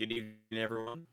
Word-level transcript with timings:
Good 0.00 0.12
evening, 0.12 0.34
everyone, 0.54 1.06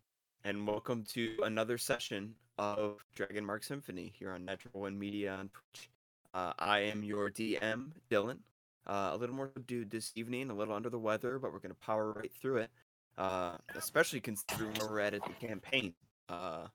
and 0.46 0.66
welcome 0.66 1.04
to 1.10 1.36
another 1.44 1.78
session 1.78 2.36
of 2.58 3.04
Dragon 3.16 3.46
Mark 3.46 3.66
Symphony 3.66 4.14
here 4.18 4.32
on 4.32 4.46
Natural 4.46 4.80
One 4.80 4.98
Media 4.98 5.34
on 5.34 5.50
Twitch. 5.50 5.90
Uh, 6.34 6.54
I 6.58 6.80
am 6.84 7.04
your 7.04 7.30
DM, 7.30 7.90
Dylan. 8.10 8.38
Uh, 8.86 9.10
a 9.12 9.18
little 9.18 9.36
more 9.36 9.52
subdued 9.54 9.92
this 9.92 10.14
evening, 10.16 10.50
a 10.50 10.54
little 10.54 10.74
under 10.74 10.90
the 10.90 10.98
weather, 10.98 11.38
but 11.38 11.52
we're 11.52 11.60
going 11.60 11.76
to 11.76 11.86
power 11.86 12.14
right 12.14 12.32
through 12.42 12.60
it. 12.60 12.70
Uh, 13.18 13.58
especially 13.76 14.22
considering 14.22 14.72
where 14.76 14.90
we're 14.90 15.00
at 15.02 15.14
at 15.14 15.26
the 15.26 15.46
campaign. 15.46 15.94
Uh, 16.30 16.68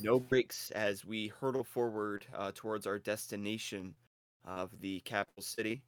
no 0.00 0.20
breaks 0.20 0.70
as 0.70 1.04
we 1.04 1.26
hurtle 1.40 1.64
forward 1.64 2.24
uh, 2.36 2.52
towards 2.54 2.86
our 2.86 3.00
destination 3.00 3.96
of 4.44 4.70
the 4.80 5.00
capital 5.00 5.42
city. 5.42 5.82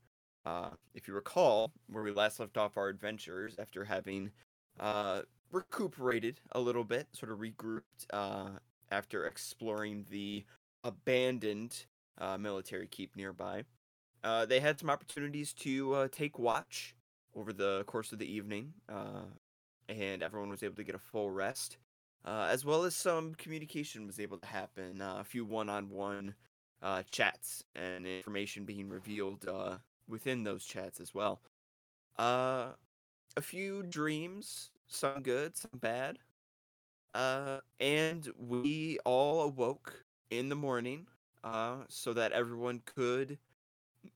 Uh, 0.44 0.70
if 0.96 1.06
you 1.06 1.14
recall, 1.14 1.70
where 1.88 2.02
we 2.02 2.10
last 2.10 2.40
left 2.40 2.56
off 2.56 2.76
our 2.76 2.88
adventures 2.88 3.54
after 3.60 3.84
having 3.84 4.32
uh, 4.80 5.22
recuperated 5.54 6.40
a 6.52 6.60
little 6.60 6.84
bit, 6.84 7.06
sort 7.12 7.32
of 7.32 7.38
regrouped 7.38 8.06
uh, 8.12 8.50
after 8.90 9.24
exploring 9.24 10.04
the 10.10 10.44
abandoned 10.82 11.86
uh, 12.18 12.36
military 12.36 12.86
keep 12.86 13.16
nearby. 13.16 13.64
Uh, 14.22 14.44
they 14.44 14.60
had 14.60 14.78
some 14.78 14.90
opportunities 14.90 15.52
to 15.52 15.94
uh, 15.94 16.08
take 16.10 16.38
watch 16.38 16.94
over 17.34 17.52
the 17.52 17.84
course 17.86 18.12
of 18.12 18.18
the 18.18 18.30
evening, 18.30 18.72
uh, 18.88 19.22
and 19.88 20.22
everyone 20.22 20.50
was 20.50 20.62
able 20.62 20.76
to 20.76 20.84
get 20.84 20.94
a 20.94 20.98
full 20.98 21.30
rest, 21.30 21.76
uh, 22.24 22.48
as 22.50 22.64
well 22.64 22.84
as 22.84 22.94
some 22.94 23.34
communication 23.34 24.06
was 24.06 24.18
able 24.18 24.38
to 24.38 24.46
happen. 24.46 25.00
A 25.00 25.24
few 25.24 25.44
one-on-one 25.44 26.34
uh, 26.82 27.02
chats 27.10 27.64
and 27.74 28.06
information 28.06 28.64
being 28.64 28.88
revealed 28.88 29.46
within 30.08 30.44
those 30.44 30.64
chats 30.64 31.00
as 31.00 31.14
well. 31.14 31.40
A 32.16 33.40
few 33.40 33.82
dreams, 33.82 34.70
some 34.88 35.22
good, 35.22 35.56
some 35.56 35.78
bad. 35.80 36.18
Uh, 37.14 37.58
and 37.80 38.28
we 38.38 38.98
all 39.04 39.42
awoke 39.42 40.04
in 40.30 40.48
the 40.48 40.56
morning 40.56 41.06
uh, 41.44 41.76
so 41.88 42.12
that 42.12 42.32
everyone 42.32 42.82
could 42.84 43.38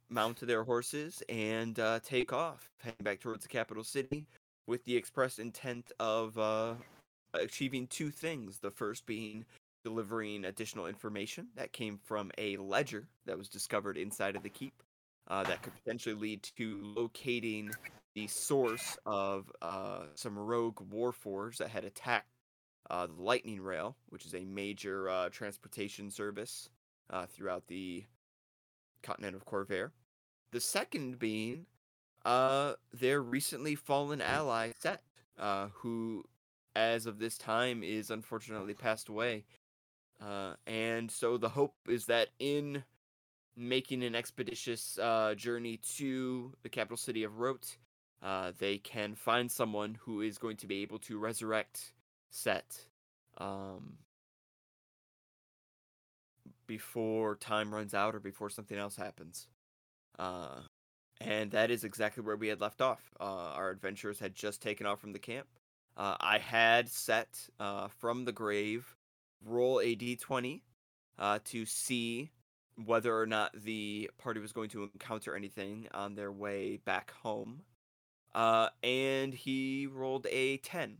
mount 0.08 0.40
their 0.40 0.64
horses 0.64 1.22
and 1.28 1.78
uh, 1.78 2.00
take 2.04 2.32
off, 2.32 2.70
heading 2.82 3.04
back 3.04 3.20
towards 3.20 3.42
the 3.42 3.48
capital 3.48 3.84
city 3.84 4.26
with 4.66 4.84
the 4.84 4.96
express 4.96 5.38
intent 5.38 5.92
of 6.00 6.36
uh, 6.38 6.74
achieving 7.34 7.86
two 7.86 8.10
things. 8.10 8.58
The 8.58 8.70
first 8.70 9.06
being 9.06 9.44
delivering 9.84 10.44
additional 10.44 10.86
information 10.86 11.48
that 11.56 11.72
came 11.72 11.98
from 12.04 12.30
a 12.36 12.56
ledger 12.56 13.06
that 13.26 13.38
was 13.38 13.48
discovered 13.48 13.96
inside 13.96 14.36
of 14.36 14.42
the 14.42 14.50
keep 14.50 14.82
uh, 15.28 15.44
that 15.44 15.62
could 15.62 15.72
potentially 15.84 16.14
lead 16.14 16.42
to 16.56 16.78
locating 16.96 17.70
the 18.18 18.26
source 18.26 18.98
of 19.06 19.52
uh, 19.62 20.00
some 20.16 20.36
rogue 20.36 20.80
warforged 20.92 21.58
that 21.58 21.68
had 21.68 21.84
attacked 21.84 22.26
uh, 22.90 23.06
the 23.06 23.22
Lightning 23.22 23.60
Rail, 23.60 23.96
which 24.08 24.26
is 24.26 24.34
a 24.34 24.44
major 24.44 25.08
uh, 25.08 25.28
transportation 25.28 26.10
service 26.10 26.68
uh, 27.10 27.26
throughout 27.26 27.68
the 27.68 28.04
continent 29.04 29.36
of 29.36 29.46
Khorvaire. 29.46 29.92
The 30.50 30.60
second 30.60 31.20
being 31.20 31.66
uh, 32.24 32.72
their 32.92 33.22
recently 33.22 33.76
fallen 33.76 34.20
ally, 34.20 34.72
Set, 34.80 35.02
uh, 35.38 35.68
who, 35.74 36.24
as 36.74 37.06
of 37.06 37.20
this 37.20 37.38
time, 37.38 37.84
is 37.84 38.10
unfortunately 38.10 38.74
passed 38.74 39.08
away. 39.08 39.44
And 40.66 41.08
so 41.08 41.36
the 41.36 41.50
hope 41.50 41.74
is 41.88 42.06
that 42.06 42.30
in 42.40 42.82
making 43.56 44.02
an 44.02 44.16
expeditious 44.16 44.98
journey 45.36 45.78
to 45.98 46.52
the 46.64 46.68
capital 46.68 46.96
city 46.96 47.22
of 47.22 47.38
Wroat, 47.38 47.76
uh, 48.22 48.52
they 48.58 48.78
can 48.78 49.14
find 49.14 49.50
someone 49.50 49.96
who 50.00 50.20
is 50.20 50.38
going 50.38 50.56
to 50.58 50.66
be 50.66 50.82
able 50.82 50.98
to 50.98 51.18
resurrect 51.18 51.92
Set 52.30 52.86
um, 53.38 53.96
before 56.66 57.36
time 57.36 57.74
runs 57.74 57.94
out 57.94 58.14
or 58.14 58.20
before 58.20 58.50
something 58.50 58.76
else 58.76 58.96
happens. 58.96 59.48
Uh, 60.18 60.60
and 61.20 61.50
that 61.52 61.70
is 61.70 61.84
exactly 61.84 62.22
where 62.22 62.36
we 62.36 62.48
had 62.48 62.60
left 62.60 62.80
off. 62.80 63.00
Uh, 63.18 63.52
our 63.54 63.70
adventurers 63.70 64.18
had 64.18 64.34
just 64.34 64.60
taken 64.60 64.86
off 64.86 65.00
from 65.00 65.12
the 65.12 65.18
camp. 65.18 65.46
Uh, 65.96 66.16
I 66.20 66.38
had 66.38 66.88
set 66.88 67.48
uh, 67.58 67.88
from 67.88 68.24
the 68.24 68.32
grave 68.32 68.94
roll 69.44 69.80
a 69.80 69.96
d20 69.96 70.60
uh, 71.18 71.38
to 71.44 71.64
see 71.64 72.30
whether 72.84 73.18
or 73.18 73.26
not 73.26 73.52
the 73.64 74.10
party 74.18 74.38
was 74.38 74.52
going 74.52 74.68
to 74.70 74.84
encounter 74.84 75.34
anything 75.34 75.88
on 75.92 76.14
their 76.14 76.30
way 76.30 76.78
back 76.84 77.10
home. 77.22 77.62
Uh, 78.38 78.68
and 78.84 79.34
he 79.34 79.88
rolled 79.88 80.24
a 80.30 80.58
10. 80.58 80.98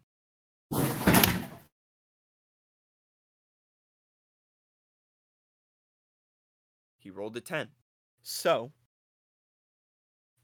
He 6.99 7.11
rolled 7.11 7.37
a 7.37 7.41
10. 7.41 7.73
So, 8.23 8.73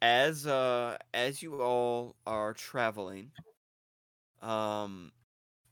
as 0.03 0.47
uh 0.47 0.97
as 1.13 1.43
you 1.43 1.61
all 1.61 2.15
are 2.27 2.53
traveling, 2.55 3.33
um 4.43 5.13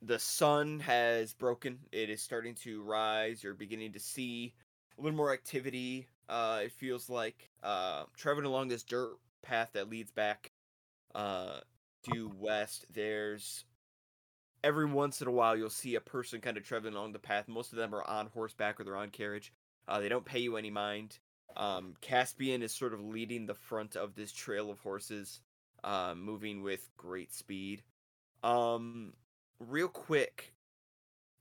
the 0.03 0.19
sun 0.21 0.81
has 0.81 1.35
broken. 1.35 1.81
It 1.93 2.11
is 2.11 2.23
starting 2.23 2.55
to 2.57 2.83
rise. 2.85 3.43
You're 3.45 3.55
beginning 3.55 3.93
to 3.95 4.01
see 4.01 4.55
a 4.99 5.03
little 5.03 5.17
more 5.17 5.33
activity. 5.33 6.09
Uh, 6.29 6.63
it 6.65 6.73
feels 6.73 7.11
like 7.11 7.51
uh, 7.65 8.05
traveling 8.17 8.47
along 8.47 8.69
this 8.69 8.85
dirt 8.85 9.19
path 9.43 9.71
that 9.75 9.91
leads 9.91 10.13
back 10.13 10.52
uh, 11.15 11.61
due 12.11 12.31
west. 12.39 12.87
There's 12.91 13.65
every 14.65 14.87
once 14.87 15.21
in 15.21 15.29
a 15.29 15.33
while 15.33 15.57
you'll 15.57 15.71
see 15.71 15.95
a 15.95 16.01
person 16.01 16.41
kind 16.41 16.57
of 16.57 16.65
traveling 16.65 16.95
along 16.95 17.13
the 17.13 17.19
path. 17.19 17.49
Most 17.49 17.73
of 17.73 17.79
them 17.79 17.95
are 17.95 18.09
on 18.09 18.27
horseback 18.27 18.81
or 18.81 18.85
they're 18.85 18.97
on 18.97 19.11
carriage. 19.11 19.53
Uh, 19.89 20.01
they 20.01 20.09
don't 20.09 20.25
pay 20.25 20.39
you 20.39 20.57
any 20.57 20.71
mind. 20.71 21.19
Um, 21.57 21.95
Caspian 22.01 22.63
is 22.63 22.73
sort 22.73 22.95
of 22.95 23.05
leading 23.05 23.47
the 23.47 23.55
front 23.55 23.97
of 23.97 24.15
this 24.15 24.33
trail 24.33 24.71
of 24.71 24.81
horses, 24.81 25.41
uh, 25.85 26.15
moving 26.17 26.63
with 26.63 26.89
great 26.97 27.33
speed. 27.35 27.83
Um, 28.43 29.13
real 29.59 29.89
quick, 29.89 30.55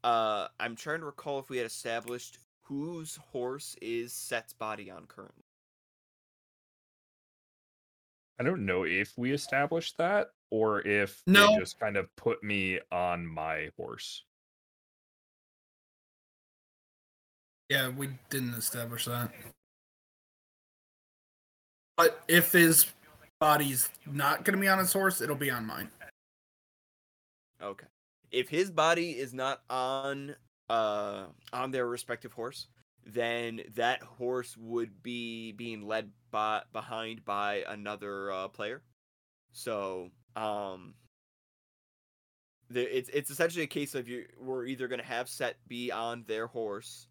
uh, 0.04 0.48
I'm 0.60 0.76
trying 0.76 1.00
to 1.00 1.06
recall 1.06 1.40
if 1.40 1.50
we 1.50 1.58
had 1.58 1.66
established 1.66 2.40
whose 2.64 3.18
horse 3.32 3.76
is 3.82 4.14
Set's 4.14 4.54
body 4.54 4.90
on 4.92 5.06
currently. 5.06 5.44
I 8.42 8.44
don't 8.44 8.66
know 8.66 8.86
if 8.86 9.14
we 9.18 9.34
established 9.34 10.00
that 10.00 10.30
or 10.50 10.82
if 10.88 11.22
No. 11.28 11.54
they 11.54 11.60
just 11.60 11.80
kind 11.80 11.96
of 11.96 12.08
put 12.16 12.44
me 12.44 12.80
on 12.92 13.24
my 13.24 13.70
horse. 13.78 14.24
Yeah, 17.70 17.90
we 17.90 18.10
didn't 18.32 18.56
establish 18.56 19.06
that. 19.06 19.32
But 21.98 22.24
if 22.28 22.52
his 22.52 22.88
body's 23.40 23.90
not 24.08 24.44
going 24.44 24.58
to 24.58 24.60
be 24.62 24.68
on 24.68 24.80
his 24.80 24.92
horse, 24.92 25.22
it'll 25.22 25.36
be 25.36 25.52
on 25.52 25.68
mine. 25.68 25.92
Okay. 27.62 27.86
If 28.32 28.50
his 28.50 28.72
body 28.72 29.12
is 29.12 29.36
not 29.36 29.62
on 29.70 30.36
uh 30.68 31.26
on 31.54 31.70
their 31.70 31.86
respective 31.86 32.34
horse, 32.34 32.70
then 33.06 33.62
that 33.76 34.02
horse 34.04 34.56
would 34.58 35.02
be 35.04 35.52
being 35.54 35.88
led 35.88 36.12
by 36.32 36.62
behind 36.74 37.26
by 37.26 37.64
another 37.68 38.32
uh, 38.32 38.48
player. 38.48 38.82
So, 39.52 40.10
um 40.36 40.94
the, 42.72 42.98
it's 42.98 43.10
it's 43.10 43.30
essentially 43.30 43.64
a 43.64 43.68
case 43.68 43.96
of 43.96 44.08
you 44.08 44.26
we're 44.40 44.66
either 44.66 44.88
going 44.88 45.00
to 45.02 45.06
have 45.06 45.30
set 45.30 45.58
be 45.68 45.92
on 45.92 46.24
their 46.28 46.48
horse 46.48 47.08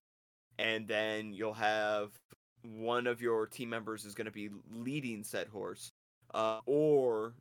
and 0.58 0.86
then 0.88 1.32
you'll 1.32 1.54
have 1.54 2.10
one 2.62 3.06
of 3.06 3.20
your 3.20 3.46
team 3.46 3.68
members 3.68 4.04
is 4.04 4.14
going 4.14 4.26
to 4.26 4.30
be 4.30 4.50
leading 4.70 5.22
set 5.22 5.48
horse 5.48 5.92
uh, 6.34 6.60
or 6.66 7.34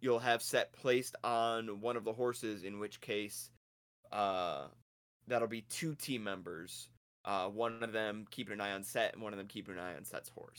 you'll 0.00 0.18
have 0.18 0.42
set 0.42 0.72
placed 0.72 1.14
on 1.22 1.80
one 1.80 1.96
of 1.96 2.04
the 2.04 2.12
horses 2.12 2.64
in 2.64 2.78
which 2.78 3.00
case 3.00 3.50
uh, 4.10 4.66
that'll 5.28 5.48
be 5.48 5.62
two 5.62 5.94
team 5.94 6.22
members 6.24 6.88
uh, 7.24 7.48
one 7.48 7.82
of 7.82 7.92
them 7.92 8.26
keeping 8.30 8.54
an 8.54 8.60
eye 8.60 8.72
on 8.72 8.84
set 8.84 9.14
and 9.14 9.22
one 9.22 9.32
of 9.32 9.38
them 9.38 9.46
keeping 9.48 9.74
an 9.74 9.80
eye 9.80 9.94
on 9.96 10.04
set's 10.04 10.28
horse 10.30 10.58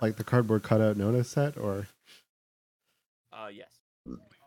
Like 0.00 0.16
the 0.16 0.24
cardboard 0.24 0.64
cutout 0.64 0.96
notice 0.96 1.30
set, 1.30 1.56
or 1.56 1.86
uh, 3.32 3.48
yes 3.50 3.74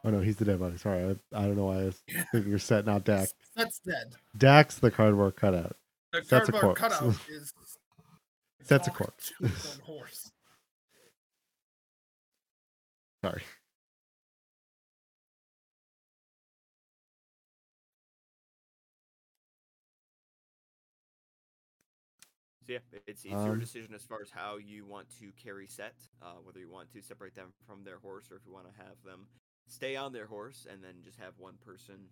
oh 0.07 0.09
no, 0.09 0.19
he's 0.19 0.37
the 0.37 0.45
dead 0.45 0.59
body. 0.59 0.77
Sorry, 0.77 1.03
I, 1.03 1.37
I 1.37 1.45
don't 1.45 1.57
know 1.57 1.65
why 1.65 1.79
I 1.79 1.85
was 1.85 2.01
thinking 2.31 2.49
you're 2.49 2.59
set, 2.59 2.85
not 2.85 3.03
Dak. 3.03 3.29
That's 3.55 3.79
dead. 3.79 4.13
Dak's 4.37 4.79
the 4.79 4.91
cardboard 4.91 5.35
cutout. 5.35 5.75
The 6.13 6.23
That's 6.29 6.49
a 6.49 6.51
cardboard 6.51 6.77
corpse. 6.77 6.97
cutout 6.97 7.15
is. 7.29 7.53
That's 8.67 8.87
a 8.87 8.91
talking 8.91 9.05
corpse. 9.05 9.33
to 9.39 9.47
his 9.47 9.65
own 9.65 9.85
horse. 9.85 10.31
Sorry. 13.25 13.41
So 22.67 22.73
yeah, 22.73 22.79
it- 22.91 23.03
it's 23.07 23.23
it's 23.23 23.31
your 23.31 23.53
Um, 23.53 23.59
decision 23.59 23.93
as 23.93 24.03
far 24.03 24.21
as 24.21 24.29
how 24.29 24.57
you 24.57 24.85
want 24.85 25.09
to 25.19 25.31
carry 25.33 25.67
set, 25.67 25.95
uh, 26.21 26.35
whether 26.43 26.59
you 26.59 26.69
want 26.69 26.91
to 26.91 27.01
separate 27.01 27.33
them 27.33 27.53
from 27.65 27.83
their 27.85 27.97
horse 27.99 28.29
or 28.29 28.35
if 28.35 28.45
you 28.45 28.51
want 28.51 28.67
to 28.67 28.73
have 28.73 29.01
them 29.03 29.29
stay 29.67 29.95
on 29.95 30.11
their 30.11 30.27
horse 30.27 30.65
and 30.69 30.83
then 30.83 31.01
just 31.01 31.17
have 31.17 31.37
one 31.39 31.57
person 31.57 32.09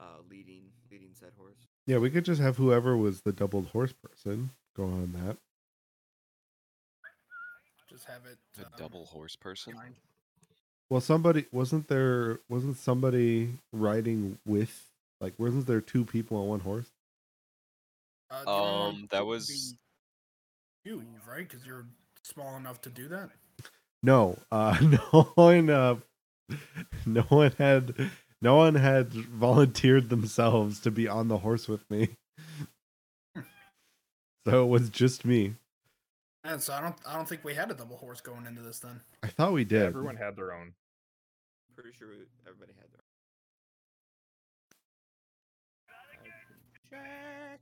uh, 0.00 0.18
leading 0.28 0.72
leading 0.90 1.14
said 1.14 1.32
horse. 1.36 1.68
Yeah, 1.86 1.98
we 1.98 2.10
could 2.10 2.24
just 2.24 2.40
have 2.40 2.56
whoever 2.56 2.96
was 2.96 3.20
the 3.22 3.32
doubled 3.32 3.68
horse 3.68 3.92
person 3.92 4.50
go 4.74 4.84
on 4.84 5.12
that. 5.12 5.38
Just 7.88 8.06
have 8.06 8.26
it. 8.26 8.38
the 8.54 8.66
um, 8.66 8.72
double 8.76 9.06
horse 9.06 9.36
person. 9.36 9.74
behind. 9.74 9.94
Well, 10.90 11.00
somebody 11.00 11.46
wasn't 11.52 11.86
there. 11.86 12.40
Wasn't 12.48 12.76
somebody 12.76 13.58
riding 13.72 14.38
with 14.44 14.90
like? 15.20 15.34
Wasn't 15.38 15.66
there 15.68 15.80
two 15.80 16.04
people 16.04 16.36
on 16.38 16.48
one 16.48 16.60
horse? 16.60 16.90
Uh, 18.30 18.44
the 18.44 18.50
only 18.50 18.78
one 18.86 18.94
Um, 18.96 19.08
that 19.12 19.24
was 19.24 19.46
be 19.46 19.78
you, 20.84 21.02
right? 21.28 21.48
Because 21.48 21.66
you're 21.66 21.86
small 22.22 22.56
enough 22.56 22.80
to 22.82 22.90
do 22.90 23.08
that. 23.08 23.30
No, 24.02 24.38
uh, 24.52 24.76
no 24.82 25.22
one. 25.34 25.70
Uh, 25.70 25.96
no 27.06 27.22
one 27.22 27.52
had. 27.58 28.10
No 28.42 28.56
one 28.56 28.74
had 28.74 29.12
volunteered 29.12 30.10
themselves 30.10 30.80
to 30.80 30.90
be 30.90 31.08
on 31.08 31.28
the 31.28 31.38
horse 31.38 31.66
with 31.66 31.90
me. 31.90 32.08
So 34.46 34.62
it 34.64 34.68
was 34.68 34.90
just 34.90 35.24
me. 35.24 35.54
And 36.44 36.60
so 36.62 36.74
I 36.74 36.82
don't. 36.82 36.96
I 37.08 37.14
don't 37.14 37.26
think 37.26 37.42
we 37.44 37.54
had 37.54 37.70
a 37.70 37.74
double 37.74 37.96
horse 37.96 38.20
going 38.20 38.44
into 38.46 38.60
this 38.60 38.78
then. 38.80 39.00
I 39.22 39.28
thought 39.28 39.54
we 39.54 39.64
did. 39.64 39.84
Everyone 39.84 40.16
had 40.16 40.36
their 40.36 40.52
own. 40.52 40.74
Pretty 41.74 41.96
sure 41.98 42.08
we- 42.08 42.26
everybody 42.46 42.72
had 42.78 42.84
their. 42.92 43.00
Check. 46.90 47.60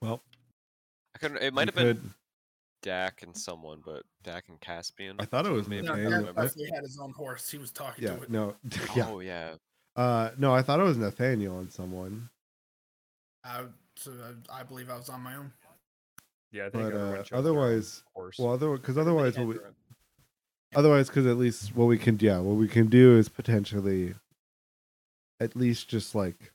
Well, 0.00 0.22
I 1.16 1.18
couldn't. 1.18 1.38
It 1.38 1.44
we 1.44 1.50
might 1.52 1.68
have 1.68 1.74
been 1.74 1.96
could- 1.96 2.10
Dak 2.82 3.22
and 3.22 3.34
someone, 3.36 3.80
but 3.84 4.02
Dak 4.22 4.44
and 4.48 4.60
Caspian. 4.60 5.16
I 5.18 5.24
thought 5.24 5.46
it 5.46 5.50
was 5.50 5.66
maybe. 5.66 5.86
No, 5.86 5.94
Nathaniel. 5.96 6.28
I 6.36 6.42
Dak 6.42 6.52
had 6.74 6.82
his 6.82 6.98
own 7.00 7.12
horse. 7.12 7.50
He 7.50 7.56
was 7.58 7.70
talking 7.72 8.04
Yeah. 8.04 8.16
to 8.16 8.22
it. 8.22 8.30
No. 8.30 8.54
Yeah. 8.94 9.08
Oh 9.10 9.20
yeah. 9.20 9.54
Uh, 9.96 10.30
no, 10.36 10.54
I 10.54 10.60
thought 10.60 10.78
it 10.78 10.82
was 10.82 10.98
Nathaniel 10.98 11.58
and 11.58 11.72
someone. 11.72 12.28
I, 13.44 13.62
so 13.96 14.12
I, 14.50 14.60
I 14.60 14.62
believe 14.62 14.90
I 14.90 14.96
was 14.96 15.08
on 15.08 15.22
my 15.22 15.36
own. 15.36 15.50
Yeah, 16.52 16.66
I 16.66 16.70
think 16.70 16.84
But 16.92 16.94
uh, 16.94 17.16
chose 17.22 17.28
their 17.30 17.38
own 17.38 17.44
otherwise, 17.44 18.02
horse. 18.14 18.36
well, 18.38 18.52
other 18.52 18.76
because 18.76 18.98
otherwise, 18.98 19.38
what 19.38 19.46
we, 19.46 19.54
their 19.54 19.72
otherwise, 20.74 21.08
because 21.08 21.24
at 21.26 21.38
least 21.38 21.74
what 21.74 21.86
we 21.86 21.96
can, 21.96 22.18
yeah, 22.20 22.38
what 22.40 22.56
we 22.56 22.68
can 22.68 22.88
do 22.88 23.16
is 23.16 23.28
potentially, 23.30 24.14
at 25.40 25.56
least 25.56 25.88
just 25.88 26.14
like, 26.14 26.52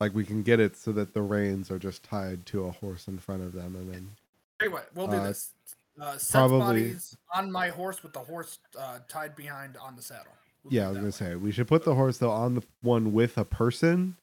like 0.00 0.14
we 0.14 0.24
can 0.24 0.42
get 0.42 0.58
it 0.60 0.76
so 0.76 0.92
that 0.92 1.12
the 1.14 1.22
reins 1.22 1.70
are 1.70 1.78
just 1.78 2.02
tied 2.02 2.46
to 2.46 2.64
a 2.64 2.70
horse 2.70 3.06
in 3.06 3.18
front 3.18 3.42
of 3.42 3.52
them, 3.52 3.76
and 3.76 3.92
then 3.92 4.70
what, 4.72 4.88
we'll 4.94 5.06
do 5.06 5.16
Uh, 5.16 5.24
this. 5.24 5.52
Uh, 6.00 6.16
probably- 6.30 6.96
on 7.34 7.52
my 7.52 7.68
horse 7.68 8.02
with 8.02 8.12
the 8.14 8.20
horse 8.20 8.58
uh, 8.78 9.00
tied 9.08 9.36
behind 9.36 9.76
on 9.76 9.96
the 9.96 10.02
saddle. 10.02 10.32
We'll 10.64 10.72
yeah, 10.72 10.84
I 10.86 10.88
was 10.88 10.96
gonna 10.96 11.06
way. 11.08 11.10
say 11.12 11.34
we 11.36 11.52
should 11.52 11.68
put 11.68 11.84
the 11.84 11.94
horse 11.94 12.18
though 12.18 12.30
on 12.30 12.54
the 12.54 12.62
one 12.80 13.12
with 13.12 13.36
a 13.36 13.44
person, 13.44 14.16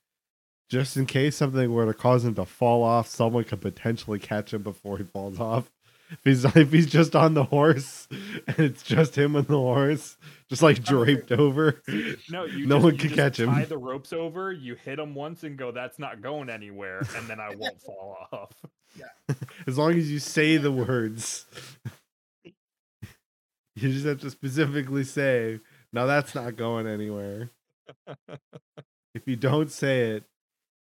just 0.70 0.98
in 0.98 1.06
case 1.06 1.36
something 1.36 1.72
were 1.72 1.86
to 1.86 1.94
cause 1.94 2.26
him 2.26 2.34
to 2.36 2.46
fall 2.46 2.84
off. 2.84 3.08
Someone 3.08 3.44
could 3.44 3.62
potentially 3.62 4.20
catch 4.20 4.54
him 4.54 4.64
before 4.64 4.98
he 4.98 5.04
falls 5.04 5.40
off. 5.40 5.70
If 6.10 6.20
he's 6.24 6.46
if 6.56 6.72
he's 6.72 6.88
just 6.88 7.16
on 7.16 7.34
the 7.34 7.44
horse 7.44 8.08
and 8.48 8.60
it's 8.60 8.84
just 8.84 9.18
him 9.18 9.36
and 9.36 9.48
the 9.48 9.58
horse, 9.58 10.18
just 10.50 10.62
like 10.62 10.84
draped 10.84 11.32
over. 11.32 11.82
no, 12.30 12.46
you 12.46 12.66
no 12.66 12.76
just, 12.76 12.84
one 12.84 12.94
you 12.94 13.00
can 13.00 13.10
just 13.10 13.16
catch 13.16 13.40
him. 13.40 13.50
Tie 13.50 13.66
the 13.66 13.78
ropes 13.78 14.14
over. 14.14 14.52
You 14.52 14.76
hit 14.76 15.00
him 15.00 15.16
once 15.16 15.44
and 15.44 15.58
go, 15.58 15.72
"That's 15.72 16.00
not 16.00 16.22
going 16.22 16.50
anywhere," 16.50 17.00
and 17.16 17.28
then 17.28 17.40
I 17.40 17.56
won't 17.56 17.82
fall 17.82 18.18
off. 18.32 18.54
Yeah. 18.96 19.36
As 19.66 19.78
long 19.78 19.94
as 19.94 20.12
you 20.12 20.20
say 20.20 20.58
the 20.58 20.72
words, 20.72 21.46
you 22.44 22.54
just 23.92 24.06
have 24.06 24.22
to 24.22 24.30
specifically 24.30 25.04
say, 25.04 25.60
"Now 25.92 26.06
that's 26.06 26.34
not 26.34 26.56
going 26.56 26.88
anywhere." 26.88 27.52
if 29.14 29.28
you 29.28 29.36
don't 29.36 29.72
say 29.72 30.12
it, 30.12 30.24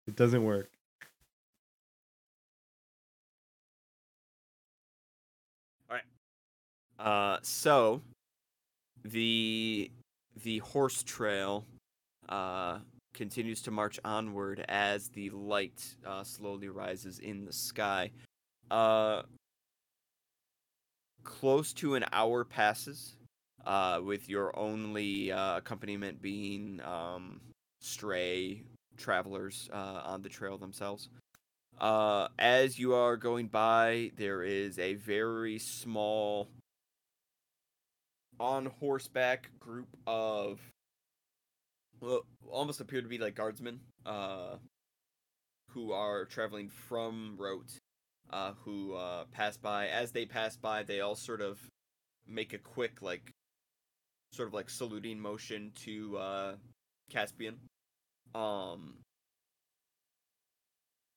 it 0.07 0.15
doesn't 0.15 0.43
work. 0.43 0.71
Uh, 6.99 7.37
so 7.41 8.01
the 9.03 9.89
the 10.43 10.59
horse 10.59 11.01
trail 11.03 11.65
uh, 12.27 12.79
continues 13.13 13.61
to 13.61 13.71
march 13.71 13.99
onward 14.05 14.63
as 14.67 15.07
the 15.09 15.29
light 15.31 15.95
uh, 16.05 16.23
slowly 16.23 16.69
rises 16.69 17.19
in 17.19 17.45
the 17.45 17.53
sky. 17.53 18.11
Uh, 18.69 19.23
close 21.23 21.73
to 21.73 21.95
an 21.95 22.05
hour 22.11 22.43
passes, 22.43 23.15
uh, 23.65 23.99
with 24.03 24.29
your 24.29 24.57
only 24.57 25.31
uh, 25.31 25.57
accompaniment 25.57 26.21
being 26.21 26.81
um, 26.83 27.39
stray 27.81 28.63
travelers 28.97 29.69
uh, 29.73 30.01
on 30.05 30.21
the 30.21 30.29
trail 30.29 30.57
themselves. 30.57 31.09
Uh, 31.79 32.27
as 32.37 32.77
you 32.77 32.93
are 32.93 33.15
going 33.15 33.47
by, 33.47 34.11
there 34.17 34.43
is 34.43 34.77
a 34.79 34.95
very 34.95 35.57
small 35.57 36.49
on 38.39 38.67
horseback 38.79 39.49
group 39.59 39.87
of 40.07 40.59
well, 42.01 42.21
almost 42.49 42.79
appear 42.79 43.01
to 43.01 43.07
be 43.07 43.17
like 43.17 43.35
guardsmen 43.35 43.79
uh 44.05 44.55
who 45.71 45.91
are 45.91 46.25
traveling 46.25 46.69
from 46.69 47.35
Wroat 47.37 47.69
uh 48.31 48.53
who 48.63 48.93
uh 48.93 49.25
pass 49.31 49.57
by. 49.57 49.87
As 49.87 50.11
they 50.11 50.25
pass 50.25 50.55
by 50.57 50.83
they 50.83 51.01
all 51.01 51.15
sort 51.15 51.41
of 51.41 51.59
make 52.27 52.53
a 52.53 52.57
quick 52.57 53.01
like 53.01 53.31
sort 54.31 54.47
of 54.47 54.53
like 54.53 54.69
saluting 54.69 55.19
motion 55.19 55.71
to 55.83 56.17
uh 56.17 56.55
Caspian. 57.09 57.57
Um 58.35 58.95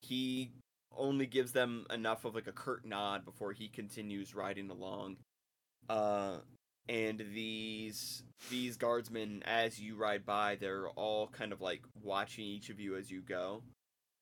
he 0.03 0.51
only 0.97 1.27
gives 1.27 1.53
them 1.53 1.87
enough 1.91 2.25
of 2.25 2.35
like 2.35 2.49
a 2.49 2.53
curt 2.53 2.85
nod 2.85 3.25
before 3.25 3.53
he 3.53 3.69
continues 3.69 4.35
riding 4.35 4.71
along. 4.71 5.17
Uh 5.89 6.39
and 6.89 7.23
these 7.35 8.25
these 8.51 8.77
guardsmen 8.77 9.43
as 9.47 9.79
you 9.79 9.97
ride 9.97 10.27
by 10.27 10.57
they're 10.57 10.89
all 10.91 11.29
kind 11.29 11.53
of 11.53 11.61
like 11.61 11.83
watching 12.03 12.45
each 12.45 12.71
of 12.71 12.81
you 12.81 12.97
as 12.97 13.11
you 13.11 13.21
go 13.23 13.63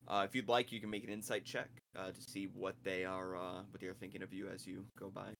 uh, 0.07 0.25
if 0.27 0.35
you'd 0.35 0.47
like 0.47 0.71
you 0.71 0.79
can 0.79 0.89
make 0.89 1.03
an 1.03 1.09
insight 1.09 1.43
check 1.45 1.69
uh, 1.97 2.11
to 2.11 2.21
see 2.21 2.47
what 2.53 2.75
they 2.83 3.03
are 3.03 3.35
uh, 3.35 3.61
what 3.69 3.81
they're 3.81 3.93
thinking 3.93 4.21
of 4.21 4.33
you 4.33 4.47
as 4.47 4.65
you 4.67 4.85
go 4.99 5.09
by 5.09 5.33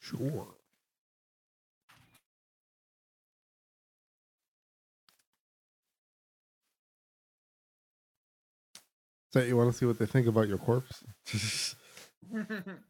Sure. 0.00 0.46
So 9.32 9.40
you 9.40 9.56
want 9.56 9.70
to 9.70 9.76
see 9.76 9.86
what 9.86 9.98
they 9.98 10.06
think 10.06 10.26
about 10.26 10.48
your 10.48 10.58
corpse? 10.58 11.04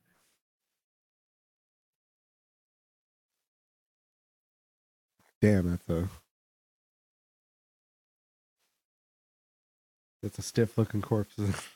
Damn, 5.41 5.71
that's 5.71 5.89
a 5.89 6.09
that's 10.23 10.39
a 10.39 10.43
stiff 10.43 10.79
looking 10.79 11.03
corpse. 11.03 11.35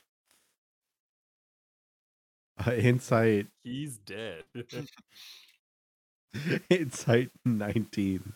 uh, 2.67 2.73
insight, 2.73 3.49
He's 3.63 3.99
dead. 3.99 4.45
insight 6.71 7.31
nineteen. 7.45 8.33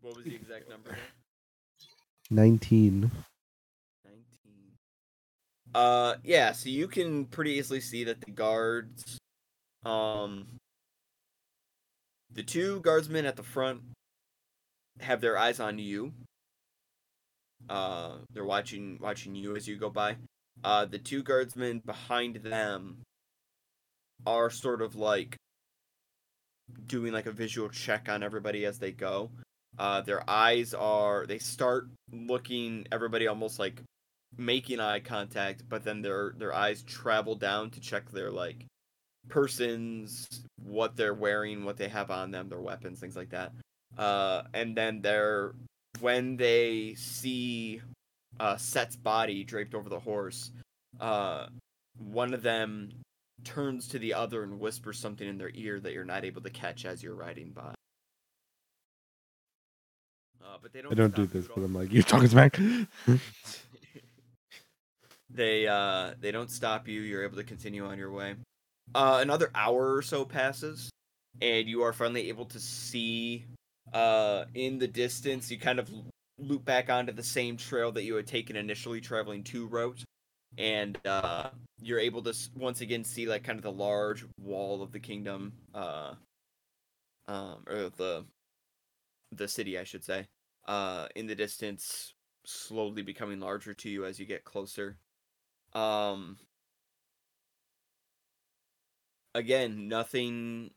what 0.00 0.16
was 0.16 0.24
the 0.24 0.34
exact 0.34 0.68
number? 0.68 0.96
Nineteen. 2.30 3.10
19 5.76 5.84
uh 5.84 6.16
yeah 6.24 6.52
so 6.52 6.68
you 6.68 6.88
can 6.88 7.24
pretty 7.26 7.52
easily 7.52 7.80
see 7.80 8.04
that 8.04 8.20
the 8.20 8.30
guards 8.30 9.18
um 9.84 10.46
the 12.36 12.42
two 12.42 12.80
guardsmen 12.80 13.26
at 13.26 13.36
the 13.36 13.42
front 13.42 13.80
have 15.00 15.20
their 15.20 15.38
eyes 15.38 15.60
on 15.60 15.78
you. 15.78 16.12
Uh 17.68 18.16
they're 18.32 18.44
watching 18.44 18.98
watching 19.00 19.34
you 19.34 19.56
as 19.56 19.66
you 19.66 19.76
go 19.76 19.90
by. 19.90 20.16
Uh 20.62 20.84
the 20.84 20.98
two 20.98 21.22
guardsmen 21.22 21.80
behind 21.84 22.36
them 22.36 22.98
are 24.26 24.50
sort 24.50 24.82
of 24.82 24.96
like 24.96 25.36
doing 26.86 27.12
like 27.12 27.26
a 27.26 27.32
visual 27.32 27.68
check 27.68 28.08
on 28.08 28.22
everybody 28.22 28.66
as 28.66 28.78
they 28.78 28.92
go. 28.92 29.30
Uh 29.78 30.00
their 30.02 30.28
eyes 30.28 30.74
are 30.74 31.26
they 31.26 31.38
start 31.38 31.88
looking 32.12 32.86
everybody 32.92 33.26
almost 33.26 33.58
like 33.58 33.82
making 34.36 34.80
eye 34.80 35.00
contact, 35.00 35.62
but 35.68 35.84
then 35.84 36.02
their 36.02 36.34
their 36.36 36.54
eyes 36.54 36.82
travel 36.82 37.34
down 37.34 37.70
to 37.70 37.80
check 37.80 38.10
their 38.10 38.30
like 38.30 38.66
person's 39.28 40.26
what 40.62 40.96
they're 40.96 41.14
wearing, 41.14 41.64
what 41.64 41.76
they 41.76 41.88
have 41.88 42.10
on 42.10 42.30
them, 42.30 42.48
their 42.48 42.60
weapons, 42.60 43.00
things 43.00 43.16
like 43.16 43.30
that. 43.30 43.52
Uh, 43.96 44.42
and 44.54 44.76
then 44.76 45.00
they're 45.00 45.54
when 46.00 46.36
they 46.36 46.94
see 46.96 47.80
uh, 48.38 48.56
Set's 48.56 48.96
body 48.96 49.44
draped 49.44 49.74
over 49.74 49.88
the 49.88 49.98
horse, 49.98 50.50
uh, 51.00 51.46
one 51.98 52.34
of 52.34 52.42
them 52.42 52.90
turns 53.44 53.88
to 53.88 53.98
the 53.98 54.14
other 54.14 54.42
and 54.42 54.60
whispers 54.60 54.98
something 54.98 55.26
in 55.26 55.38
their 55.38 55.50
ear 55.54 55.80
that 55.80 55.92
you're 55.92 56.04
not 56.04 56.24
able 56.24 56.42
to 56.42 56.50
catch 56.50 56.84
as 56.84 57.02
you're 57.02 57.14
riding 57.14 57.50
by. 57.50 57.72
Uh, 60.44 60.58
but 60.62 60.72
they 60.72 60.80
don't. 60.80 60.92
I 60.92 60.94
don't 60.94 61.14
do 61.14 61.26
this, 61.26 61.48
but. 61.48 61.62
I'm 61.62 61.74
like, 61.74 61.92
you're 61.92 62.02
talking 62.02 62.28
smack. 62.28 62.58
they 65.36 65.66
uh 65.66 66.14
they 66.20 66.32
don't 66.32 66.50
stop 66.50 66.88
you. 66.88 67.00
You're 67.00 67.24
able 67.24 67.36
to 67.36 67.44
continue 67.44 67.86
on 67.86 67.98
your 67.98 68.10
way. 68.10 68.34
Uh, 68.94 69.18
another 69.20 69.50
hour 69.54 69.94
or 69.94 70.02
so 70.02 70.24
passes, 70.24 70.90
and 71.40 71.68
you 71.68 71.82
are 71.82 71.92
finally 71.92 72.28
able 72.28 72.46
to 72.46 72.58
see 72.58 73.46
uh 73.92 74.44
in 74.54 74.78
the 74.78 74.88
distance. 74.88 75.50
You 75.50 75.58
kind 75.58 75.78
of 75.78 75.90
loop 76.38 76.64
back 76.64 76.90
onto 76.90 77.12
the 77.12 77.22
same 77.22 77.56
trail 77.56 77.92
that 77.92 78.04
you 78.04 78.16
had 78.16 78.26
taken 78.26 78.56
initially, 78.56 79.00
traveling 79.00 79.44
to 79.44 79.66
Wroat, 79.66 80.02
and 80.58 80.98
uh 81.06 81.50
you're 81.82 82.00
able 82.00 82.22
to 82.22 82.34
once 82.56 82.80
again 82.80 83.04
see 83.04 83.26
like 83.26 83.44
kind 83.44 83.58
of 83.58 83.62
the 83.62 83.72
large 83.72 84.24
wall 84.40 84.82
of 84.82 84.92
the 84.92 85.00
kingdom, 85.00 85.52
uh, 85.74 86.14
um, 87.28 87.62
or 87.66 87.90
the 87.96 88.24
the 89.32 89.48
city, 89.48 89.78
I 89.78 89.84
should 89.84 90.04
say, 90.04 90.26
uh, 90.66 91.08
in 91.16 91.26
the 91.26 91.34
distance, 91.34 92.14
slowly 92.44 93.02
becoming 93.02 93.40
larger 93.40 93.74
to 93.74 93.90
you 93.90 94.04
as 94.06 94.18
you 94.18 94.24
get 94.26 94.44
closer. 94.44 94.96
Um, 95.76 96.38
again, 99.34 99.88
nothing, 99.88 100.70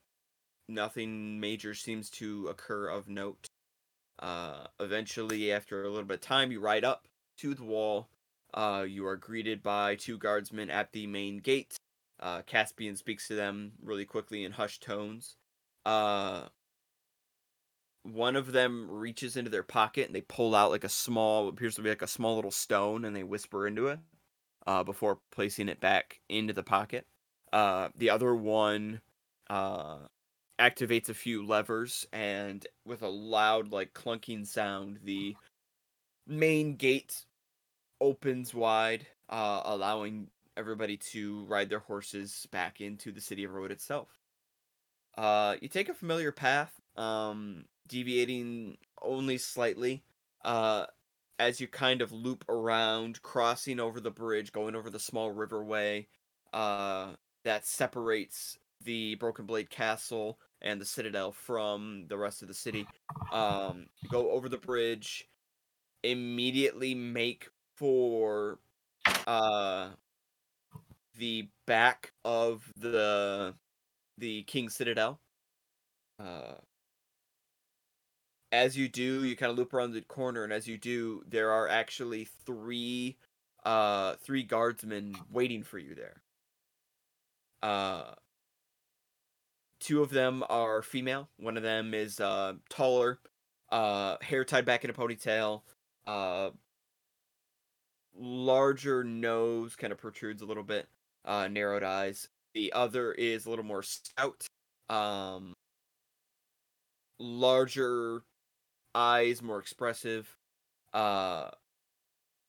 nothing 0.68 1.40
major 1.40 1.74
seems 1.74 2.10
to 2.12 2.48
occur 2.48 2.90
of 2.90 3.08
note. 3.08 3.48
Uh, 4.22 4.66
eventually, 4.78 5.54
after 5.54 5.84
a 5.84 5.90
little 5.90 6.04
bit 6.04 6.16
of 6.16 6.22
time, 6.22 6.52
you 6.52 6.60
ride 6.60 6.84
up 6.84 7.08
to 7.38 7.54
the 7.54 7.64
wall. 7.64 8.10
Uh, 8.54 8.86
you 8.86 9.08
are 9.08 9.16
greeted 9.16 9.64
by 9.64 9.96
two 9.96 10.18
guardsmen 10.18 10.70
at 10.70 10.92
the 10.92 11.08
main 11.08 11.38
gate. 11.38 11.78
Uh, 12.20 12.42
Caspian 12.42 12.98
speaks 12.98 13.30
to 13.30 13.36
them 13.36 13.72
really 13.82 14.04
quickly 14.04 14.44
in 14.44 14.52
hushed 14.52 14.84
tones. 14.84 15.38
Uh, 15.86 16.48
one 18.04 18.36
of 18.36 18.52
them 18.52 18.92
reaches 18.92 19.38
into 19.38 19.50
their 19.50 19.64
pocket 19.64 20.08
and 20.08 20.16
they 20.16 20.22
pull 20.22 20.54
out 20.54 20.72
like 20.72 20.84
a 20.84 20.90
small, 20.90 21.48
appears 21.48 21.76
to 21.76 21.82
be 21.82 21.88
like 21.88 22.02
a 22.02 22.08
small 22.08 22.36
little 22.36 22.52
stone, 22.52 23.06
and 23.06 23.16
they 23.16 23.24
whisper 23.24 23.66
into 23.66 23.88
it 23.88 24.00
uh, 24.68 24.84
before 24.84 25.20
placing 25.32 25.70
it 25.70 25.80
back 25.80 26.20
into 26.30 26.54
the 26.54 26.64
pocket. 26.64 27.06
Uh, 27.52 27.90
the 27.96 28.10
other 28.10 28.36
one 28.36 29.02
uh, 29.50 29.98
activates 30.60 31.10
a 31.10 31.14
few 31.14 31.46
levers, 31.46 32.06
and 32.14 32.68
with 32.86 33.02
a 33.02 33.08
loud, 33.08 33.72
like 33.72 33.94
clunking 33.94 34.46
sound, 34.46 35.00
the 35.04 35.36
main 36.28 36.76
gate 36.76 37.26
opens 38.02 38.54
wide, 38.54 39.08
uh, 39.30 39.62
allowing 39.66 40.28
everybody 40.58 40.98
to 40.98 41.46
ride 41.46 41.70
their 41.70 41.80
horses 41.80 42.48
back 42.52 42.82
into 42.82 43.12
the 43.12 43.22
city 43.22 43.44
of 43.44 43.52
Wroat 43.52 43.72
itself. 43.72 44.10
Uh, 45.18 45.56
you 45.62 45.68
take 45.68 45.90
a 45.90 45.94
familiar 45.94 46.32
path, 46.32 46.74
um, 46.96 47.66
deviating 47.88 48.78
only 49.02 49.38
slightly, 49.38 50.04
uh, 50.46 50.86
as 51.40 51.60
you 51.62 51.68
kind 51.68 52.02
of 52.02 52.12
loop 52.12 52.46
around, 52.50 53.22
crossing 53.22 53.80
over 53.80 54.00
the 54.00 54.12
bridge, 54.12 54.52
going 54.52 54.76
over 54.76 54.90
the 54.90 55.00
small 55.00 55.34
riverway, 55.34 56.08
uh, 56.54 57.14
that 57.44 57.66
separates 57.66 58.58
the 58.84 59.16
Broken 59.16 59.46
Blade 59.46 59.70
Castle 59.70 60.40
and 60.62 60.80
the 60.80 60.86
Citadel 60.86 61.32
from 61.32 62.06
the 62.08 62.18
rest 62.18 62.42
of 62.42 62.48
the 62.48 62.54
city. 62.54 62.86
Um, 63.32 63.88
go 64.10 64.32
over 64.32 64.50
the 64.50 64.58
bridge, 64.58 65.28
immediately 66.04 66.96
make 66.96 67.50
for 67.78 68.60
uh 69.28 69.90
the 71.18 71.48
back 71.66 72.14
of 72.24 72.72
the 72.78 73.54
the 74.18 74.44
King 74.44 74.70
Citadel. 74.70 75.20
Uh 76.20 76.56
as 78.52 78.78
you 78.78 78.88
do, 78.90 79.24
you 79.24 79.36
kind 79.36 79.52
of 79.52 79.58
loop 79.58 79.74
around 79.74 79.94
the 79.94 80.02
corner, 80.02 80.44
and 80.44 80.54
as 80.54 80.68
you 80.68 80.78
do, 80.78 81.24
there 81.28 81.52
are 81.52 81.68
actually 81.68 82.26
three 82.46 83.18
uh 83.66 84.16
three 84.24 84.44
guardsmen 84.44 85.16
waiting 85.30 85.64
for 85.64 85.78
you 85.80 85.94
there. 85.96 86.22
Uh 87.62 88.14
two 89.80 90.02
of 90.02 90.10
them 90.10 90.44
are 90.50 90.82
female. 90.82 91.30
One 91.38 91.58
of 91.58 91.64
them 91.64 91.94
is 91.94 92.20
uh 92.20 92.54
taller, 92.70 93.20
uh 93.72 94.18
hair 94.22 94.44
tied 94.46 94.66
back 94.66 94.84
in 94.84 94.90
a 94.90 94.94
ponytail, 94.94 95.62
uh 96.08 96.52
larger 98.16 99.04
nose 99.04 99.76
kind 99.76 99.94
of 99.94 100.00
protrudes 100.00 100.42
a 100.42 100.46
little 100.46 100.64
bit, 100.64 100.88
uh 101.26 101.48
narrowed 101.48 101.84
eyes. 101.84 102.30
The 102.54 102.74
other 102.74 103.12
is 103.14 103.46
a 103.46 103.50
little 103.50 103.66
more 103.66 103.84
stout, 103.84 104.46
um 104.90 105.54
larger 107.20 108.24
eyes, 108.96 109.42
more 109.42 109.60
expressive, 109.60 110.38
uh 110.94 111.52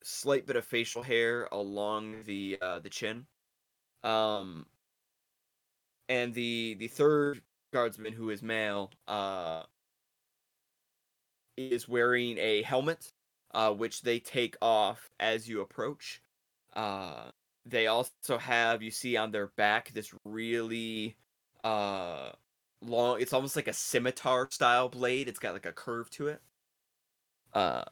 slight 0.02 0.46
bit 0.46 0.56
of 0.56 0.64
facial 0.64 1.02
hair 1.02 1.48
along 1.52 2.24
the 2.24 2.58
uh 2.60 2.78
the 2.80 2.88
chin. 2.90 3.26
Um 4.02 4.66
and 6.08 6.34
the 6.34 6.74
the 6.74 6.88
third 6.88 7.42
guardsman 7.72 8.12
who 8.12 8.30
is 8.30 8.42
male 8.42 8.90
uh 9.08 9.62
is 11.56 11.88
wearing 11.88 12.38
a 12.38 12.62
helmet 12.62 13.12
uh 13.52 13.72
which 13.72 14.02
they 14.02 14.18
take 14.18 14.56
off 14.62 15.10
as 15.18 15.48
you 15.48 15.60
approach 15.60 16.22
uh 16.74 17.30
they 17.66 17.86
also 17.86 18.38
have 18.38 18.82
you 18.82 18.90
see 18.90 19.16
on 19.16 19.30
their 19.30 19.48
back 19.48 19.90
this 19.92 20.14
really 20.24 21.16
uh 21.64 22.32
long 22.82 23.20
it's 23.20 23.32
almost 23.32 23.56
like 23.56 23.68
a 23.68 23.72
scimitar 23.72 24.48
style 24.50 24.88
blade 24.88 25.28
it's 25.28 25.38
got 25.38 25.52
like 25.52 25.66
a 25.66 25.72
curve 25.72 26.08
to 26.10 26.28
it 26.28 26.40
uh 27.52 27.84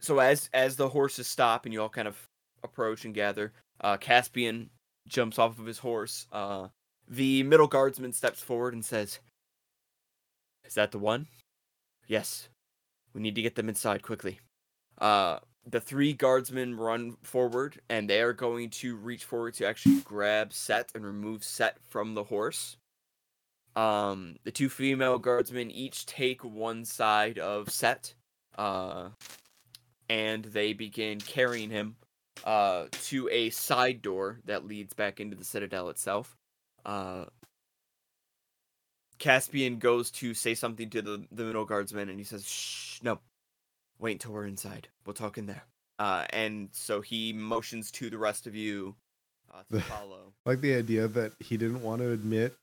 so 0.00 0.18
as 0.18 0.50
as 0.52 0.76
the 0.76 0.88
horses 0.88 1.26
stop 1.26 1.64
and 1.64 1.72
you 1.72 1.80
all 1.80 1.88
kind 1.88 2.08
of 2.08 2.16
approach 2.62 3.04
and 3.04 3.14
gather 3.14 3.52
uh 3.80 3.96
caspian 3.96 4.68
jumps 5.08 5.38
off 5.38 5.58
of 5.58 5.66
his 5.66 5.78
horse 5.78 6.26
uh 6.32 6.68
the 7.08 7.42
middle 7.42 7.66
guardsman 7.66 8.12
steps 8.12 8.40
forward 8.40 8.74
and 8.74 8.84
says, 8.84 9.18
Is 10.64 10.74
that 10.74 10.92
the 10.92 10.98
one? 10.98 11.26
Yes. 12.06 12.48
We 13.12 13.20
need 13.20 13.34
to 13.34 13.42
get 13.42 13.54
them 13.54 13.68
inside 13.68 14.02
quickly. 14.02 14.40
Uh 14.98 15.38
the 15.64 15.80
three 15.80 16.12
guardsmen 16.12 16.76
run 16.76 17.16
forward 17.22 17.80
and 17.88 18.10
they 18.10 18.20
are 18.20 18.32
going 18.32 18.68
to 18.68 18.96
reach 18.96 19.24
forward 19.24 19.54
to 19.54 19.66
actually 19.66 20.00
grab 20.00 20.52
Set 20.52 20.90
and 20.94 21.04
remove 21.04 21.44
Set 21.44 21.76
from 21.88 22.14
the 22.14 22.24
horse. 22.24 22.76
Um 23.76 24.36
the 24.44 24.50
two 24.50 24.68
female 24.68 25.18
guardsmen 25.18 25.70
each 25.70 26.06
take 26.06 26.44
one 26.44 26.84
side 26.84 27.38
of 27.38 27.70
Set. 27.70 28.14
Uh 28.56 29.10
and 30.08 30.44
they 30.44 30.72
begin 30.72 31.20
carrying 31.20 31.70
him 31.70 31.96
uh 32.44 32.86
to 33.04 33.28
a 33.30 33.50
side 33.50 34.02
door 34.02 34.40
that 34.44 34.66
leads 34.66 34.94
back 34.94 35.20
into 35.20 35.36
the 35.36 35.44
citadel 35.44 35.88
itself 35.90 36.36
uh 36.84 37.26
Caspian 39.22 39.78
goes 39.78 40.10
to 40.10 40.34
say 40.34 40.54
something 40.54 40.90
to 40.90 41.00
the, 41.00 41.24
the 41.30 41.44
middle 41.44 41.64
guardsman 41.64 42.08
and 42.08 42.18
he 42.18 42.24
says, 42.24 42.44
Shh, 42.44 43.00
no. 43.04 43.20
Wait 44.00 44.12
until 44.12 44.32
we're 44.32 44.46
inside. 44.46 44.88
We'll 45.06 45.14
talk 45.14 45.38
in 45.38 45.46
there. 45.46 45.62
Uh, 46.00 46.24
and 46.30 46.70
so 46.72 47.00
he 47.00 47.32
motions 47.32 47.92
to 47.92 48.10
the 48.10 48.18
rest 48.18 48.48
of 48.48 48.56
you 48.56 48.96
uh, 49.54 49.62
to 49.70 49.80
follow. 49.82 50.32
like 50.44 50.60
the 50.60 50.74
idea 50.74 51.06
that 51.06 51.34
he 51.38 51.56
didn't 51.56 51.82
want 51.82 52.00
to 52.02 52.10
admit 52.10 52.56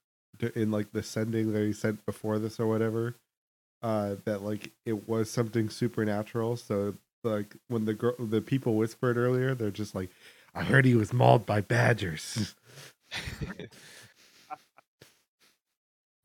in 0.56 0.72
like 0.72 0.92
the 0.94 1.04
sending 1.04 1.54
that 1.54 1.64
he 1.66 1.74
sent 1.74 2.06
before 2.06 2.40
this 2.40 2.60
or 2.60 2.68
whatever 2.68 3.16
uh 3.84 4.16
that 4.26 4.44
like 4.44 4.72
it 4.86 5.08
was 5.08 5.30
something 5.30 5.70
supernatural 5.70 6.58
so 6.58 6.96
like 7.24 7.56
when 7.70 7.86
the 7.86 7.94
girl 7.94 8.16
the 8.20 8.42
people 8.42 8.76
whispered 8.76 9.18
earlier 9.18 9.56
they're 9.56 9.72
just 9.72 9.96
like 9.96 10.10
i 10.56 10.64
heard 10.64 10.86
he 10.86 10.96
was 10.96 11.14
mauled 11.14 11.46
by 11.46 11.62
badgers 11.62 12.56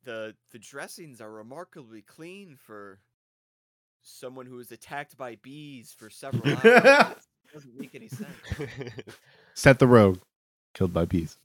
The 0.04 0.34
the 0.52 0.58
dressings 0.58 1.20
are 1.20 1.30
remarkably 1.30 2.02
clean 2.02 2.56
for 2.56 3.00
someone 4.02 4.46
who 4.46 4.56
was 4.56 4.72
attacked 4.72 5.16
by 5.16 5.36
bees 5.36 5.94
for 5.96 6.10
several 6.10 6.56
hours. 6.56 7.28
Doesn't 7.52 7.76
make 7.76 7.94
any 7.94 8.08
sense. 8.08 8.44
set 9.54 9.78
the 9.78 9.86
rogue 9.86 10.20
killed 10.74 10.92
by 10.92 11.04
bees 11.04 11.38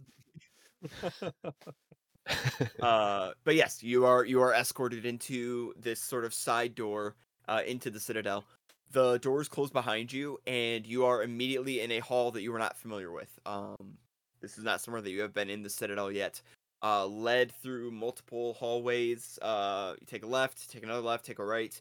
uh, 2.81 3.31
but 3.43 3.55
yes, 3.55 3.83
you 3.83 4.05
are 4.05 4.25
you 4.25 4.41
are 4.41 4.53
escorted 4.53 5.05
into 5.05 5.73
this 5.79 5.99
sort 5.99 6.25
of 6.25 6.33
side 6.33 6.75
door 6.75 7.15
uh, 7.47 7.61
into 7.65 7.89
the 7.89 7.99
citadel. 7.99 8.45
The 8.91 9.19
doors 9.19 9.47
close 9.47 9.69
behind 9.71 10.11
you, 10.11 10.39
and 10.47 10.85
you 10.85 11.05
are 11.05 11.21
immediately 11.23 11.81
in 11.81 11.91
a 11.91 11.99
hall 11.99 12.31
that 12.31 12.41
you 12.41 12.53
are 12.55 12.59
not 12.59 12.77
familiar 12.77 13.11
with. 13.11 13.29
Um, 13.45 13.97
this 14.41 14.57
is 14.57 14.63
not 14.63 14.81
somewhere 14.81 15.01
that 15.01 15.11
you 15.11 15.21
have 15.21 15.33
been 15.33 15.49
in 15.49 15.63
the 15.63 15.69
citadel 15.69 16.11
yet. 16.11 16.41
uh, 16.81 17.05
led 17.05 17.51
through 17.51 17.91
multiple 17.91 18.53
hallways. 18.53 19.37
Uh, 19.41 19.95
you 19.99 20.07
take 20.07 20.23
a 20.23 20.27
left, 20.27 20.69
take 20.69 20.83
another 20.83 21.01
left, 21.01 21.25
take 21.25 21.39
a 21.39 21.45
right. 21.45 21.79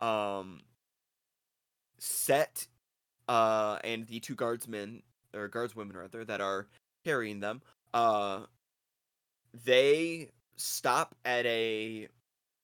Um, 0.00 0.60
set 1.98 2.66
uh, 3.28 3.78
and 3.82 4.06
the 4.06 4.20
two 4.20 4.34
guardsmen 4.34 5.02
or 5.34 5.48
guardswomen 5.48 5.96
rather 5.96 6.24
that 6.24 6.40
are 6.40 6.68
carrying 7.04 7.40
them. 7.40 7.62
Uh, 7.92 8.42
they 9.64 10.30
stop 10.56 11.14
at 11.24 11.46
a 11.46 12.08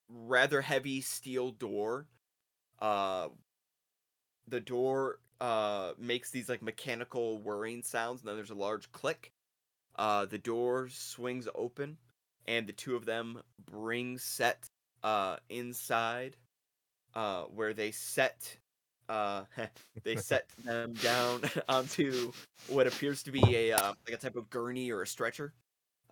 rather 0.08 0.62
heavy 0.62 1.00
steel 1.00 1.52
door. 1.52 2.06
Uh, 2.80 3.28
the 4.48 4.60
door 4.60 5.18
uh 5.40 5.92
makes 5.98 6.30
these 6.30 6.48
like 6.48 6.62
mechanical 6.62 7.38
whirring 7.38 7.82
sounds, 7.82 8.20
and 8.20 8.28
then 8.28 8.36
there's 8.36 8.50
a 8.50 8.54
large 8.54 8.90
click. 8.92 9.32
Uh, 9.96 10.26
the 10.26 10.38
door 10.38 10.88
swings 10.90 11.48
open, 11.54 11.98
and 12.46 12.66
the 12.66 12.72
two 12.72 12.96
of 12.96 13.04
them 13.04 13.40
bring 13.70 14.18
Set 14.18 14.68
uh 15.02 15.36
inside, 15.48 16.36
uh, 17.14 17.44
where 17.44 17.74
they 17.74 17.90
set 17.92 18.56
uh 19.08 19.44
they 20.04 20.16
set 20.16 20.48
them 20.64 20.94
down 20.94 21.42
onto 21.68 22.32
what 22.68 22.86
appears 22.86 23.22
to 23.24 23.32
be 23.32 23.42
a 23.56 23.72
uh, 23.72 23.94
like 24.06 24.14
a 24.14 24.18
type 24.18 24.36
of 24.36 24.50
gurney 24.50 24.90
or 24.92 25.02
a 25.02 25.06
stretcher. 25.06 25.54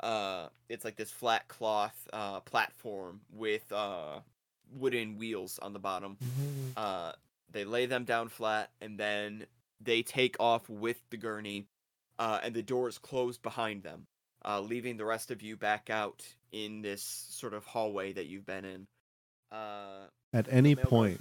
Uh, 0.02 0.48
it's 0.68 0.84
like 0.84 0.96
this 0.96 1.10
flat 1.10 1.46
cloth 1.48 2.08
uh 2.12 2.40
platform 2.40 3.20
with 3.32 3.70
uh 3.72 4.20
wooden 4.72 5.18
wheels 5.18 5.58
on 5.60 5.72
the 5.72 5.78
bottom. 5.78 6.16
Uh, 6.76 7.12
they 7.52 7.64
lay 7.64 7.86
them 7.86 8.04
down 8.04 8.28
flat, 8.28 8.70
and 8.80 8.98
then 8.98 9.46
they 9.80 10.02
take 10.02 10.36
off 10.38 10.68
with 10.68 11.00
the 11.10 11.16
gurney, 11.16 11.66
uh, 12.18 12.38
and 12.42 12.54
the 12.54 12.62
door 12.62 12.88
is 12.88 12.96
closed 12.98 13.42
behind 13.42 13.82
them, 13.82 14.06
uh, 14.44 14.60
leaving 14.60 14.96
the 14.96 15.04
rest 15.04 15.30
of 15.30 15.42
you 15.42 15.56
back 15.56 15.90
out 15.90 16.24
in 16.52 16.82
this 16.82 17.02
sort 17.02 17.52
of 17.54 17.64
hallway 17.64 18.12
that 18.12 18.26
you've 18.26 18.46
been 18.46 18.64
in. 18.64 18.86
Uh, 19.50 20.06
At 20.32 20.46
any 20.50 20.76
point, 20.76 21.20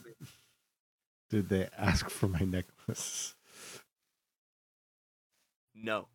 did 1.31 1.49
they 1.49 1.67
ask 1.77 2.09
for 2.09 2.27
my 2.27 2.41
necklace? 2.41 3.35
No. 5.73 6.07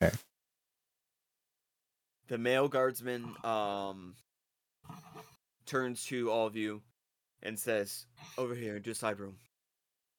'Kay. 0.00 0.10
The 2.28 2.38
male 2.38 2.68
guardsman 2.68 3.34
um 3.44 4.14
turns 5.66 6.04
to 6.06 6.30
all 6.30 6.46
of 6.46 6.56
you 6.56 6.82
and 7.42 7.58
says, 7.58 8.06
"Over 8.38 8.54
here, 8.54 8.76
into 8.76 8.90
a 8.90 8.94
side 8.94 9.20
room." 9.20 9.36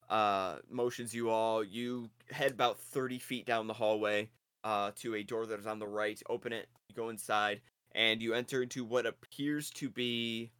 Uh, 0.09 0.57
motions 0.69 1.13
you 1.13 1.29
all. 1.29 1.63
You 1.63 2.09
head 2.31 2.51
about 2.51 2.79
thirty 2.79 3.19
feet 3.19 3.45
down 3.45 3.67
the 3.67 3.73
hallway 3.73 4.29
uh, 4.63 4.91
to 4.97 5.15
a 5.15 5.23
door 5.23 5.45
that 5.45 5.59
is 5.59 5.67
on 5.67 5.79
the 5.79 5.87
right. 5.87 6.21
Open 6.29 6.53
it. 6.53 6.69
You 6.89 6.95
go 6.95 7.09
inside, 7.09 7.61
and 7.93 8.21
you 8.21 8.33
enter 8.33 8.63
into 8.63 8.85
what 8.85 9.05
appears 9.05 9.69
to 9.71 9.89
be 9.89 10.51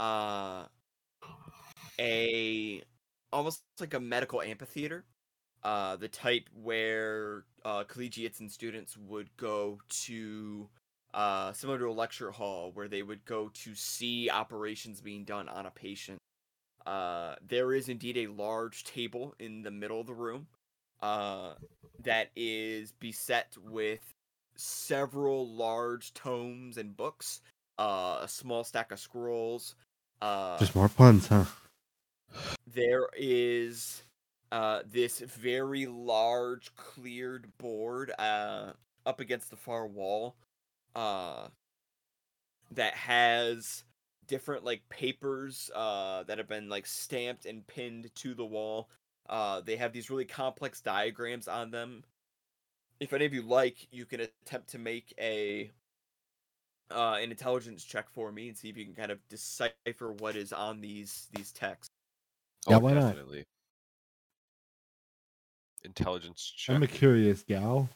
uh, 0.00 0.64
a 2.00 2.82
almost 3.32 3.62
like 3.80 3.94
a 3.94 4.00
medical 4.00 4.40
amphitheater 4.40 5.04
uh, 5.62 5.96
the 5.96 6.08
type 6.08 6.48
where 6.54 7.44
uh, 7.64 7.84
collegiates 7.84 8.40
and 8.40 8.50
students 8.50 8.96
would 8.96 9.28
go 9.36 9.80
to, 9.88 10.68
uh, 11.16 11.52
similar 11.52 11.78
to 11.78 11.86
a 11.86 11.92
lecture 11.92 12.30
hall, 12.30 12.70
where 12.74 12.86
they 12.86 13.02
would 13.02 13.24
go 13.24 13.50
to 13.54 13.74
see 13.74 14.30
operations 14.30 15.00
being 15.00 15.24
done 15.24 15.48
on 15.48 15.66
a 15.66 15.70
patient. 15.70 16.18
Uh, 16.86 17.34
there 17.48 17.72
is 17.72 17.88
indeed 17.88 18.16
a 18.18 18.26
large 18.28 18.84
table 18.84 19.34
in 19.40 19.62
the 19.62 19.70
middle 19.70 20.00
of 20.00 20.06
the 20.06 20.14
room 20.14 20.46
uh, 21.02 21.54
that 22.04 22.28
is 22.36 22.92
beset 22.92 23.56
with 23.64 24.14
several 24.56 25.48
large 25.48 26.14
tomes 26.14 26.76
and 26.76 26.96
books, 26.96 27.40
uh, 27.78 28.18
a 28.20 28.28
small 28.28 28.62
stack 28.62 28.92
of 28.92 29.00
scrolls. 29.00 29.74
Uh, 30.22 30.58
Just 30.58 30.76
more 30.76 30.88
puns, 30.88 31.26
huh? 31.26 31.44
there 32.74 33.08
is 33.16 34.02
uh 34.52 34.80
this 34.90 35.20
very 35.20 35.86
large 35.86 36.74
cleared 36.74 37.46
board 37.58 38.12
uh 38.18 38.72
up 39.06 39.20
against 39.20 39.50
the 39.50 39.56
far 39.56 39.86
wall 39.86 40.36
uh 40.96 41.48
that 42.72 42.94
has 42.94 43.84
different 44.26 44.64
like 44.64 44.82
papers 44.88 45.70
uh 45.74 46.24
that 46.24 46.38
have 46.38 46.48
been 46.48 46.68
like 46.68 46.84
stamped 46.86 47.46
and 47.46 47.64
pinned 47.68 48.12
to 48.16 48.34
the 48.34 48.44
wall 48.44 48.88
uh 49.28 49.60
they 49.60 49.76
have 49.76 49.92
these 49.92 50.10
really 50.10 50.24
complex 50.24 50.80
diagrams 50.80 51.46
on 51.46 51.70
them 51.70 52.02
if 52.98 53.12
any 53.12 53.24
of 53.24 53.32
you 53.32 53.42
like 53.42 53.86
you 53.92 54.04
can 54.04 54.20
attempt 54.20 54.68
to 54.68 54.78
make 54.78 55.14
a 55.20 55.70
uh 56.90 57.18
an 57.20 57.30
intelligence 57.30 57.84
check 57.84 58.08
for 58.10 58.32
me 58.32 58.48
and 58.48 58.56
see 58.56 58.68
if 58.68 58.76
you 58.76 58.84
can 58.84 58.94
kind 58.94 59.12
of 59.12 59.18
decipher 59.28 60.12
what 60.18 60.34
is 60.34 60.52
on 60.52 60.80
these 60.80 61.28
these 61.34 61.52
texts 61.52 61.90
Yeah, 62.68 62.76
Oh, 62.76 62.80
why 62.80 62.94
not? 62.94 63.16
Intelligence 65.84 66.52
check. 66.56 66.74
I'm 66.74 66.82
a 66.82 66.88
curious 66.88 67.44
gal. 67.44 67.88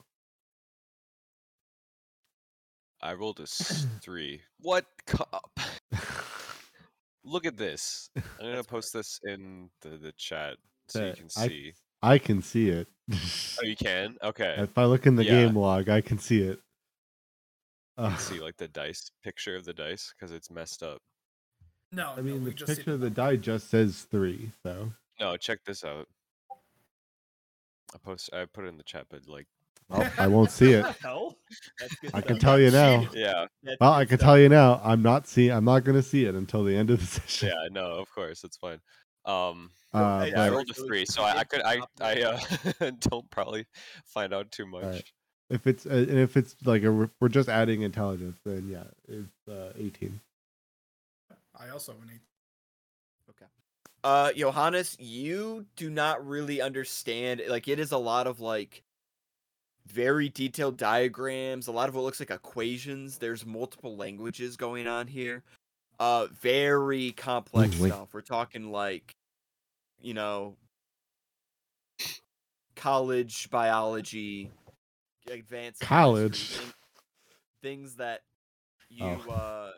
I 3.02 3.14
rolled 3.14 3.40
a 3.40 3.44
s- 3.44 3.86
three. 4.02 4.40
What? 4.60 4.84
Co- 5.06 5.24
Look 7.24 7.44
at 7.46 7.56
this. 7.56 8.10
I'm 8.16 8.22
gonna 8.50 8.64
post 8.64 8.92
this 8.92 9.20
in 9.24 9.70
the, 9.82 9.90
the 9.98 10.12
chat 10.12 10.56
so 10.88 11.00
you 11.00 11.06
That 11.06 11.16
can 11.16 11.26
I- 11.36 11.48
see. 11.48 11.72
I 12.02 12.18
can 12.18 12.40
see 12.42 12.70
it. 12.70 12.88
Oh, 13.12 13.62
you 13.64 13.76
can. 13.76 14.16
Okay. 14.24 14.54
if 14.58 14.76
I 14.78 14.84
look 14.86 15.06
in 15.06 15.16
the 15.16 15.24
Yeah. 15.24 15.46
game 15.46 15.54
log, 15.56 15.88
I 15.90 16.00
can 16.00 16.18
see 16.18 16.40
it. 16.42 16.58
You 17.98 18.04
Uh, 18.04 18.08
can 18.10 18.18
see 18.18 18.40
like 18.40 18.56
the 18.56 18.68
dice 18.68 19.10
picture 19.22 19.54
of 19.56 19.64
the 19.66 19.74
dice 19.74 20.14
because 20.16 20.32
it's 20.32 20.50
messed 20.50 20.82
up. 20.82 21.02
No, 21.92 22.12
I 22.12 22.16
no, 22.16 22.22
mean, 22.22 22.44
we 22.44 22.50
the 22.50 22.56
just 22.56 22.74
picture 22.76 22.94
of 22.94 23.00
the 23.00 23.10
die 23.10 23.36
just 23.36 23.68
says 23.68 24.06
three, 24.10 24.52
so 24.62 24.92
No, 25.18 25.36
check 25.36 25.58
this 25.66 25.84
out. 25.84 26.08
I 27.94 27.98
post. 27.98 28.30
I 28.32 28.46
put 28.46 28.64
it 28.64 28.68
in 28.68 28.76
the 28.78 28.84
chat, 28.84 29.06
but 29.10 29.26
like, 29.26 29.46
well, 29.90 30.10
I 30.18 30.26
won't 30.28 30.50
see 30.50 30.72
it. 30.72 30.84
Hell? 31.02 31.36
I 32.14 32.20
can 32.20 32.38
tell 32.38 32.58
you 32.60 32.70
now. 32.70 33.08
yeah, 33.14 33.46
That's 33.62 33.76
Well, 33.80 33.92
I 33.92 34.04
can 34.04 34.18
stuff. 34.18 34.26
tell 34.28 34.38
you 34.38 34.48
now. 34.48 34.80
I'm 34.84 35.02
not 35.02 35.26
seeing. 35.26 35.50
I'm 35.52 35.64
not 35.64 35.84
gonna 35.84 36.02
see 36.02 36.24
it 36.24 36.34
until 36.34 36.64
the 36.64 36.76
end 36.76 36.90
of 36.90 37.00
the 37.00 37.06
session. 37.20 37.48
yeah. 37.48 37.68
No, 37.70 37.92
of 37.98 38.10
course, 38.14 38.44
it's 38.44 38.56
fine. 38.56 38.80
Um, 39.24 39.70
Uh, 39.92 40.24
Hey, 40.24 40.30
yeah, 40.30 40.42
I 40.44 40.48
but 40.48 40.54
rolled 40.56 40.70
a 40.70 40.74
so 40.74 40.86
three, 40.86 41.04
so 41.06 41.22
I, 41.22 41.38
I 41.38 41.44
could. 41.44 41.62
I. 41.62 41.80
I 42.00 42.22
uh, 42.22 42.90
don't 43.10 43.28
probably 43.30 43.66
find 44.06 44.32
out 44.32 44.50
too 44.52 44.66
much. 44.66 44.84
Alright. 44.84 45.04
if 45.50 45.66
it's 45.66 45.84
uh, 45.86 46.06
and 46.08 46.18
if 46.18 46.36
it's 46.36 46.54
like 46.64 46.84
a, 46.84 46.92
we're 47.20 47.28
just 47.28 47.48
adding 47.48 47.82
intelligence, 47.82 48.38
then 48.44 48.68
yeah, 48.68 48.84
it's 49.08 49.48
uh, 49.48 49.72
18. 49.76 50.20
I 51.58 51.68
also 51.70 51.92
have 51.92 52.02
an 52.02 52.10
eight. 52.14 52.20
Uh, 54.02 54.32
Johannes, 54.32 54.96
you 54.98 55.66
do 55.76 55.90
not 55.90 56.26
really 56.26 56.62
understand. 56.62 57.42
Like, 57.46 57.68
it 57.68 57.78
is 57.78 57.92
a 57.92 57.98
lot 57.98 58.26
of 58.26 58.40
like 58.40 58.82
very 59.86 60.28
detailed 60.28 60.76
diagrams. 60.76 61.66
A 61.66 61.72
lot 61.72 61.88
of 61.88 61.94
what 61.94 62.04
looks 62.04 62.20
like 62.20 62.30
equations. 62.30 63.18
There's 63.18 63.44
multiple 63.44 63.96
languages 63.96 64.56
going 64.56 64.86
on 64.86 65.06
here. 65.06 65.42
Uh, 65.98 66.26
very 66.40 67.12
complex 67.12 67.78
wait. 67.78 67.90
stuff. 67.92 68.14
We're 68.14 68.20
talking 68.22 68.70
like, 68.72 69.14
you 70.00 70.14
know, 70.14 70.56
college 72.76 73.50
biology, 73.50 74.50
advanced 75.28 75.80
College? 75.80 76.56
thing- 76.56 76.72
things 77.62 77.96
that 77.96 78.22
you 78.88 79.04
Oh. 79.04 79.30
uh 79.30 79.72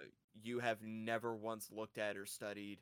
you 0.44 0.60
have 0.60 0.82
never 0.82 1.34
once 1.34 1.70
looked 1.70 1.98
at 1.98 2.16
or 2.16 2.24
studied 2.26 2.78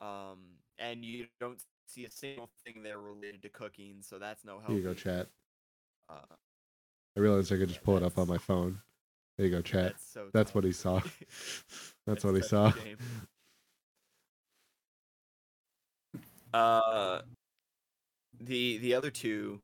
um 0.00 0.38
and 0.78 1.04
you 1.04 1.26
don't 1.40 1.62
see 1.86 2.04
a 2.06 2.10
single 2.10 2.48
thing 2.64 2.82
there 2.82 2.98
related 2.98 3.42
to 3.42 3.48
cooking 3.50 4.00
so 4.02 4.18
that's 4.18 4.44
no 4.44 4.58
help 4.58 4.68
Here 4.70 4.78
you 4.78 4.82
go, 4.82 4.94
chat. 4.94 5.28
uh, 6.08 6.22
I 7.16 7.20
realized 7.20 7.52
I 7.52 7.56
could 7.56 7.68
just 7.68 7.82
pull 7.82 7.96
it 7.96 8.02
up 8.02 8.18
on 8.18 8.28
my 8.28 8.38
phone. 8.38 8.80
There 9.36 9.46
you 9.46 9.52
go, 9.52 9.62
chat. 9.62 9.92
that's 9.92 10.12
so 10.12 10.26
That's 10.32 10.54
what 10.54 10.64
he 10.64 10.72
saw. 10.72 11.00
That's 12.06 12.24
what 12.24 12.34
he 12.34 12.42
saw. 12.42 12.72
uh 16.52 17.20
the 18.40 18.78
the 18.78 18.94
other 18.94 19.10
two 19.10 19.60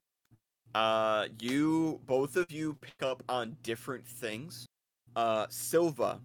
uh 0.74 1.26
you 1.40 2.00
both 2.06 2.36
of 2.36 2.52
you 2.52 2.74
pick 2.80 3.02
up 3.02 3.22
on 3.28 3.56
different 3.64 4.06
things 4.06 4.66
uh 5.16 5.46
silva 5.48 6.20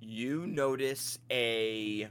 you 0.00 0.46
notice 0.48 1.18
a 1.30 2.08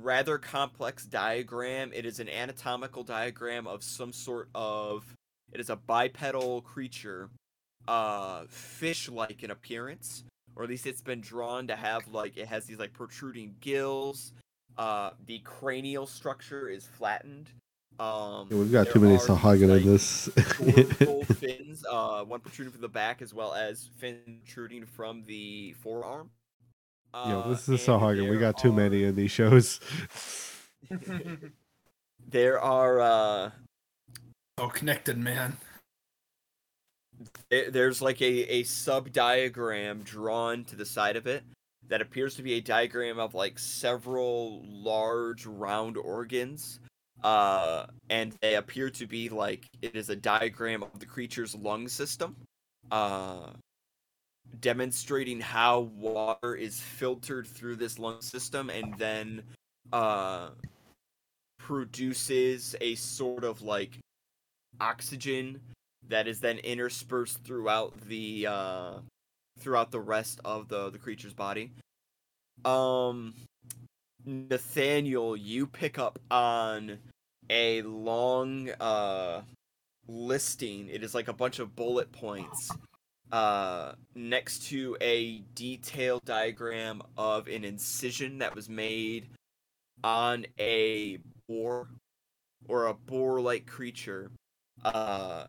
rather 0.00 0.38
complex 0.38 1.04
diagram 1.06 1.90
it 1.92 2.06
is 2.06 2.20
an 2.20 2.28
anatomical 2.28 3.02
diagram 3.02 3.66
of 3.66 3.82
some 3.82 4.12
sort 4.12 4.48
of 4.54 5.04
it 5.52 5.60
is 5.60 5.70
a 5.70 5.76
bipedal 5.76 6.60
creature 6.62 7.28
uh 7.88 8.44
fish 8.48 9.08
like 9.08 9.42
in 9.42 9.50
appearance 9.50 10.24
or 10.56 10.62
at 10.64 10.68
least 10.70 10.86
it's 10.86 11.02
been 11.02 11.20
drawn 11.20 11.66
to 11.66 11.76
have 11.76 12.06
like 12.08 12.36
it 12.36 12.46
has 12.46 12.64
these 12.66 12.78
like 12.78 12.92
protruding 12.92 13.54
gills 13.60 14.32
uh 14.78 15.10
the 15.26 15.38
cranial 15.40 16.06
structure 16.06 16.68
is 16.68 16.86
flattened 16.86 17.48
Um, 17.98 18.48
Yeah, 18.50 18.58
we've 18.58 18.72
got 18.72 18.88
too 18.90 18.98
many 19.00 19.14
are 19.14 19.18
Sahuagin 19.18 19.68
like, 19.68 19.82
in 19.82 19.92
this. 19.92 20.26
dorsal 20.98 21.24
fins, 21.36 21.84
uh, 21.88 22.24
one 22.24 22.40
protruding 22.40 22.72
from 22.72 22.80
the 22.80 22.88
back 22.88 23.22
as 23.22 23.32
well 23.32 23.52
as 23.54 23.88
fin 23.98 24.18
protruding 24.44 24.84
from 24.84 25.22
the 25.26 25.74
forearm. 25.74 26.28
Yo, 27.14 27.20
Uh, 27.20 27.48
this 27.50 27.68
is 27.68 27.68
and 27.68 27.78
Sahuagin. 28.00 28.28
We 28.28 28.38
got 28.38 28.58
too 28.58 28.70
are- 28.70 28.82
many 28.82 29.04
in 29.04 29.14
these 29.14 29.30
shows. 29.30 29.78
There 32.26 32.58
are 32.60 33.00
uh, 33.00 33.50
Oh, 34.58 34.68
connected, 34.68 35.18
man. 35.18 35.56
There- 37.50 37.70
there's 37.70 38.00
like 38.02 38.20
a 38.22 38.52
a 38.52 38.62
sub 38.64 39.12
diagram 39.12 40.02
drawn 40.02 40.64
to 40.64 40.76
the 40.76 40.84
side 40.86 41.16
of 41.16 41.26
it 41.26 41.42
that 41.88 42.00
appears 42.00 42.34
to 42.36 42.42
be 42.42 42.54
a 42.54 42.60
diagram 42.60 43.18
of 43.18 43.34
like 43.34 43.58
several 43.58 44.62
large 44.64 45.44
round 45.46 45.96
organs. 45.96 46.80
Uh, 47.22 47.86
and 48.10 48.32
they 48.42 48.54
appear 48.56 48.90
to 48.90 49.06
be 49.06 49.28
like 49.28 49.66
it 49.82 49.94
is 49.96 50.10
a 50.10 50.16
diagram 50.16 50.82
of 50.82 50.98
the 50.98 51.06
creature's 51.06 51.54
lung 51.54 51.88
system. 51.88 52.36
Uh, 52.90 53.50
demonstrating 54.60 55.40
how 55.40 55.80
water 55.80 56.54
is 56.54 56.80
filtered 56.80 57.46
through 57.46 57.76
this 57.76 57.98
lung 57.98 58.20
system 58.20 58.70
and 58.70 58.94
then 58.98 59.42
uh 59.92 60.50
produces 61.58 62.76
a 62.80 62.94
sort 62.94 63.42
of 63.44 63.62
like 63.62 63.98
oxygen 64.80 65.60
that 66.08 66.26
is 66.26 66.40
then 66.40 66.58
interspersed 66.58 67.44
throughout 67.44 67.94
the 68.08 68.46
uh 68.48 68.92
throughout 69.58 69.90
the 69.90 70.00
rest 70.00 70.40
of 70.44 70.68
the 70.68 70.90
the 70.90 70.98
creature's 70.98 71.34
body. 71.34 71.72
Um 72.64 73.34
Nathaniel, 74.24 75.36
you 75.36 75.66
pick 75.66 75.98
up 75.98 76.18
on 76.30 76.98
a 77.50 77.82
long 77.82 78.70
uh 78.80 79.42
listing. 80.06 80.88
It 80.88 81.02
is 81.02 81.14
like 81.14 81.28
a 81.28 81.32
bunch 81.32 81.58
of 81.58 81.76
bullet 81.76 82.12
points 82.12 82.70
uh 83.32 83.92
next 84.14 84.68
to 84.68 84.96
a 85.00 85.42
detailed 85.54 86.24
diagram 86.24 87.02
of 87.16 87.48
an 87.48 87.64
incision 87.64 88.38
that 88.38 88.54
was 88.54 88.68
made 88.68 89.28
on 90.02 90.44
a 90.58 91.18
boar 91.48 91.88
or 92.68 92.86
a 92.86 92.94
boar-like 92.94 93.66
creature 93.66 94.30
uh 94.84 95.44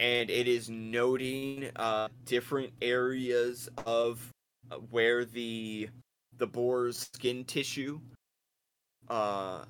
and 0.00 0.30
it 0.30 0.48
is 0.48 0.68
noting 0.68 1.70
uh 1.76 2.08
different 2.24 2.72
areas 2.82 3.68
of 3.86 4.28
uh, 4.72 4.76
where 4.90 5.24
the 5.24 5.88
the 6.38 6.46
boar's 6.46 7.08
skin 7.14 7.44
tissue 7.44 8.00
uh 9.08 9.62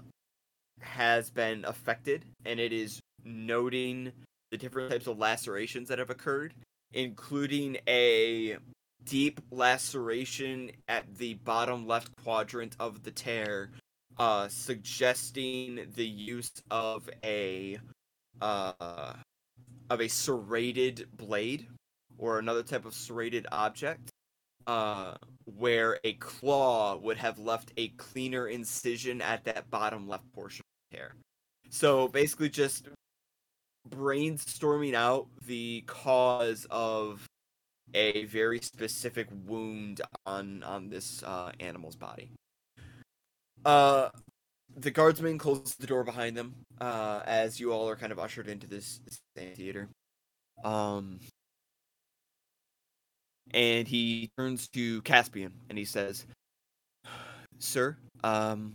has 0.80 1.30
been 1.30 1.64
affected 1.66 2.24
and 2.46 2.58
it 2.58 2.72
is 2.72 3.00
noting 3.24 4.10
the 4.50 4.56
different 4.56 4.90
types 4.90 5.06
of 5.06 5.18
lacerations 5.18 5.88
that 5.88 5.98
have 5.98 6.10
occurred 6.10 6.54
including 6.92 7.76
a 7.88 8.56
deep 9.04 9.40
laceration 9.50 10.70
at 10.88 11.04
the 11.18 11.34
bottom 11.34 11.86
left 11.86 12.10
quadrant 12.22 12.76
of 12.78 13.02
the 13.02 13.10
tear 13.10 13.70
uh 14.18 14.48
suggesting 14.48 15.86
the 15.96 16.06
use 16.06 16.50
of 16.70 17.08
a 17.24 17.78
uh 18.40 19.12
of 19.90 20.00
a 20.00 20.08
serrated 20.08 21.06
blade 21.16 21.66
or 22.18 22.38
another 22.38 22.62
type 22.62 22.84
of 22.84 22.94
serrated 22.94 23.46
object 23.52 24.10
uh 24.66 25.14
where 25.44 25.98
a 26.04 26.12
claw 26.14 26.96
would 26.96 27.16
have 27.16 27.38
left 27.38 27.72
a 27.76 27.88
cleaner 27.88 28.48
incision 28.48 29.20
at 29.20 29.44
that 29.44 29.68
bottom 29.70 30.08
left 30.08 30.30
portion 30.32 30.62
of 30.62 30.96
tear 30.96 31.14
so 31.70 32.08
basically 32.08 32.48
just 32.48 32.88
brainstorming 33.88 34.94
out 34.94 35.26
the 35.46 35.82
cause 35.86 36.66
of 36.70 37.26
a 37.94 38.24
very 38.26 38.60
specific 38.60 39.28
wound 39.46 40.00
on 40.26 40.62
on 40.62 40.88
this 40.88 41.22
uh, 41.22 41.52
animal's 41.60 41.96
body. 41.96 42.30
Uh, 43.64 44.08
the 44.76 44.90
guardsman 44.90 45.38
closes 45.38 45.74
the 45.76 45.86
door 45.86 46.04
behind 46.04 46.36
them 46.36 46.54
uh, 46.80 47.20
as 47.24 47.60
you 47.60 47.72
all 47.72 47.88
are 47.88 47.96
kind 47.96 48.12
of 48.12 48.18
ushered 48.18 48.48
into 48.48 48.66
this, 48.66 49.00
this 49.04 49.20
theater. 49.56 49.88
Um, 50.64 51.20
and 53.52 53.88
he 53.88 54.30
turns 54.38 54.68
to 54.68 55.02
Caspian 55.02 55.52
and 55.68 55.78
he 55.78 55.84
says, 55.84 56.26
"Sir, 57.58 57.96
um, 58.22 58.74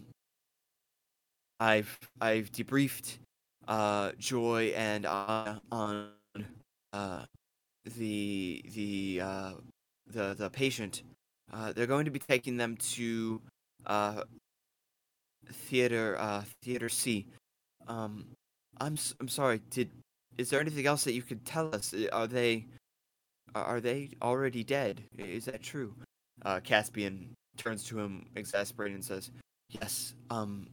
I've 1.59 1.97
I've 2.19 2.51
debriefed 2.51 3.17
uh, 3.67 4.11
Joy 4.17 4.73
and 4.75 5.05
I 5.05 5.57
on 5.71 6.09
uh, 6.93 7.25
the 7.97 8.63
the 8.73 9.21
uh, 9.23 9.53
the 10.07 10.33
the 10.37 10.49
patient. 10.49 11.03
Uh, 11.53 11.71
they're 11.73 11.87
going 11.87 12.05
to 12.05 12.11
be 12.11 12.19
taking 12.19 12.57
them 12.57 12.75
to 12.77 13.41
uh, 13.85 14.23
theater 15.51 16.17
uh, 16.19 16.43
theater 16.63 16.89
C. 16.89 17.25
Um, 17.87 18.25
I'm 18.79 18.97
I'm 19.19 19.27
sorry. 19.27 19.61
Did 19.69 19.89
is 20.37 20.49
there 20.49 20.59
anything 20.59 20.85
else 20.85 21.03
that 21.05 21.13
you 21.13 21.21
could 21.21 21.45
tell 21.45 21.73
us? 21.73 21.93
Are 22.11 22.27
they 22.27 22.65
are- 23.53 23.63
are 23.63 23.79
they 23.79 24.09
already 24.21 24.63
dead? 24.63 25.01
Is 25.17 25.45
that 25.45 25.61
true? 25.63 25.95
Uh, 26.43 26.59
Caspian 26.59 27.33
turns 27.57 27.83
to 27.85 27.97
him, 27.99 28.25
exasperated, 28.35 28.95
and 28.95 29.05
says, 29.05 29.31
"Yes. 29.69 30.13
Um, 30.29 30.67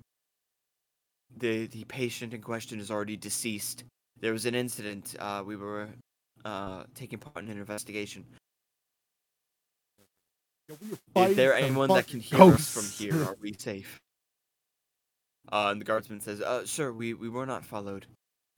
the 1.38 1.66
the 1.68 1.84
patient 1.84 2.34
in 2.34 2.40
question 2.42 2.80
is 2.80 2.90
already 2.90 3.16
deceased. 3.16 3.84
There 4.20 4.32
was 4.32 4.46
an 4.46 4.54
incident. 4.54 5.14
Uh, 5.18 5.42
we 5.46 5.56
were 5.56 5.88
uh 6.44 6.84
taking 6.94 7.18
part 7.20 7.44
in 7.44 7.50
an 7.50 7.58
investigation. 7.58 8.24
Is 11.16 11.36
there 11.36 11.54
anyone 11.54 11.88
that 11.90 12.06
can 12.08 12.20
hear 12.20 12.40
us 12.42 12.72
from 12.72 12.84
here? 12.84 13.22
Are 13.24 13.36
we 13.40 13.52
safe? 13.58 14.00
Uh, 15.50 15.68
and 15.70 15.80
the 15.80 15.84
guardsman 15.84 16.20
says, 16.20 16.40
uh, 16.40 16.64
"Sir, 16.64 16.92
we 16.92 17.14
we 17.14 17.28
were 17.28 17.46
not 17.46 17.64
followed. 17.64 18.06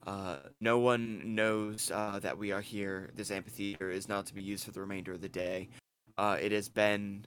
Uh, 0.05 0.37
no 0.61 0.77
one 0.77 1.33
knows 1.33 1.89
uh 1.91 2.19
that 2.19 2.37
we 2.37 2.51
are 2.51 2.61
here. 2.61 3.09
This 3.15 3.31
amphitheater 3.31 3.89
is 3.89 4.07
not 4.07 4.25
to 4.27 4.35
be 4.35 4.43
used 4.43 4.65
for 4.65 4.71
the 4.71 4.81
remainder 4.81 5.13
of 5.13 5.21
the 5.21 5.29
day. 5.29 5.69
Uh, 6.17 6.37
it 6.39 6.51
has 6.51 6.69
been 6.69 7.25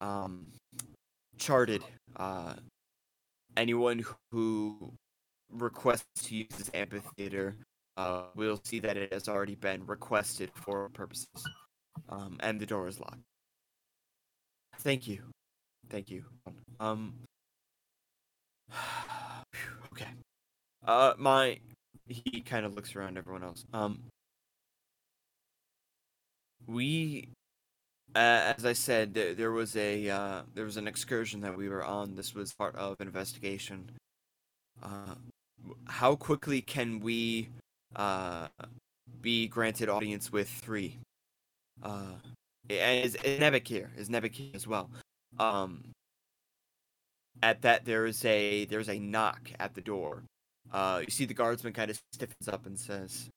um 0.00 0.46
charted. 1.38 1.84
Uh, 2.16 2.54
anyone 3.56 4.04
who 4.32 4.92
requests 5.52 6.24
to 6.24 6.36
use 6.36 6.48
this 6.56 6.70
amphitheater 6.74 7.56
uh, 7.96 8.22
will 8.36 8.60
see 8.64 8.78
that 8.78 8.96
it 8.96 9.12
has 9.12 9.28
already 9.28 9.54
been 9.56 9.84
requested 9.86 10.50
for 10.54 10.88
purposes. 10.90 11.28
Um, 12.08 12.36
and 12.40 12.60
the 12.60 12.66
door 12.66 12.88
is 12.88 13.00
locked. 13.00 13.20
Thank 14.78 15.08
you. 15.08 15.22
Thank 15.90 16.10
you. 16.10 16.24
Um. 16.80 17.14
okay. 19.92 20.10
Uh, 20.86 21.14
my. 21.18 21.58
He 22.06 22.40
kind 22.40 22.64
of 22.64 22.74
looks 22.74 22.96
around 22.96 23.18
everyone 23.18 23.42
else. 23.42 23.64
Um. 23.72 24.00
We 26.66 27.28
uh, 28.14 28.54
as 28.56 28.64
I 28.64 28.72
said, 28.72 29.14
there, 29.14 29.34
there 29.34 29.52
was 29.52 29.76
a 29.76 30.08
uh, 30.08 30.42
there 30.54 30.64
was 30.64 30.76
an 30.76 30.88
excursion 30.88 31.40
that 31.42 31.56
we 31.56 31.68
were 31.68 31.84
on. 31.84 32.14
This 32.14 32.34
was 32.34 32.52
part 32.52 32.74
of 32.76 32.96
an 33.00 33.06
investigation. 33.06 33.90
Uh, 34.82 35.14
how 35.86 36.14
quickly 36.16 36.60
can 36.60 37.00
we 37.00 37.48
uh, 37.96 38.48
be 39.20 39.46
granted 39.46 39.88
audience 39.88 40.32
with 40.32 40.48
three? 40.48 40.96
Uh, 41.82 42.14
is, 42.68 43.14
is 43.16 43.40
Nebek 43.40 43.66
here? 43.66 43.90
Is 43.96 44.08
Nebek 44.08 44.34
here 44.34 44.50
as 44.54 44.66
well? 44.66 44.90
Um, 45.38 45.82
at 47.42 47.62
that, 47.62 47.84
there 47.84 48.06
is 48.06 48.24
a 48.24 48.64
there's 48.66 48.88
a 48.88 48.98
knock 48.98 49.50
at 49.58 49.74
the 49.74 49.80
door. 49.80 50.22
Uh, 50.72 51.02
you 51.04 51.10
see 51.10 51.24
the 51.24 51.34
guardsman 51.34 51.72
kind 51.72 51.90
of 51.90 51.98
stiffens 52.12 52.48
up 52.48 52.66
and 52.66 52.78
says, 52.78 53.28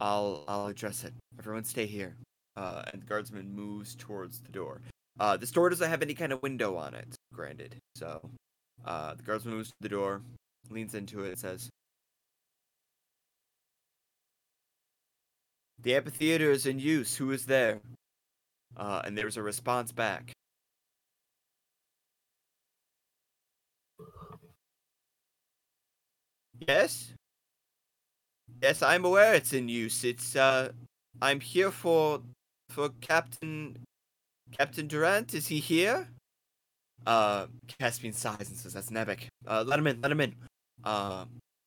"I'll 0.00 0.44
I'll 0.48 0.66
address 0.66 1.04
it. 1.04 1.14
Everyone, 1.38 1.64
stay 1.64 1.86
here." 1.86 2.16
uh, 2.56 2.82
and 2.92 3.02
the 3.02 3.06
guardsman 3.06 3.54
moves 3.54 3.94
towards 3.94 4.40
the 4.40 4.52
door. 4.52 4.80
Uh, 5.18 5.36
this 5.36 5.50
door 5.50 5.70
doesn't 5.70 5.90
have 5.90 6.02
any 6.02 6.14
kind 6.14 6.32
of 6.32 6.42
window 6.42 6.76
on 6.76 6.94
it, 6.94 7.14
granted. 7.32 7.76
So, 7.96 8.20
uh, 8.84 9.14
the 9.14 9.22
guardsman 9.22 9.54
moves 9.54 9.68
to 9.68 9.74
the 9.80 9.88
door, 9.88 10.22
leans 10.70 10.94
into 10.94 11.24
it, 11.24 11.30
and 11.30 11.38
says, 11.38 11.70
"The 15.80 15.94
amphitheater 15.94 16.50
is 16.50 16.66
in 16.66 16.78
use. 16.78 17.16
Who 17.16 17.30
is 17.30 17.46
there?" 17.46 17.80
Uh, 18.76 19.02
and 19.04 19.16
there's 19.16 19.36
a 19.36 19.42
response 19.42 19.92
back. 19.92 20.32
Yes. 26.66 27.12
Yes, 28.62 28.82
I'm 28.82 29.04
aware 29.04 29.34
it's 29.34 29.52
in 29.52 29.68
use. 29.68 30.04
It's 30.04 30.36
uh, 30.36 30.70
I'm 31.20 31.40
here 31.40 31.70
for 31.70 32.20
for 32.70 32.90
Captain 33.00 33.76
Captain 34.56 34.86
Durant. 34.86 35.34
Is 35.34 35.46
he 35.48 35.58
here? 35.58 36.08
Uh, 37.06 37.46
Caspian 37.78 38.12
sighs 38.14 38.48
and 38.48 38.56
says, 38.56 38.72
"That's 38.74 38.90
Nebek. 38.90 39.26
Uh, 39.46 39.64
let 39.66 39.78
him 39.78 39.86
in. 39.86 40.00
Let 40.00 40.12
him 40.12 40.20
in." 40.20 40.34
Uh, 40.84 41.24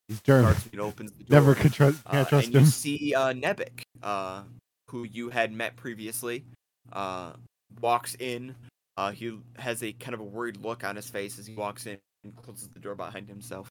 He's 0.07 0.21
German. 0.21 0.55
starts 0.55 0.77
opens 0.79 1.11
the 1.11 1.23
door. 1.25 1.27
Never 1.41 1.55
trust. 1.55 2.01
Uh, 2.05 2.11
Can't 2.11 2.29
trust 2.29 2.47
and 2.47 2.55
him. 2.55 2.65
see 2.65 3.13
Nebek. 3.15 3.17
Can't 3.17 3.25
Uh, 3.25 3.33
trust 3.33 3.65
and 3.65 3.73
you 3.73 3.79
him. 3.79 3.85
see 3.85 3.93
uh. 4.03 4.03
Nebek, 4.03 4.03
uh, 4.03 4.43
who 4.89 5.03
you 5.03 5.29
had 5.29 5.51
met 5.51 5.75
previously, 5.75 6.45
uh, 6.93 7.33
walks 7.81 8.15
in. 8.15 8.55
Uh, 8.95 9.11
he 9.11 9.37
has 9.57 9.83
a 9.83 9.91
kind 9.93 10.15
of 10.15 10.21
a 10.21 10.23
worried 10.23 10.57
look 10.57 10.83
on 10.83 10.95
his 10.95 11.07
face 11.09 11.37
as 11.37 11.45
he 11.45 11.53
walks 11.53 11.85
in 11.85 11.97
and 12.23 12.35
closes 12.37 12.69
the 12.69 12.79
door 12.79 12.95
behind 12.95 13.27
himself. 13.27 13.67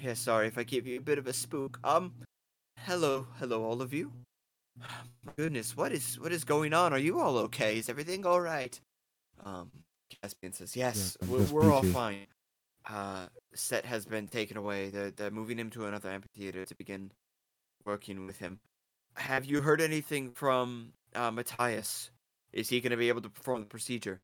Yeah, 0.00 0.14
sorry 0.14 0.46
if 0.46 0.56
I 0.56 0.62
gave 0.62 0.86
you 0.86 0.98
a 0.98 1.02
bit 1.02 1.18
of 1.18 1.26
a 1.26 1.32
spook. 1.32 1.78
Um, 1.84 2.14
hello, 2.78 3.26
hello, 3.38 3.62
all 3.64 3.82
of 3.82 3.92
you. 3.92 4.10
My 4.78 4.86
goodness, 5.36 5.76
what 5.76 5.92
is 5.92 6.18
what 6.18 6.32
is 6.32 6.44
going 6.44 6.72
on? 6.72 6.94
Are 6.94 6.98
you 6.98 7.20
all 7.20 7.36
okay? 7.38 7.76
Is 7.76 7.90
everything 7.90 8.24
all 8.24 8.40
right? 8.40 8.80
Um, 9.44 9.70
Caspian 10.22 10.54
says, 10.54 10.74
yes, 10.74 11.18
I'm 11.20 11.28
we're, 11.28 11.44
we're 11.44 11.72
all 11.72 11.82
fine. 11.82 12.26
Uh, 12.88 13.26
Set 13.54 13.84
has 13.84 14.06
been 14.06 14.26
taken 14.26 14.56
away. 14.56 14.88
They're, 14.88 15.10
they're 15.10 15.30
moving 15.30 15.58
him 15.58 15.68
to 15.70 15.84
another 15.84 16.10
amphitheater 16.10 16.64
to 16.64 16.74
begin 16.74 17.12
working 17.84 18.26
with 18.26 18.38
him. 18.38 18.58
Have 19.16 19.44
you 19.44 19.60
heard 19.60 19.82
anything 19.82 20.30
from 20.30 20.94
uh, 21.14 21.30
Matthias? 21.30 22.10
Is 22.52 22.70
he 22.70 22.80
going 22.80 22.90
to 22.90 22.96
be 22.96 23.08
able 23.08 23.20
to 23.22 23.28
perform 23.28 23.60
the 23.60 23.66
procedure? 23.66 24.20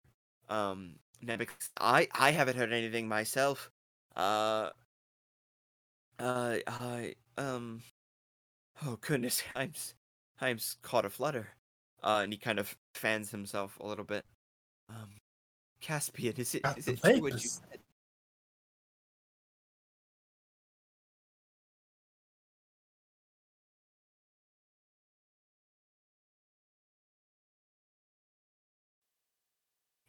Um, 0.49 0.95
Nebek, 1.25 1.49
I 1.79 2.09
I 2.19 2.31
haven't 2.31 2.57
heard 2.57 2.73
anything 2.73 3.09
myself. 3.09 3.71
Uh, 4.17 4.71
uh, 6.19 6.57
I 6.67 7.15
um, 7.37 7.83
oh 8.85 8.99
goodness, 9.01 9.43
I'm 9.57 9.73
I'm 10.41 10.59
caught 10.83 11.05
a 11.05 11.11
flutter. 11.11 11.49
Uh, 12.03 12.21
and 12.23 12.33
he 12.33 12.39
kind 12.39 12.59
of 12.59 12.77
fans 12.95 13.31
himself 13.31 13.79
a 13.81 13.87
little 13.87 14.05
bit. 14.05 14.25
Um, 14.89 15.09
Caspian, 15.81 16.35
is 16.37 16.55
it 16.55 16.63
Got 16.63 16.79
is 16.79 16.89
it 16.89 17.03
true 17.03 17.21
what 17.21 17.33
you 17.33 17.49
said? 17.49 17.79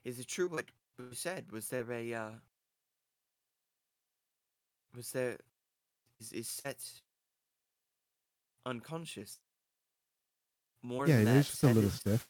Is 0.06 0.20
it 0.20 0.28
true 0.28 0.48
what 0.48 0.66
you 1.00 1.10
said? 1.14 1.52
Was 1.52 1.68
there 1.70 1.92
a 1.92 2.14
uh 2.14 2.30
was 4.96 5.12
there 5.12 5.38
is 6.20 6.34
is 6.34 6.48
set 6.48 6.78
unconscious? 8.66 9.40
More 10.84 11.08
Yeah, 11.08 11.18
than 11.24 11.28
he's 11.28 11.36
that, 11.36 11.46
just 11.48 11.64
a 11.64 11.68
little 11.68 11.90
is 11.90 11.94
stiff. 11.94 12.28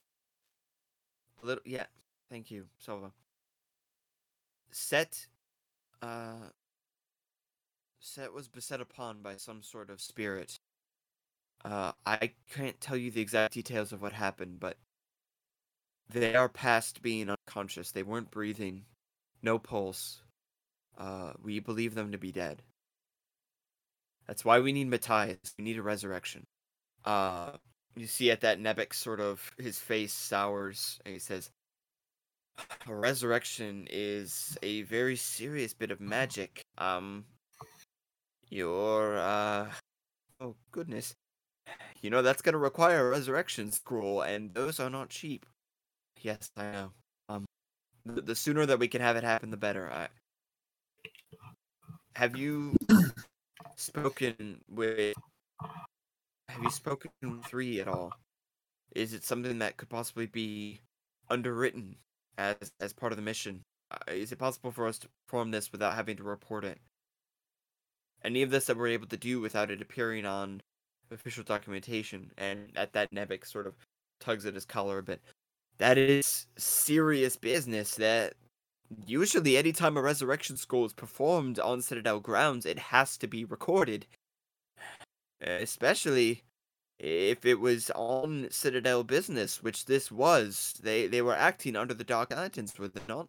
a 1.43 1.45
little 1.45 1.63
yeah, 1.65 1.85
thank 2.29 2.51
you, 2.51 2.65
Sova. 2.85 3.11
Set 4.71 5.27
uh 6.01 6.49
Set 7.99 8.33
was 8.33 8.47
beset 8.47 8.81
upon 8.81 9.21
by 9.21 9.35
some 9.37 9.63
sort 9.63 9.89
of 9.89 10.01
spirit. 10.01 10.59
Uh 11.65 11.91
I 12.05 12.33
can't 12.51 12.79
tell 12.81 12.97
you 12.97 13.11
the 13.11 13.21
exact 13.21 13.53
details 13.53 13.91
of 13.93 14.01
what 14.01 14.13
happened, 14.13 14.59
but 14.59 14.77
they 16.09 16.35
are 16.35 16.49
past 16.49 17.01
being 17.01 17.29
unconscious. 17.29 17.91
They 17.91 18.03
weren't 18.03 18.31
breathing, 18.31 18.85
no 19.41 19.59
pulse. 19.59 20.21
Uh, 20.97 21.33
we 21.43 21.59
believe 21.59 21.93
them 21.95 22.11
to 22.11 22.17
be 22.17 22.31
dead. 22.31 22.63
That's 24.27 24.43
why 24.43 24.59
we 24.59 24.73
need 24.73 24.87
Matthias. 24.87 25.53
We 25.57 25.63
need 25.63 25.77
a 25.77 25.81
resurrection. 25.83 26.45
Uh, 27.05 27.51
you 27.95 28.05
see 28.05 28.29
at 28.29 28.41
that 28.41 28.59
Nebek 28.59 28.93
sort 28.93 29.19
of 29.19 29.51
his 29.57 29.79
face 29.79 30.13
sours 30.13 30.99
and 31.05 31.13
he 31.13 31.19
says, 31.19 31.49
"A 32.87 32.93
resurrection 32.93 33.87
is 33.89 34.57
a 34.61 34.81
very 34.83 35.15
serious 35.15 35.73
bit 35.73 35.91
of 35.91 36.01
magic. 36.01 36.65
Um, 36.77 37.25
your 38.49 39.17
uh, 39.17 39.71
oh 40.41 40.55
goodness, 40.71 41.15
you 42.01 42.09
know 42.09 42.21
that's 42.21 42.41
gonna 42.41 42.57
require 42.57 43.07
a 43.07 43.09
resurrection 43.09 43.71
scroll, 43.71 44.21
and 44.21 44.53
those 44.53 44.79
are 44.79 44.89
not 44.89 45.09
cheap." 45.09 45.45
Yes, 46.21 46.51
I 46.57 46.71
know. 46.71 46.91
Um, 47.29 47.45
the, 48.05 48.21
the 48.21 48.35
sooner 48.35 48.65
that 48.65 48.79
we 48.79 48.87
can 48.87 49.01
have 49.01 49.15
it 49.15 49.23
happen, 49.23 49.51
the 49.51 49.57
better. 49.57 49.89
I 49.91 50.09
have 52.15 52.35
you 52.35 52.75
spoken 53.75 54.61
with? 54.69 55.15
Have 56.49 56.63
you 56.63 56.69
spoken 56.69 57.11
three 57.45 57.79
at 57.79 57.87
all? 57.87 58.13
Is 58.95 59.13
it 59.13 59.23
something 59.23 59.59
that 59.59 59.77
could 59.77 59.89
possibly 59.89 60.25
be 60.25 60.81
underwritten 61.29 61.95
as 62.37 62.71
as 62.79 62.93
part 62.93 63.11
of 63.11 63.17
the 63.17 63.21
mission? 63.21 63.63
Uh, 63.91 64.11
is 64.13 64.31
it 64.31 64.39
possible 64.39 64.71
for 64.71 64.87
us 64.87 64.97
to 64.99 65.07
perform 65.27 65.51
this 65.51 65.71
without 65.71 65.95
having 65.95 66.17
to 66.17 66.23
report 66.23 66.65
it? 66.65 66.79
Any 68.23 68.41
of 68.41 68.49
this 68.49 68.65
that 68.65 68.77
we're 68.77 68.87
able 68.87 69.07
to 69.07 69.17
do 69.17 69.39
without 69.39 69.71
it 69.71 69.81
appearing 69.81 70.25
on 70.25 70.61
official 71.11 71.43
documentation? 71.43 72.31
And 72.37 72.71
at 72.75 72.93
that, 72.93 73.13
Nebek 73.13 73.45
sort 73.45 73.67
of 73.67 73.75
tugs 74.19 74.45
at 74.45 74.55
his 74.55 74.65
collar 74.65 74.97
a 74.97 75.03
bit 75.03 75.21
that 75.77 75.97
is 75.97 76.47
serious 76.57 77.35
business 77.35 77.95
that 77.95 78.33
usually 79.05 79.57
anytime 79.57 79.97
a 79.97 80.01
resurrection 80.01 80.57
scroll 80.57 80.85
is 80.85 80.93
performed 80.93 81.59
on 81.59 81.81
citadel 81.81 82.19
grounds 82.19 82.65
it 82.65 82.79
has 82.79 83.17
to 83.17 83.27
be 83.27 83.43
recorded. 83.45 84.05
Especially 85.41 86.43
if 86.99 87.45
it 87.45 87.59
was 87.59 87.91
on 87.95 88.47
citadel 88.49 89.03
business 89.03 89.61
which 89.61 89.85
this 89.85 90.11
was. 90.11 90.75
They 90.81 91.07
they 91.07 91.21
were 91.21 91.35
acting 91.35 91.75
under 91.75 91.93
the 91.93 92.03
dark 92.03 92.31
lanterns 92.31 92.77
were 92.77 92.87
they 92.87 93.01
not? 93.07 93.27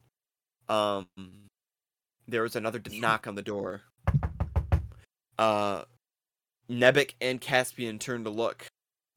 Um 0.68 1.06
there 2.26 2.42
was 2.42 2.56
another 2.56 2.80
knock 2.92 3.26
on 3.26 3.34
the 3.34 3.42
door. 3.42 3.82
Uh 5.38 5.84
nebek 6.70 7.14
and 7.20 7.40
caspian 7.40 7.98
turn 7.98 8.24
to 8.24 8.30
look. 8.30 8.66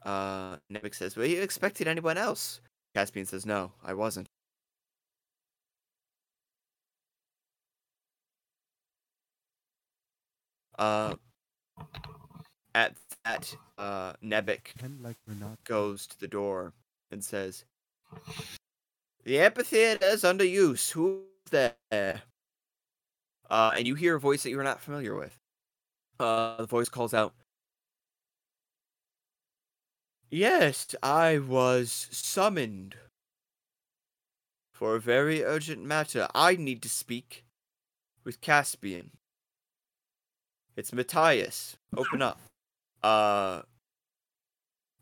Uh 0.04 0.58
nebek 0.72 0.96
says 0.96 1.16
were 1.16 1.26
you 1.26 1.42
expecting 1.42 1.88
anyone 1.88 2.18
else? 2.18 2.62
Caspian 2.96 3.26
says, 3.26 3.46
No, 3.46 3.72
I 3.84 3.94
wasn't. 3.94 4.28
Uh, 10.78 11.16
at 12.74 12.96
that, 13.26 13.56
uh, 13.78 14.14
Nebek 14.24 14.74
like 15.02 15.18
goes 15.66 16.08
to 16.08 16.20
the 16.20 16.28
door 16.28 16.74
and 17.12 17.24
says, 17.24 17.66
The 19.24 19.40
amphitheater 19.40 20.06
is 20.06 20.24
under 20.24 20.46
use. 20.46 20.90
Who's 20.92 21.24
there? 21.50 22.22
Uh, 23.50 23.72
and 23.76 23.86
you 23.86 23.96
hear 23.96 24.16
a 24.16 24.20
voice 24.20 24.44
that 24.44 24.50
you're 24.50 24.64
not 24.64 24.80
familiar 24.82 25.16
with. 25.16 25.38
Uh, 26.20 26.58
the 26.58 26.66
voice 26.68 26.88
calls 26.88 27.14
out, 27.14 27.34
Yes, 30.30 30.96
I 31.04 31.40
was 31.40 32.08
summoned 32.10 32.96
for 34.72 34.96
a 34.96 35.00
very 35.00 35.44
urgent 35.44 35.84
matter. 35.84 36.30
I 36.34 36.56
need 36.56 36.82
to 36.84 36.90
speak 36.90 37.44
with 38.24 38.40
Caspian. 38.40 39.12
It's 40.76 40.94
Matthias. 40.94 41.76
Open 41.98 42.22
up. 42.22 42.40
Uh, 43.04 43.62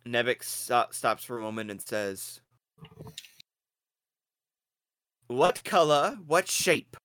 Nebek 0.06 0.44
sto- 0.44 0.88
stops 0.92 1.24
for 1.24 1.38
a 1.38 1.42
moment 1.42 1.70
and 1.70 1.82
says, 1.82 2.42
What 5.28 5.64
color? 5.64 6.18
What 6.26 6.50
shape? 6.50 6.98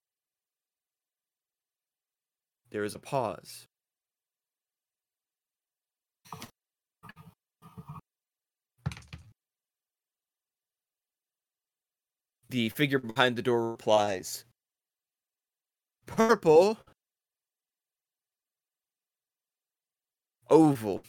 There 2.70 2.84
is 2.84 2.94
a 2.94 2.98
pause. 2.98 3.66
The 12.48 12.68
figure 12.70 13.00
behind 13.00 13.36
the 13.36 13.42
door 13.42 13.70
replies, 13.72 14.44
Purple. 16.06 16.78
Oval. 20.50 21.02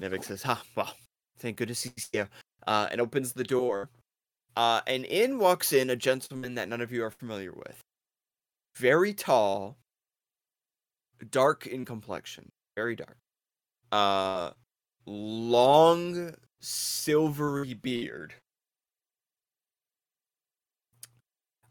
Nebek 0.00 0.24
says, 0.24 0.42
Ha, 0.42 0.62
well, 0.74 0.94
thank 1.38 1.56
goodness 1.56 1.82
he's 1.82 2.08
here. 2.12 2.28
Uh, 2.66 2.88
and 2.90 3.00
opens 3.00 3.32
the 3.32 3.44
door. 3.44 3.88
Uh, 4.56 4.80
and 4.86 5.04
in 5.06 5.38
walks 5.38 5.72
in 5.72 5.90
a 5.90 5.96
gentleman 5.96 6.54
that 6.54 6.68
none 6.68 6.80
of 6.80 6.92
you 6.92 7.04
are 7.04 7.10
familiar 7.10 7.52
with. 7.52 7.80
Very 8.76 9.14
tall, 9.14 9.76
dark 11.30 11.66
in 11.66 11.84
complexion, 11.84 12.50
very 12.76 12.96
dark. 12.96 13.16
Uh, 13.92 14.50
long, 15.06 16.34
silvery 16.60 17.74
beard. 17.74 18.34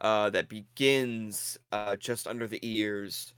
Uh, 0.01 0.29
that 0.29 0.47
begins 0.47 1.57
uh, 1.73 1.95
just 1.97 2.25
under 2.25 2.47
the 2.47 2.59
ears, 2.61 3.33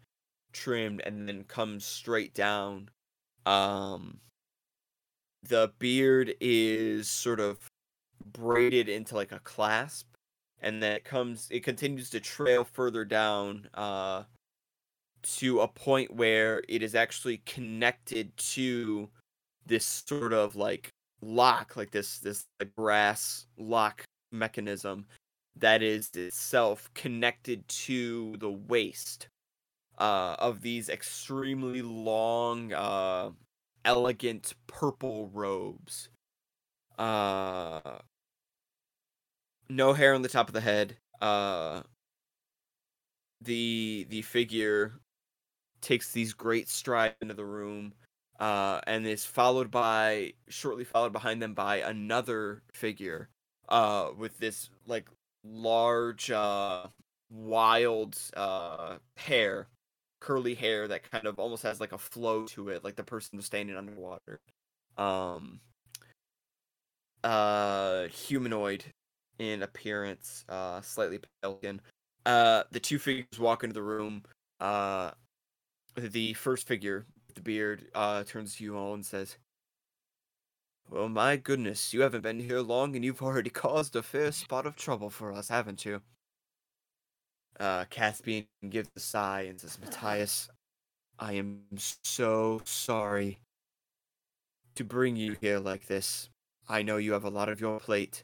trimmed, 0.54 1.02
and 1.06 1.28
then 1.28 1.44
comes 1.46 1.86
straight 1.86 2.34
down. 2.34 2.90
Um, 3.46 4.20
the 5.44 5.72
beard 5.80 6.36
is 6.40 7.08
sort 7.08 7.40
of 7.40 7.58
braided 8.34 8.90
into 8.90 9.16
like 9.16 9.32
a 9.32 9.40
clasp, 9.40 10.08
and 10.62 10.82
then 10.82 10.94
it 10.94 11.04
comes, 11.04 11.48
it 11.52 11.64
continues 11.64 12.10
to 12.12 12.20
trail 12.20 12.64
further 12.64 13.04
down, 13.06 13.68
uh, 13.74 14.24
to 15.24 15.62
a 15.62 15.68
point 15.68 16.14
where 16.16 16.64
it 16.68 16.82
is 16.82 16.96
actually 16.96 17.38
connected 17.46 18.36
to 18.38 19.10
this 19.66 20.04
sort 20.08 20.34
of 20.34 20.56
like 20.56 20.90
lock, 21.22 21.76
like 21.76 21.92
this 21.92 22.20
this 22.20 22.46
like 22.60 22.76
brass 22.76 23.46
lock 23.58 24.04
mechanism 24.32 25.06
that 25.56 25.84
is 25.84 26.10
itself 26.16 26.90
connected 26.94 27.68
to 27.68 28.36
the 28.40 28.50
waist 28.50 29.28
uh, 29.98 30.36
of 30.40 30.62
these 30.62 30.90
extremely 30.90 31.82
long, 31.82 32.74
uh, 32.74 33.32
elegant 33.86 34.54
purple 34.68 35.30
robes. 35.30 36.10
Uh, 37.00 38.00
no 39.70 39.94
hair 39.94 40.14
on 40.14 40.22
the 40.22 40.30
top 40.30 40.48
of 40.48 40.54
the 40.54 40.62
head. 40.62 40.98
Uh, 41.20 41.84
the 43.42 44.06
the 44.10 44.22
figure 44.22 45.00
takes 45.82 46.12
these 46.14 46.34
great 46.34 46.70
strides 46.70 47.16
into 47.22 47.34
the 47.34 47.46
room, 47.46 47.94
uh, 48.40 48.82
and 48.88 49.08
is 49.08 49.26
followed 49.26 49.72
by 49.72 50.34
shortly 50.50 50.84
followed 50.86 51.14
behind 51.14 51.42
them 51.42 51.54
by 51.56 51.78
another 51.78 52.64
figure, 52.74 53.30
uh, 53.70 54.12
with 54.18 54.38
this 54.40 54.70
like 54.88 55.10
large, 55.44 56.32
uh, 56.32 56.88
wild 57.32 58.18
uh 58.36 59.00
hair, 59.18 59.70
curly 60.22 60.56
hair 60.56 60.88
that 60.88 61.10
kind 61.12 61.26
of 61.28 61.40
almost 61.40 61.64
has 61.64 61.82
like 61.82 61.92
a 61.92 61.98
flow 61.98 62.46
to 62.46 62.70
it, 62.70 62.84
like 62.84 62.96
the 62.96 63.04
person 63.04 63.38
was 63.38 63.46
standing 63.46 63.76
underwater. 63.76 64.40
Um, 64.98 65.60
uh, 67.24 68.08
humanoid 68.08 68.86
in 69.40 69.64
appearance, 69.64 70.46
uh, 70.50 70.82
slightly 70.82 71.20
pale 71.42 71.58
skin. 71.58 71.82
Uh, 72.26 72.64
the 72.72 72.80
two 72.80 73.00
figures 73.00 73.40
walk 73.40 73.64
into 73.64 73.74
the 73.74 73.84
room. 73.84 74.24
Uh, 74.60 75.12
the 75.96 76.34
first 76.34 76.68
figure, 76.68 77.06
with 77.28 77.36
the 77.36 77.42
beard, 77.42 77.90
uh, 77.96 78.24
turns 78.24 78.56
to 78.56 78.64
you 78.64 78.78
all 78.78 78.94
and 78.94 79.06
says, 79.06 79.38
"Well, 80.88 81.10
my 81.10 81.38
goodness, 81.38 81.92
you 81.92 82.02
haven't 82.02 82.22
been 82.22 82.40
here 82.40 82.60
long, 82.62 82.96
and 82.96 83.04
you've 83.04 83.24
already 83.24 83.50
caused 83.66 83.96
a 83.96 84.04
fair 84.04 84.32
spot 84.32 84.68
of 84.68 84.76
trouble 84.76 85.10
for 85.10 85.32
us, 85.34 85.48
haven't 85.50 85.86
you?" 85.86 86.04
Uh, 87.60 87.86
Caspian 87.86 88.48
gives 88.70 88.90
a 88.96 89.00
sigh 89.00 89.42
and 89.42 89.60
says, 89.60 89.80
"Matthias, 89.80 90.50
I 91.20 91.34
am 91.34 91.66
so 92.04 92.62
sorry 92.66 93.40
to 94.76 94.84
bring 94.84 95.16
you 95.16 95.38
here 95.40 95.60
like 95.60 95.88
this. 95.88 96.30
I 96.68 96.82
know 96.82 96.98
you 96.98 97.14
have 97.14 97.24
a 97.24 97.30
lot 97.30 97.48
of 97.50 97.62
your 97.62 97.80
plate, 97.80 98.24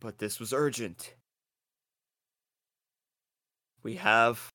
but 0.00 0.18
this 0.18 0.38
was 0.38 0.52
urgent. 0.52 1.14
We 3.82 3.96
have 3.96 4.52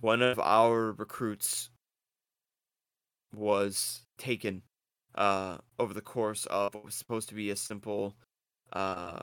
one 0.00 0.22
of 0.22 0.38
our 0.38 0.92
recruits 0.92 1.70
was 3.34 4.06
taken 4.18 4.62
uh 5.14 5.58
over 5.78 5.94
the 5.94 6.00
course 6.00 6.46
of 6.46 6.74
what 6.74 6.84
was 6.84 6.94
supposed 6.94 7.28
to 7.28 7.34
be 7.34 7.50
a 7.50 7.56
simple 7.56 8.14
uh 8.72 9.22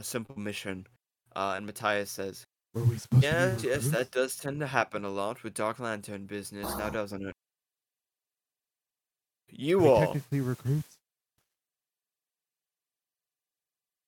a 0.00 0.04
simple 0.04 0.38
mission 0.38 0.86
uh 1.34 1.54
and 1.56 1.66
matthias 1.66 2.10
says 2.10 2.44
Were 2.74 2.84
we 2.84 2.98
supposed 2.98 3.22
yes 3.24 3.56
to 3.56 3.62
be 3.62 3.68
yes 3.68 3.88
that 3.88 4.10
does 4.10 4.36
tend 4.36 4.60
to 4.60 4.66
happen 4.66 5.04
a 5.04 5.10
lot 5.10 5.42
with 5.42 5.54
dark 5.54 5.78
lantern 5.78 6.26
business 6.26 6.66
now 6.76 6.88
doesn't 6.90 7.26
it 7.26 7.34
you 9.50 9.78
Are 9.78 9.82
we 9.82 9.88
all 9.88 10.00
technically 10.06 10.40
recruits. 10.40 10.96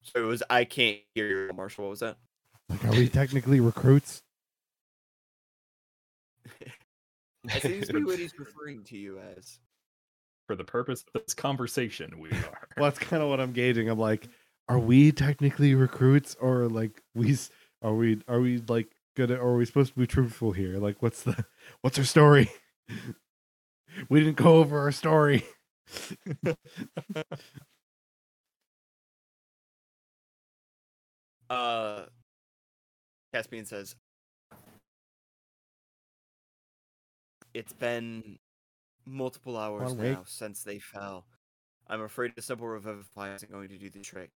so 0.03 0.22
it 0.22 0.27
was 0.27 0.42
i 0.51 0.64
can't 0.64 0.98
hear 1.14 1.46
you 1.46 1.53
marshall 1.55 1.85
what 1.85 1.90
was 1.90 2.01
that 2.01 2.16
Like, 2.68 2.85
are 2.85 2.90
we 2.90 3.09
technically 3.09 3.61
recruits? 3.61 4.20
that 7.44 7.62
seems 7.62 7.87
to 7.88 7.94
be 7.94 8.05
what 8.05 8.18
he's 8.18 8.33
referring 8.38 8.85
to 8.85 8.96
you 8.96 9.18
as 9.37 9.59
For 10.46 10.57
the 10.57 10.64
purpose 10.64 11.05
of 11.14 11.22
this 11.24 11.35
conversation, 11.35 12.18
we 12.18 12.31
are. 12.33 12.68
Well, 12.77 12.90
that's 12.90 12.98
kind 12.98 13.22
of 13.22 13.29
what 13.29 13.38
I'm 13.40 13.53
gauging. 13.53 13.88
I'm 13.88 13.98
like, 13.98 14.29
are 14.68 14.78
we 14.78 15.12
technically 15.12 15.74
recruits, 15.74 16.37
or 16.40 16.68
like 16.68 17.02
we 17.14 17.37
are 17.83 17.94
we 17.94 18.20
are 18.28 18.40
we 18.40 18.62
like 18.68 18.88
or 19.18 19.33
are 19.35 19.57
we 19.57 19.64
supposed 19.64 19.94
to 19.94 19.98
be 19.98 20.07
truthful 20.07 20.52
here? 20.52 20.78
Like, 20.78 21.02
what's 21.02 21.22
the 21.22 21.44
what's 21.81 21.98
our 21.98 22.04
story? 22.04 22.50
we 24.09 24.20
didn't 24.20 24.37
go 24.37 24.57
over 24.57 24.78
our 24.78 24.92
story. 24.92 25.44
Uh, 31.50 32.04
Caspian 33.33 33.64
says, 33.64 33.96
"It's 37.54 37.72
been 37.72 38.38
multiple 39.07 39.57
hours 39.57 39.94
now 39.94 40.24
since 40.26 40.62
they 40.62 40.78
fell. 40.78 41.24
I'm 41.87 42.02
afraid 42.02 42.33
a 42.37 42.42
simple 42.42 42.66
revivify 42.66 43.35
isn't 43.35 43.50
going 43.50 43.70
to 43.70 43.78
do 43.78 43.88
the 43.88 44.00
trick. 44.00 44.31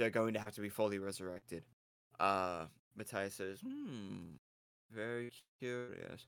They're 0.00 0.08
going 0.08 0.32
to 0.32 0.40
have 0.40 0.54
to 0.54 0.62
be 0.62 0.70
fully 0.70 0.98
resurrected." 0.98 1.62
Uh, 2.18 2.66
Matthias 2.96 3.34
says, 3.34 3.60
"Hmm, 3.60 4.36
very 4.90 5.30
curious. 5.58 6.26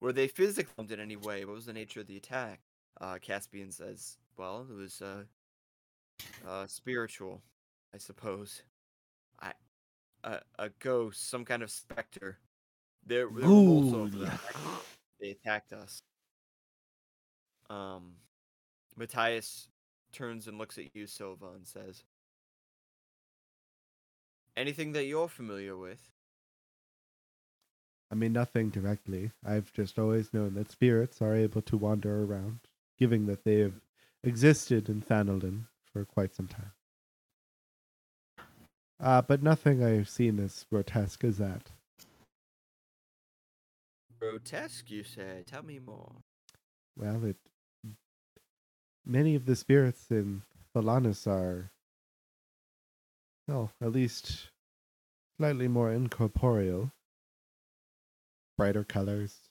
Were 0.00 0.12
they 0.12 0.26
physically 0.26 0.72
harmed 0.76 0.90
in 0.90 0.98
any 0.98 1.14
way? 1.14 1.44
What 1.44 1.54
was 1.54 1.66
the 1.66 1.72
nature 1.72 2.00
of 2.00 2.08
the 2.08 2.16
attack?" 2.16 2.60
Uh, 3.00 3.18
Caspian 3.22 3.70
says, 3.70 4.18
"Well, 4.36 4.66
it 4.68 4.74
was 4.74 5.00
uh, 5.00 5.22
uh, 6.46 6.66
spiritual, 6.66 7.40
I 7.94 7.98
suppose." 7.98 8.62
I, 9.40 9.52
a, 10.24 10.40
a 10.58 10.70
ghost, 10.80 11.28
some 11.30 11.44
kind 11.44 11.62
of 11.62 11.70
specter. 11.70 12.38
There, 13.06 13.28
there 13.28 13.28
were 13.28 13.40
multiple 13.42 14.02
of 14.04 14.12
them. 14.12 14.38
They 15.20 15.30
attacked 15.30 15.72
us. 15.72 16.02
Um, 17.70 18.16
Matthias 18.96 19.68
turns 20.12 20.48
and 20.48 20.58
looks 20.58 20.76
at 20.76 20.94
you, 20.94 21.06
Silva, 21.06 21.52
and 21.54 21.66
says, 21.66 22.04
"Anything 24.56 24.92
that 24.92 25.04
you're 25.04 25.28
familiar 25.28 25.76
with?" 25.76 26.10
I 28.10 28.14
mean, 28.14 28.32
nothing 28.32 28.70
directly. 28.70 29.32
I've 29.44 29.72
just 29.72 29.98
always 29.98 30.32
known 30.32 30.54
that 30.54 30.70
spirits 30.70 31.20
are 31.20 31.34
able 31.34 31.62
to 31.62 31.76
wander 31.76 32.22
around, 32.22 32.60
given 32.98 33.26
that 33.26 33.44
they 33.44 33.58
have 33.58 33.80
existed 34.22 34.88
in 34.88 35.02
Fanelin 35.02 35.66
for 35.92 36.04
quite 36.04 36.34
some 36.34 36.46
time. 36.46 36.72
Uh, 39.00 39.20
but 39.20 39.42
nothing 39.42 39.82
I've 39.82 40.08
seen 40.08 40.38
as 40.38 40.64
grotesque 40.70 41.24
as 41.24 41.38
that. 41.38 41.72
Grotesque, 44.20 44.90
you 44.90 45.02
say? 45.02 45.42
Tell 45.46 45.62
me 45.62 45.78
more. 45.78 46.22
Well, 46.96 47.24
it. 47.24 47.36
Many 49.04 49.34
of 49.34 49.44
the 49.44 49.56
spirits 49.56 50.10
in 50.10 50.42
Thelanis 50.74 51.26
are. 51.26 51.72
Well, 53.46 53.72
at 53.80 53.92
least 53.92 54.50
slightly 55.36 55.68
more 55.68 55.92
incorporeal. 55.92 56.92
Brighter 58.56 58.84
colors. 58.84 59.50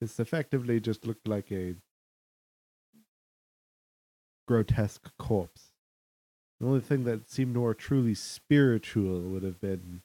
This 0.00 0.20
effectively 0.20 0.78
just 0.80 1.06
looked 1.06 1.26
like 1.26 1.50
a 1.50 1.76
grotesque 4.46 5.10
corpse. 5.18 5.72
The 6.60 6.66
only 6.66 6.80
thing 6.80 7.04
that 7.04 7.30
seemed 7.30 7.56
more 7.56 7.74
truly 7.74 8.14
spiritual 8.14 9.20
would 9.22 9.42
have 9.42 9.60
been 9.60 10.02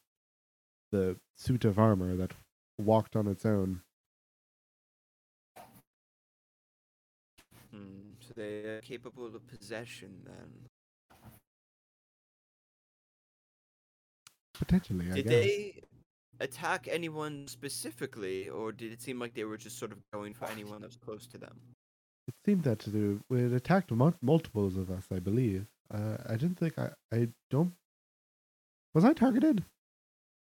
the 0.91 1.17
suit 1.35 1.65
of 1.65 1.77
armor 1.77 2.15
that 2.15 2.31
walked 2.79 3.15
on 3.15 3.27
its 3.27 3.45
own. 3.45 3.81
Hmm, 7.71 8.13
so 8.19 8.33
they 8.35 8.63
are 8.63 8.81
capable 8.81 9.25
of 9.25 9.47
possession, 9.47 10.21
then. 10.25 10.69
Potentially, 14.59 15.11
I 15.11 15.15
Did 15.15 15.23
guess. 15.27 15.31
they 15.45 15.81
attack 16.39 16.87
anyone 16.89 17.47
specifically, 17.47 18.49
or 18.49 18.71
did 18.71 18.91
it 18.91 19.01
seem 19.01 19.19
like 19.19 19.33
they 19.33 19.43
were 19.43 19.57
just 19.57 19.77
sort 19.79 19.91
of 19.91 19.99
going 20.13 20.33
for 20.33 20.45
anyone 20.45 20.81
that 20.81 20.87
was 20.87 20.97
close 20.97 21.27
to 21.27 21.37
them? 21.37 21.59
It 22.27 22.33
seemed 22.45 22.63
that 22.63 22.79
to 22.79 23.21
it 23.31 23.53
attacked 23.53 23.91
mul- 23.91 24.15
multiples 24.21 24.75
of 24.75 24.89
us, 24.91 25.05
I 25.11 25.19
believe. 25.19 25.67
Uh, 25.93 26.17
I 26.27 26.35
didn't 26.35 26.57
think 26.59 26.77
I. 26.77 26.89
I 27.13 27.29
don't. 27.49 27.73
Was 28.93 29.05
I 29.05 29.13
targeted? 29.13 29.63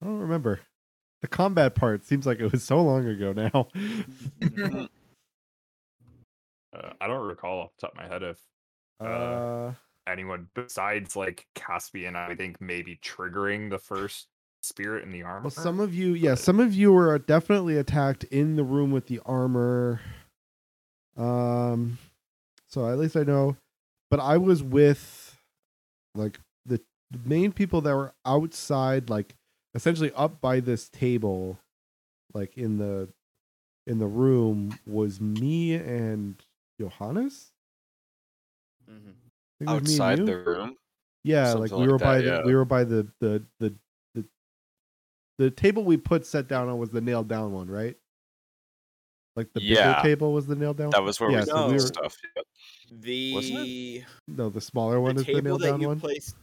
I 0.02 0.06
don't 0.06 0.20
remember. 0.20 0.60
The 1.22 1.28
combat 1.28 1.76
part 1.76 2.06
seems 2.06 2.26
like 2.26 2.40
it 2.40 2.52
was 2.52 2.64
so 2.64 2.82
long 2.82 3.06
ago 3.08 3.34
now. 3.34 3.68
Uh, 6.74 6.94
I 7.02 7.08
don't 7.08 7.28
recall 7.28 7.60
off 7.60 7.72
the 7.78 7.82
top 7.88 7.92
of 7.92 7.98
my 7.98 8.08
head 8.08 8.24
if 8.24 8.40
uh, 9.02 9.74
anyone 10.08 10.48
besides 10.54 11.16
like 11.16 11.48
Caspian, 11.56 12.16
I 12.16 12.36
think 12.36 12.60
maybe 12.60 13.00
triggering 13.04 13.70
the 13.70 13.80
first 13.80 14.28
spirit 14.62 15.04
in 15.04 15.12
the 15.12 15.24
armor. 15.24 15.44
well, 15.44 15.52
some 15.52 15.80
of 15.80 15.94
you, 15.94 16.14
yeah, 16.14 16.36
some 16.36 16.60
of 16.60 16.74
you 16.74 16.92
were 16.92 17.18
definitely 17.20 17.78
attacked 17.78 18.24
in 18.26 18.56
the 18.56 18.64
room 18.64 18.92
with 18.92 19.08
the 19.08 19.20
armor. 19.26 20.02
Um, 21.18 21.98
so 22.68 22.88
at 22.88 22.98
least 22.98 23.16
I 23.16 23.24
know. 23.24 23.58
But 24.10 24.20
I 24.20 24.38
was 24.38 24.62
with, 24.62 25.38
like, 26.16 26.40
the 27.12 27.20
main 27.26 27.52
people 27.52 27.82
that 27.82 27.96
were 27.96 28.14
outside, 28.26 29.10
like 29.10 29.36
essentially 29.76 30.12
up 30.16 30.40
by 30.42 30.60
this 30.62 30.88
table, 30.90 31.60
like 32.34 32.58
in 32.58 32.78
the 32.78 33.10
in 33.86 34.00
the 34.00 34.08
room, 34.08 34.80
was 34.88 35.20
me 35.20 35.74
and 35.76 36.36
Johannes. 36.80 37.52
hmm 38.88 39.12
I 39.68 39.74
think 39.74 39.78
it 39.78 39.82
was 39.84 40.00
me 40.00 40.06
and 40.06 40.20
Outside 40.20 40.26
the 40.26 40.38
room. 40.38 40.76
Yeah, 41.24 41.54
like 41.54 41.70
Something 41.70 41.78
we 41.88 41.92
like 41.92 41.92
were 41.92 42.06
by 42.06 42.18
that, 42.18 42.24
the 42.24 42.30
yeah. 42.38 42.42
we 42.46 42.56
were 42.56 42.66
by 42.66 42.84
the 42.84 43.08
the 43.20 43.44
the 43.60 43.74
the 44.16 44.26
the 45.38 45.52
table 45.52 45.84
we 45.84 45.98
put 45.98 46.26
set 46.26 46.48
down 46.48 46.68
on 46.70 46.78
was 46.80 46.90
the 46.90 47.02
nailed 47.02 47.28
down 47.28 47.52
one, 47.52 47.70
right? 47.70 47.96
Like 49.36 49.54
the 49.54 49.62
bigger 49.62 49.96
table 50.02 50.34
was 50.34 50.48
the 50.48 50.56
nailed 50.56 50.78
down. 50.78 50.90
That 50.90 51.04
was 51.04 51.20
where 51.20 51.32
Yeah, 51.32 51.42
we 51.42 51.46
so 51.46 51.66
we 51.68 51.68
the 51.70 51.74
were- 51.74 51.80
stuff. 51.80 52.18
Yeah. 52.36 52.42
The 53.00 54.04
no, 54.28 54.50
the 54.50 54.60
smaller 54.62 55.00
one 55.00 55.16
the 55.16 55.22
is 55.22 55.28
the 55.28 55.34
table 55.34 55.44
nailed 55.44 55.62
that 55.62 55.68
down 55.72 55.82
you 55.82 55.88
one. 55.88 56.00
placed 56.00 56.36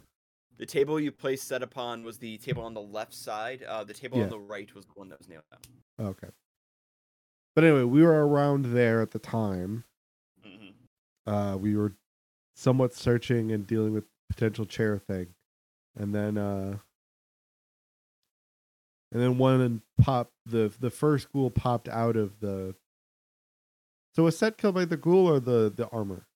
the 0.57 0.67
table 0.67 0.99
you 0.99 1.13
placed 1.13 1.47
set 1.47 1.63
upon 1.63 2.03
was 2.03 2.19
the 2.19 2.39
table 2.39 2.63
on 2.65 2.73
the 2.75 2.81
left 2.81 3.15
side. 3.15 3.63
Uh, 3.65 3.85
the 3.85 3.95
table 3.95 4.19
Yeah. 4.19 4.25
on 4.25 4.31
the 4.31 4.39
right 4.39 4.73
was 4.75 4.87
the 4.87 4.93
one 4.95 5.09
that 5.11 5.19
was 5.19 5.29
nailed 5.29 5.45
down. 5.51 6.07
Okay. 6.09 6.29
But 7.55 7.65
anyway, 7.65 7.83
we 7.85 8.03
were 8.03 8.27
around 8.27 8.67
there 8.67 9.03
at 9.03 9.11
the 9.11 9.19
time. 9.19 9.85
hmm 10.45 10.71
Uh, 11.27 11.57
we 11.57 11.77
were 11.77 11.93
somewhat 12.59 12.93
searching 12.93 13.53
and 13.53 13.67
dealing 13.69 13.93
with 13.93 14.05
potential 14.29 14.67
chair 14.67 14.99
thing, 14.99 15.29
and 15.97 16.13
then 16.15 16.37
uh, 16.37 16.77
and 19.13 19.23
then 19.23 19.39
one 19.39 19.81
pop 20.01 20.31
the 20.45 20.73
the 20.81 20.91
first 20.91 21.33
ghoul 21.33 21.51
popped 21.51 21.89
out 21.89 22.17
of 22.17 22.41
the. 22.41 22.75
So 24.15 24.25
was 24.25 24.37
Set 24.37 24.59
killed 24.59 24.75
by 24.75 24.85
the 24.85 24.97
ghoul 24.97 25.29
or 25.29 25.39
the 25.39 25.73
the 25.75 25.87
armor? 25.89 26.27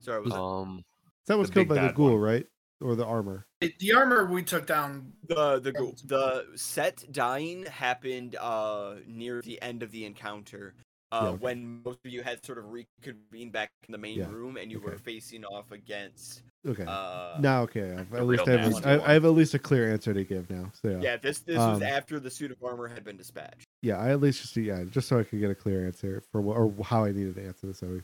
Sorry, 0.00 0.20
was 0.20 0.32
Um, 0.32 0.84
Set 1.26 1.38
was 1.38 1.48
killed 1.50 1.68
by 1.68 1.76
the 1.76 1.80
bad 1.88 1.94
ghoul, 1.94 2.12
one. 2.12 2.20
right? 2.20 2.46
Or 2.80 2.96
the 2.96 3.06
armor? 3.06 3.46
It- 3.60 3.78
the 3.78 3.92
armor 3.94 4.26
we 4.26 4.42
took 4.42 4.66
down. 4.66 5.12
the 5.28 5.60
the 5.60 5.72
ghoul- 5.72 5.94
the 6.04 6.46
set 6.56 7.04
dying 7.12 7.64
happened 7.66 8.36
uh 8.36 8.96
near 9.06 9.40
the 9.40 9.62
end 9.62 9.82
of 9.82 9.90
the 9.92 10.04
encounter. 10.04 10.74
Uh, 11.12 11.24
Yeah, 11.24 11.28
okay. 11.28 11.40
when 11.40 11.82
most 11.84 11.98
of 12.06 12.10
you 12.10 12.22
had 12.22 12.44
sort 12.44 12.56
of 12.58 12.72
reconvened 12.72 13.52
back 13.52 13.70
in 13.86 13.92
the 13.92 13.98
main 13.98 14.18
Yeah, 14.18 14.26
room 14.26 14.56
and 14.56 14.70
you 14.72 14.80
were 14.80 14.96
facing 14.96 15.44
off 15.44 15.70
against 15.70 16.42
Okay. 16.66 16.86
uh 16.86 17.40
now, 17.40 17.62
okay. 17.62 17.92
I've, 17.92 18.14
at 18.14 18.26
least 18.26 18.48
I 18.48 18.52
have, 18.52 18.86
I. 18.86 18.98
I 19.10 19.12
have 19.14 19.24
at 19.24 19.28
least 19.30 19.54
a 19.54 19.58
clear 19.58 19.92
answer 19.92 20.14
to 20.14 20.24
give 20.24 20.48
now. 20.50 20.70
So 20.80 20.88
yeah, 20.88 20.98
yeah 21.02 21.16
this 21.18 21.40
this 21.40 21.58
Um, 21.58 21.72
was 21.72 21.82
after 21.82 22.18
the 22.18 22.30
suit 22.30 22.50
of 22.50 22.56
armor 22.62 22.88
had 22.88 23.04
been 23.04 23.16
dispatched. 23.16 23.66
yeah, 23.82 23.98
I 23.98 24.10
at 24.10 24.20
least 24.20 24.42
just 24.42 24.56
yeah, 24.56 24.84
just 24.84 25.08
so 25.08 25.18
I 25.18 25.24
could 25.24 25.40
get 25.40 25.50
a 25.50 25.54
clear 25.54 25.86
answer 25.86 26.22
for 26.30 26.40
what 26.40 26.56
or 26.56 26.72
how 26.84 27.04
I 27.04 27.12
needed 27.12 27.34
to 27.36 27.44
answer 27.46 27.66
this. 27.68 27.78
So, 27.78 28.00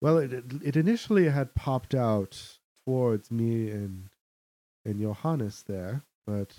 well, 0.00 0.18
it 0.18 0.32
it 0.62 0.76
initially 0.76 1.28
had 1.28 1.54
popped 1.54 1.94
out 1.94 2.58
towards 2.86 3.30
me 3.30 3.70
and 3.70 4.10
and 4.84 5.00
Johannes 5.00 5.64
there, 5.66 6.02
but 6.26 6.54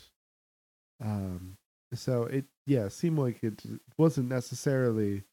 um, 1.03 1.57
so 1.93 2.23
it 2.23 2.45
yeah 2.65 2.87
seemed 2.87 3.19
like 3.19 3.43
it 3.43 3.63
wasn't 3.97 4.29
necessarily 4.29 5.23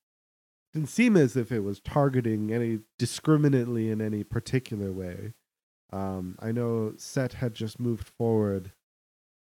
didn't 0.73 0.89
seem 0.89 1.17
as 1.17 1.37
if 1.37 1.53
it 1.53 1.61
was 1.61 1.81
targeting 1.81 2.53
any 2.53 2.81
discriminately 2.99 3.91
in 3.91 4.01
any 4.01 4.25
particular 4.25 4.91
way. 4.93 5.35
Um, 5.93 6.37
I 6.41 6.53
know 6.53 6.95
Set 6.97 7.35
had 7.35 7.55
just 7.55 7.79
moved 7.79 8.09
forward, 8.09 8.73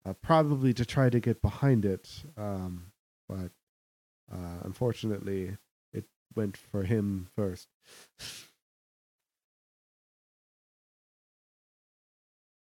uh, 0.04 0.14
probably 0.14 0.74
to 0.74 0.84
try 0.84 1.08
to 1.08 1.20
get 1.20 1.40
behind 1.40 1.84
it, 1.84 2.24
um, 2.36 2.86
but 3.28 3.52
uh, 4.32 4.58
unfortunately, 4.62 5.56
it 5.92 6.06
went 6.34 6.56
for 6.56 6.82
him 6.82 7.28
first. 7.36 7.68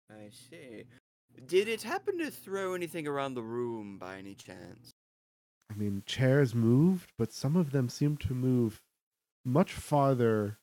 I 0.09 0.31
see. 0.31 0.85
Did 1.45 1.67
it 1.67 1.83
happen 1.83 2.17
to 2.17 2.31
throw 2.31 2.73
anything 2.73 3.07
around 3.07 3.35
the 3.35 3.43
room 3.43 3.99
by 3.99 4.17
any 4.17 4.33
chance? 4.33 4.95
I 5.71 5.75
mean, 5.75 6.03
chairs 6.05 6.55
moved, 6.55 7.11
but 7.17 7.31
some 7.31 7.55
of 7.55 7.71
them 7.71 7.89
seemed 7.89 8.19
to 8.21 8.33
move 8.33 8.81
much 9.45 9.73
farther, 9.73 10.57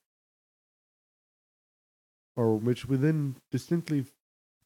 or 2.36 2.56
which 2.56 2.86
within 2.86 3.36
distinctly 3.50 4.06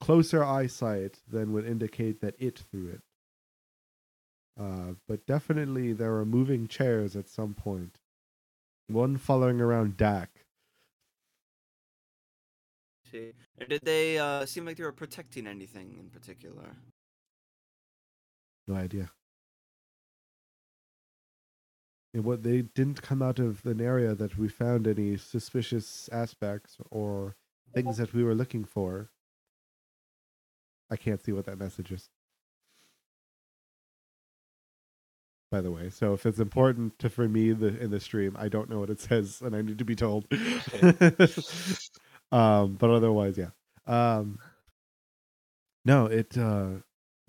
closer 0.01 0.43
eyesight 0.43 1.18
than 1.28 1.53
would 1.53 1.66
indicate 1.66 2.20
that 2.20 2.34
it 2.38 2.64
threw 2.70 2.88
it. 2.88 3.03
Uh, 4.59 4.95
but 5.07 5.26
definitely 5.26 5.93
there 5.93 6.11
were 6.11 6.24
moving 6.24 6.66
chairs 6.66 7.16
at 7.16 7.28
some 7.28 7.55
point. 7.55 7.99
One 8.88 9.16
following 9.18 9.61
around 9.61 9.97
Dak. 9.97 10.30
See. 13.11 13.32
And 13.59 13.68
did 13.68 13.82
they 13.82 14.18
uh 14.18 14.47
seem 14.47 14.64
like 14.64 14.76
they 14.76 14.84
were 14.84 14.93
protecting 14.93 15.47
anything 15.47 15.97
in 15.99 16.11
particular? 16.11 16.76
No 18.66 18.74
idea. 18.74 19.11
And 22.12 22.24
what 22.24 22.42
they 22.42 22.62
didn't 22.62 23.02
come 23.02 23.22
out 23.22 23.38
of 23.38 23.64
an 23.64 23.80
area 23.80 24.14
that 24.14 24.36
we 24.36 24.48
found 24.48 24.88
any 24.88 25.16
suspicious 25.16 26.08
aspects 26.12 26.76
or 26.90 27.36
things 27.72 27.98
that 27.98 28.12
we 28.12 28.24
were 28.24 28.34
looking 28.34 28.64
for. 28.64 29.11
I 30.90 30.96
can't 30.96 31.22
see 31.22 31.32
what 31.32 31.46
that 31.46 31.58
message 31.58 31.92
is. 31.92 32.08
By 35.52 35.61
the 35.61 35.70
way, 35.70 35.90
so 35.90 36.14
if 36.14 36.26
it's 36.26 36.38
important 36.38 36.98
to 37.00 37.11
for 37.11 37.28
me 37.28 37.52
the 37.52 37.76
in 37.80 37.90
the 37.90 37.98
stream, 37.98 38.36
I 38.38 38.48
don't 38.48 38.70
know 38.70 38.78
what 38.78 38.90
it 38.90 39.00
says 39.00 39.40
and 39.40 39.54
I 39.54 39.62
need 39.62 39.78
to 39.78 39.84
be 39.84 39.96
told. 39.96 40.26
um, 42.32 42.74
but 42.74 42.90
otherwise, 42.90 43.36
yeah. 43.36 43.50
Um, 43.86 44.38
no, 45.84 46.06
it 46.06 46.38
uh, 46.38 46.68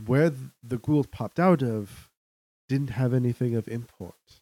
where 0.05 0.31
the 0.63 0.77
ghouls 0.77 1.07
popped 1.07 1.39
out 1.39 1.63
of 1.63 2.11
didn't 2.69 2.91
have 2.91 3.13
anything 3.13 3.55
of 3.55 3.67
import. 3.67 4.40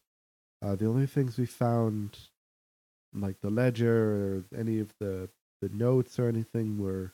Uh, 0.62 0.76
the 0.76 0.86
only 0.86 1.06
things 1.06 1.38
we 1.38 1.46
found, 1.46 2.18
like 3.14 3.40
the 3.40 3.50
ledger 3.50 4.44
or 4.52 4.58
any 4.58 4.78
of 4.78 4.94
the 5.00 5.28
the 5.62 5.68
notes 5.70 6.18
or 6.18 6.28
anything, 6.28 6.78
were 6.78 7.12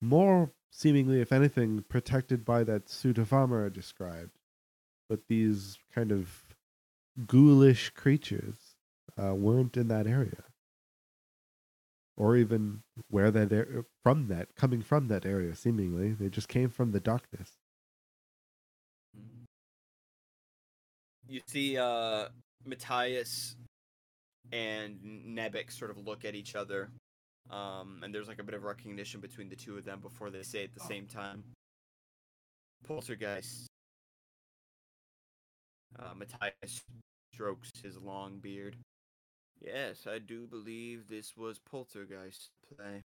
more 0.00 0.52
seemingly, 0.70 1.20
if 1.20 1.32
anything, 1.32 1.84
protected 1.88 2.44
by 2.44 2.64
that 2.64 2.88
suit 2.88 3.18
of 3.18 3.32
armor 3.32 3.66
I 3.66 3.68
described. 3.68 4.38
But 5.08 5.26
these 5.28 5.78
kind 5.92 6.12
of 6.12 6.44
ghoulish 7.26 7.90
creatures 7.90 8.76
uh, 9.20 9.34
weren't 9.34 9.76
in 9.76 9.88
that 9.88 10.06
area, 10.06 10.44
or 12.16 12.36
even 12.36 12.82
where 13.08 13.26
ar- 13.26 13.84
from 14.02 14.28
that 14.28 14.54
coming 14.54 14.82
from 14.82 15.08
that 15.08 15.26
area. 15.26 15.54
Seemingly, 15.54 16.12
they 16.12 16.28
just 16.28 16.48
came 16.48 16.70
from 16.70 16.92
the 16.92 17.00
darkness. 17.00 17.59
You 21.30 21.40
see 21.46 21.78
uh 21.78 22.26
Matthias 22.66 23.54
and 24.50 24.98
Nebek 25.28 25.70
sort 25.70 25.92
of 25.92 25.98
look 25.98 26.24
at 26.24 26.34
each 26.34 26.56
other. 26.56 26.90
Um, 27.50 28.00
and 28.02 28.12
there's 28.12 28.26
like 28.26 28.40
a 28.40 28.42
bit 28.42 28.54
of 28.54 28.64
recognition 28.64 29.20
between 29.20 29.48
the 29.48 29.54
two 29.54 29.78
of 29.78 29.84
them 29.84 30.00
before 30.00 30.30
they 30.30 30.42
say 30.42 30.64
at 30.64 30.74
the 30.74 30.80
same 30.80 31.06
time. 31.06 31.44
Poltergeist. 32.84 33.68
Uh, 35.98 36.14
Matthias 36.16 36.82
strokes 37.32 37.70
his 37.80 37.96
long 37.96 38.38
beard. 38.40 38.76
Yes, 39.60 40.08
I 40.08 40.18
do 40.18 40.48
believe 40.48 41.06
this 41.08 41.36
was 41.36 41.60
Poltergeist 41.60 42.50
play. 42.76 43.02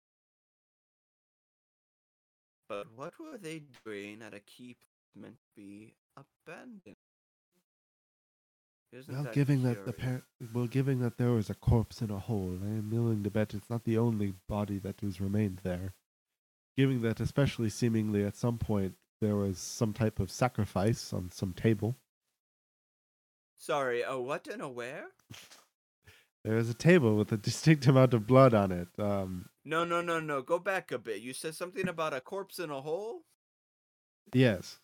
But 2.70 2.86
what 2.96 3.12
were 3.20 3.36
they 3.36 3.64
doing 3.84 4.22
at 4.22 4.32
a 4.32 4.40
keep 4.40 4.78
meant 5.14 5.36
to 5.36 5.60
be 5.60 5.94
abandoned? 6.16 6.96
Isn't 8.94 9.12
Well, 9.12 9.24
that 9.24 9.34
giving 9.34 9.62
that 9.64 9.84
the 9.86 9.92
curious? 9.92 10.22
well, 10.52 10.66
giving 10.68 11.00
that 11.00 11.18
there 11.18 11.32
was 11.32 11.50
a 11.50 11.54
corpse 11.54 12.00
in 12.00 12.10
a 12.10 12.18
hole, 12.18 12.58
I 12.62 12.66
am 12.66 12.90
willing 12.90 13.24
to 13.24 13.30
bet 13.30 13.52
it's 13.54 13.68
not 13.68 13.84
the 13.84 13.98
only 13.98 14.34
body 14.48 14.78
that 14.78 15.02
was 15.02 15.20
remained 15.20 15.60
there. 15.64 15.94
Giving 16.76 17.02
that, 17.02 17.20
especially 17.20 17.70
seemingly 17.70 18.24
at 18.24 18.36
some 18.36 18.58
point, 18.58 18.94
there 19.20 19.36
was 19.36 19.58
some 19.58 19.92
type 19.92 20.20
of 20.20 20.30
sacrifice 20.30 21.12
on 21.12 21.30
some 21.30 21.52
table. 21.52 21.96
Sorry, 23.56 24.02
a 24.02 24.18
what 24.18 24.46
and 24.46 24.62
a 24.62 24.68
where? 24.68 25.06
There 26.44 26.56
is 26.56 26.68
a 26.68 26.74
table 26.74 27.16
with 27.16 27.32
a 27.32 27.36
distinct 27.48 27.86
amount 27.86 28.14
of 28.14 28.26
blood 28.26 28.54
on 28.54 28.70
it. 28.70 28.88
Um, 28.98 29.48
No, 29.64 29.84
no, 29.84 30.02
no, 30.02 30.20
no. 30.20 30.42
Go 30.42 30.58
back 30.58 30.92
a 30.92 30.98
bit. 30.98 31.20
You 31.20 31.32
said 31.32 31.54
something 31.54 31.88
about 31.88 32.12
a 32.14 32.20
corpse 32.20 32.58
in 32.58 32.70
a 32.70 32.80
hole? 32.80 33.22
yes, 34.32 34.78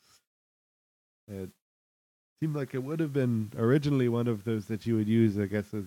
it 1.28 1.50
seemed 2.40 2.56
like 2.56 2.74
it 2.74 2.82
would 2.82 3.00
have 3.00 3.12
been 3.12 3.52
originally 3.56 4.08
one 4.08 4.26
of 4.26 4.44
those 4.44 4.66
that 4.66 4.86
you 4.86 4.96
would 4.96 5.08
use, 5.08 5.38
I 5.38 5.46
guess, 5.46 5.74
as 5.74 5.84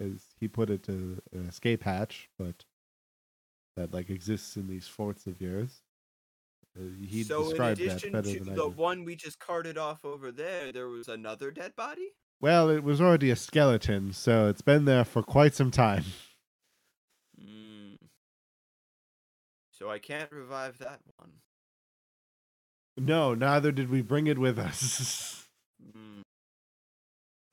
as 0.00 0.22
he 0.38 0.46
put 0.46 0.70
it, 0.70 0.88
an 0.88 1.20
escape 1.48 1.82
hatch, 1.82 2.30
but 2.38 2.64
that 3.76 3.92
like 3.92 4.10
exists 4.10 4.56
in 4.56 4.68
these 4.68 4.86
forts 4.86 5.26
of 5.26 5.40
yours. 5.40 5.82
Uh, 6.78 6.82
he 7.04 7.24
so 7.24 7.42
in 7.42 7.48
described 7.48 7.80
that 7.80 7.86
better 7.88 7.98
to 7.98 8.10
than 8.44 8.52
I 8.52 8.54
the 8.54 8.68
did. 8.68 8.76
one 8.76 9.04
we 9.04 9.16
just 9.16 9.40
carted 9.40 9.76
off 9.76 10.04
over 10.04 10.30
there, 10.30 10.70
there 10.72 10.88
was 10.88 11.08
another 11.08 11.50
dead 11.50 11.74
body? 11.74 12.10
Well, 12.40 12.70
it 12.70 12.84
was 12.84 13.00
already 13.00 13.30
a 13.30 13.36
skeleton, 13.36 14.12
so 14.12 14.48
it's 14.48 14.62
been 14.62 14.84
there 14.84 15.04
for 15.04 15.22
quite 15.22 15.54
some 15.54 15.72
time. 15.72 16.04
Mm. 17.40 17.96
So 19.72 19.90
I 19.90 19.98
can't 19.98 20.30
revive 20.30 20.78
that 20.78 21.00
one. 21.16 21.32
No, 22.96 23.34
neither 23.34 23.72
did 23.72 23.90
we 23.90 24.02
bring 24.02 24.28
it 24.28 24.38
with 24.38 24.58
us. 24.58 25.46
Hmm. 25.80 26.22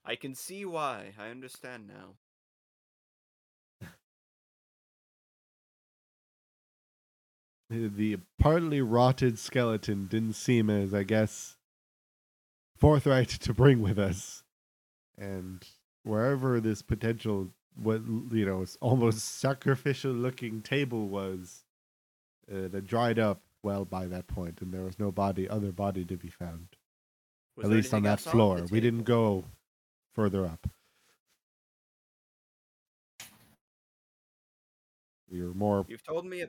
I 0.04 0.16
can 0.16 0.36
see 0.36 0.66
why. 0.66 1.14
I 1.20 1.30
understand 1.30 1.88
now. 1.88 2.16
the 7.70 8.18
partly 8.40 8.82
rotted 8.82 9.40
skeleton 9.40 10.08
didn't 10.08 10.34
seem 10.34 10.70
as, 10.70 10.94
I 10.94 11.04
guess, 11.04 11.58
forthright 12.78 13.30
to 13.30 13.54
bring 13.54 13.82
with 13.82 13.98
us. 13.98 14.44
And 15.18 15.66
wherever 16.04 16.60
this 16.60 16.82
potential, 16.82 17.50
what 17.76 18.02
you 18.32 18.46
know, 18.46 18.66
almost 18.82 19.40
sacrificial 19.40 20.12
looking 20.12 20.62
table 20.62 21.08
was, 21.08 21.64
uh, 22.52 22.66
it 22.66 22.74
had 22.74 22.88
dried 22.88 23.18
up 23.18 23.42
well 23.64 23.86
by 23.86 24.06
that 24.06 24.28
point, 24.28 24.62
and 24.62 24.72
there 24.72 24.84
was 24.84 25.00
no 25.00 25.12
body, 25.12 25.50
other 25.50 25.72
body 25.72 26.06
to 26.06 26.16
be 26.16 26.30
found. 26.30 26.68
Was 27.56 27.66
At 27.66 27.72
least 27.72 27.94
on 27.94 28.04
that 28.04 28.20
floor. 28.20 28.66
We 28.70 28.82
didn't 28.82 29.04
go 29.04 29.46
further 30.14 30.46
up. 30.46 30.68
We 35.30 35.42
were 35.42 35.54
more 35.54 35.86
You've 35.88 36.06
told 36.06 36.26
me. 36.26 36.46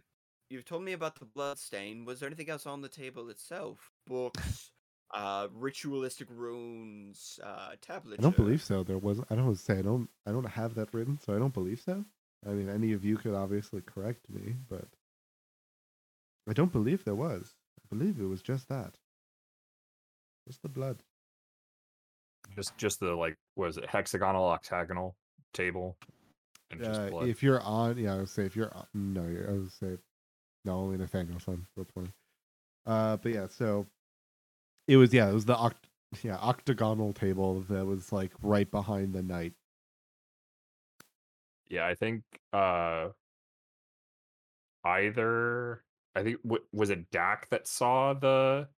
You've 0.50 0.64
told 0.64 0.82
me 0.82 0.92
about 0.92 1.18
the 1.18 1.24
blood 1.24 1.58
stain. 1.58 2.04
Was 2.04 2.20
there 2.20 2.28
anything 2.28 2.50
else 2.50 2.66
on 2.66 2.80
the 2.80 2.88
table 2.88 3.30
itself? 3.30 3.90
Books, 4.06 4.70
uh, 5.12 5.48
ritualistic 5.52 6.28
runes, 6.30 7.40
uh, 7.42 7.70
tablet. 7.80 8.20
I 8.20 8.22
don't 8.22 8.36
believe 8.36 8.62
so. 8.62 8.82
There 8.82 8.98
was. 8.98 9.20
I 9.30 9.34
don't 9.34 9.56
say. 9.56 9.78
I 9.78 9.82
don't. 9.82 10.08
I 10.26 10.32
don't 10.32 10.44
have 10.44 10.74
that 10.74 10.92
written, 10.92 11.18
so 11.24 11.34
I 11.34 11.38
don't 11.38 11.54
believe 11.54 11.80
so. 11.80 12.04
I 12.46 12.50
mean, 12.50 12.68
any 12.68 12.92
of 12.92 13.04
you 13.04 13.16
could 13.16 13.34
obviously 13.34 13.80
correct 13.80 14.28
me, 14.28 14.54
but 14.68 14.86
I 16.48 16.52
don't 16.52 16.72
believe 16.72 17.04
there 17.04 17.14
was. 17.14 17.54
I 17.80 17.94
believe 17.94 18.20
it 18.20 18.26
was 18.26 18.42
just 18.42 18.68
that. 18.68 18.98
Just 20.46 20.62
the 20.62 20.68
blood. 20.68 21.02
Just 22.54 22.76
just 22.76 23.00
the 23.00 23.14
like 23.14 23.36
was 23.56 23.76
it 23.76 23.86
hexagonal 23.88 24.46
octagonal 24.48 25.16
table 25.52 25.96
and 26.70 26.80
just 26.80 27.00
Uh, 27.00 27.10
blood. 27.10 27.28
if 27.28 27.42
you're 27.42 27.60
on, 27.60 27.98
yeah, 27.98 28.14
I 28.14 28.16
would 28.18 28.28
say 28.28 28.44
if 28.44 28.54
you're 28.54 28.74
on, 28.74 28.86
no, 28.94 29.26
you're, 29.26 29.48
I 29.48 29.52
would 29.54 29.72
say 29.72 29.98
no, 30.64 30.74
only 30.78 30.96
Nathaniel's 30.98 31.46
on 31.48 31.66
roll 31.76 31.86
twenty. 31.86 32.12
Uh, 32.86 33.16
but 33.16 33.32
yeah, 33.32 33.46
so 33.48 33.86
it 34.86 34.96
was 34.96 35.12
yeah, 35.12 35.28
it 35.28 35.34
was 35.34 35.44
the 35.46 35.56
oct- 35.56 35.90
yeah 36.22 36.36
octagonal 36.36 37.12
table 37.12 37.60
that 37.68 37.84
was 37.84 38.12
like 38.12 38.32
right 38.40 38.70
behind 38.70 39.12
the 39.12 39.22
knight. 39.22 39.54
Yeah, 41.68 41.86
I 41.86 41.96
think 41.96 42.22
uh 42.52 43.08
either 44.84 45.82
I 46.14 46.22
think 46.22 46.40
w- 46.42 46.64
was 46.72 46.90
it 46.90 47.10
Dak 47.10 47.48
that 47.50 47.66
saw 47.66 48.14
the 48.14 48.68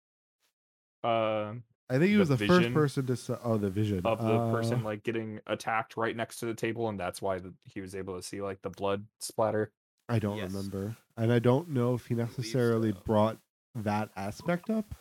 uh 1.05 1.55
I 1.91 1.95
think 1.95 2.09
he 2.11 2.15
The 2.15 2.19
was 2.19 2.29
the 2.29 2.37
first 2.37 2.73
person 2.75 3.07
to 3.07 3.13
s- 3.15 3.31
oh 3.43 3.57
the 3.57 3.71
vision 3.71 4.05
of 4.05 4.19
the 4.19 4.35
Uh, 4.35 4.51
person 4.51 4.85
like 4.85 5.03
getting 5.05 5.41
attacked 5.47 5.97
right 5.97 6.15
next 6.15 6.39
to 6.41 6.47
the 6.47 6.55
table 6.55 6.89
and 6.89 7.01
that's 7.01 7.23
why 7.23 7.39
the, 7.39 7.55
he 7.65 7.81
was 7.81 7.95
able 7.95 8.15
to 8.17 8.23
see 8.23 8.43
like 8.43 8.61
the 8.63 8.71
blood 8.71 9.07
splatter. 9.21 9.73
I 10.09 10.19
don't 10.19 10.37
Yes. 10.39 10.51
remember, 10.53 10.97
and 11.17 11.33
I 11.33 11.39
don't 11.39 11.69
know 11.71 11.95
if 11.95 12.07
he 12.07 12.15
necessarily 12.15 12.93
so. 12.93 12.99
brought 13.05 13.39
brought 13.75 13.85
that 13.85 14.11
aspect 14.17 14.71
up. 14.71 14.95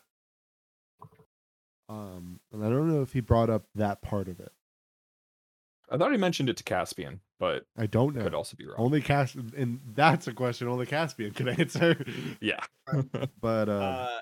Um, 1.90 2.40
and 2.52 2.64
I 2.66 2.70
don't 2.70 2.90
know 2.90 3.02
if 3.02 3.14
he 3.14 3.22
brought 3.22 3.50
up 3.50 3.64
that 3.76 4.02
part 4.02 4.28
of 4.28 4.40
it. 4.40 4.52
I 5.90 5.98
thought 5.98 6.12
he 6.12 6.18
mentioned 6.18 6.50
it 6.50 6.58
to 6.58 6.64
Caspian, 6.66 7.22
but 7.40 7.66
I 7.78 7.86
don't 7.86 8.14
know. 8.14 8.24
could 8.24 8.34
also 8.36 8.58
be 8.58 8.66
wrong. 8.66 8.76
Only 8.78 9.02
Cas, 9.02 9.36
and 9.36 9.80
that's 9.94 10.28
a 10.28 10.34
question 10.34 10.68
only 10.68 10.86
Caspian 10.86 11.32
can 11.32 11.48
answer. 11.60 12.04
yeah. 12.42 12.60
but 13.42 13.70
uh, 13.70 13.72
Uh, 13.72 14.20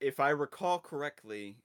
if 0.00 0.20
I 0.20 0.30
recall 0.30 0.78
correctly, 0.78 1.58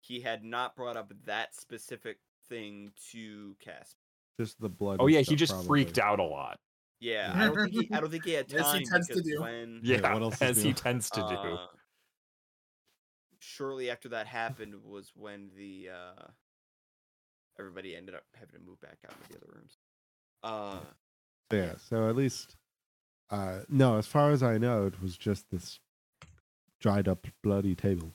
he 0.00 0.20
had 0.20 0.44
not 0.44 0.76
brought 0.76 0.96
up 0.96 1.12
that 1.26 1.54
specific 1.54 2.18
thing 2.48 2.92
to 3.12 3.56
Casp. 3.60 3.96
just 4.40 4.60
the 4.60 4.68
blood. 4.68 4.98
oh 5.00 5.06
and 5.06 5.14
yeah, 5.14 5.20
he 5.20 5.36
just 5.36 5.52
probably. 5.52 5.66
freaked 5.68 5.98
out 5.98 6.20
a 6.20 6.24
lot. 6.24 6.58
Yeah, 7.00 7.32
I 7.34 7.46
don't 7.46 7.56
think 7.56 7.72
he. 7.72 7.88
I 7.94 8.00
don't 8.00 8.10
think 8.10 8.24
he 8.24 8.32
had 8.32 8.46
Yes, 8.52 8.72
he 8.74 8.84
tends 8.84 9.06
to 9.08 9.22
do. 9.22 9.40
when 9.40 9.80
Yeah, 9.82 9.98
Yeah, 10.00 10.12
what 10.14 10.22
else 10.22 10.34
is 10.36 10.42
as 10.42 10.62
he 10.62 10.68
new? 10.68 10.74
tends 10.74 11.10
to 11.10 11.20
do. 11.20 11.24
uh, 11.36 11.66
shortly 13.38 13.90
after 13.90 14.08
that 14.10 14.26
happened 14.26 14.74
was 14.84 15.12
when 15.14 15.50
the 15.56 15.90
uh, 15.90 16.26
everybody 17.58 17.94
ended 17.96 18.14
up 18.14 18.24
having 18.34 18.54
to 18.60 18.66
move 18.66 18.80
back 18.80 18.98
out 19.06 19.12
of 19.12 19.28
the 19.28 19.36
other 19.36 19.46
rooms. 19.54 19.76
Uh, 20.42 20.80
Yeah, 21.52 21.74
so 21.88 22.08
at 22.08 22.16
least, 22.16 22.56
uh, 23.30 23.60
no, 23.68 23.96
as 23.98 24.06
far 24.06 24.30
as 24.32 24.42
I 24.42 24.58
know, 24.58 24.86
it 24.86 25.00
was 25.02 25.16
just 25.16 25.50
this 25.50 25.78
dried 26.80 27.08
up, 27.08 27.26
bloody 27.42 27.74
table. 27.74 28.14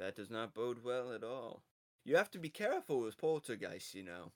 that 0.00 0.16
does 0.16 0.30
not 0.30 0.54
bode 0.54 0.82
well 0.82 1.12
at 1.12 1.22
all. 1.22 1.62
You 2.04 2.16
have 2.16 2.30
to 2.32 2.38
be 2.38 2.48
careful 2.48 3.00
with 3.00 3.18
poltergeists, 3.18 3.94
you 3.94 4.02
know. 4.02 4.32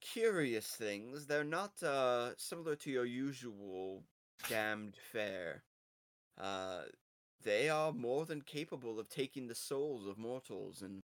Curious 0.00 0.66
things. 0.66 1.26
They're 1.26 1.42
not 1.42 1.82
uh 1.82 2.36
similar 2.36 2.76
to 2.76 2.90
your 2.90 3.06
usual 3.06 4.04
damned 4.48 4.96
fare. 5.12 5.62
Uh 6.38 6.82
they 7.42 7.70
are 7.70 7.92
more 7.92 8.26
than 8.26 8.42
capable 8.42 9.00
of 9.00 9.08
taking 9.08 9.48
the 9.48 9.54
souls 9.54 10.06
of 10.06 10.18
mortals 10.18 10.82
and 10.82 11.00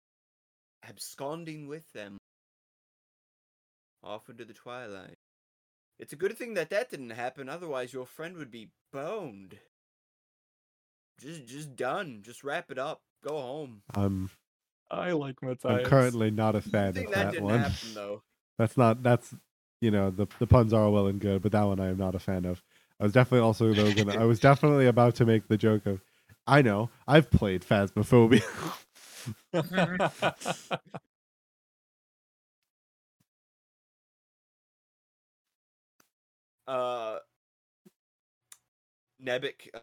absconding 0.89 1.67
with 1.67 1.93
them 1.93 2.17
off 4.03 4.29
into 4.29 4.45
the 4.45 4.55
twilight. 4.55 5.19
It's 6.01 6.15
a 6.15 6.17
good 6.17 6.37
thing 6.39 6.55
that 6.55 6.71
that 6.71 6.91
didn't 6.91 7.11
happen, 7.11 7.51
otherwise 7.51 7.93
your 7.93 8.07
friend 8.07 8.39
would 8.39 8.51
be 8.51 8.71
boned. 8.91 9.59
Just 11.21 11.45
just 11.45 11.77
done. 11.77 12.23
Just 12.23 12.43
wrap 12.43 12.71
it 12.71 12.79
up. 12.79 13.03
Go 13.23 13.39
home. 13.39 13.83
I'm 13.95 14.31
I 14.91 15.13
like 15.13 15.37
I'm 15.43 15.85
currently 15.85 16.31
not 16.31 16.57
a 16.57 16.63
fan 16.63 16.89
of 16.89 16.95
think 16.95 17.11
that, 17.11 17.25
that, 17.25 17.33
didn't 17.33 17.45
one. 17.45 17.61
happen 17.61 17.95
though. 17.95 18.23
That's 18.59 18.77
not 18.77 19.03
that's 19.03 19.35
you 19.81 19.91
know 19.91 20.11
the 20.11 20.27
the 20.39 20.47
puns 20.47 20.75
are 20.75 20.91
well 20.91 21.07
and 21.07 21.19
good, 21.19 21.41
but 21.43 21.53
that 21.53 21.63
one 21.63 21.81
I 21.81 21.89
am 21.89 21.97
not 21.97 22.15
a 22.15 22.19
fan 22.19 22.45
of. 22.45 22.63
I 22.99 23.05
was 23.05 23.13
definitely 23.13 23.47
also 23.47 23.73
though 23.73 23.93
gonna 23.95 24.19
I 24.21 24.25
was 24.25 24.39
definitely 24.39 24.87
about 24.87 25.15
to 25.17 25.25
make 25.25 25.49
the 25.49 25.57
joke 25.57 25.87
of 25.87 26.03
I 26.47 26.61
know 26.61 26.91
I've 27.09 27.31
played 27.31 27.63
Phasmophobia. 27.63 28.43
Uh 36.71 37.19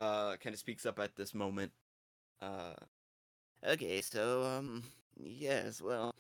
uh 0.02 0.38
kind 0.38 0.54
of 0.54 0.60
speaks 0.60 0.86
up 0.86 1.00
at 1.00 1.16
this 1.16 1.34
moment. 1.34 1.72
Uh 2.42 2.76
Okay, 3.66 4.02
so 4.02 4.44
um 4.44 4.84
yes, 5.18 5.82
well 5.82 6.14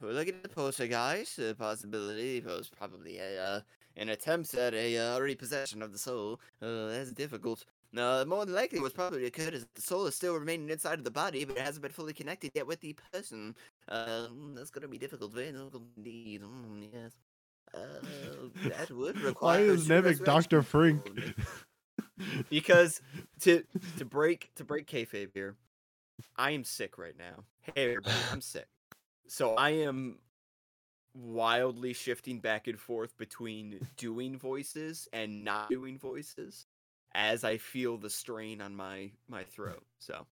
we're 0.00 0.12
looking 0.12 0.34
at 0.36 0.44
the 0.44 0.48
poster, 0.48 0.86
guys. 0.86 1.34
the 1.34 1.56
possibility 1.58 2.40
was 2.40 2.68
probably 2.68 3.18
a 3.18 3.42
uh, 3.42 3.60
an 3.96 4.10
attempt 4.10 4.54
at 4.54 4.72
a 4.72 4.96
uh, 4.96 5.18
repossession 5.18 5.82
of 5.82 5.90
the 5.90 5.98
soul. 5.98 6.40
Uh, 6.62 6.86
that's 6.86 7.10
difficult. 7.10 7.64
Uh, 7.96 8.24
more 8.28 8.46
than 8.46 8.54
likely, 8.54 8.78
what's 8.78 8.94
probably 8.94 9.24
occurred 9.26 9.54
is 9.54 9.66
the 9.74 9.82
soul 9.82 10.06
is 10.06 10.14
still 10.14 10.34
remaining 10.34 10.70
inside 10.70 10.98
of 10.98 11.04
the 11.04 11.10
body, 11.10 11.44
but 11.44 11.56
it 11.56 11.62
hasn't 11.64 11.82
been 11.82 11.90
fully 11.90 12.12
connected 12.12 12.52
yet 12.54 12.66
with 12.66 12.80
the 12.80 12.94
person. 13.12 13.56
Uh, 13.88 14.28
that's 14.54 14.70
gonna 14.70 14.86
be 14.86 14.98
difficult, 14.98 15.32
very 15.32 15.50
difficult 15.50 15.82
indeed. 15.96 16.42
Mm, 16.42 16.88
yes. 16.92 17.12
Uh, 17.74 18.68
that 18.68 18.90
would 18.90 19.20
require. 19.22 19.66
Why 19.66 19.72
is 19.72 19.86
true 19.86 19.96
Nebek 20.02 20.24
Doctor 20.24 20.62
Frink? 20.62 21.02
because 22.50 23.00
to 23.40 23.64
to 23.98 24.04
break 24.04 24.50
to 24.56 24.64
break 24.64 24.86
kayfabe 24.86 25.30
here, 25.34 25.56
I 26.36 26.52
am 26.52 26.64
sick 26.64 26.98
right 26.98 27.16
now. 27.18 27.44
Hey 27.60 27.90
everybody, 27.90 28.16
I'm 28.32 28.40
sick. 28.40 28.66
So 29.26 29.54
I 29.54 29.70
am 29.70 30.18
wildly 31.14 31.92
shifting 31.92 32.38
back 32.40 32.68
and 32.68 32.78
forth 32.78 33.16
between 33.16 33.86
doing 33.96 34.38
voices 34.38 35.08
and 35.12 35.44
not 35.44 35.68
doing 35.68 35.98
voices 35.98 36.66
as 37.14 37.44
I 37.44 37.56
feel 37.56 37.96
the 37.96 38.10
strain 38.10 38.60
on 38.60 38.74
my 38.74 39.10
my 39.28 39.44
throat. 39.44 39.84
So 39.98 40.26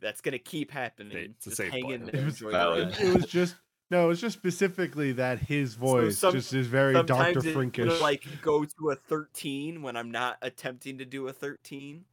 that's 0.00 0.20
gonna 0.20 0.38
keep 0.38 0.70
happening. 0.70 1.34
it's 1.36 1.46
a 1.46 1.50
Just 1.50 1.56
safe 1.58 1.72
hang 1.72 1.90
in 1.90 2.06
there. 2.06 2.22
It 2.22 2.24
was 2.24 2.40
enjoy 2.40 2.52
the 2.52 3.06
it 3.06 3.14
was 3.14 3.26
just 3.26 3.56
no, 3.90 4.10
it's 4.10 4.20
just 4.20 4.38
specifically 4.38 5.12
that 5.12 5.40
his 5.40 5.74
voice 5.74 6.18
some- 6.18 6.32
just 6.32 6.52
is 6.54 6.68
very 6.68 6.94
Doctor 7.02 7.40
Frinkish. 7.40 8.00
like 8.00 8.24
go 8.40 8.64
to 8.64 8.90
a 8.90 8.94
13 8.94 9.82
when 9.82 9.96
I'm 9.96 10.12
not 10.12 10.38
attempting 10.42 10.98
to 10.98 11.04
do 11.04 11.26
a 11.26 11.32
13. 11.32 12.04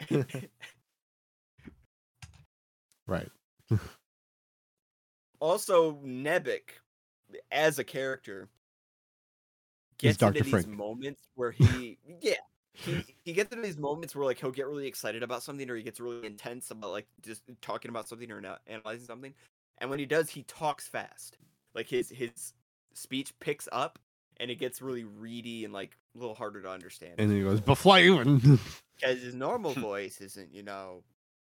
right. 3.06 3.30
also, 5.40 5.94
Nebek, 6.04 6.62
as 7.52 7.78
a 7.78 7.84
character, 7.84 8.48
gets 9.98 10.20
into 10.20 10.42
these 10.42 10.50
Frink. 10.50 10.66
moments 10.68 11.22
where 11.36 11.50
he, 11.52 11.98
yeah, 12.20 12.34
he, 12.72 13.04
he 13.24 13.32
gets 13.32 13.52
into 13.52 13.64
these 13.64 13.78
moments 13.78 14.16
where 14.16 14.24
like 14.24 14.38
he'll 14.38 14.50
get 14.50 14.66
really 14.66 14.88
excited 14.88 15.22
about 15.22 15.44
something, 15.44 15.70
or 15.70 15.76
he 15.76 15.82
gets 15.82 16.00
really 16.00 16.26
intense 16.26 16.72
about 16.72 16.90
like 16.90 17.06
just 17.22 17.42
talking 17.62 17.88
about 17.88 18.08
something 18.08 18.30
or 18.32 18.40
not 18.40 18.60
analyzing 18.66 19.06
something. 19.06 19.32
And 19.78 19.90
when 19.90 19.98
he 19.98 20.06
does, 20.06 20.30
he 20.30 20.42
talks 20.44 20.86
fast. 20.86 21.38
Like 21.74 21.88
his 21.88 22.08
his 22.08 22.54
speech 22.94 23.32
picks 23.40 23.68
up 23.70 23.98
and 24.38 24.50
it 24.50 24.56
gets 24.56 24.82
really 24.82 25.04
reedy 25.04 25.64
and 25.64 25.72
like 25.72 25.96
a 26.14 26.18
little 26.18 26.34
harder 26.34 26.62
to 26.62 26.70
understand. 26.70 27.14
And 27.18 27.30
then 27.30 27.36
he 27.36 27.42
goes, 27.42 27.60
"Beflaven." 27.60 28.58
because 28.96 29.22
his 29.22 29.34
normal 29.34 29.72
voice 29.74 30.20
isn't, 30.20 30.52
you 30.52 30.62
know, 30.62 31.04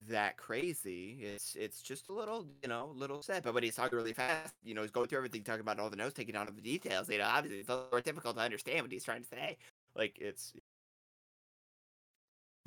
that 0.08 0.36
crazy. 0.36 1.18
It's 1.22 1.54
it's 1.54 1.82
just 1.82 2.08
a 2.08 2.12
little, 2.12 2.46
you 2.62 2.68
know, 2.68 2.90
a 2.90 2.98
little 2.98 3.22
sad. 3.22 3.42
But 3.42 3.54
when 3.54 3.62
he's 3.62 3.76
talking 3.76 3.96
really 3.96 4.12
fast, 4.12 4.54
you 4.62 4.74
know, 4.74 4.82
he's 4.82 4.90
going 4.90 5.08
through 5.08 5.18
everything, 5.18 5.42
talking 5.42 5.60
about 5.60 5.78
all 5.78 5.90
the 5.90 5.96
notes, 5.96 6.14
taking 6.14 6.36
out 6.36 6.48
all 6.48 6.54
the 6.54 6.62
details. 6.62 7.08
You 7.08 7.18
know, 7.18 7.24
obviously 7.26 7.60
it's 7.60 7.68
a 7.68 7.74
little 7.74 7.88
more 7.92 8.00
difficult 8.00 8.36
to 8.36 8.42
understand 8.42 8.82
what 8.82 8.92
he's 8.92 9.04
trying 9.04 9.22
to 9.22 9.28
say. 9.28 9.58
Like 9.94 10.18
it's 10.20 10.52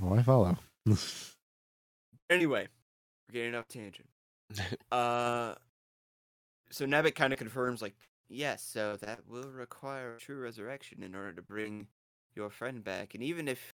oh, 0.01 0.13
I 0.13 0.23
follow. 0.23 0.57
anyway. 2.29 2.67
We're 3.27 3.33
getting 3.33 3.55
off 3.55 3.67
tangent. 3.67 4.07
Uh, 4.91 5.55
so 6.69 6.85
Nebek 6.85 7.15
kind 7.15 7.33
of 7.33 7.39
confirms, 7.39 7.81
like, 7.81 7.95
yes, 8.29 8.63
so 8.63 8.97
that 8.97 9.27
will 9.27 9.49
require 9.49 10.15
a 10.15 10.19
true 10.19 10.39
resurrection 10.39 11.03
in 11.03 11.15
order 11.15 11.33
to 11.33 11.41
bring 11.41 11.87
your 12.35 12.49
friend 12.49 12.83
back. 12.83 13.13
And 13.13 13.23
even 13.23 13.47
if 13.47 13.73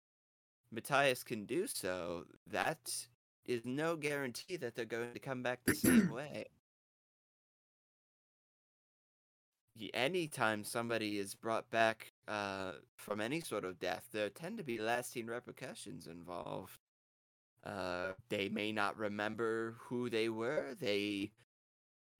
Matthias 0.72 1.24
can 1.24 1.46
do 1.46 1.68
so, 1.68 2.26
that 2.48 3.08
is 3.46 3.66
no 3.66 3.96
guarantee 3.96 4.58
that 4.58 4.76
they're 4.76 4.86
going 4.86 5.14
to 5.14 5.20
come 5.20 5.44
back 5.44 5.60
the 5.66 5.76
same 5.76 6.10
way. 6.14 6.46
Anytime 9.94 10.66
somebody 10.66 11.20
is 11.20 11.36
brought 11.36 11.70
back 11.72 12.12
uh, 12.28 12.74
from 12.98 13.22
any 13.22 13.40
sort 13.40 13.64
of 13.64 13.80
death, 13.80 14.10
there 14.12 14.30
tend 14.30 14.58
to 14.58 14.64
be 14.64 14.78
lasting 14.78 15.28
repercussions 15.28 16.06
involved. 16.06 16.78
Uh, 17.64 18.10
they 18.30 18.50
may 18.50 18.72
not 18.72 18.98
remember 18.98 19.76
who 19.80 20.10
they 20.10 20.30
were. 20.30 20.76
They 20.80 21.32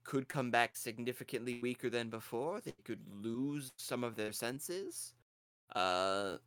could 0.04 0.28
come 0.28 0.52
back 0.52 0.76
significantly 0.76 1.60
weaker 1.62 1.90
than 1.90 2.10
before. 2.10 2.62
They 2.62 2.74
could 2.84 3.02
lose 3.12 3.72
some 3.78 4.04
of 4.04 4.16
their 4.16 4.32
senses. 4.32 5.14
Uh, 5.76 6.38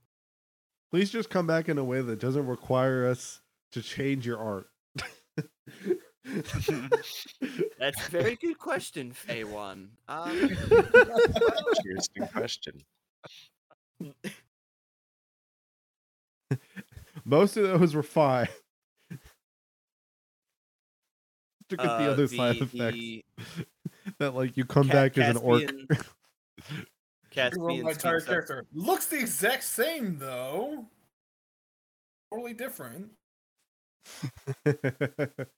Please 0.90 1.10
just 1.10 1.30
come 1.30 1.46
back 1.46 1.68
in 1.68 1.78
a 1.78 1.84
way 1.84 2.02
that 2.02 2.18
doesn't 2.20 2.46
require 2.46 3.06
us 3.08 3.40
to 3.70 3.80
change 3.82 4.26
your 4.26 4.38
art. 4.38 4.68
that's 7.78 8.06
a 8.06 8.10
very 8.10 8.36
good 8.36 8.58
question, 8.58 9.12
Fay 9.12 9.44
One. 9.44 9.90
Um, 10.08 10.38
Interesting 11.86 12.28
question. 12.32 12.82
Most 17.24 17.56
of 17.56 17.80
those 17.80 17.94
were 17.94 18.02
fine. 18.02 18.48
Look 21.72 21.80
at 21.86 21.98
the 21.98 22.08
uh, 22.08 22.12
other 22.12 22.26
side 22.28 22.56
the- 22.56 22.62
effects 22.62 22.72
the 22.96 23.24
that 24.18 24.34
like 24.34 24.56
you 24.56 24.64
come 24.64 24.86
Ca- 24.88 24.92
back 24.92 25.18
as 25.18 25.36
an 25.36 25.42
orc. 25.42 25.62
Caspian- 25.62 25.86
I 25.90 25.94
wrote 25.94 26.06
Caspian 27.30 27.82
my 27.84 27.90
entire 27.90 28.20
character 28.20 28.64
looks 28.74 29.06
the 29.06 29.18
exact 29.18 29.64
same 29.64 30.18
though. 30.18 30.84
Totally 32.30 32.54
different. 32.54 33.10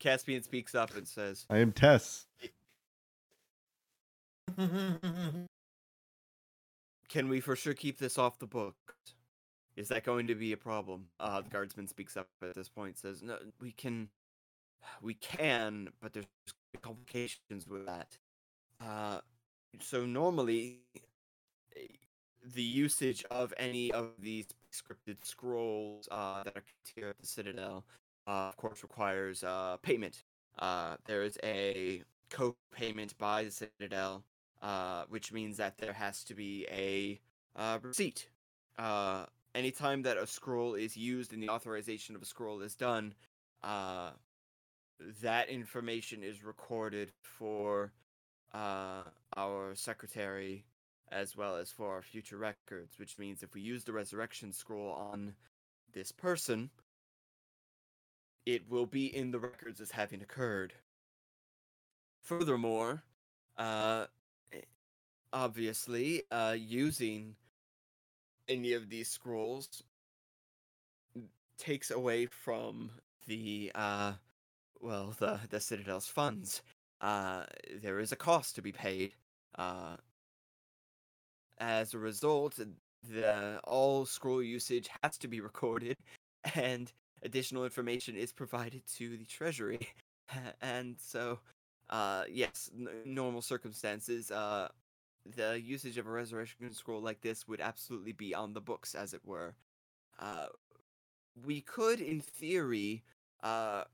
Caspian 0.00 0.42
speaks 0.42 0.74
up 0.74 0.94
and 0.96 1.06
says, 1.08 1.46
I 1.48 1.58
am 1.58 1.72
Tess. 1.72 2.26
"Can 7.08 7.28
we 7.28 7.40
for 7.40 7.56
sure 7.56 7.74
keep 7.74 7.98
this 7.98 8.18
off 8.18 8.38
the 8.38 8.46
books? 8.46 8.94
Is 9.76 9.88
that 9.88 10.04
going 10.04 10.26
to 10.26 10.34
be 10.34 10.52
a 10.52 10.56
problem?" 10.56 11.06
Uh, 11.18 11.40
the 11.40 11.50
guardsman 11.50 11.88
speaks 11.88 12.16
up 12.16 12.28
at 12.42 12.54
this 12.54 12.68
point. 12.68 12.98
Says, 12.98 13.22
"No, 13.22 13.38
we 13.60 13.72
can, 13.72 14.08
we 15.02 15.14
can, 15.14 15.88
but 16.00 16.12
there's 16.12 16.26
complications 16.82 17.66
with 17.68 17.86
that. 17.86 18.18
Uh, 18.80 19.18
so 19.80 20.04
normally, 20.04 20.80
eh, 21.76 21.86
the 22.54 22.62
usage 22.62 23.24
of 23.30 23.54
any 23.56 23.90
of 23.92 24.10
these 24.18 24.46
scripted 24.72 25.24
scrolls 25.24 26.08
uh, 26.10 26.42
that 26.44 26.56
are 26.56 26.64
here 26.94 27.08
at 27.08 27.18
the 27.18 27.26
Citadel, 27.26 27.84
uh, 28.26 28.48
of 28.48 28.56
course, 28.56 28.82
requires 28.82 29.42
uh, 29.44 29.76
payment. 29.82 30.24
Uh, 30.58 30.96
there 31.06 31.22
is 31.22 31.38
a 31.42 32.02
co-payment 32.30 33.16
by 33.18 33.44
the 33.44 33.50
Citadel, 33.50 34.24
uh, 34.62 35.04
which 35.08 35.32
means 35.32 35.56
that 35.56 35.78
there 35.78 35.92
has 35.92 36.24
to 36.24 36.34
be 36.34 36.66
a 36.70 37.20
receipt. 37.82 38.28
Anytime 39.54 40.02
that 40.02 40.16
a 40.16 40.26
scroll 40.26 40.74
is 40.74 40.96
used 40.96 41.32
and 41.32 41.40
the 41.40 41.48
authorization 41.48 42.16
of 42.16 42.22
a 42.22 42.24
scroll 42.24 42.60
is 42.60 42.74
done, 42.74 43.14
that 45.22 45.48
information 45.48 46.22
is 46.22 46.44
recorded 46.44 47.12
for 47.20 47.92
uh, 48.52 49.02
our 49.36 49.74
secretary 49.74 50.64
as 51.10 51.36
well 51.36 51.56
as 51.56 51.70
for 51.70 51.92
our 51.92 52.02
future 52.02 52.36
records, 52.36 52.98
which 52.98 53.18
means 53.18 53.42
if 53.42 53.54
we 53.54 53.60
use 53.60 53.84
the 53.84 53.92
resurrection 53.92 54.52
scroll 54.52 54.92
on 54.92 55.34
this 55.92 56.10
person, 56.10 56.70
it 58.46 58.68
will 58.68 58.86
be 58.86 59.14
in 59.14 59.30
the 59.30 59.38
records 59.38 59.80
as 59.80 59.90
having 59.90 60.22
occurred. 60.22 60.74
Furthermore, 62.22 63.02
uh, 63.58 64.06
eh, 64.52 64.60
obviously, 65.32 66.22
uh, 66.30 66.56
using 66.58 67.36
any 68.48 68.72
of 68.72 68.88
these 68.88 69.08
scrolls 69.08 69.82
takes 71.58 71.90
away 71.90 72.26
from 72.26 72.90
the 73.26 73.70
uh, 73.74 74.12
well, 74.84 75.14
the 75.18 75.40
the 75.48 75.60
Citadel's 75.60 76.06
funds. 76.06 76.62
Uh, 77.00 77.44
there 77.82 77.98
is 77.98 78.12
a 78.12 78.16
cost 78.16 78.54
to 78.54 78.62
be 78.62 78.72
paid. 78.72 79.14
Uh, 79.56 79.96
as 81.58 81.94
a 81.94 81.98
result, 81.98 82.58
the 83.08 83.58
all 83.64 84.04
scroll 84.04 84.42
usage 84.42 84.88
has 85.02 85.16
to 85.18 85.28
be 85.28 85.40
recorded, 85.40 85.96
and 86.54 86.92
additional 87.22 87.64
information 87.64 88.14
is 88.14 88.32
provided 88.32 88.82
to 88.96 89.16
the 89.16 89.24
treasury. 89.24 89.88
and 90.60 90.96
so, 91.00 91.38
uh, 91.90 92.24
yes, 92.30 92.70
n- 92.78 92.88
normal 93.06 93.40
circumstances, 93.40 94.30
uh, 94.30 94.68
the 95.36 95.60
usage 95.60 95.96
of 95.96 96.06
a 96.06 96.10
resurrection 96.10 96.72
scroll 96.72 97.00
like 97.00 97.22
this 97.22 97.48
would 97.48 97.60
absolutely 97.60 98.12
be 98.12 98.34
on 98.34 98.52
the 98.52 98.60
books, 98.60 98.94
as 98.94 99.14
it 99.14 99.20
were. 99.24 99.54
Uh, 100.18 100.46
we 101.46 101.60
could, 101.62 102.00
in 102.00 102.20
theory, 102.20 103.02
uh, 103.42 103.84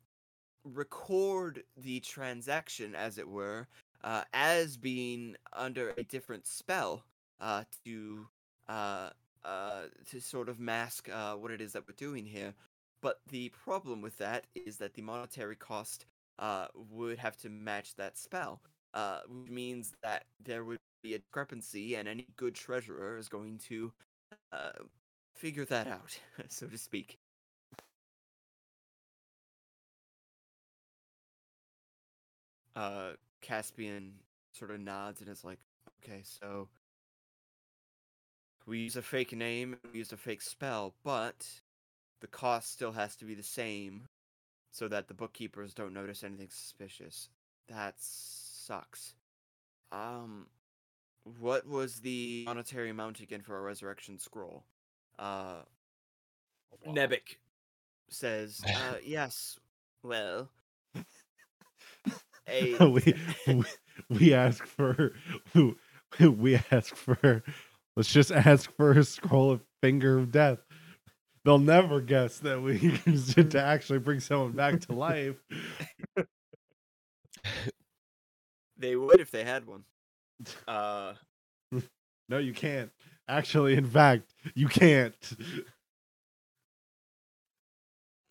record 0.64 1.62
the 1.76 2.00
transaction, 2.00 2.94
as 2.94 3.18
it 3.18 3.28
were, 3.28 3.66
uh, 4.02 4.22
as 4.32 4.76
being 4.76 5.36
under 5.52 5.94
a 5.96 6.02
different 6.02 6.46
spell 6.46 7.04
uh, 7.40 7.64
to 7.84 8.26
uh, 8.68 9.10
uh, 9.44 9.82
to 10.10 10.20
sort 10.20 10.48
of 10.48 10.60
mask 10.60 11.08
uh, 11.08 11.34
what 11.34 11.50
it 11.50 11.60
is 11.60 11.72
that 11.72 11.82
we're 11.88 11.94
doing 11.96 12.26
here. 12.26 12.54
But 13.02 13.20
the 13.30 13.48
problem 13.64 14.02
with 14.02 14.18
that 14.18 14.46
is 14.54 14.76
that 14.78 14.94
the 14.94 15.02
monetary 15.02 15.56
cost 15.56 16.04
uh, 16.38 16.66
would 16.74 17.18
have 17.18 17.36
to 17.38 17.48
match 17.48 17.94
that 17.96 18.18
spell, 18.18 18.60
which 19.26 19.50
means 19.50 19.94
that 20.02 20.24
there 20.44 20.64
would 20.64 20.78
be 21.02 21.14
a 21.14 21.18
discrepancy, 21.18 21.94
and 21.94 22.06
any 22.06 22.26
good 22.36 22.54
treasurer 22.54 23.16
is 23.16 23.28
going 23.28 23.58
to 23.68 23.92
figure 25.34 25.64
that 25.64 25.86
out, 25.86 26.18
so 26.48 26.66
to 26.66 26.76
speak. 26.76 27.18
Uh, 32.76 33.12
Caspian 33.40 34.14
sort 34.52 34.70
of 34.70 34.80
nods 34.80 35.20
and 35.20 35.28
is 35.28 35.44
like, 35.44 35.58
"Okay, 36.02 36.22
so 36.22 36.68
we 38.66 38.78
use 38.78 38.96
a 38.96 39.02
fake 39.02 39.32
name, 39.32 39.76
we 39.92 39.98
use 39.98 40.12
a 40.12 40.16
fake 40.16 40.42
spell, 40.42 40.94
but 41.02 41.46
the 42.20 42.26
cost 42.26 42.72
still 42.72 42.92
has 42.92 43.16
to 43.16 43.24
be 43.24 43.34
the 43.34 43.42
same, 43.42 44.06
so 44.70 44.88
that 44.88 45.08
the 45.08 45.14
bookkeepers 45.14 45.74
don't 45.74 45.92
notice 45.92 46.22
anything 46.22 46.50
suspicious. 46.50 47.28
That 47.68 47.94
sucks. 47.98 49.14
Um, 49.90 50.46
what 51.40 51.66
was 51.66 52.00
the 52.00 52.44
monetary 52.46 52.90
amount 52.90 53.20
again 53.20 53.42
for 53.42 53.58
a 53.58 53.62
resurrection 53.62 54.18
scroll? 54.18 54.64
Uh, 55.18 55.62
Nebek 56.86 57.36
says, 58.08 58.60
uh, 58.68 58.96
yes. 59.04 59.58
Well, 60.02 60.48
a 62.48 62.76
we, 62.88 63.14
we 63.46 63.64
we 64.08 64.34
ask 64.34 64.64
for 64.66 65.12
we 66.20 66.60
ask 66.70 66.94
for 66.94 67.42
let's 67.96 68.12
just 68.12 68.30
ask 68.32 68.74
for 68.76 68.92
a 68.92 69.04
scroll 69.04 69.50
of 69.52 69.60
finger 69.82 70.18
of 70.18 70.32
death. 70.32 70.58
They'll 71.44 71.58
never 71.58 72.00
guess 72.00 72.38
that 72.40 72.60
we 72.60 72.78
used 73.06 73.38
it 73.38 73.50
to 73.52 73.62
actually 73.62 73.98
bring 74.00 74.20
someone 74.20 74.52
back 74.52 74.80
to 74.82 74.92
life. 74.92 75.36
they 78.76 78.94
would 78.96 79.20
if 79.20 79.30
they 79.30 79.44
had 79.44 79.66
one. 79.66 79.84
Uh, 80.68 81.14
No, 82.28 82.38
you 82.38 82.52
can't. 82.52 82.90
Actually, 83.28 83.74
in 83.74 83.84
fact, 83.86 84.32
you 84.54 84.68
can't. 84.68 85.14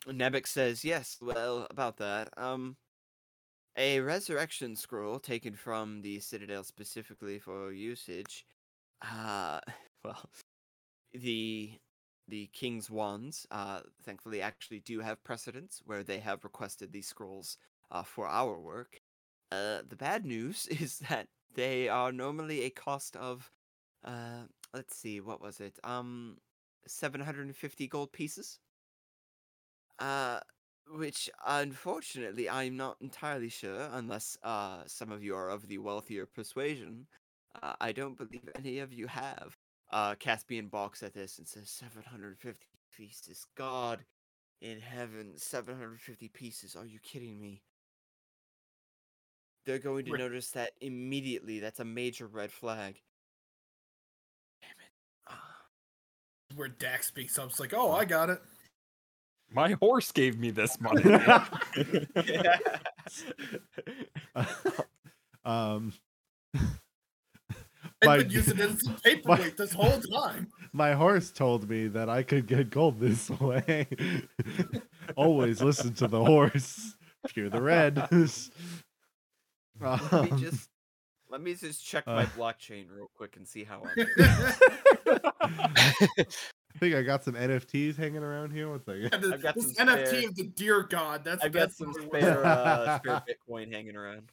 Nebek 0.07 0.47
says, 0.47 0.85
yes, 0.85 1.17
well, 1.21 1.67
about 1.69 1.97
that. 1.97 2.29
Um, 2.37 2.77
A 3.75 3.99
resurrection 3.99 4.75
scroll 4.75 5.19
taken 5.19 5.55
from 5.55 6.01
the 6.01 6.19
Citadel 6.19 6.63
specifically 6.63 7.39
for 7.39 7.71
usage. 7.71 8.45
Uh, 9.01 9.59
well, 10.03 10.29
the 11.13 11.79
the 12.27 12.47
king's 12.53 12.91
wands, 12.91 13.47
uh, 13.51 13.81
thankfully, 14.03 14.41
actually 14.41 14.81
do 14.81 14.99
have 14.99 15.23
precedence 15.23 15.81
where 15.85 16.03
they 16.03 16.19
have 16.19 16.43
requested 16.43 16.91
these 16.91 17.07
scrolls 17.07 17.57
uh, 17.91 18.03
for 18.03 18.27
our 18.27 18.59
work. 18.59 19.01
Uh, 19.51 19.79
the 19.87 19.95
bad 19.95 20.25
news 20.25 20.67
is 20.71 20.99
that 20.99 21.27
they 21.55 21.89
are 21.89 22.11
normally 22.11 22.63
a 22.63 22.69
cost 22.69 23.15
of, 23.15 23.51
uh, 24.05 24.43
let's 24.73 24.95
see, 24.95 25.19
what 25.19 25.41
was 25.41 25.59
it? 25.59 25.79
Um, 25.83 26.37
750 26.85 27.87
gold 27.87 28.11
pieces. 28.11 28.59
Uh, 29.97 30.39
which 30.95 31.29
unfortunately 31.45 32.49
I'm 32.49 32.75
not 32.77 32.97
entirely 33.01 33.49
sure, 33.49 33.89
unless 33.93 34.37
uh 34.43 34.83
some 34.87 35.11
of 35.11 35.23
you 35.23 35.35
are 35.35 35.49
of 35.49 35.67
the 35.67 35.77
wealthier 35.77 36.25
persuasion. 36.25 37.07
Uh, 37.61 37.73
I 37.81 37.91
don't 37.91 38.17
believe 38.17 38.47
any 38.55 38.79
of 38.79 38.93
you 38.93 39.07
have. 39.07 39.57
Uh, 39.91 40.13
Caspian 40.15 40.67
balks 40.67 41.01
at 41.01 41.13
this 41.15 41.39
and 41.39 41.47
says 41.47 41.69
750 41.71 42.67
pieces. 42.95 43.47
God 43.57 44.05
in 44.61 44.79
heaven, 44.79 45.33
750 45.35 46.27
pieces. 46.29 46.75
Are 46.75 46.85
you 46.85 46.99
kidding 46.99 47.41
me? 47.41 47.63
They're 49.65 49.79
going 49.79 50.05
to 50.05 50.11
We're- 50.11 50.23
notice 50.23 50.51
that 50.51 50.73
immediately. 50.81 51.59
That's 51.59 51.79
a 51.79 51.85
major 51.85 52.27
red 52.27 52.51
flag. 52.51 53.01
Damn 54.61 54.71
it. 54.71 54.91
Ah. 55.27 55.55
Where 56.55 56.67
Dax 56.67 57.07
speaks 57.07 57.37
up, 57.39 57.49
it's 57.49 57.59
like, 57.59 57.73
oh, 57.73 57.91
I 57.91 58.05
got 58.05 58.29
it. 58.29 58.41
My 59.53 59.75
horse 59.81 60.11
gave 60.11 60.39
me 60.39 60.51
this 60.51 60.79
money. 60.81 61.03
um, 65.45 65.93
I've 68.01 68.05
my, 68.05 68.17
been 68.17 68.29
using 68.29 68.59
it 68.59 68.69
as 68.69 68.87
a 68.87 68.91
paperweight 69.03 69.57
this 69.57 69.73
whole 69.73 69.99
time. 69.99 70.47
my 70.71 70.93
horse 70.93 71.31
told 71.31 71.69
me 71.69 71.87
that 71.87 72.07
I 72.09 72.23
could 72.23 72.47
get 72.47 72.69
gold 72.69 72.99
this 72.99 73.29
way. 73.29 73.87
Always 75.15 75.61
listen 75.61 75.93
to 75.95 76.07
the 76.07 76.23
horse. 76.23 76.95
Hear 77.33 77.49
the 77.49 77.61
red. 77.61 77.97
Let 77.97 78.11
me 78.11 78.27
Um, 79.81 80.39
just 80.39 80.69
let 81.29 81.41
me 81.41 81.55
just 81.55 81.85
check 81.85 82.05
uh, 82.07 82.15
my 82.15 82.25
blockchain 82.25 82.85
real 82.89 83.11
quick 83.15 83.35
and 83.35 83.47
see 83.47 83.63
how 83.63 83.83
I'm. 83.85 84.07
Doing. 86.79 86.93
I 86.93 86.95
think 86.95 87.03
I 87.03 87.07
got 87.07 87.23
some 87.23 87.35
NFTs 87.35 87.97
hanging 87.97 88.23
around 88.23 88.51
here. 88.51 88.69
One 88.69 88.79
second. 88.83 89.13
And 89.13 89.23
the- 89.23 89.33
I've 89.33 89.41
got 89.41 89.55
this 89.55 89.73
some 89.75 89.87
NFT 89.87 90.07
spare- 90.07 90.27
of 90.29 90.35
the 90.35 90.43
dear 90.43 90.83
God. 90.83 91.23
That's 91.23 91.43
I've 91.43 91.51
got 91.51 91.71
some 91.71 91.93
spare, 91.93 92.45
uh, 92.45 92.97
spare 93.03 93.23
Bitcoin 93.27 93.71
hanging 93.71 93.95
around. 93.95 94.31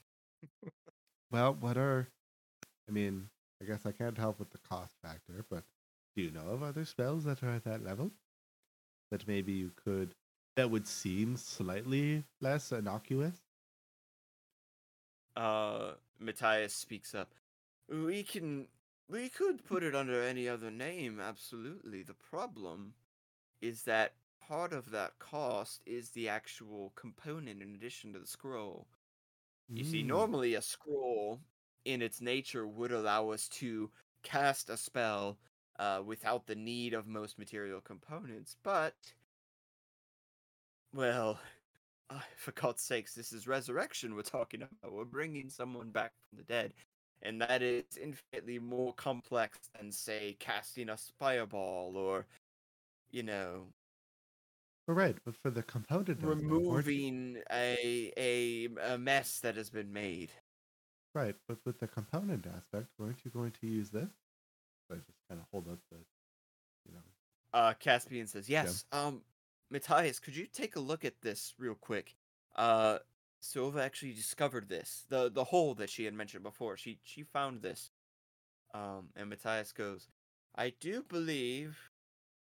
Well, 1.30 1.55
what 1.55 1.76
are? 1.76 2.09
I 2.88 2.92
mean, 2.92 3.28
I 3.61 3.64
guess 3.66 3.84
I 3.86 3.92
can't 3.92 4.16
help 4.16 4.38
with 4.38 4.51
the 4.51 4.59
cost 4.59 4.94
factor, 5.03 5.44
but 5.51 5.64
do 6.14 6.22
you 6.22 6.30
know 6.30 6.49
of 6.51 6.62
other 6.62 6.84
spells 6.84 7.24
that 7.24 7.42
are 7.42 7.51
at 7.51 7.64
that 7.64 7.82
level? 7.84 8.11
That 9.11 9.26
maybe 9.26 9.53
you 9.53 9.72
could. 9.84 10.14
That 10.57 10.70
would 10.70 10.86
seem 10.86 11.36
slightly 11.36 12.24
less 12.40 12.72
innocuous. 12.72 13.34
Uh, 15.36 15.92
Matthias 16.18 16.74
speaks 16.74 17.14
up. 17.14 17.34
We 17.90 18.22
can, 18.22 18.66
we 19.09 19.28
could 19.28 19.64
put 19.64 19.82
it 19.82 19.94
under 19.94 20.22
any 20.22 20.48
other 20.48 20.70
name. 20.70 21.20
Absolutely. 21.20 22.02
The 22.02 22.14
problem 22.14 22.94
is 23.61 23.82
that 23.84 24.14
part 24.40 24.72
of 24.72 24.90
that 24.90 25.18
cost 25.18 25.82
is 25.86 26.11
the 26.11 26.28
actual 26.28 26.92
component 26.96 27.62
in 27.62 27.74
addition 27.74 28.12
to 28.12 28.18
the 28.20 28.26
scroll. 28.26 28.88
You 29.74 29.84
see, 29.84 30.02
Mm. 30.02 30.07
normally 30.07 30.54
a 30.54 30.62
scroll, 30.62 31.40
in 31.84 32.02
its 32.02 32.20
nature, 32.20 32.66
would 32.66 32.92
allow 32.92 33.30
us 33.30 33.48
to 33.50 33.92
cast 34.22 34.70
a 34.70 34.76
spell 34.76 35.38
uh, 35.78 36.02
without 36.04 36.46
the 36.46 36.54
need 36.57 36.94
of 36.94 37.07
most 37.07 37.38
material 37.38 37.80
components, 37.80 38.57
but. 38.62 39.14
Well, 40.92 41.38
uh, 42.11 42.20
for 42.36 42.52
God's 42.52 42.82
sakes, 42.82 43.14
this 43.14 43.32
is 43.32 43.46
resurrection 43.46 44.14
we're 44.14 44.22
talking 44.22 44.62
about. 44.62 44.92
We're 44.92 45.04
bringing 45.04 45.48
someone 45.50 45.90
back 45.90 46.12
from 46.28 46.38
the 46.38 46.44
dead. 46.44 46.74
And 47.23 47.41
that 47.43 47.62
is 47.62 47.97
infinitely 47.97 48.59
more 48.59 48.95
complex 48.95 49.59
than, 49.75 49.91
say, 49.93 50.37
casting 50.39 50.89
a 50.91 50.97
fireball 50.97 51.97
or, 51.97 52.27
you 53.11 53.23
know, 53.25 53.69
right, 54.89 55.17
but 55.25 55.37
for 55.37 55.51
the 55.51 55.62
component, 55.62 56.23
aspect, 56.25 56.43
removing 56.43 57.43
a, 57.51 58.12
a 58.17 58.67
a 58.95 58.99
mess 58.99 59.41
that 59.41 59.57
has 59.57 59.71
been 59.71 59.93
made. 59.93 60.33
right, 61.14 61.37
but 61.49 61.59
with 61.64 61.79
the 61.81 61.89
component 61.89 62.47
aspect, 62.47 62.89
weren't 62.99 63.25
you 63.25 63.31
going 63.31 63.53
to 63.53 63.67
use 63.67 63.91
this? 63.91 64.11
I 64.91 64.97
just 64.97 65.21
kind 65.29 65.41
of 65.41 65.49
hold 65.53 65.69
up 65.69 65.81
the, 65.91 65.99
you 66.87 66.95
know, 66.95 67.03
Uh, 67.53 67.75
Caspian 67.75 68.27
says, 68.27 68.49
"Yes. 68.49 68.85
Um, 68.93 69.25
Matthias, 69.71 70.19
could 70.21 70.37
you 70.37 70.47
take 70.47 70.77
a 70.77 70.81
look 70.81 71.05
at 71.05 71.21
this 71.23 71.55
real 71.59 71.75
quick? 71.75 72.17
Uh, 72.55 72.99
Silva 73.41 73.82
actually 73.82 74.12
discovered 74.12 74.68
this. 74.68 75.05
the 75.09 75.30
The 75.30 75.45
hole 75.45 75.74
that 75.74 75.91
she 75.91 76.05
had 76.05 76.14
mentioned 76.14 76.43
before. 76.43 76.76
She 76.76 76.99
she 77.05 77.22
found 77.22 77.62
this. 77.62 77.91
Um, 78.74 79.09
and 79.16 79.30
Matthias 79.30 79.72
goes, 79.72 80.09
I 80.55 80.70
do 80.80 81.03
believe. 81.03 81.78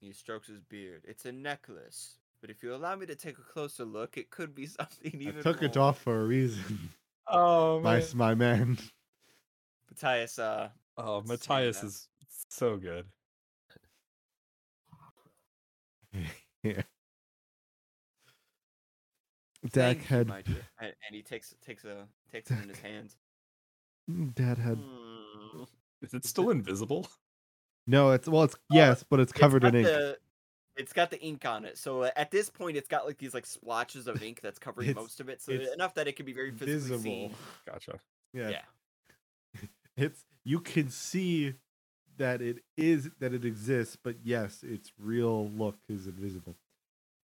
He 0.02 0.12
strokes 0.12 0.48
his 0.48 0.60
beard. 0.62 1.04
It's 1.08 1.26
a 1.26 1.32
necklace. 1.32 2.18
But 2.42 2.50
if 2.52 2.62
you 2.62 2.74
allow 2.76 2.96
me 2.96 3.06
to 3.08 3.16
take 3.16 3.38
a 3.38 3.42
closer 3.42 3.84
look, 3.86 4.18
it 4.18 4.30
could 4.30 4.54
be 4.54 4.66
something 4.68 5.12
I 5.16 5.18
even. 5.24 5.42
took 5.44 5.64
it 5.64 5.78
off 5.78 6.00
for 6.00 6.22
a 6.22 6.26
reason. 6.26 6.90
oh 7.28 7.80
my 7.84 7.94
man. 7.94 8.02
s- 8.02 8.14
my 8.14 8.36
man. 8.36 8.78
Matthias, 9.90 10.38
uh, 10.40 10.70
Oh, 10.98 11.22
Matthias 11.22 11.84
is 11.84 12.08
so 12.50 12.78
good. 12.78 13.06
yeah. 16.64 16.82
Dak 19.64 19.72
thank 19.98 20.00
you, 20.10 20.18
had 20.18 20.28
my 20.28 20.42
dear. 20.42 20.62
And, 20.80 20.88
and 21.08 21.16
he 21.16 21.22
takes 21.22 21.54
takes 21.66 21.84
a 21.86 22.08
takes 22.32 22.52
it 22.52 22.58
in 22.64 22.70
his 22.70 22.80
hands. 22.80 23.16
Dad 24.36 24.58
had 24.58 24.78
Hmm. 24.78 25.64
Is 26.02 26.14
it 26.14 26.26
still 26.26 26.50
invisible? 26.52 27.08
no. 27.88 28.12
It's 28.12 28.28
well, 28.28 28.44
it's 28.44 28.56
yes, 28.70 29.04
but 29.10 29.20
it's 29.20 29.34
covered 29.34 29.64
It's 29.64 29.70
in 29.74 29.76
ink. 29.80 29.88
the- 29.88 30.18
it's 30.78 30.94
got 30.94 31.10
the 31.10 31.20
ink 31.22 31.44
on 31.44 31.66
it. 31.66 31.76
So 31.76 32.04
uh, 32.04 32.12
at 32.16 32.30
this 32.30 32.52
point, 32.52 32.78
it's 32.78 32.88
got 32.88 33.08
like 33.08 33.18
these 33.18 33.34
like 33.34 33.48
splotches 33.48 34.06
of 34.08 34.22
ink 34.22 34.42
that's 34.42 34.60
covering 34.60 34.94
most 34.94 35.20
of 35.20 35.28
it. 35.28 35.42
So 35.42 35.52
enough 35.54 35.96
that 35.96 36.08
it 36.08 36.16
can 36.16 36.26
be 36.28 36.34
very 36.34 36.52
Visible. 36.52 37.00
seen. 37.00 37.34
Gotcha. 37.66 38.00
Yeah. 38.34 38.50
Yeah. 38.50 38.62
It's 39.98 40.24
you 40.44 40.60
can 40.60 40.90
see 40.92 41.56
that 42.18 42.40
it 42.44 42.60
is 42.78 43.10
that 43.20 43.34
it 43.34 43.44
exists, 43.44 43.98
but 44.02 44.18
yes, 44.24 44.62
its 44.62 44.94
real 45.00 45.50
look 45.50 45.78
is 45.90 46.06
invisible. 46.06 46.56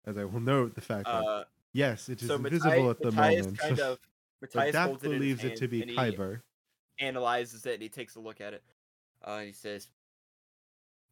As 0.06 0.18
I 0.18 0.24
will 0.24 0.40
note 0.40 0.76
the 0.76 0.82
fact 0.82 1.06
that 1.08 1.14
Uh, 1.14 1.44
yes, 1.74 2.10
it 2.10 2.22
is 2.22 2.28
so 2.28 2.36
invisible 2.36 2.70
Matthias, 2.70 2.92
at 2.92 3.02
the 3.02 3.12
Matthias 3.12 3.46
moment. 3.46 3.60
kind 3.60 3.80
of 3.80 4.00
Matthias 4.42 4.74
Dak 4.74 4.88
holds 4.88 5.04
it 5.04 5.10
believes 5.10 5.44
it 5.44 5.48
hand 5.50 5.60
to 5.60 5.68
be 5.68 5.82
and 5.84 5.92
Kyber. 5.92 6.42
analyzes 7.00 7.66
it 7.66 7.76
and 7.76 7.84
he 7.84 7.90
takes 7.90 8.16
a 8.16 8.20
look 8.20 8.42
at 8.42 8.54
it. 8.54 8.64
Uh, 9.26 9.32
and 9.36 9.48
he 9.48 9.54
says, 9.54 9.88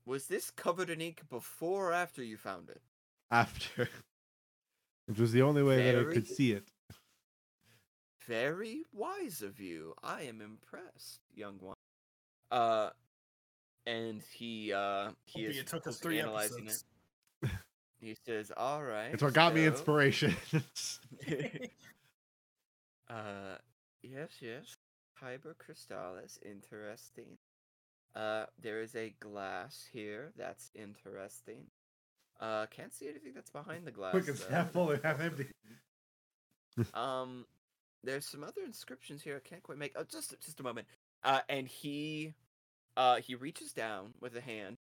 "Was 0.06 0.28
this 0.28 0.50
covered 0.52 0.90
in 0.90 1.02
ink 1.02 1.22
before 1.30 1.90
or 1.90 1.94
after 1.94 2.24
you 2.24 2.38
found 2.38 2.70
it?" 2.70 2.82
after. 3.32 3.90
Which 5.06 5.20
was 5.20 5.32
the 5.32 5.42
only 5.42 5.64
way 5.64 5.92
that 5.92 6.00
I 6.00 6.14
could 6.14 6.28
see 6.28 6.52
it. 6.52 6.68
Very 8.28 8.84
wise 8.94 9.42
of 9.42 9.60
you. 9.60 9.96
I 10.04 10.22
am 10.24 10.40
impressed, 10.40 11.22
young 11.34 11.58
one. 11.60 11.76
Uh, 12.52 12.92
and 13.88 14.22
he 14.32 14.72
uh 14.72 15.10
he 15.26 15.42
Hoping 15.44 15.50
is 15.52 15.58
it 15.58 15.68
took 15.68 15.88
us 15.88 15.98
closely 16.00 16.02
three 16.02 16.20
analyzing 16.20 16.66
episodes. 16.66 16.86
He 18.02 18.16
says, 18.26 18.52
"All 18.56 18.84
right." 18.84 19.14
It's 19.14 19.24
what 19.24 19.34
got 19.34 19.54
me 19.54 19.66
inspiration. 19.66 20.36
uh, 23.10 23.58
yes, 24.02 24.30
yes. 24.40 24.76
Kyber 25.22 25.54
crystallis, 25.56 26.40
interesting. 26.44 27.38
Uh, 28.16 28.46
there 28.62 28.82
is 28.82 28.96
a 28.96 29.14
glass 29.20 29.88
here. 29.92 30.32
That's 30.38 30.72
interesting. 30.74 31.66
Uh, 32.40 32.66
can't 32.68 32.94
see 32.94 33.10
anything 33.10 33.34
that's 33.36 33.50
behind 33.50 33.86
the 33.86 33.92
glass. 33.92 34.12
Quick, 34.12 34.30
it's 34.30 34.46
though. 34.46 34.56
half 34.56 34.72
full 34.72 34.92
or 34.92 35.00
half 35.04 35.20
empty. 35.20 35.48
Um, 36.94 37.46
there's 38.04 38.26
some 38.26 38.44
other 38.44 38.62
inscriptions 38.66 39.22
here. 39.22 39.42
I 39.44 39.48
can't 39.48 39.62
quite 39.62 39.78
make. 39.78 39.94
Oh, 39.98 40.06
just 40.10 40.34
just 40.42 40.60
a 40.60 40.64
moment. 40.64 40.88
Uh, 41.24 41.42
and 41.50 41.68
he, 41.68 42.34
uh, 42.96 43.18
he 43.18 43.36
reaches 43.36 43.74
down 43.74 44.14
with 44.22 44.36
a 44.38 44.42
hand, 44.42 44.78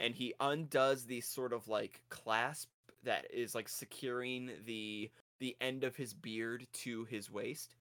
and 0.00 0.14
he 0.14 0.34
undoes 0.40 1.04
the 1.04 1.20
sort 1.20 1.52
of 1.52 1.68
like 1.68 2.00
clasp 2.08 2.68
that 3.04 3.26
is 3.32 3.54
like 3.54 3.68
securing 3.68 4.50
the 4.64 5.10
the 5.40 5.56
end 5.60 5.82
of 5.84 5.96
his 5.96 6.14
beard 6.14 6.66
to 6.72 7.04
his 7.06 7.30
waist. 7.30 7.74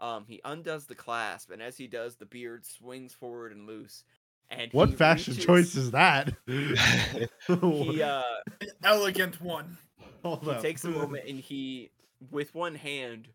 Um, 0.00 0.24
he 0.28 0.40
undoes 0.44 0.84
the 0.86 0.94
clasp, 0.94 1.50
and 1.50 1.62
as 1.62 1.76
he 1.78 1.86
does, 1.86 2.16
the 2.16 2.26
beard 2.26 2.66
swings 2.66 3.14
forward 3.14 3.52
and 3.52 3.66
loose. 3.66 4.04
And 4.50 4.70
What 4.72 4.94
fashion 4.94 5.32
reaches- 5.32 5.46
choice 5.46 5.74
is 5.74 5.90
that? 5.92 6.32
He 6.46 8.02
uh, 8.02 8.22
An 8.60 8.68
elegant 8.84 9.40
one. 9.40 9.76
Hold 10.22 10.42
he 10.44 10.50
up. 10.50 10.62
takes 10.62 10.84
a 10.84 10.90
moment 10.90 11.24
and 11.28 11.40
he 11.40 11.90
with 12.30 12.54
one 12.54 12.74
hand 12.74 13.28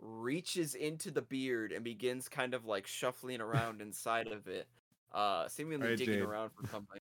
reaches 0.00 0.74
into 0.74 1.10
the 1.10 1.22
beard 1.22 1.72
and 1.72 1.84
begins 1.84 2.28
kind 2.28 2.54
of 2.54 2.64
like 2.66 2.86
shuffling 2.86 3.40
around 3.40 3.80
inside 3.80 4.28
of 4.28 4.46
it, 4.48 4.66
uh, 5.12 5.48
seemingly 5.48 5.84
Alright, 5.86 5.98
digging 5.98 6.14
Jade. 6.14 6.22
around 6.24 6.50
for 6.50 6.66
something. 6.68 6.98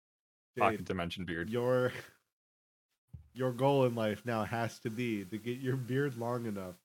Pocket 0.58 0.78
Jade, 0.78 0.86
dimension 0.86 1.26
beard. 1.26 1.50
your 1.50 1.92
your 3.34 3.52
goal 3.52 3.86
in 3.86 3.96
life 3.96 4.22
now 4.26 4.44
has 4.44 4.80
to 4.80 4.90
be 4.90 5.26
to 5.26 5.38
get 5.38 5.58
your 5.60 5.76
beard 5.76 6.18
long 6.18 6.46
enough 6.46 6.76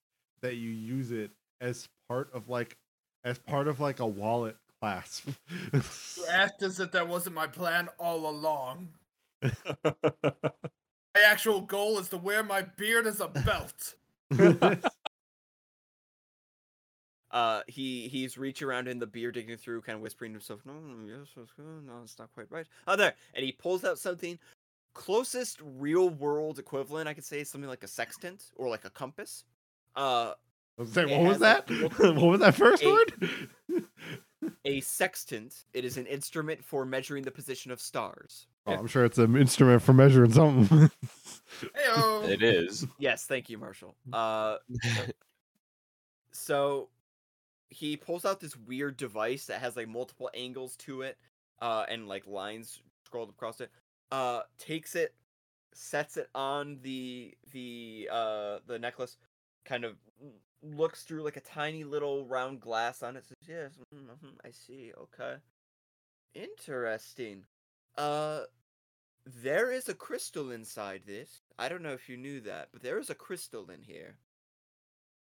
that 0.42 0.56
you 0.56 0.70
use 0.70 1.12
it 1.12 1.30
as 1.60 1.88
part 2.08 2.28
of 2.34 2.48
like 2.48 2.76
as 3.24 3.38
part 3.38 3.68
of 3.68 3.80
like 3.80 4.00
a 4.00 4.06
wallet 4.06 4.56
clasp. 4.80 5.28
You 5.72 5.82
act 6.30 6.62
as 6.62 6.80
if 6.80 6.92
that 6.92 7.06
wasn't 7.06 7.34
my 7.36 7.46
plan 7.46 7.88
all 7.98 8.28
along. 8.28 8.88
My 11.14 11.22
actual 11.26 11.60
goal 11.62 11.98
is 11.98 12.08
to 12.10 12.16
wear 12.16 12.44
my 12.44 12.62
beard 12.62 13.06
as 13.06 13.20
a 13.20 13.26
belt. 13.28 13.94
Uh, 17.30 17.62
he 17.68 18.08
he's 18.08 18.36
reaching 18.36 18.66
around 18.66 18.88
in 18.88 18.98
the 18.98 19.06
beer, 19.06 19.30
digging 19.30 19.56
through, 19.56 19.82
kind 19.82 19.96
of 19.96 20.02
whispering 20.02 20.32
to 20.32 20.38
himself, 20.38 20.60
"No, 20.64 20.72
no, 20.72 21.06
yes, 21.06 21.28
that's 21.36 21.52
good. 21.52 21.86
no, 21.86 22.00
it's 22.02 22.18
not 22.18 22.32
quite 22.32 22.50
right." 22.50 22.66
Oh, 22.88 22.96
there, 22.96 23.14
and 23.34 23.44
he 23.44 23.52
pulls 23.52 23.84
out 23.84 23.98
something 23.98 24.38
closest 24.94 25.60
real 25.78 26.10
world 26.10 26.58
equivalent 26.58 27.08
I 27.08 27.14
could 27.14 27.24
say 27.24 27.40
is 27.40 27.48
something 27.48 27.70
like 27.70 27.84
a 27.84 27.88
sextant 27.88 28.46
or 28.56 28.68
like 28.68 28.84
a 28.84 28.90
compass. 28.90 29.44
Uh, 29.96 30.32
I 30.78 30.82
was 30.82 30.92
saying, 30.92 31.08
It 31.10 31.18
what 31.20 31.28
was 31.28 31.38
that? 31.40 31.70
like, 31.70 31.98
what 31.98 32.16
was 32.16 32.40
that 32.40 32.54
first 32.54 32.82
a- 32.82 32.88
word? 32.88 33.84
a 34.64 34.80
sextant. 34.80 35.64
It 35.74 35.84
is 35.84 35.96
an 35.96 36.06
instrument 36.06 36.64
for 36.64 36.84
measuring 36.84 37.22
the 37.22 37.30
position 37.30 37.70
of 37.70 37.80
stars. 37.80 38.46
Oh, 38.66 38.72
I'm 38.72 38.86
sure 38.86 39.04
it's 39.04 39.18
an 39.18 39.36
instrument 39.36 39.82
for 39.82 39.92
measuring 39.92 40.32
something. 40.32 40.90
Heyo. 41.60 42.28
It 42.28 42.42
is. 42.42 42.86
Yes, 42.98 43.26
thank 43.26 43.50
you, 43.50 43.58
Marshall. 43.58 43.94
Uh, 44.12 44.56
so 46.32 46.88
he 47.70 47.96
pulls 47.96 48.24
out 48.24 48.40
this 48.40 48.56
weird 48.56 48.96
device 48.96 49.46
that 49.46 49.60
has 49.60 49.76
like 49.76 49.88
multiple 49.88 50.30
angles 50.34 50.76
to 50.78 51.02
it, 51.02 51.18
uh, 51.62 51.84
and 51.88 52.08
like 52.08 52.26
lines 52.26 52.82
scrolled 53.06 53.30
across 53.30 53.60
it. 53.60 53.70
Uh, 54.12 54.42
takes 54.58 54.94
it, 54.96 55.14
sets 55.74 56.16
it 56.16 56.28
on 56.34 56.78
the 56.82 57.34
the 57.52 58.08
uh 58.12 58.58
the 58.66 58.78
necklace, 58.78 59.18
kind 59.64 59.84
of 59.84 59.96
looks 60.62 61.04
through 61.04 61.22
like 61.22 61.36
a 61.36 61.40
tiny 61.40 61.84
little 61.84 62.26
round 62.26 62.60
glass 62.60 63.02
on 63.02 63.16
it. 63.16 63.24
Says, 63.26 63.36
"Yes, 63.48 63.72
mhm, 63.94 64.36
I 64.44 64.50
see. 64.50 64.92
Okay, 64.98 65.36
interesting. 66.34 67.44
Uh, 67.96 68.44
there 69.26 69.70
is 69.72 69.88
a 69.88 69.94
crystal 69.94 70.50
inside 70.52 71.02
this. 71.06 71.42
I 71.58 71.68
don't 71.68 71.82
know 71.82 71.94
if 71.94 72.08
you 72.08 72.16
knew 72.16 72.40
that, 72.42 72.68
but 72.72 72.82
there 72.82 72.98
is 72.98 73.10
a 73.10 73.14
crystal 73.14 73.70
in 73.70 73.82
here. 73.82 74.18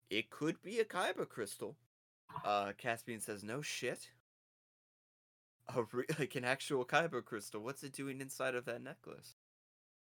It 0.09 0.29
could 0.29 0.61
be 0.61 0.79
a 0.79 0.85
kyber 0.85 1.29
crystal. 1.29 1.77
Uh, 2.45 2.73
Caspian 2.77 3.19
says, 3.19 3.43
no 3.43 3.61
shit. 3.61 4.09
A 5.75 5.83
re- 5.91 6.05
like 6.19 6.35
an 6.35 6.45
actual 6.45 6.85
kyber 6.85 7.23
crystal. 7.23 7.61
What's 7.61 7.83
it 7.83 7.93
doing 7.93 8.21
inside 8.21 8.55
of 8.55 8.65
that 8.65 8.81
necklace? 8.81 9.35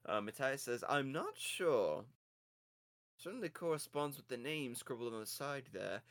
Uh, 0.05 0.21
Matthias 0.21 0.63
says, 0.63 0.85
I'm 0.89 1.13
not 1.13 1.37
sure. 1.37 2.05
Certainly 3.19 3.49
corresponds 3.51 4.17
with 4.17 4.29
the 4.29 4.37
name 4.37 4.75
scribbled 4.75 5.15
on 5.15 5.21
the 5.21 5.27
side 5.27 5.65
there. 5.73 6.03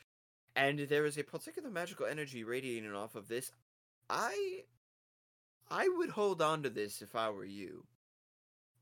And 0.56 0.80
there 0.80 1.06
is 1.06 1.18
a 1.18 1.24
particular 1.24 1.70
magical 1.70 2.06
energy 2.06 2.44
radiating 2.44 2.94
off 2.94 3.16
of 3.16 3.28
this. 3.28 3.52
I 4.10 4.64
I 5.70 5.88
would 5.98 6.12
hold 6.12 6.42
on 6.42 6.64
to 6.64 6.70
this 6.70 7.02
if 7.02 7.16
I 7.16 7.30
were 7.30 7.46
you. 7.46 7.86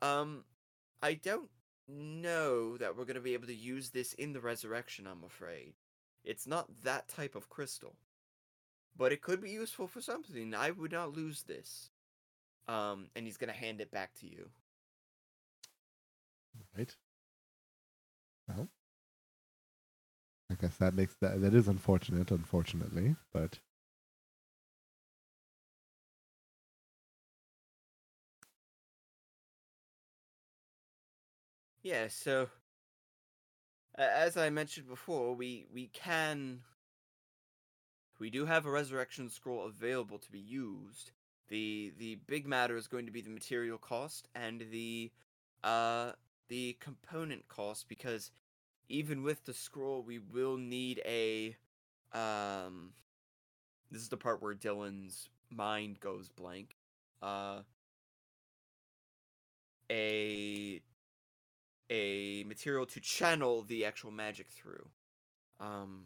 Um, 0.02 0.44
I 1.02 1.14
don't 1.14 1.50
know 1.88 2.78
that 2.78 2.96
we're 2.96 3.06
going 3.06 3.16
to 3.16 3.22
be 3.22 3.34
able 3.34 3.48
to 3.48 3.56
use 3.56 3.90
this 3.90 4.14
in 4.14 4.34
the 4.34 4.42
resurrection, 4.42 5.08
I'm 5.08 5.24
afraid. 5.24 5.74
It's 6.24 6.48
not 6.48 6.84
that 6.84 7.08
type 7.10 7.36
of 7.36 7.50
crystal. 7.50 7.96
But 8.96 9.12
it 9.12 9.22
could 9.22 9.42
be 9.42 9.52
useful 9.52 9.88
for 9.88 10.02
something. 10.02 10.54
I 10.56 10.72
would 10.72 10.92
not 10.92 11.14
lose 11.16 11.44
this. 11.44 11.92
Um, 12.68 13.10
and 13.16 13.26
he's 13.26 13.38
going 13.38 13.52
to 13.54 13.60
hand 13.60 13.82
it 13.82 13.92
back 13.92 14.14
to 14.16 14.28
you. 14.28 14.50
right. 16.78 16.96
Well, 18.48 18.70
I 20.50 20.56
guess 20.56 20.78
that 20.78 20.94
makes 20.94 21.16
that 21.18 21.42
that 21.42 21.54
is 21.54 21.68
unfortunate, 21.68 22.32
unfortunately, 22.32 23.18
but 23.34 23.60
Yeah, 31.84 32.08
so 32.08 32.50
as 33.98 34.38
I 34.38 34.50
mentioned 34.50 34.88
before, 34.88 35.36
we 35.36 35.66
we 35.74 35.88
can 35.88 36.62
we 38.20 38.30
do 38.30 38.46
have 38.46 38.66
a 38.66 38.72
resurrection 38.72 39.30
scroll 39.30 39.66
available 39.66 40.18
to 40.18 40.32
be 40.32 40.40
used. 40.40 41.12
The 41.50 41.94
the 41.98 42.16
big 42.28 42.48
matter 42.48 42.78
is 42.78 42.88
going 42.88 43.06
to 43.06 43.12
be 43.12 43.22
the 43.22 43.30
material 43.30 43.78
cost 43.78 44.28
and 44.34 44.66
the 44.72 45.12
uh 45.64 46.14
the 46.48 46.78
component 46.80 47.48
cost 47.48 47.88
because 47.88 48.32
even 48.90 49.24
with 49.24 49.46
the 49.46 49.54
scroll 49.54 50.02
we 50.04 50.20
will 50.20 50.58
need 50.58 51.02
a 51.06 51.56
um 52.14 52.92
this 53.92 54.02
is 54.02 54.10
the 54.10 54.18
part 54.18 54.42
where 54.42 54.56
Dylan's 54.56 55.30
mind 55.50 56.00
goes 56.00 56.30
blank. 56.30 56.76
Uh 57.22 57.62
a 59.92 60.82
a 61.94 62.44
material 62.46 62.86
to 62.88 63.00
channel 63.00 63.64
the 63.64 63.86
actual 63.86 64.12
magic 64.12 64.48
through. 64.50 64.88
Um, 65.60 66.06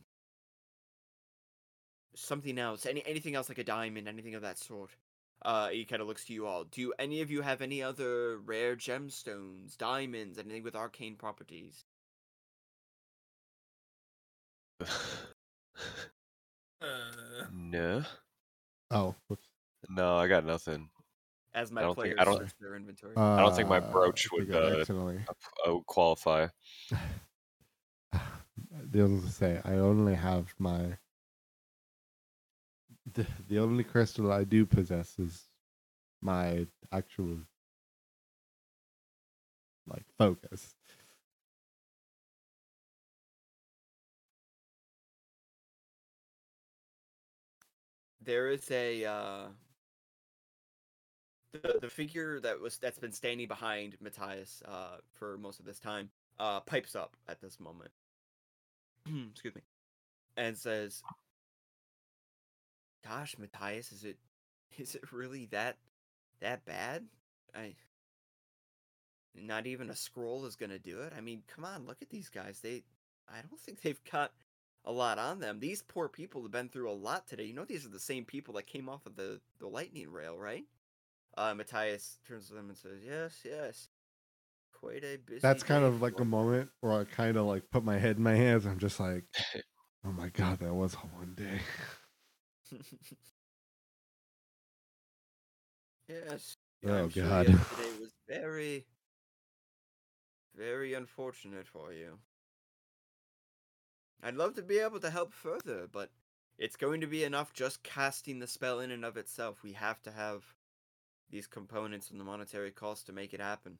something 2.15 2.59
else, 2.59 2.85
any 2.85 3.03
anything 3.05 3.35
else 3.35 3.49
like 3.49 3.57
a 3.57 3.63
diamond, 3.63 4.07
anything 4.07 4.35
of 4.35 4.41
that 4.41 4.57
sort. 4.59 4.91
Uh, 5.43 5.69
he 5.69 5.85
kind 5.85 6.01
of 6.01 6.07
looks 6.07 6.25
to 6.25 6.33
you 6.33 6.45
all. 6.47 6.65
Do 6.65 6.93
any 6.99 7.21
of 7.21 7.31
you 7.31 7.41
have 7.41 7.61
any 7.61 7.81
other 7.81 8.37
rare 8.39 8.75
gemstones, 8.75 9.77
diamonds, 9.77 10.37
anything 10.37 10.63
with 10.63 10.75
arcane 10.75 11.15
properties? 11.15 11.85
Uh, 16.79 17.45
no. 17.51 18.03
oh, 18.91 19.15
whoops. 19.27 19.47
No, 19.89 20.15
I 20.15 20.27
got 20.27 20.45
nothing. 20.45 20.89
As 21.53 21.71
my 21.71 21.81
I 21.81 21.83
don't 21.85 21.95
think- 21.95 22.19
I 22.19 22.23
don't- 22.23 22.59
their 22.59 22.75
inventory. 22.75 23.15
I 23.15 23.39
don't 23.41 23.55
think 23.55 23.69
my 23.69 23.79
Uh, 23.79 23.91
brooch 23.91 24.27
would, 24.31 24.53
I 24.53 24.57
uh, 24.57 24.79
accidentally. 24.79 25.25
I 25.65 25.69
would 25.69 25.85
qualify. 25.85 26.47
The 28.89 29.03
other 29.03 29.19
to 29.21 29.29
say, 29.29 29.59
I 29.65 29.73
only 29.73 30.13
have 30.15 30.53
my. 30.59 30.97
The, 33.13 33.25
the 33.47 33.59
only 33.59 33.83
crystal 33.83 34.31
I 34.31 34.43
do 34.43 34.65
possess 34.65 35.17
is 35.19 35.49
my 36.21 36.67
actual, 36.91 37.39
like, 39.87 40.05
focus. 40.17 40.75
there 48.21 48.49
is 48.49 48.69
a 48.71 49.05
uh 49.05 49.47
the, 51.57 51.79
the 51.81 51.89
figure 51.89 52.39
that 52.39 52.59
was 52.59 52.77
that's 52.77 52.99
been 52.99 53.11
standing 53.11 53.47
behind 53.47 53.95
Matthias 54.01 54.61
uh 54.65 54.97
for 55.13 55.37
most 55.37 55.59
of 55.59 55.65
this 55.65 55.79
time 55.79 56.09
uh 56.39 56.59
pipes 56.61 56.95
up 56.95 57.15
at 57.27 57.41
this 57.41 57.59
moment 57.59 57.91
excuse 59.31 59.55
me 59.55 59.61
and 60.35 60.57
says 60.57 61.01
gosh 63.05 63.35
Matthias 63.37 63.91
is 63.91 64.03
it 64.03 64.17
is 64.77 64.95
it 64.95 65.11
really 65.11 65.47
that 65.51 65.77
that 66.41 66.65
bad 66.65 67.05
I 67.55 67.75
not 69.35 69.67
even 69.67 69.89
a 69.89 69.95
scroll 69.95 70.45
is 70.45 70.55
gonna 70.55 70.79
do 70.79 71.01
it 71.01 71.13
I 71.15 71.21
mean 71.21 71.43
come 71.47 71.65
on 71.65 71.85
look 71.85 71.97
at 72.01 72.09
these 72.09 72.29
guys 72.29 72.59
they 72.61 72.83
I 73.29 73.41
don't 73.41 73.59
think 73.59 73.81
they've 73.81 74.03
got 74.09 74.31
a 74.85 74.91
lot 74.91 75.19
on 75.19 75.39
them. 75.39 75.59
These 75.59 75.83
poor 75.83 76.07
people 76.07 76.41
have 76.41 76.51
been 76.51 76.69
through 76.69 76.89
a 76.89 76.93
lot 76.93 77.27
today. 77.27 77.43
You 77.43 77.53
know, 77.53 77.65
these 77.65 77.85
are 77.85 77.89
the 77.89 77.99
same 77.99 78.23
people 78.23 78.53
that 78.55 78.67
came 78.67 78.87
off 78.87 79.05
of 79.05 79.17
the, 79.17 79.41
the 79.59 79.67
lightning 79.67 80.09
rail, 80.09 80.37
right? 80.37 80.63
Uh, 81.35 81.53
Matthias 81.53 82.17
turns 82.27 82.47
to 82.47 82.53
them 82.53 82.69
and 82.69 82.77
says, 82.77 82.99
"Yes, 83.05 83.39
yes, 83.43 83.87
quite 84.73 85.03
a 85.03 85.17
busy." 85.17 85.39
That's 85.41 85.63
kind 85.63 85.83
of 85.83 86.01
like 86.01 86.19
a 86.19 86.25
moment 86.25 86.69
where 86.81 86.93
I 86.93 87.03
kind 87.03 87.37
of 87.37 87.45
like 87.45 87.63
put 87.71 87.83
my 87.83 87.97
head 87.97 88.17
in 88.17 88.23
my 88.23 88.35
hands. 88.35 88.65
I'm 88.65 88.79
just 88.79 88.99
like, 88.99 89.25
oh 90.05 90.11
my 90.11 90.29
god, 90.29 90.59
that 90.59 90.73
was 90.73 90.93
one 90.95 91.33
day. 91.35 91.59
yes. 96.09 96.55
Oh, 96.85 97.09
sure 97.09 97.23
God. 97.23 97.49
Yesterday 97.49 97.99
was 97.99 98.13
very, 98.27 98.85
very 100.55 100.93
unfortunate 100.93 101.67
for 101.67 101.91
you. 101.91 102.19
I'd 104.23 104.35
love 104.35 104.55
to 104.55 104.63
be 104.63 104.79
able 104.79 104.99
to 105.01 105.09
help 105.09 105.33
further, 105.33 105.87
but 105.91 106.09
it's 106.57 106.75
going 106.75 107.01
to 107.01 107.07
be 107.07 107.23
enough 107.23 107.53
just 107.53 107.83
casting 107.83 108.39
the 108.39 108.47
spell 108.47 108.79
in 108.79 108.91
and 108.91 109.05
of 109.05 109.17
itself. 109.17 109.61
We 109.63 109.73
have 109.73 110.01
to 110.03 110.11
have 110.11 110.43
these 111.29 111.47
components 111.47 112.09
and 112.09 112.19
the 112.19 112.23
monetary 112.23 112.71
cost 112.71 113.05
to 113.07 113.13
make 113.13 113.33
it 113.33 113.41
happen. 113.41 113.77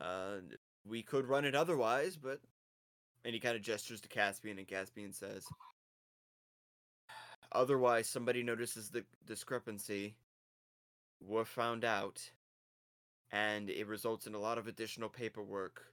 Uh, 0.00 0.38
we 0.84 1.02
could 1.02 1.26
run 1.26 1.44
it 1.44 1.54
otherwise, 1.54 2.16
but 2.16 2.40
and 3.24 3.34
he 3.34 3.40
kind 3.40 3.56
of 3.56 3.62
gestures 3.62 4.00
to 4.00 4.08
Caspian, 4.08 4.58
and 4.58 4.68
Caspian 4.68 5.12
says, 5.12 5.46
"Otherwise, 7.52 8.08
somebody 8.08 8.42
notices 8.42 8.90
the 8.90 9.04
discrepancy. 9.24 10.16
We're 11.20 11.44
found 11.44 11.84
out, 11.84 12.30
and 13.30 13.70
it 13.70 13.86
results 13.86 14.26
in 14.26 14.34
a 14.34 14.38
lot 14.38 14.58
of 14.58 14.66
additional 14.68 15.08
paperwork 15.08 15.92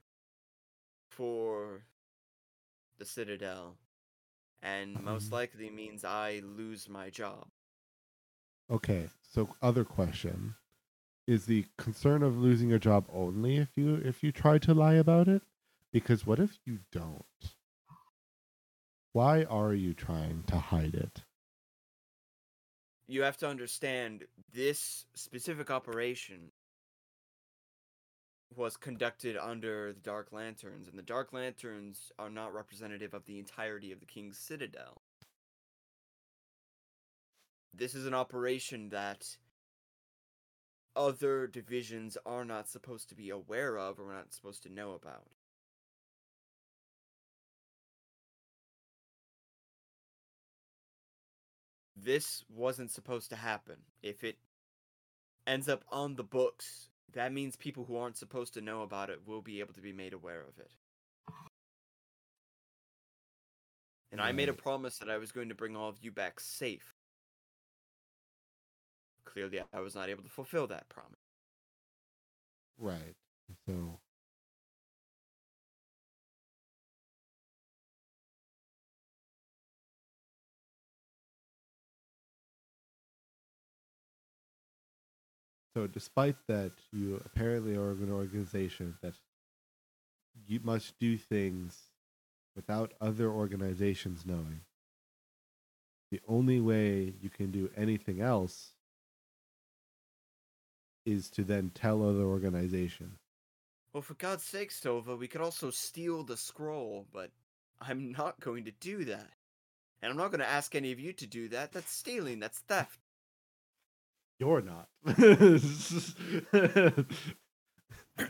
for 1.10 1.86
the 2.98 3.04
Citadel, 3.04 3.78
and 4.62 5.02
most 5.02 5.26
Um. 5.26 5.30
likely 5.38 5.70
means 5.70 6.04
I 6.04 6.40
lose 6.40 6.88
my 6.88 7.10
job." 7.10 7.50
Okay, 8.70 9.10
so 9.22 9.54
other 9.60 9.84
question. 9.84 10.54
Is 11.26 11.46
the 11.46 11.64
concern 11.78 12.22
of 12.22 12.36
losing 12.38 12.68
your 12.68 12.78
job 12.78 13.06
only 13.12 13.56
if 13.56 13.76
you 13.76 13.94
if 13.94 14.22
you 14.22 14.30
try 14.30 14.58
to 14.58 14.74
lie 14.74 14.94
about 14.94 15.26
it? 15.28 15.42
Because 15.92 16.26
what 16.26 16.38
if 16.38 16.58
you 16.66 16.80
don't? 16.92 17.24
Why 19.12 19.44
are 19.44 19.72
you 19.72 19.94
trying 19.94 20.42
to 20.48 20.58
hide 20.58 20.94
it? 20.94 21.22
you 23.06 23.22
have 23.22 23.36
to 23.38 23.48
understand 23.48 24.24
this 24.52 25.04
specific 25.14 25.70
operation 25.70 26.50
was 28.56 28.76
conducted 28.76 29.36
under 29.36 29.92
the 29.92 30.00
Dark 30.00 30.28
Lanterns, 30.32 30.88
and 30.88 30.96
the 30.96 31.02
Dark 31.02 31.32
Lanterns 31.32 32.12
are 32.18 32.30
not 32.30 32.54
representative 32.54 33.12
of 33.12 33.26
the 33.26 33.38
entirety 33.38 33.90
of 33.92 34.00
the 34.00 34.06
King's 34.06 34.38
Citadel. 34.38 35.02
This 37.74 37.94
is 37.94 38.06
an 38.06 38.14
operation 38.14 38.90
that 38.90 39.36
other 40.96 41.46
divisions 41.46 42.16
are 42.24 42.44
not 42.44 42.68
supposed 42.68 43.08
to 43.08 43.14
be 43.14 43.30
aware 43.30 43.76
of 43.78 43.98
or 43.98 44.12
not 44.12 44.32
supposed 44.32 44.62
to 44.64 44.72
know 44.72 44.92
about. 44.92 45.26
this 52.04 52.44
wasn't 52.48 52.90
supposed 52.90 53.30
to 53.30 53.36
happen. 53.36 53.76
If 54.02 54.22
it 54.22 54.36
ends 55.46 55.68
up 55.68 55.84
on 55.90 56.16
the 56.16 56.22
books, 56.22 56.88
that 57.14 57.32
means 57.32 57.56
people 57.56 57.84
who 57.84 57.96
aren't 57.96 58.16
supposed 58.16 58.54
to 58.54 58.60
know 58.60 58.82
about 58.82 59.10
it 59.10 59.20
will 59.26 59.42
be 59.42 59.60
able 59.60 59.74
to 59.74 59.80
be 59.80 59.92
made 59.92 60.12
aware 60.12 60.42
of 60.42 60.58
it. 60.58 60.70
And 64.12 64.20
I 64.20 64.30
made 64.32 64.48
a 64.48 64.52
mm. 64.52 64.58
promise 64.58 64.98
that 64.98 65.10
I 65.10 65.18
was 65.18 65.32
going 65.32 65.48
to 65.48 65.56
bring 65.56 65.74
all 65.74 65.88
of 65.88 65.98
you 66.00 66.12
back 66.12 66.38
safe. 66.38 66.93
Clearly, 69.34 69.60
I 69.72 69.80
was 69.80 69.94
not 69.94 70.08
able 70.08 70.22
to 70.22 70.28
fulfill 70.28 70.66
that 70.68 70.88
promise. 70.88 71.18
Right. 72.78 73.16
So 73.66 73.98
So 85.76 85.88
despite 85.88 86.36
that 86.46 86.70
you 86.92 87.20
apparently 87.24 87.74
are 87.74 87.90
an 87.90 88.12
organization 88.12 88.96
that 89.02 89.14
you 90.46 90.60
must 90.62 90.96
do 91.00 91.18
things 91.18 91.90
without 92.54 92.92
other 93.00 93.28
organizations 93.28 94.24
knowing. 94.24 94.60
The 96.12 96.20
only 96.28 96.60
way 96.60 97.14
you 97.20 97.28
can 97.28 97.50
do 97.50 97.70
anything 97.76 98.20
else 98.20 98.73
is 101.04 101.30
to 101.30 101.44
then 101.44 101.70
tell 101.74 102.02
other 102.02 102.24
organizations. 102.24 103.18
Well, 103.92 104.02
for 104.02 104.14
God's 104.14 104.44
sake, 104.44 104.70
Sova, 104.70 105.16
we 105.16 105.28
could 105.28 105.40
also 105.40 105.70
steal 105.70 106.24
the 106.24 106.36
scroll, 106.36 107.06
but 107.12 107.30
I'm 107.80 108.12
not 108.12 108.40
going 108.40 108.64
to 108.64 108.72
do 108.80 109.04
that. 109.04 109.30
And 110.02 110.10
I'm 110.10 110.18
not 110.18 110.30
going 110.30 110.40
to 110.40 110.48
ask 110.48 110.74
any 110.74 110.92
of 110.92 111.00
you 111.00 111.12
to 111.14 111.26
do 111.26 111.48
that. 111.48 111.72
That's 111.72 111.92
stealing, 111.92 112.40
that's 112.40 112.58
theft. 112.58 112.98
You're 114.38 114.62
not. 114.62 114.88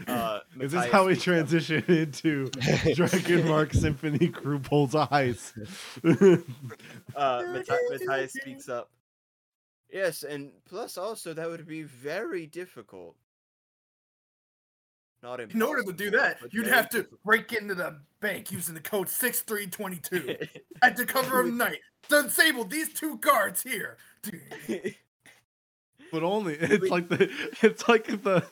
Uh, 0.06 0.40
Is 0.60 0.72
this 0.72 0.86
how 0.86 1.06
we 1.06 1.14
speaks 1.14 1.28
up. 1.28 1.34
transition 1.34 1.84
into 1.88 2.48
Dragon 2.94 3.46
Mark 3.46 3.74
Symphony 3.74 4.28
Crew 4.28 4.58
Pulls 4.58 4.94
Eyes? 4.94 5.52
Uh, 6.02 6.36
Matthias, 7.14 7.78
Matthias 7.90 8.32
speaks 8.32 8.68
up. 8.68 8.90
Yes, 9.94 10.24
and 10.24 10.50
plus 10.64 10.98
also 10.98 11.32
that 11.34 11.48
would 11.48 11.68
be 11.68 11.84
very 11.84 12.46
difficult. 12.46 13.14
Not 15.22 15.38
In 15.40 15.62
order 15.62 15.84
to 15.84 15.92
do 15.92 16.10
that, 16.10 16.38
you'd 16.50 16.66
have 16.66 16.88
to 16.90 16.96
difficult. 16.98 17.22
break 17.22 17.52
into 17.52 17.76
the 17.76 18.00
bank 18.18 18.50
using 18.50 18.74
the 18.74 18.80
code 18.80 19.08
6322 19.08 20.48
at 20.82 20.96
the 20.96 21.06
cover 21.06 21.40
of 21.40 21.46
night. 21.46 21.78
Disable 22.08 22.64
these 22.64 22.92
two 22.92 23.18
guards 23.18 23.62
here. 23.62 23.96
but 26.12 26.24
only 26.24 26.54
it's 26.54 26.90
like 26.90 27.08
the 27.08 27.30
it's 27.62 27.88
like 27.88 28.06
the 28.24 28.44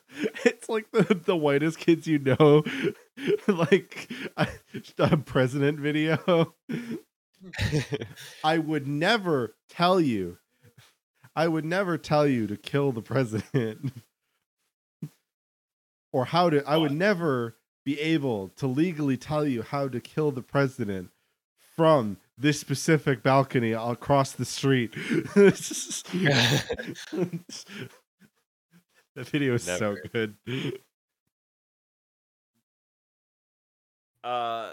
it's 0.44 0.68
like 0.68 0.92
the 0.92 1.02
the 1.26 1.36
whitest 1.36 1.80
kids 1.80 2.06
you 2.06 2.20
know, 2.20 2.62
like 3.48 4.08
a, 4.36 4.46
a 4.98 5.16
president 5.16 5.80
video. 5.80 6.54
I 8.44 8.58
would 8.58 8.86
never 8.86 9.56
tell 9.68 10.00
you. 10.00 10.38
I 11.34 11.48
would 11.48 11.64
never 11.64 11.96
tell 11.96 12.26
you 12.26 12.46
to 12.46 12.56
kill 12.56 12.92
the 12.92 13.02
president. 13.02 13.92
or 16.12 16.26
how 16.26 16.50
to 16.50 16.62
I 16.66 16.76
would 16.76 16.92
never 16.92 17.56
be 17.84 17.98
able 18.00 18.48
to 18.56 18.66
legally 18.66 19.16
tell 19.16 19.46
you 19.46 19.62
how 19.62 19.88
to 19.88 20.00
kill 20.00 20.30
the 20.30 20.42
president 20.42 21.10
from 21.76 22.18
this 22.36 22.60
specific 22.60 23.22
balcony 23.22 23.72
across 23.72 24.32
the 24.32 24.44
street. 24.44 24.92
the 25.34 25.64
video 29.16 29.54
is 29.54 29.64
so 29.64 29.96
good. 30.12 30.36
Uh, 34.22 34.72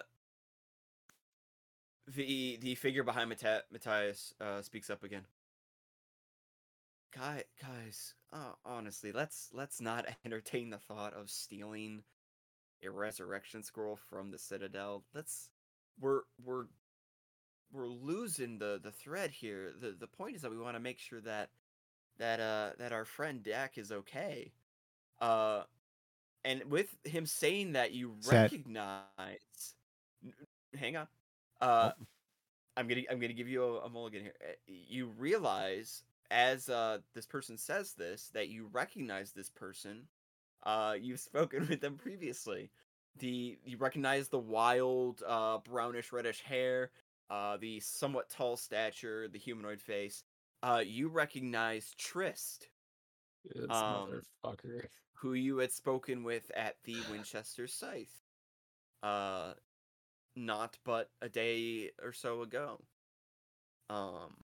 the 2.07 2.57
the 2.61 2.75
figure 2.75 3.03
behind 3.03 3.29
Matthias 3.29 4.33
uh, 4.39 4.61
speaks 4.61 4.89
up 4.89 5.03
again. 5.03 5.23
Guy, 7.15 7.43
guys, 7.61 8.13
uh, 8.31 8.53
honestly, 8.65 9.11
let's 9.11 9.49
let's 9.53 9.81
not 9.81 10.05
entertain 10.25 10.69
the 10.69 10.77
thought 10.77 11.13
of 11.13 11.29
stealing 11.29 12.03
a 12.85 12.89
resurrection 12.89 13.63
scroll 13.63 13.95
from 14.09 14.31
the 14.31 14.37
Citadel. 14.37 15.03
Let's 15.13 15.49
we're 15.99 16.21
we're 16.43 16.65
we're 17.71 17.87
losing 17.87 18.59
the 18.59 18.79
the 18.81 18.91
thread 18.91 19.31
here. 19.31 19.71
the 19.79 19.91
The 19.99 20.07
point 20.07 20.35
is 20.35 20.41
that 20.43 20.51
we 20.51 20.57
want 20.57 20.75
to 20.75 20.79
make 20.79 20.99
sure 20.99 21.21
that 21.21 21.49
that 22.19 22.39
uh 22.39 22.71
that 22.79 22.93
our 22.93 23.05
friend 23.05 23.43
Dak 23.43 23.77
is 23.77 23.91
okay. 23.91 24.53
Uh, 25.19 25.63
and 26.45 26.63
with 26.65 26.95
him 27.03 27.25
saying 27.25 27.73
that, 27.73 27.91
you 27.93 28.15
Set. 28.19 28.51
recognize. 28.53 29.75
Hang 30.77 30.97
on. 30.97 31.07
Uh, 31.61 31.91
Oh. 31.91 32.05
I'm 32.77 32.87
gonna 32.87 33.01
I'm 33.11 33.19
gonna 33.19 33.33
give 33.33 33.49
you 33.49 33.63
a, 33.63 33.79
a 33.85 33.89
mulligan 33.89 34.21
here. 34.23 34.35
Uh, 34.41 34.53
You 34.67 35.07
realize 35.17 36.03
as 36.31 36.69
uh 36.69 36.99
this 37.13 37.25
person 37.25 37.57
says 37.57 37.93
this 37.93 38.29
that 38.33 38.49
you 38.49 38.67
recognize 38.71 39.31
this 39.31 39.49
person. 39.49 40.07
Uh, 40.63 40.95
you've 40.99 41.19
spoken 41.19 41.67
with 41.69 41.81
them 41.81 41.97
previously. 41.97 42.71
The 43.17 43.57
you 43.63 43.77
recognize 43.77 44.29
the 44.29 44.39
wild 44.39 45.23
uh 45.27 45.59
brownish 45.59 46.11
reddish 46.11 46.41
hair, 46.41 46.91
uh 47.29 47.57
the 47.57 47.79
somewhat 47.79 48.29
tall 48.29 48.57
stature, 48.57 49.27
the 49.27 49.39
humanoid 49.39 49.81
face. 49.81 50.23
Uh, 50.61 50.83
you 50.85 51.07
recognize 51.07 51.93
Trist, 51.97 52.69
This 53.45 53.69
Um, 53.69 54.21
motherfucker. 54.43 54.87
who 55.13 55.33
you 55.33 55.57
had 55.57 55.71
spoken 55.71 56.23
with 56.23 56.51
at 56.55 56.77
the 56.83 56.97
Winchester 57.11 57.67
Scythe. 57.67 58.23
Uh 59.03 59.53
not 60.35 60.77
but 60.83 61.09
a 61.21 61.29
day 61.29 61.91
or 62.01 62.13
so 62.13 62.41
ago. 62.41 62.81
Um 63.89 64.43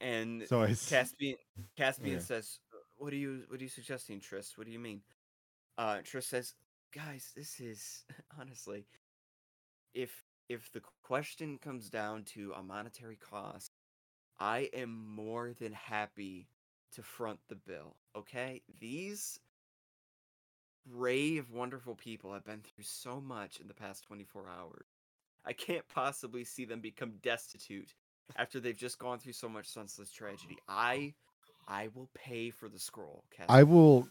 and 0.00 0.46
So 0.46 0.62
I 0.62 0.74
Caspian 0.86 1.36
Caspian 1.76 2.18
Okay. 2.18 2.26
says, 2.26 2.60
"What 2.96 3.12
are 3.12 3.16
you 3.16 3.44
what 3.48 3.60
are 3.60 3.62
you 3.64 3.68
suggesting, 3.70 4.20
Trist? 4.20 4.58
What 4.58 4.66
do 4.66 4.72
you 4.72 4.78
mean?" 4.78 5.02
Uh 5.78 6.00
Trist 6.02 6.28
says, 6.30 6.54
"Guys, 6.92 7.32
this 7.34 7.60
is 7.60 8.04
honestly 8.38 8.86
if 9.94 10.24
if 10.48 10.70
the 10.72 10.80
question 11.02 11.58
comes 11.58 11.90
down 11.90 12.24
to 12.24 12.52
a 12.56 12.62
monetary 12.62 13.16
cost, 13.16 13.76
I 14.38 14.70
am 14.72 14.90
more 15.14 15.52
than 15.52 15.72
happy 15.72 16.48
to 16.92 17.02
front 17.02 17.40
the 17.48 17.56
bill. 17.56 17.96
Okay? 18.16 18.62
These 18.80 19.38
brave, 20.86 21.50
wonderful 21.50 21.94
people 21.94 22.32
have 22.32 22.44
been 22.44 22.62
through 22.62 22.84
so 22.84 23.20
much 23.20 23.60
in 23.60 23.68
the 23.68 23.74
past 23.74 24.04
24 24.04 24.48
hours. 24.48 24.86
I 25.44 25.52
can't 25.52 25.86
possibly 25.88 26.44
see 26.44 26.64
them 26.64 26.80
become 26.80 27.12
destitute 27.22 27.94
after 28.36 28.60
they've 28.60 28.76
just 28.76 28.98
gone 28.98 29.18
through 29.18 29.32
so 29.32 29.48
much 29.48 29.66
senseless 29.66 30.10
tragedy. 30.10 30.56
I 30.68 31.14
I 31.66 31.88
will 31.94 32.08
pay 32.14 32.50
for 32.50 32.68
the 32.68 32.78
scroll, 32.78 33.24
Caspian. 33.30 33.58
I 33.58 33.62
will 33.62 34.08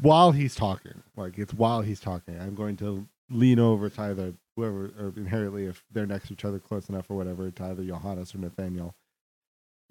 while 0.00 0.32
he's 0.32 0.54
talking, 0.54 1.02
like 1.16 1.38
it's 1.38 1.54
while 1.54 1.82
he's 1.82 2.00
talking, 2.00 2.38
I'm 2.40 2.54
going 2.54 2.76
to 2.78 3.06
lean 3.30 3.58
over 3.58 3.90
to 3.90 4.00
either 4.02 4.34
whoever, 4.56 4.86
or 4.98 5.12
inherently, 5.16 5.66
if 5.66 5.84
they're 5.92 6.06
next 6.06 6.28
to 6.28 6.32
each 6.34 6.44
other 6.44 6.58
close 6.58 6.88
enough 6.88 7.10
or 7.10 7.16
whatever, 7.16 7.50
to 7.50 7.64
either 7.64 7.84
Johannes 7.84 8.34
or 8.34 8.38
Nathaniel. 8.38 8.94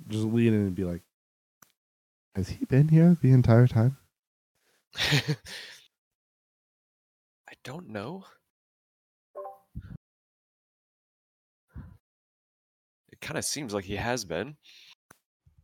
Just 0.08 0.26
lean 0.26 0.54
in 0.54 0.62
and 0.62 0.76
be 0.76 0.84
like, 0.84 1.02
"Has 2.36 2.50
he 2.50 2.66
been 2.66 2.88
here 2.90 3.18
the 3.22 3.32
entire 3.32 3.68
time?" 3.68 3.98
I 4.96 5.36
don't 7.64 7.90
know. 7.90 8.26
It 13.18 13.26
kind 13.26 13.38
of 13.40 13.46
seems 13.46 13.74
like 13.74 13.86
he 13.86 13.96
has 13.96 14.26
been. 14.26 14.56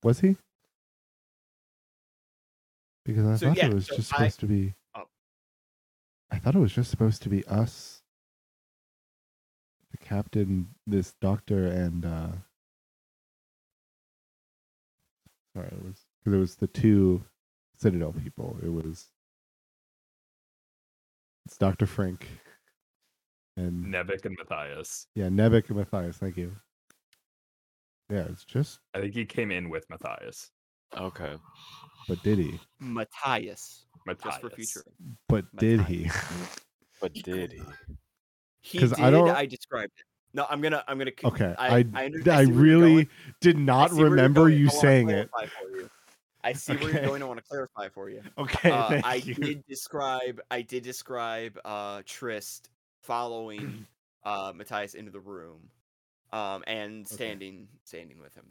Was 0.02 0.20
he? 0.22 0.38
Because 3.06 3.26
I 3.28 3.36
So, 3.36 3.48
thought 3.50 3.58
yeah, 3.58 3.68
it 3.68 3.74
was 3.76 3.86
so 3.86 3.96
just 3.98 4.12
I- 4.14 4.18
supposed 4.18 4.40
to 4.40 4.46
be. 4.48 4.74
Oh. 4.96 5.04
I 6.32 6.40
thought 6.40 6.56
it 6.56 6.60
was 6.60 6.74
just 6.74 6.90
supposed 6.90 7.22
to 7.24 7.30
be 7.30 7.46
us, 7.46 8.02
the 9.92 9.98
captain, 9.98 10.74
this 10.88 11.14
doctor, 11.22 11.68
and 11.68 12.06
uh 12.06 12.32
sorry, 15.56 15.68
it 15.68 15.84
was 15.86 16.02
because 16.20 16.34
it 16.34 16.40
was 16.40 16.56
the 16.56 16.68
two 16.68 17.24
Citadel 17.78 18.14
people. 18.14 18.58
It 18.64 18.70
was 18.74 19.10
it's 21.46 21.58
Doctor 21.58 21.86
Frank 21.86 22.28
and 23.58 23.86
Nebek 23.94 24.26
and 24.26 24.36
Matthias. 24.40 25.06
yeah, 25.14 25.28
Nebek 25.28 25.68
and 25.70 25.78
Matthias. 25.78 26.18
Thank 26.18 26.38
you. 26.38 26.56
Yeah, 28.14 28.26
it's 28.30 28.46
just. 28.46 28.80
I 28.94 29.00
think 29.02 29.16
he 29.16 29.26
came 29.26 29.50
in 29.50 29.70
with 29.70 29.90
Matthias. 29.90 30.52
Okay. 30.96 31.34
But 32.08 32.22
did 32.22 32.38
he? 32.38 32.60
Matthias, 32.80 33.86
Matthias. 34.06 34.24
just 34.36 34.42
for 34.42 34.50
future. 34.52 34.84
But 35.28 35.46
did 35.56 35.82
he? 35.82 36.12
But 37.02 37.14
did 37.14 37.54
he? 37.54 37.62
He 38.62 38.78
'Cause 38.80 38.92
did. 38.92 39.00
I 39.00 39.08
I, 39.08 39.10
don't- 39.12 39.30
I 39.30 39.46
described 39.48 39.94
it. 39.98 40.06
No, 40.36 40.46
I'm 40.50 40.62
gonna. 40.62 40.84
I'm 40.88 40.98
gonna. 41.00 41.12
Okay, 41.24 41.56
I. 41.58 41.68
I 41.78 41.86
I, 41.96 42.04
I 42.04 42.10
see 42.10 42.24
where 42.24 42.42
you're 42.44 42.52
really 42.82 43.10
did 43.42 43.58
not 43.58 43.90
see 43.90 43.96
where 43.98 44.06
you're 44.06 44.12
remember 44.12 44.50
you 44.50 44.68
I 44.68 44.70
saying 44.70 45.10
it. 45.10 45.30
you. 45.76 45.90
I 46.44 46.54
see 46.54 46.76
where 46.76 46.92
you're 46.92 47.02
going. 47.06 47.22
I 47.24 47.26
want 47.26 47.40
to 47.40 47.46
clarify 47.50 47.90
for 47.90 48.10
you. 48.10 48.22
Okay, 48.38 48.70
Uh, 48.72 48.90
thank 48.90 49.06
I 49.06 49.16
you. 49.16 49.34
did 49.36 49.66
describe. 49.68 50.40
I 50.52 50.62
did 50.62 50.84
describe 50.84 51.60
uh, 51.66 52.02
Trist 52.06 52.70
following 53.02 53.86
uh, 54.24 54.54
Matthias 54.56 54.94
into 54.96 55.12
the 55.12 55.20
room, 55.20 55.70
um, 56.34 56.64
and 56.68 57.08
standing 57.08 57.68
standing 57.86 58.20
with 58.20 58.34
him. 58.36 58.46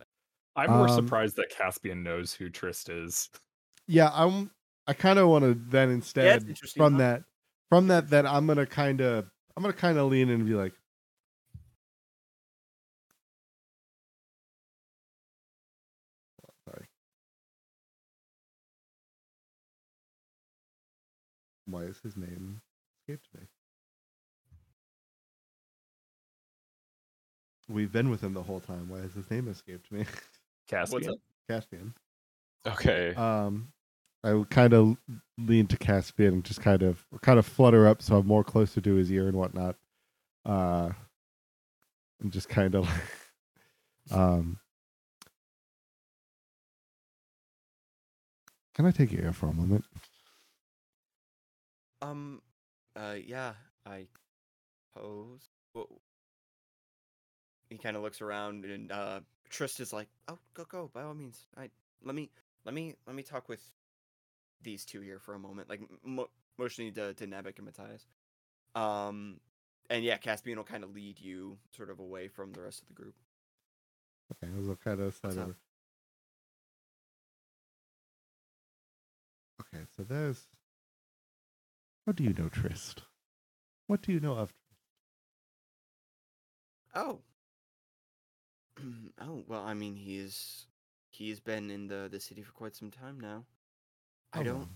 I'm 0.57 0.71
more 0.71 0.89
Um, 0.89 1.07
surprised 1.07 1.37
that 1.37 1.51
Caspian 1.51 2.03
knows 2.03 2.33
who 2.33 2.49
Trist 2.49 2.89
is. 2.89 3.29
Yeah, 3.89 4.11
I'm. 4.15 4.51
I 4.87 4.93
kind 4.95 5.19
of 5.19 5.29
want 5.29 5.45
to 5.45 5.55
then 5.55 5.91
instead 5.91 6.49
interesting, 6.49 6.81
from 6.81 6.95
huh? 6.95 6.99
that, 6.99 7.25
from 7.69 7.89
that, 7.89 8.11
that 8.11 8.27
I'm 8.27 8.47
gonna 8.47 8.65
kind 8.67 9.01
of, 9.01 9.29
I'm 9.57 9.63
gonna 9.63 9.73
kind 9.75 9.99
of 9.99 10.11
lean 10.11 10.29
in 10.29 10.41
and 10.41 10.47
be 10.47 10.55
like, 10.55 10.73
sorry. 16.69 16.87
Why 21.67 21.83
is 21.83 21.99
his 22.03 22.17
name 22.17 22.61
escaped 23.01 23.29
me? 23.35 23.47
We've 27.73 27.91
been 27.91 28.11
with 28.11 28.23
him 28.23 28.35
the 28.35 28.43
whole 28.43 28.61
time. 28.61 28.89
Why 28.89 29.01
has 29.01 29.15
his 29.15 29.31
name 29.31 29.49
escaped 29.49 29.91
me? 29.91 30.05
Caspian. 30.69 31.15
Caspian. 31.49 31.95
Okay. 32.67 33.15
um 33.15 33.69
I 34.25 34.35
would 34.35 34.51
kind 34.51 34.73
of 34.73 34.97
lean 35.37 35.67
to 35.67 35.77
Caspian 35.77 36.35
and 36.35 36.45
just 36.45 36.61
kind 36.61 36.83
of 36.83 37.05
kind 37.23 37.39
of 37.39 37.47
flutter 37.47 37.89
up 37.89 38.01
so 38.03 38.19
I'm 38.19 38.27
more 38.27 38.45
closer 38.45 38.81
to 38.81 38.95
his 38.95 39.11
ear 39.11 39.27
and 39.27 39.37
whatnot. 39.37 39.77
Uh 40.45 40.91
and 42.21 42.33
just 42.33 42.49
kind 42.49 42.75
of 42.75 42.89
um 44.11 44.59
Can 48.75 48.87
I 48.87 48.91
take 48.91 49.13
your 49.13 49.23
ear 49.23 49.33
for 49.33 49.49
a 49.49 49.53
moment? 49.53 49.85
Um. 52.01 52.41
Uh. 52.97 53.17
Yeah. 53.23 53.53
I 53.85 54.07
pose. 54.97 55.49
Whoa. 55.75 56.01
He 57.73 57.79
kind 57.79 57.97
of 57.97 58.03
looks 58.03 58.21
around, 58.21 58.65
and 58.65 58.93
uh, 58.93 59.21
Trist 59.49 59.81
is 59.81 59.93
like, 59.93 60.09
"Oh, 60.29 60.39
go, 60.55 60.65
go! 60.65 60.91
By 60.93 61.03
all 61.03 61.15
means. 61.15 61.47
I 61.57 61.71
let 62.05 62.15
me, 62.15 62.31
let 62.65 62.75
me, 62.75 62.95
let 63.07 63.17
me 63.17 63.23
talk 63.23 63.49
with 63.49 63.63
these 64.63 64.85
two 64.85 65.01
here 65.01 65.19
for 65.19 65.35
a 65.35 65.39
moment." 65.39 65.69
Like 65.69 65.81
mo- 66.05 66.31
motioning 66.59 66.93
to 66.95 67.15
to 67.15 67.27
Nebek 67.27 67.57
and 67.57 67.67
Matthias. 67.67 68.07
Um. 68.75 69.41
And 69.91 70.05
yeah, 70.05 70.17
Caspian 70.17 70.57
will 70.57 70.65
kind 70.65 70.85
of 70.85 70.95
lead 70.95 71.21
you 71.21 71.59
sort 71.77 71.91
of 71.91 71.99
away 71.99 72.29
from 72.29 72.53
the 72.53 72.63
rest 72.63 72.81
of 72.81 72.89
the 72.89 72.95
group. 72.95 73.15
Okay, 74.33 74.51
I 74.51 74.57
was 74.57 74.69
kind 74.83 75.01
of 75.01 75.19
What's 75.21 75.35
side 75.35 75.43
up? 75.43 75.51
Okay, 79.61 79.85
so 79.97 80.03
there's 80.03 80.47
How 82.07 82.13
do 82.13 82.25
you 82.25 82.33
know 82.33 82.49
Trist? 82.49 83.03
What 83.87 84.03
do 84.03 84.13
you 84.13 84.21
know 84.21 84.33
of 84.33 84.49
Trist? 84.51 84.59
Oh. 86.95 87.21
oh 89.21 89.45
well, 89.47 89.63
I 89.63 89.75
mean, 89.75 89.97
he's 89.97 90.67
he's 91.11 91.41
been 91.41 91.71
in 91.71 91.87
the 91.87 92.09
the 92.11 92.21
city 92.21 92.43
for 92.43 92.53
quite 92.53 92.77
some 92.77 92.91
time 92.91 93.21
now. 93.21 93.45
I 94.33 94.41
oh, 94.41 94.45
don't? 94.45 94.69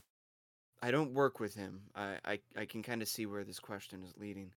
I 0.83 0.91
don't 0.91 1.15
work 1.15 1.41
with 1.41 1.55
him. 1.55 1.83
I 1.95 2.19
I, 2.25 2.39
I 2.57 2.65
can 2.65 2.83
kind 2.83 3.03
of 3.03 3.09
see 3.09 3.27
where 3.27 3.45
this 3.45 3.59
question 3.59 4.03
is 4.05 4.15
leading. 4.19 4.53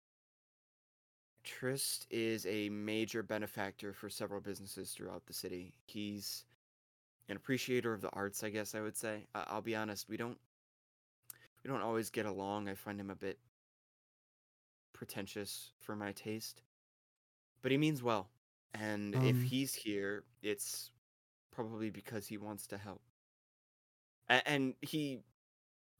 Trist 1.44 2.07
is 2.11 2.44
a 2.46 2.68
major 2.68 3.22
benefactor 3.22 3.92
for 3.92 4.11
several 4.11 4.40
businesses 4.40 4.90
throughout 4.90 5.24
the 5.26 5.32
city. 5.32 5.72
He's 5.86 6.44
an 7.28 7.36
appreciator 7.36 7.92
of 7.92 8.01
the 8.01 8.11
arts, 8.11 8.42
I 8.42 8.51
guess 8.51 8.74
I 8.74 8.80
would 8.80 8.96
say. 8.96 9.26
I, 9.34 9.44
I'll 9.49 9.62
be 9.62 9.76
honest, 9.76 10.09
we 10.09 10.16
don't 10.16 10.38
we 11.64 11.70
don't 11.70 11.82
always 11.82 12.11
get 12.11 12.26
along. 12.26 12.68
I 12.68 12.74
find 12.74 13.01
him 13.01 13.11
a 13.11 13.14
bit 13.14 13.38
pretentious 14.92 15.70
for 15.78 15.94
my 15.94 16.12
taste. 16.12 16.62
But 17.62 17.72
he 17.72 17.78
means 17.78 18.03
well. 18.03 18.28
And 18.74 19.14
if 19.14 19.36
Um, 19.36 19.42
he's 19.42 19.74
here, 19.74 20.24
it's 20.42 20.90
probably 21.50 21.90
because 21.90 22.26
he 22.26 22.38
wants 22.38 22.66
to 22.68 22.78
help. 22.78 23.02
A- 24.28 24.46
and 24.48 24.74
he 24.82 25.22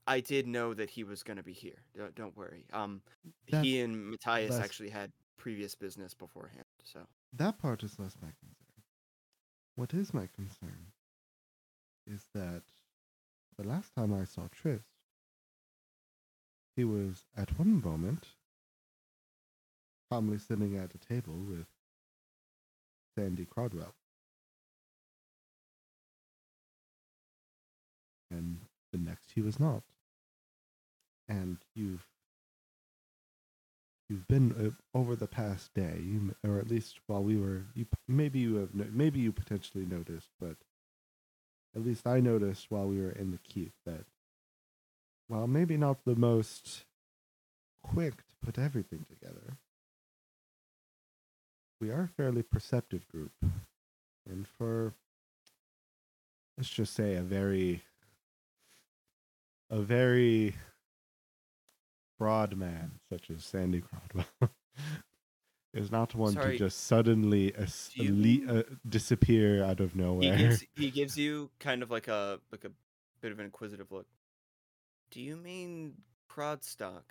I 0.07 0.21
did 0.21 0.47
know 0.47 0.73
that 0.73 0.89
he 0.89 1.03
was 1.03 1.21
going 1.23 1.37
to 1.37 1.43
be 1.43 1.53
here. 1.53 1.83
Don't, 1.95 2.15
don't 2.15 2.35
worry. 2.35 2.65
Um 2.73 3.03
he 3.45 3.79
and 3.81 4.09
Matthias 4.11 4.51
that's- 4.51 4.65
actually 4.65 4.89
had 4.89 5.13
previous 5.37 5.75
business 5.75 6.13
beforehand. 6.13 6.65
So, 6.83 7.07
That 7.33 7.59
part 7.59 7.83
is 7.83 7.99
less 7.99 8.15
my 8.21 8.31
concern. 8.31 8.83
What 9.75 9.93
is 9.93 10.13
my 10.13 10.27
concern 10.27 10.93
is 12.07 12.27
that 12.33 12.63
the 13.57 13.63
last 13.67 13.93
time 13.93 14.13
I 14.13 14.25
saw 14.25 14.47
Trist, 14.49 14.89
he 16.75 16.83
was 16.83 17.25
at 17.35 17.57
one 17.59 17.81
moment 17.81 18.35
calmly 20.09 20.37
sitting 20.39 20.75
at 20.75 20.95
a 20.95 20.97
table 20.97 21.37
with 21.37 21.67
Sandy 23.19 23.45
Crodwell. 23.45 23.91
And 28.31 28.59
the 28.93 28.97
next 28.97 29.31
he 29.35 29.41
was 29.41 29.59
not. 29.59 29.83
And 31.27 31.57
you've 31.75 32.05
you've 34.09 34.27
been 34.27 34.75
uh, 34.93 34.97
over 34.97 35.15
the 35.15 35.27
past 35.27 35.73
day, 35.73 36.01
or 36.47 36.59
at 36.59 36.69
least 36.69 36.99
while 37.07 37.21
we 37.21 37.37
were, 37.37 37.65
you 37.75 37.85
maybe 38.07 38.39
you 38.39 38.55
have, 38.55 38.73
maybe 38.73 39.19
you 39.19 39.31
potentially 39.31 39.85
noticed, 39.85 40.29
but 40.39 40.55
at 41.75 41.85
least 41.85 42.07
I 42.07 42.19
noticed 42.19 42.67
while 42.69 42.87
we 42.87 43.01
were 43.01 43.11
in 43.11 43.31
the 43.31 43.39
keep 43.43 43.73
that, 43.85 44.05
while 45.27 45.45
maybe 45.45 45.77
not 45.77 46.05
the 46.05 46.15
most 46.15 46.85
quick 47.83 48.17
to 48.17 48.35
put 48.41 48.57
everything 48.57 49.05
together, 49.07 49.57
we 51.81 51.89
are 51.91 52.03
a 52.03 52.07
fairly 52.07 52.43
perceptive 52.43 53.07
group, 53.07 53.31
and 54.29 54.47
for 54.47 54.93
let's 56.57 56.69
just 56.69 56.93
say 56.93 57.15
a 57.15 57.21
very, 57.21 57.83
a 59.69 59.79
very 59.81 60.55
broad 62.17 62.55
man 62.57 62.91
such 63.09 63.29
as 63.29 63.45
Sandy 63.45 63.81
Crodwell 63.81 64.49
is 65.73 65.89
not 65.91 66.13
one 66.15 66.33
Sorry, 66.33 66.53
to 66.53 66.57
just 66.57 66.85
suddenly 66.85 67.55
as- 67.55 67.91
you 67.93 68.43
le- 68.47 68.59
uh, 68.59 68.63
disappear 68.87 69.63
out 69.63 69.79
of 69.79 69.93
he 69.93 69.99
nowhere. 69.99 70.37
gives 70.37 70.63
he 70.75 70.91
gives 70.91 71.17
you 71.17 71.49
kind 71.59 71.81
of 71.81 71.89
like 71.91 72.07
a 72.09 72.39
like 72.51 72.65
a 72.65 72.71
bit 73.21 73.31
of 73.31 73.39
an 73.39 73.45
inquisitive 73.45 73.91
look. 73.91 74.07
Do 75.11 75.21
you 75.21 75.37
mean 75.37 75.93
Crodstock? 76.29 77.03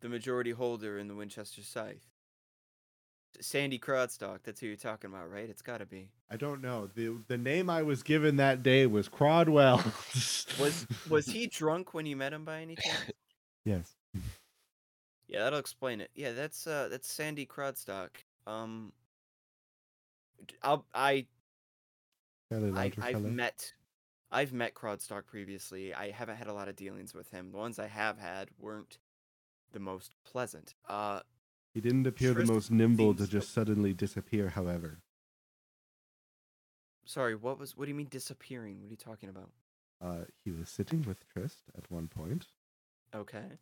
The 0.00 0.08
majority 0.08 0.52
holder 0.52 0.98
in 0.98 1.08
the 1.08 1.14
Winchester 1.14 1.62
Scythe. 1.62 2.06
Sandy 3.40 3.78
Crodstock. 3.78 4.40
That's 4.44 4.60
who 4.60 4.66
you're 4.66 4.76
talking 4.76 5.10
about, 5.10 5.30
right? 5.30 5.48
It's 5.48 5.62
got 5.62 5.78
to 5.78 5.86
be. 5.86 6.10
I 6.30 6.36
don't 6.36 6.60
know. 6.60 6.88
the 6.94 7.18
The 7.28 7.38
name 7.38 7.70
I 7.70 7.82
was 7.82 8.02
given 8.02 8.36
that 8.36 8.62
day 8.62 8.86
was 8.86 9.08
Crodwell. 9.08 9.78
Was 10.58 10.86
was 11.08 11.26
he 11.26 11.46
drunk 11.46 11.94
when 11.94 12.04
you 12.04 12.16
met 12.16 12.32
him 12.32 12.44
by 12.44 12.62
any 12.62 12.74
chance? 12.74 13.12
yes. 13.64 13.94
Yeah, 15.28 15.44
that'll 15.44 15.58
explain 15.60 16.00
it. 16.00 16.10
Yeah, 16.14 16.32
that's 16.32 16.66
uh 16.66 16.88
that's 16.90 17.08
Sandy 17.12 17.46
Crodstock. 17.46 18.10
Um 18.46 18.92
d- 20.46 20.56
I'll, 20.62 20.84
I 20.92 21.26
Fairly 22.50 22.70
I 22.70 22.72
larger 22.72 23.02
I've 23.04 23.12
fellow. 23.12 23.28
met 23.28 23.72
I've 24.32 24.52
met 24.52 24.74
Crodstock 24.74 25.26
previously. 25.26 25.94
I 25.94 26.10
haven't 26.10 26.36
had 26.36 26.48
a 26.48 26.52
lot 26.52 26.68
of 26.68 26.74
dealings 26.76 27.14
with 27.14 27.30
him. 27.30 27.52
The 27.52 27.58
ones 27.58 27.78
I 27.78 27.86
have 27.86 28.18
had 28.18 28.48
weren't 28.58 28.98
the 29.72 29.80
most 29.80 30.14
pleasant. 30.24 30.74
Uh 30.88 31.20
He 31.74 31.80
didn't 31.80 32.06
appear 32.06 32.34
the 32.34 32.44
most 32.44 32.70
nimble 32.70 33.14
to 33.14 33.26
just 33.26 33.48
so- 33.50 33.60
suddenly 33.60 33.92
disappear. 33.94 34.48
However, 34.50 35.02
sorry, 37.04 37.34
what 37.34 37.58
was 37.58 37.76
what 37.76 37.84
do 37.86 37.90
you 37.90 37.94
mean 37.94 38.08
disappearing? 38.10 38.80
What 38.80 38.86
are 38.88 38.90
you 38.90 38.96
talking 38.96 39.28
about? 39.28 39.50
uh, 40.00 40.24
he 40.44 40.50
was 40.52 40.68
sitting 40.68 41.02
with 41.02 41.26
Trist 41.28 41.64
at 41.76 41.90
one 41.90 42.06
point, 42.08 42.46
Okay. 43.12 43.58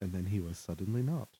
and 0.00 0.12
then 0.14 0.26
he 0.26 0.40
was 0.40 0.56
suddenly 0.58 1.02
not. 1.02 1.38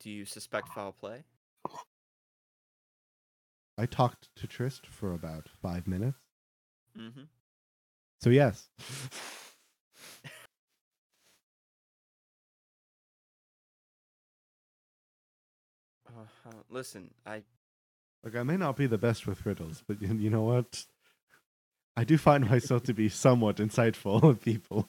Do 0.00 0.10
you 0.10 0.24
suspect 0.26 0.68
foul 0.68 0.92
play? 0.92 1.24
I 3.78 3.86
talked 3.86 4.28
to 4.36 4.46
Trist 4.46 4.86
for 4.86 5.12
about 5.12 5.48
five 5.48 5.86
minutes. 5.86 6.18
Mm-hmm. 6.96 7.22
So 8.20 8.30
yes. 8.30 8.68
Uh, 16.18 16.50
listen, 16.70 17.10
I 17.26 17.42
Like 18.24 18.34
I 18.36 18.42
may 18.42 18.56
not 18.56 18.76
be 18.76 18.86
the 18.86 18.98
best 18.98 19.26
with 19.26 19.46
riddles, 19.46 19.82
but 19.86 20.02
you, 20.02 20.12
you 20.14 20.30
know 20.30 20.42
what? 20.42 20.84
I 21.96 22.04
do 22.04 22.16
find 22.18 22.48
myself 22.48 22.82
to 22.84 22.94
be 22.94 23.08
somewhat 23.08 23.56
insightful 23.56 24.22
with 24.22 24.40
people. 24.42 24.88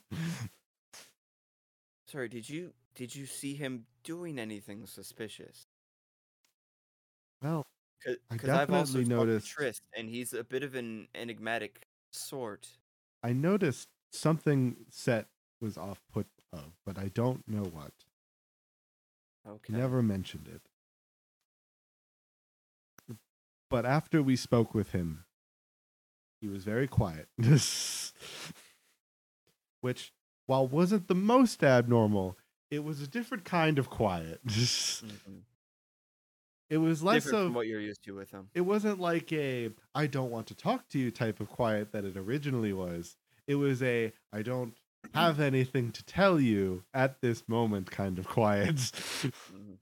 sorry, 2.07 2.29
did 2.29 2.49
you 2.49 2.73
did 2.95 3.15
you 3.15 3.25
see 3.25 3.53
him 3.55 3.85
doing 4.03 4.39
anything 4.39 4.85
suspicious? 4.85 5.67
Well, 7.41 7.67
I 8.05 8.15
Because 8.29 8.49
I've 8.49 8.71
also 8.71 9.01
noticed- 9.01 9.47
Trist, 9.47 9.83
and 9.95 10.09
he's 10.09 10.33
a 10.33 10.43
bit 10.43 10.63
of 10.63 10.75
an 10.75 11.07
enigmatic 11.15 11.87
sort. 12.11 12.67
I 13.23 13.33
noticed 13.33 13.89
something 14.11 14.85
Set 14.89 15.27
was 15.61 15.77
off 15.77 16.01
put 16.11 16.27
of, 16.51 16.73
but 16.85 16.97
I 16.97 17.09
don't 17.09 17.47
know 17.47 17.63
what. 17.63 17.93
Okay. 19.47 19.73
Never 19.73 20.01
mentioned 20.01 20.47
it. 20.47 20.68
But 23.69 23.85
after 23.85 24.21
we 24.23 24.35
spoke 24.35 24.73
with 24.73 24.91
him, 24.91 25.25
he 26.41 26.47
was 26.47 26.63
very 26.63 26.87
quiet. 26.87 27.27
Which, 29.81 30.11
while 30.47 30.67
wasn't 30.67 31.07
the 31.07 31.15
most 31.15 31.63
abnormal, 31.63 32.37
it 32.71 32.83
was 32.83 33.01
a 33.01 33.07
different 33.07 33.45
kind 33.45 33.79
of 33.79 33.89
quiet. 33.89 34.41
Mhm. 34.45 35.43
it 36.69 36.77
was 36.77 37.01
less 37.01 37.23
Different 37.23 37.39
of 37.39 37.45
from 37.47 37.53
what 37.55 37.67
you're 37.67 37.79
used 37.81 38.03
to 38.03 38.13
with 38.15 38.29
him. 38.31 38.49
it 38.53 38.61
wasn't 38.61 38.99
like 38.99 39.31
a 39.33 39.69
I 39.95 40.07
don't 40.07 40.29
want 40.31 40.47
to 40.47 40.55
talk 40.55 40.87
to 40.89 40.99
you 40.99 41.09
type 41.11 41.39
of 41.39 41.49
quiet 41.49 41.91
that 41.93 42.05
it 42.05 42.17
originally 42.17 42.73
was. 42.73 43.15
It 43.47 43.55
was 43.55 43.81
a 43.81 44.11
I 44.33 44.41
don't 44.43 44.75
have 45.13 45.39
anything 45.51 45.91
to 45.93 46.03
tell 46.03 46.39
you 46.39 46.83
at 46.93 47.21
this 47.21 47.47
moment 47.47 47.89
kind 47.91 48.19
of 48.19 48.27
quiet. 48.27 48.75
Mhm. 48.75 49.77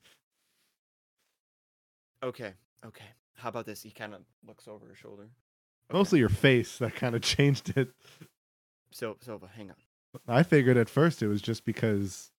Okay. 2.23 2.53
Okay. 2.85 3.05
How 3.37 3.49
about 3.49 3.65
this? 3.65 3.81
He 3.81 3.91
kind 3.91 4.13
of 4.13 4.21
looks 4.45 4.67
over 4.67 4.87
his 4.89 4.97
shoulder. 4.97 5.23
Okay. 5.89 5.97
Mostly 5.97 6.19
your 6.19 6.29
face 6.29 6.77
that 6.79 6.95
kind 6.95 7.15
of 7.15 7.21
changed 7.35 7.77
it. 7.77 7.89
So 8.91 9.17
Silva, 9.21 9.47
hang 9.55 9.69
on. 9.69 9.75
I 10.27 10.43
figured 10.43 10.77
at 10.77 10.89
first 10.89 11.21
it 11.21 11.27
was 11.27 11.41
just 11.41 11.63
because 11.65 12.31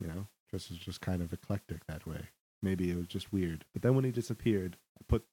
you 0.00 0.06
know, 0.06 0.26
Tris 0.50 0.70
is 0.70 0.76
just 0.78 1.00
kind 1.00 1.22
of 1.22 1.32
eclectic 1.32 1.86
that 1.86 2.06
way. 2.06 2.28
Maybe 2.62 2.90
it 2.90 2.96
was 2.96 3.06
just 3.06 3.32
weird. 3.32 3.64
But 3.72 3.82
then 3.82 3.94
when 3.94 4.04
he 4.04 4.10
disappeared, 4.10 4.76
I 4.98 5.04
put 5.08 5.24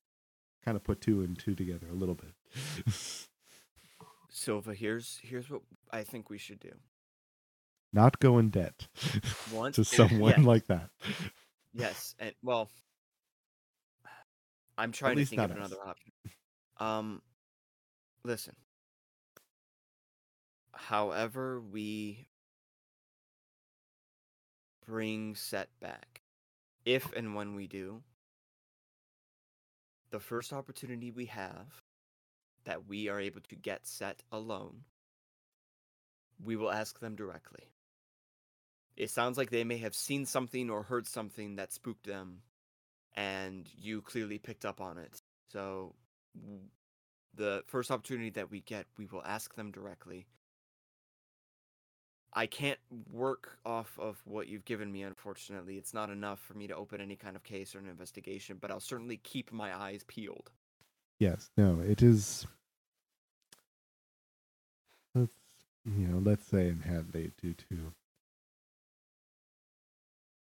kind 0.64 0.76
of 0.78 0.84
put 0.84 1.02
two 1.02 1.22
and 1.22 1.38
two 1.38 1.56
together 1.56 1.88
a 1.90 1.96
little 1.96 2.16
bit. 2.16 2.94
Silva, 4.30 4.74
here's 4.74 5.20
here's 5.22 5.50
what 5.50 5.62
I 5.92 6.04
think 6.04 6.30
we 6.30 6.38
should 6.38 6.60
do. 6.60 6.74
Not 7.94 8.20
go 8.20 8.38
in 8.38 8.50
debt 8.50 8.88
Once 9.52 9.76
to 9.78 9.84
someone 9.84 10.34
yes, 10.38 10.46
like 10.46 10.68
that. 10.68 10.90
yes, 11.74 12.16
and 12.20 12.34
well, 12.42 12.70
I'm 14.82 14.92
trying 14.92 15.18
to 15.18 15.26
think 15.26 15.42
of 15.42 15.52
us. 15.52 15.58
another 15.58 15.78
option. 15.86 16.12
Um, 16.78 17.22
listen. 18.24 18.56
However, 20.74 21.62
we 21.62 22.26
bring 24.88 25.36
set 25.36 25.70
back, 25.80 26.22
if 26.84 27.14
and 27.14 27.36
when 27.36 27.54
we 27.54 27.68
do, 27.68 28.02
the 30.10 30.20
first 30.20 30.52
opportunity 30.52 31.12
we 31.12 31.26
have 31.28 31.84
that 32.64 32.88
we 32.88 33.08
are 33.08 33.20
able 33.20 33.42
to 33.50 33.56
get 33.56 33.86
set 33.86 34.24
alone, 34.32 34.82
we 36.44 36.56
will 36.56 36.72
ask 36.72 37.00
them 37.00 37.16
directly. 37.16 37.66
It 38.98 39.12
sounds 39.12 39.38
like 39.38 39.52
they 39.52 39.64
may 39.64 39.78
have 39.78 39.94
seen 39.94 40.26
something 40.26 40.72
or 40.72 40.82
heard 40.82 41.06
something 41.06 41.58
that 41.58 41.72
spooked 41.72 42.08
them, 42.08 42.42
and 43.16 43.70
you 43.80 44.02
clearly 44.02 44.38
picked 44.38 44.66
up 44.66 44.82
on 44.82 44.98
it. 44.98 45.22
So, 45.52 45.96
the 47.36 47.64
first 47.68 47.92
opportunity 47.92 48.30
that 48.32 48.52
we 48.52 48.62
get, 48.62 48.86
we 48.98 49.06
will 49.06 49.24
ask 49.24 49.56
them 49.56 49.72
directly. 49.72 50.28
I 52.34 52.46
can't 52.46 52.80
work 53.12 53.58
off 53.66 53.98
of 54.00 54.22
what 54.26 54.48
you've 54.48 54.64
given 54.64 54.90
me, 54.92 55.04
unfortunately. 55.04 55.78
It's 55.78 55.94
not 55.94 56.10
enough 56.10 56.40
for 56.40 56.54
me 56.54 56.68
to 56.68 56.76
open 56.76 57.02
any 57.02 57.18
kind 57.18 57.36
of 57.36 57.44
case 57.44 57.76
or 57.76 57.80
an 57.80 57.90
investigation, 57.90 58.58
but 58.60 58.72
I'll 58.72 58.80
certainly 58.80 59.18
keep 59.18 59.52
my 59.52 59.78
eyes 59.78 60.06
peeled. 60.08 60.50
Yes, 61.20 61.52
no, 61.58 61.82
it 61.86 62.02
is. 62.02 62.48
Let's 65.14 65.32
you 65.86 66.08
know, 66.08 66.20
let's 66.20 66.46
say 66.46 66.70
inherently 66.70 67.32
due 67.42 67.54
to 67.54 67.94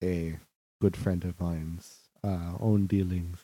a 0.03 0.37
good 0.79 0.95
friend 0.95 1.23
of 1.25 1.39
mine's 1.39 2.04
uh, 2.25 2.57
own 2.59 2.87
dealings. 2.87 3.39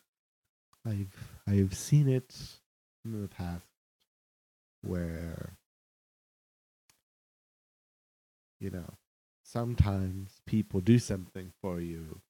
I've 0.86 1.40
I've 1.48 1.76
seen 1.76 2.10
it 2.10 2.36
in 3.06 3.22
the 3.22 3.28
past 3.28 3.68
where 4.82 5.58
you 8.60 8.70
know 8.72 8.94
sometimes 9.44 10.42
people 10.46 10.80
do 10.82 11.00
something 11.00 11.52
for 11.62 11.80
you 11.80 12.22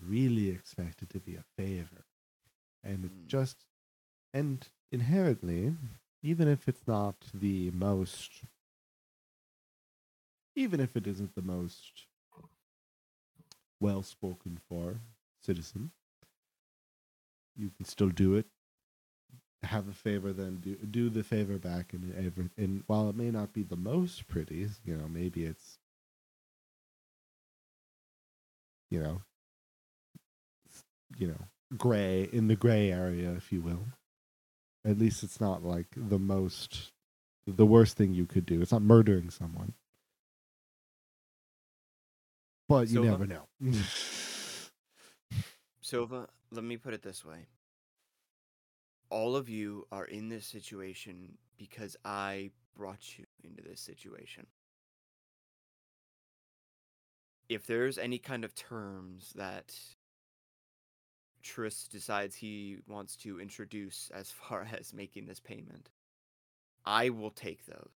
really 0.00 0.48
expect 0.50 1.02
it 1.02 1.10
to 1.10 1.20
be 1.20 1.36
a 1.36 1.44
favor 1.56 2.04
and 2.82 3.04
it 3.06 3.12
Mm. 3.12 3.26
just 3.26 3.64
and 4.34 4.68
inherently 4.92 5.74
even 6.22 6.48
if 6.48 6.68
it's 6.68 6.86
not 6.86 7.16
the 7.32 7.70
most 7.70 8.44
even 10.56 10.80
if 10.80 10.96
it 10.96 11.06
isn't 11.06 11.34
the 11.34 11.42
most 11.42 12.06
well 13.80 14.02
spoken 14.02 14.58
for 14.68 15.00
citizen. 15.44 15.90
You 17.56 17.70
can 17.76 17.84
still 17.84 18.08
do 18.08 18.34
it. 18.34 18.46
Have 19.62 19.88
a 19.88 19.92
favor 19.92 20.32
then 20.32 20.58
do 20.58 20.76
do 20.76 21.08
the 21.08 21.24
favor 21.24 21.58
back 21.58 21.94
and 21.94 22.14
every 22.14 22.50
and 22.58 22.82
while 22.86 23.08
it 23.08 23.16
may 23.16 23.30
not 23.30 23.54
be 23.54 23.62
the 23.62 23.76
most 23.76 24.28
pretty 24.28 24.68
you 24.84 24.94
know 24.94 25.08
maybe 25.08 25.44
it's 25.44 25.78
you 28.90 29.00
know 29.00 29.22
you 31.16 31.28
know 31.28 31.48
gray 31.78 32.28
in 32.30 32.48
the 32.48 32.56
gray 32.56 32.92
area 32.92 33.32
if 33.32 33.52
you 33.52 33.62
will. 33.62 33.86
At 34.84 34.98
least 34.98 35.22
it's 35.22 35.40
not 35.40 35.64
like 35.64 35.86
the 35.96 36.18
most 36.18 36.92
the 37.46 37.66
worst 37.66 37.96
thing 37.96 38.12
you 38.14 38.26
could 38.26 38.44
do. 38.46 38.60
It's 38.60 38.72
not 38.72 38.82
murdering 38.82 39.30
someone. 39.30 39.72
But 42.68 42.88
you 42.88 43.02
Silva? 43.02 43.10
never 43.10 43.24
uh, 43.24 43.26
know 43.26 43.48
Silva, 45.84 46.28
let 46.50 46.64
me 46.64 46.78
put 46.78 46.94
it 46.94 47.02
this 47.02 47.26
way. 47.26 47.46
All 49.10 49.36
of 49.36 49.50
you 49.50 49.86
are 49.92 50.06
in 50.06 50.30
this 50.30 50.46
situation 50.46 51.36
because 51.58 51.94
I 52.06 52.52
brought 52.74 53.18
you 53.18 53.26
into 53.42 53.62
this 53.62 53.82
situation. 53.82 54.46
If 57.50 57.66
there's 57.66 57.98
any 57.98 58.16
kind 58.16 58.46
of 58.46 58.54
terms 58.54 59.34
that 59.36 59.74
Tris 61.42 61.86
decides 61.86 62.34
he 62.34 62.78
wants 62.88 63.14
to 63.16 63.38
introduce 63.38 64.10
as 64.14 64.30
far 64.48 64.66
as 64.72 64.94
making 64.94 65.26
this 65.26 65.40
payment, 65.40 65.90
I 66.86 67.10
will 67.10 67.30
take 67.30 67.66
those. 67.66 67.90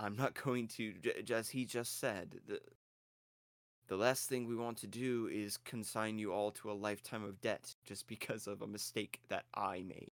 I'm 0.00 0.16
not 0.16 0.34
going 0.44 0.66
to, 0.66 0.94
just 1.22 1.52
he 1.52 1.64
just 1.64 2.00
said, 2.00 2.40
the, 2.48 2.58
The 3.90 3.96
last 3.96 4.28
thing 4.28 4.46
we 4.46 4.54
want 4.54 4.78
to 4.78 4.86
do 4.86 5.28
is 5.32 5.56
consign 5.56 6.16
you 6.16 6.32
all 6.32 6.52
to 6.52 6.70
a 6.70 6.72
lifetime 6.72 7.24
of 7.24 7.40
debt 7.40 7.74
just 7.84 8.06
because 8.06 8.46
of 8.46 8.62
a 8.62 8.66
mistake 8.68 9.18
that 9.28 9.46
I 9.52 9.82
made. 9.82 10.12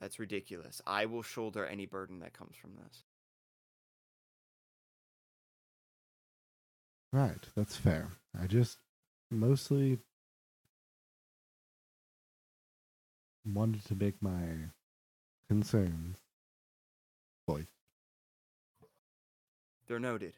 That's 0.00 0.20
ridiculous. 0.20 0.80
I 0.86 1.06
will 1.06 1.24
shoulder 1.24 1.66
any 1.66 1.84
burden 1.84 2.20
that 2.20 2.32
comes 2.32 2.54
from 2.54 2.76
this. 2.76 3.02
Right, 7.12 7.44
that's 7.56 7.76
fair. 7.76 8.08
I 8.40 8.46
just 8.46 8.78
mostly 9.28 9.98
wanted 13.44 13.84
to 13.86 13.96
make 13.96 14.22
my 14.22 14.44
concerns 15.48 16.18
voice. 17.48 17.66
They're 19.88 19.98
noted. 19.98 20.34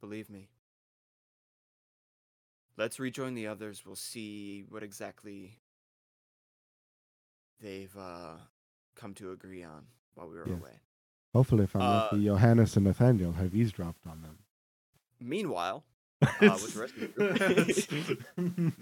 Believe 0.00 0.28
me. 0.30 0.48
Let's 2.76 3.00
rejoin 3.00 3.34
the 3.34 3.46
others. 3.46 3.84
We'll 3.86 3.96
see 3.96 4.64
what 4.68 4.82
exactly 4.82 5.58
they've 7.60 7.96
uh, 7.96 8.34
come 8.94 9.14
to 9.14 9.32
agree 9.32 9.62
on 9.64 9.86
while 10.14 10.28
we 10.28 10.34
were 10.36 10.46
Yes. 10.46 10.60
away. 10.60 10.80
Hopefully, 11.34 11.64
if 11.64 11.74
I'm 11.74 11.82
Uh, 11.82 12.08
lucky, 12.10 12.24
Johannes 12.24 12.76
and 12.76 12.84
Nathaniel 12.86 13.32
have 13.32 13.54
eavesdropped 13.54 14.06
on 14.06 14.22
them. 14.22 14.38
Meanwhile, 15.20 15.84
uh, 16.22 16.58
with 16.62 16.74
the 16.74 16.80
rest 16.80 16.94
of 16.96 17.00
the 17.00 17.08
group, 18.36 18.76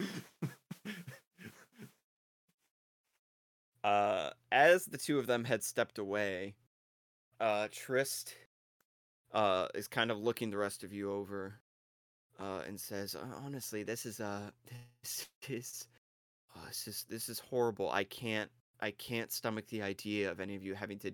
uh, 3.84 4.30
as 4.50 4.86
the 4.86 4.98
two 4.98 5.18
of 5.18 5.26
them 5.26 5.44
had 5.44 5.62
stepped 5.62 5.98
away, 5.98 6.54
uh, 7.40 7.68
Trist 7.70 8.34
uh, 9.35 9.66
is 9.74 9.89
kind 9.89 10.11
of 10.11 10.19
looking 10.19 10.51
the 10.51 10.56
rest 10.56 10.85
of 10.85 10.93
you 10.93 11.12
over 11.12 11.55
uh, 12.40 12.61
and 12.66 12.81
says, 12.81 13.15
"Uh, 13.15 13.27
"Honestly, 13.44 13.82
this 13.82 14.06
is 14.06 14.20
uh, 14.20 14.51
this 15.02 15.28
is, 15.48 15.89
oh, 16.56 16.61
this 16.69 16.89
is 16.89 17.05
this 17.11 17.28
is 17.28 17.40
horrible. 17.40 17.90
I 17.90 18.05
can't 18.05 18.51
I 18.81 18.93
can't 18.93 19.32
stomach 19.32 19.66
the 19.69 19.82
idea 19.82 20.31
of 20.31 20.40
any 20.40 20.55
of 20.56 20.62
you 20.62 20.74
having 20.74 20.98
to 21.01 21.12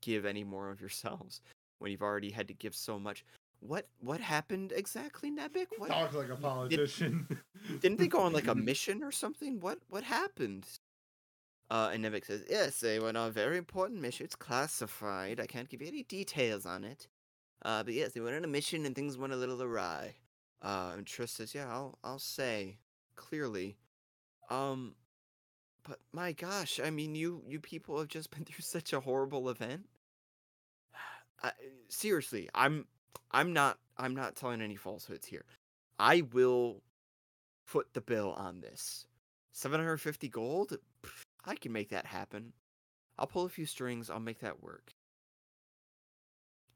give 0.00 0.24
any 0.24 0.44
more 0.44 0.70
of 0.70 0.80
yourselves 0.80 1.40
when 1.78 1.90
you've 1.90 2.02
already 2.02 2.30
had 2.30 2.48
to 2.48 2.54
give 2.54 2.74
so 2.74 2.98
much. 2.98 3.24
What 3.60 3.86
what 4.00 4.20
happened 4.20 4.72
exactly, 4.74 5.30
Nebek? 5.30 5.66
What 5.76 5.90
Talk 5.90 6.14
like 6.14 6.30
a 6.30 6.36
politician. 6.40 7.26
didn't 7.80 7.98
they 7.98 8.08
go 8.08 8.20
on 8.20 8.32
like 8.32 8.46
a 8.46 8.54
mission 8.70 9.02
or 9.02 9.12
something? 9.12 9.60
What 9.60 9.78
what 9.88 10.04
happened? 10.04 10.66
Uh, 11.70 11.90
and 11.92 12.02
Nebek 12.02 12.24
says, 12.24 12.44
"Yes, 12.48 12.80
they 12.80 12.98
went 12.98 13.18
on 13.18 13.28
a 13.28 13.32
very 13.32 13.58
important 13.58 14.00
mission. 14.00 14.24
It's 14.24 14.34
classified. 14.36 15.38
I 15.38 15.46
can't 15.46 15.68
give 15.68 15.82
you 15.82 15.88
any 15.88 16.02
details 16.02 16.64
on 16.64 16.82
it. 16.82 17.08
Uh, 17.62 17.82
but 17.82 17.94
yes, 17.94 18.12
they 18.12 18.20
went 18.20 18.36
on 18.36 18.44
a 18.44 18.48
mission 18.48 18.86
and 18.86 18.94
things 18.94 19.18
went 19.18 19.32
a 19.32 19.36
little 19.36 19.62
awry." 19.62 20.16
Uh, 20.62 20.92
and 20.96 21.06
Triss 21.06 21.30
says, 21.30 21.54
"Yeah, 21.54 21.68
I'll 21.68 21.98
I'll 22.02 22.18
say 22.18 22.78
clearly. 23.18 23.76
Um, 24.48 24.94
but 25.86 25.98
my 26.12 26.32
gosh, 26.32 26.80
I 26.82 26.90
mean, 26.90 27.14
you 27.14 27.42
you 27.46 27.60
people 27.60 27.98
have 27.98 28.08
just 28.08 28.30
been 28.30 28.44
through 28.46 28.62
such 28.62 28.92
a 28.94 29.00
horrible 29.00 29.50
event. 29.50 29.86
I, 31.42 31.52
seriously, 31.88 32.48
I'm 32.54 32.86
I'm 33.30 33.52
not 33.52 33.78
I'm 33.98 34.14
not 34.14 34.36
telling 34.36 34.62
any 34.62 34.76
falsehoods 34.76 35.26
here. 35.26 35.44
I 35.98 36.22
will 36.32 36.82
foot 37.66 37.88
the 37.92 38.00
bill 38.00 38.32
on 38.32 38.60
this. 38.60 39.06
750 39.52 40.28
gold? 40.28 40.78
I 41.44 41.56
can 41.56 41.72
make 41.72 41.90
that 41.90 42.06
happen. 42.06 42.52
I'll 43.18 43.26
pull 43.26 43.44
a 43.44 43.48
few 43.48 43.66
strings, 43.66 44.08
I'll 44.08 44.20
make 44.20 44.38
that 44.40 44.62
work. 44.62 44.92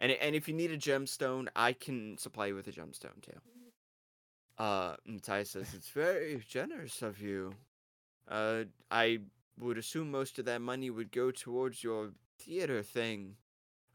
And 0.01 0.13
and 0.13 0.35
if 0.35 0.49
you 0.49 0.55
need 0.55 0.71
a 0.71 0.79
gemstone, 0.79 1.49
I 1.55 1.73
can 1.73 2.19
supply 2.19 2.47
you 2.47 2.55
with 2.55 2.69
a 2.69 2.73
gemstone 2.73 3.21
too. 3.23 3.41
Uh 4.59 4.97
Matthias 5.07 5.51
says 5.51 5.73
it's 5.75 5.91
very 5.91 6.43
generous 6.49 7.03
of 7.03 7.21
you. 7.21 7.55
Uh 8.29 8.65
I 8.91 9.21
would 9.59 9.79
assume 9.79 10.11
most 10.11 10.39
of 10.39 10.45
that 10.47 10.61
money 10.61 10.91
would 10.91 11.13
go 11.13 11.31
towards 11.31 11.85
your 11.85 12.11
theater 12.39 12.83
thing. 12.83 13.37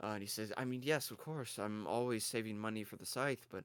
Uh, 0.01 0.07
and 0.07 0.21
he 0.21 0.27
says, 0.27 0.53
I 0.55 0.63
mean, 0.65 0.83
yes, 0.83 1.09
of 1.09 1.17
course, 1.17 1.57
I'm 1.57 1.87
always 1.87 2.23
saving 2.23 2.59
money 2.59 2.83
for 2.83 2.97
the 2.97 3.05
scythe, 3.05 3.47
but 3.49 3.63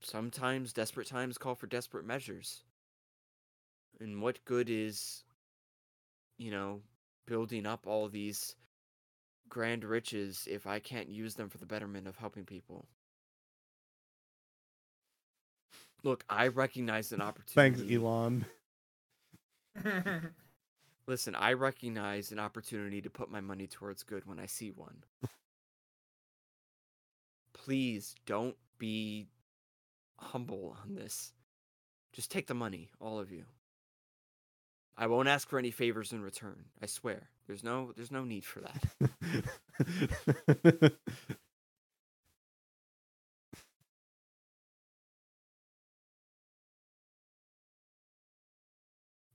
sometimes 0.00 0.72
desperate 0.72 1.06
times 1.06 1.38
call 1.38 1.54
for 1.54 1.68
desperate 1.68 2.04
measures. 2.04 2.64
And 4.00 4.20
what 4.20 4.44
good 4.44 4.68
is, 4.68 5.22
you 6.38 6.50
know, 6.50 6.80
building 7.26 7.66
up 7.66 7.86
all 7.86 8.08
these 8.08 8.56
grand 9.48 9.84
riches 9.84 10.46
if 10.50 10.66
I 10.66 10.78
can't 10.78 11.08
use 11.08 11.34
them 11.34 11.48
for 11.48 11.58
the 11.58 11.66
betterment 11.66 12.06
of 12.06 12.16
helping 12.16 12.44
people? 12.44 12.86
Look, 16.02 16.24
I 16.28 16.48
recognize 16.48 17.12
an 17.12 17.20
opportunity. 17.20 17.78
Thanks, 17.78 17.92
Elon. 17.92 18.46
Listen, 21.06 21.34
I 21.34 21.52
recognize 21.52 22.32
an 22.32 22.38
opportunity 22.38 23.00
to 23.00 23.10
put 23.10 23.30
my 23.30 23.40
money 23.40 23.66
towards 23.66 24.02
good 24.02 24.26
when 24.26 24.38
I 24.38 24.46
see 24.46 24.70
one. 24.70 25.04
Please 27.52 28.14
don't 28.26 28.56
be 28.78 29.28
humble 30.18 30.76
on 30.82 30.94
this. 30.94 31.32
Just 32.12 32.30
take 32.30 32.46
the 32.46 32.54
money, 32.54 32.90
all 33.00 33.18
of 33.18 33.30
you. 33.30 33.44
I 34.98 35.06
won't 35.06 35.28
ask 35.28 35.48
for 35.48 35.58
any 35.58 35.70
favors 35.70 36.12
in 36.12 36.22
return. 36.22 36.64
I 36.82 36.86
swear. 36.86 37.28
There's 37.46 37.62
no 37.62 37.92
there's 37.96 38.10
no 38.10 38.24
need 38.24 38.44
for 38.44 38.62
that. 38.62 40.92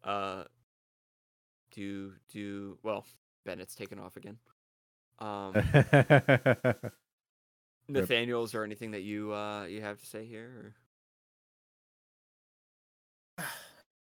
Uh 0.03 0.43
do 1.71 2.13
do 2.31 2.77
well, 2.83 3.05
Bennett's 3.45 3.75
taken 3.75 3.99
off 3.99 4.17
again. 4.17 4.37
Um 5.19 5.53
Nathaniel, 7.87 8.43
is 8.43 8.51
there 8.51 8.63
anything 8.63 8.91
that 8.91 9.01
you 9.01 9.33
uh 9.33 9.65
you 9.65 9.81
have 9.81 9.99
to 9.99 10.05
say 10.05 10.25
here? 10.25 10.45
Or? 10.45 10.75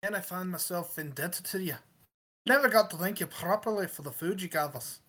And 0.03 0.15
I 0.15 0.19
find 0.19 0.51
myself 0.51 0.99
indebted 0.99 1.45
to 1.45 1.63
you. 1.63 1.75
Never 2.45 2.67
got 2.67 2.89
to 2.91 2.97
thank 2.97 3.21
you 3.21 3.25
properly 3.25 3.87
for 3.87 4.01
the 4.01 4.11
food 4.11 4.41
you 4.41 4.49
gave 4.49 4.75
us. 4.75 4.99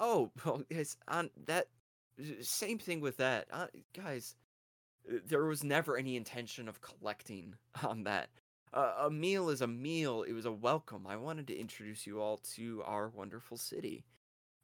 Oh, 0.00 0.30
well, 0.44 0.62
guys, 0.72 0.96
on 1.06 1.30
that 1.44 1.68
same 2.40 2.78
thing 2.78 3.00
with 3.00 3.18
that, 3.18 3.46
uh, 3.52 3.66
guys. 3.94 4.34
There 5.28 5.44
was 5.44 5.62
never 5.62 5.96
any 5.96 6.16
intention 6.16 6.68
of 6.68 6.80
collecting 6.80 7.54
on 7.84 8.02
that. 8.04 8.28
Uh, 8.72 8.94
a 9.02 9.10
meal 9.10 9.50
is 9.50 9.60
a 9.60 9.66
meal. 9.66 10.24
It 10.24 10.32
was 10.32 10.46
a 10.46 10.52
welcome. 10.52 11.06
I 11.06 11.16
wanted 11.16 11.46
to 11.48 11.56
introduce 11.56 12.06
you 12.06 12.20
all 12.20 12.38
to 12.54 12.82
our 12.84 13.08
wonderful 13.08 13.56
city. 13.56 14.04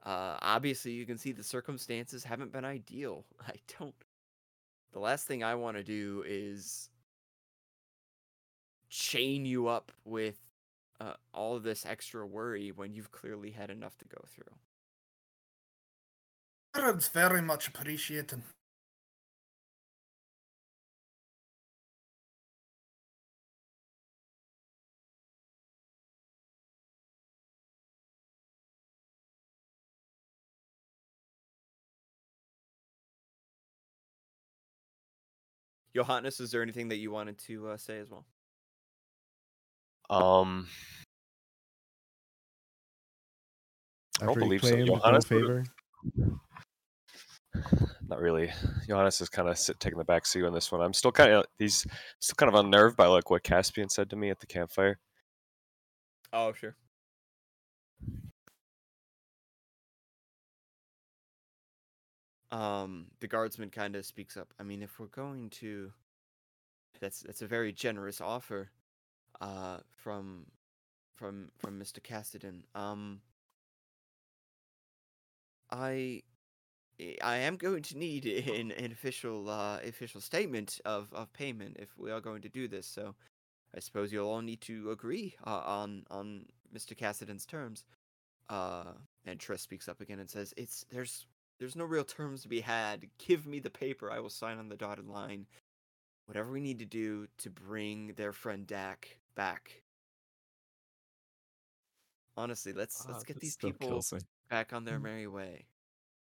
Uh, 0.05 0.37
obviously, 0.43 0.93
you 0.93 1.07
can 1.07 1.17
see 1.17 1.31
the 1.31 1.45
circumstances 1.45 2.25
haven't 2.25 2.51
been 2.51 2.65
ideal. 2.65 3.25
I 3.47 3.55
don't. 3.79 3.95
The 4.93 4.99
last 4.99 5.27
thing 5.29 5.45
I 5.45 5.55
want 5.55 5.77
to 5.77 5.85
do 5.85 6.25
is 6.27 6.91
chain 8.93 9.47
you 9.47 9.69
up 9.69 9.91
with 10.05 10.39
uh, 11.01 11.15
all 11.33 11.57
of 11.57 11.63
this 11.63 11.87
extra 11.87 12.27
worry 12.27 12.71
when 12.71 12.93
you've 12.93 13.11
clearly 13.11 13.51
had 13.53 13.71
enough 13.71 13.97
to 13.97 14.05
go 14.05 14.23
through. 14.29 14.55
It's 16.75 17.09
very 17.09 17.41
much 17.41 17.69
appreciated. 17.69 18.43
Johannes, 35.95 36.41
is 36.41 36.51
there 36.51 36.63
anything 36.63 36.89
that 36.89 36.97
you 36.97 37.11
wanted 37.11 37.39
to 37.39 37.69
uh, 37.69 37.77
say 37.79 37.99
as 37.99 38.11
well? 38.11 38.27
Um, 40.13 40.69
I 44.21 44.27
don't 44.27 44.31
After 44.31 44.41
he 44.41 44.59
believe 44.59 44.63
so. 44.63 44.85
Johannes 44.85 45.25
favor. 45.25 45.65
not 48.09 48.21
really. 48.21 48.53
Johannes 48.87 49.23
is 49.23 49.31
kind 49.31 49.49
of 49.49 49.57
sit 49.57 49.81
taking 49.81 49.99
the 49.99 50.05
back 50.05 50.27
seat 50.27 50.45
on 50.45 50.53
this 50.53 50.71
one. 50.71 50.83
I'm 50.83 50.93
still 50.93 51.13
kind 51.13 51.33
of 51.33 51.47
he's 51.59 51.87
still 52.21 52.35
kind 52.37 52.55
of 52.55 52.63
unnerved 52.63 52.95
by 52.97 53.07
like 53.07 53.31
what 53.31 53.43
Caspian 53.43 53.89
said 53.89 54.11
to 54.11 54.17
me 54.17 54.29
at 54.29 54.39
the 54.39 54.47
campfire. 54.47 54.99
Oh, 56.31 56.53
sure. 56.53 56.77
Um, 62.51 63.07
the 63.21 63.29
guardsman 63.29 63.71
kind 63.71 63.97
of 63.97 64.05
speaks 64.05 64.37
up. 64.37 64.53
I 64.61 64.63
mean, 64.63 64.83
if 64.83 65.01
we're 65.01 65.07
going 65.07 65.49
to, 65.61 65.91
that's 67.01 67.21
that's 67.23 67.41
a 67.41 67.47
very 67.47 67.73
generous 67.73 68.21
offer, 68.21 68.71
uh, 69.43 69.79
from, 69.97 70.47
from 71.17 71.51
from 71.59 71.79
Mister 71.79 72.01
Cassidy. 72.01 72.65
Um, 72.75 73.21
I, 75.71 76.23
I- 77.01 77.19
I 77.23 77.37
am 77.39 77.57
going 77.57 77.83
to 77.85 77.99
need 77.99 78.27
an, 78.49 78.73
an 78.73 78.93
official 78.93 79.51
uh, 79.51 79.79
official 79.85 80.21
statement 80.21 80.81
of, 80.85 81.13
of 81.13 81.33
payment 81.33 81.77
if 81.81 81.99
we 81.99 82.11
are 82.13 82.21
going 82.21 82.43
to 82.43 82.49
do 82.49 82.69
this. 82.69 82.87
So 82.87 83.15
I 83.77 83.81
suppose 83.81 84.13
you'll 84.13 84.29
all 84.29 84.43
need 84.43 84.61
to 84.63 84.91
agree 84.93 85.35
uh, 85.47 85.63
on 85.65 86.05
on 86.11 86.47
Mr. 86.75 86.97
Cassidy's 86.97 87.47
terms. 87.47 87.85
Uh, 88.49 88.93
and 89.25 89.39
Triss 89.39 89.61
speaks 89.61 89.89
up 89.89 90.01
again 90.01 90.21
and 90.21 90.31
says, 90.31 90.55
"It's 90.57 90.85
there's 90.91 91.27
there's 91.59 91.77
no 91.77 91.85
real 91.85 92.05
terms 92.05 92.43
to 92.43 92.49
be 92.49 92.61
had. 92.61 93.07
Give 93.19 93.47
me 93.47 93.61
the 93.61 93.71
paper. 93.71 94.11
I 94.11 94.21
will 94.21 94.31
sign 94.31 94.59
on 94.59 94.69
the 94.69 94.77
dotted 94.77 95.09
line. 95.09 95.47
Whatever 96.27 96.53
we 96.53 96.61
need 96.61 96.79
to 96.81 96.85
do 96.87 97.27
to 97.39 97.51
bring 97.51 98.15
their 98.17 98.33
friend 98.33 98.67
Dak 98.67 99.19
back." 99.35 99.83
Honestly, 102.37 102.73
let's 102.73 103.05
let's 103.07 103.21
Ah, 103.21 103.25
get 103.27 103.35
that 103.37 103.41
these 103.41 103.57
people 103.57 104.03
back 104.49 104.73
on 104.73 104.85
their 104.85 104.99
merry 104.99 105.27
way. 105.27 105.67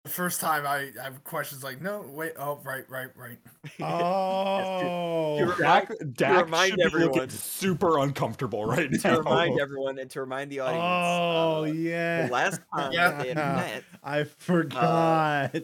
The 0.03 0.11
first 0.11 0.39
time 0.41 0.67
I 0.67 0.91
I 0.99 1.03
have 1.05 1.23
questions 1.23 1.63
like, 1.63 1.81
no, 1.81 2.01
wait, 2.07 2.33
oh, 2.37 2.59
right, 2.63 2.87
right, 2.89 3.07
right. 3.15 3.39
Oh, 3.79 5.37
to 5.39 5.45
remind- 5.45 5.57
Dak, 5.87 5.89
Dak 6.13 6.45
remind 6.45 6.69
should 6.71 6.77
be 6.77 6.83
looking 6.83 7.01
everyone- 7.07 7.29
super 7.29 7.97
uncomfortable 7.99 8.65
right 8.67 8.91
to 9.01 9.17
remind 9.17 9.59
everyone 9.59 9.97
and 9.97 10.11
to 10.11 10.19
remind 10.19 10.51
the 10.51 10.59
audience. 10.59 10.83
oh 10.83 11.63
uh, 11.63 11.63
yeah. 11.73 12.27
The 12.27 12.33
last 12.33 12.61
time 12.75 12.91
Yeah. 12.91 13.21
they 13.23 13.27
had 13.29 13.35
met, 13.37 13.83
I 14.03 14.25
forgot. 14.25 15.55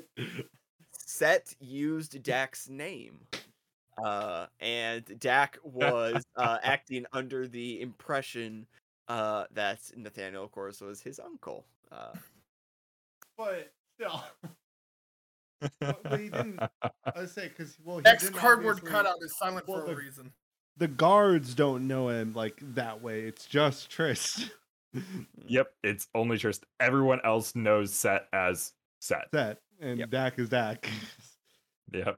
Set 0.94 1.54
used 1.60 2.24
Dak's 2.24 2.68
name. 2.70 3.20
Uh, 4.04 4.48
and 4.60 5.04
Dak 5.20 5.58
was 5.64 6.24
uh, 6.36 6.58
acting 6.64 7.06
under 7.14 7.48
the 7.48 7.82
impression 7.82 8.66
uh, 9.08 9.46
that 9.54 9.80
Nathaniel, 9.96 10.44
of 10.44 10.52
course, 10.52 10.82
was 10.82 11.02
his 11.02 11.20
uncle. 11.20 11.66
Uh, 11.92 12.14
but 13.38 13.72
still, 13.96 14.24
but, 15.80 16.04
but 16.04 16.20
he 16.20 16.30
didn't. 16.30 16.60
I 16.82 16.92
was 17.16 17.32
say 17.32 17.50
because 17.50 17.78
well, 17.84 17.98
he 17.98 18.04
Next 18.04 18.24
didn't 18.24 18.38
cardboard 18.38 18.84
cutout 18.86 19.18
is 19.22 19.36
silent 19.38 19.68
well, 19.68 19.82
for 19.82 19.88
the- 19.88 19.94
a 19.94 19.96
reason. 19.96 20.32
The 20.78 20.88
guards 20.88 21.54
don't 21.54 21.86
know 21.88 22.08
him 22.10 22.34
like 22.34 22.56
that 22.76 23.02
way. 23.04 23.22
It's 23.22 23.46
just 23.46 23.90
Trist. 23.90 24.52
Yep, 25.48 25.72
it's 25.84 26.08
only 26.14 26.38
Trist. 26.38 26.66
everyone 26.82 27.20
else 27.24 27.56
knows 27.56 27.94
Set 27.94 28.28
as 28.34 28.74
Set. 29.00 29.28
Set 29.34 29.60
and 29.80 30.00
Yep. 30.00 30.10
Dak 30.10 30.40
is 30.40 30.50
Dak. 30.50 30.90
Yep. 31.94 32.18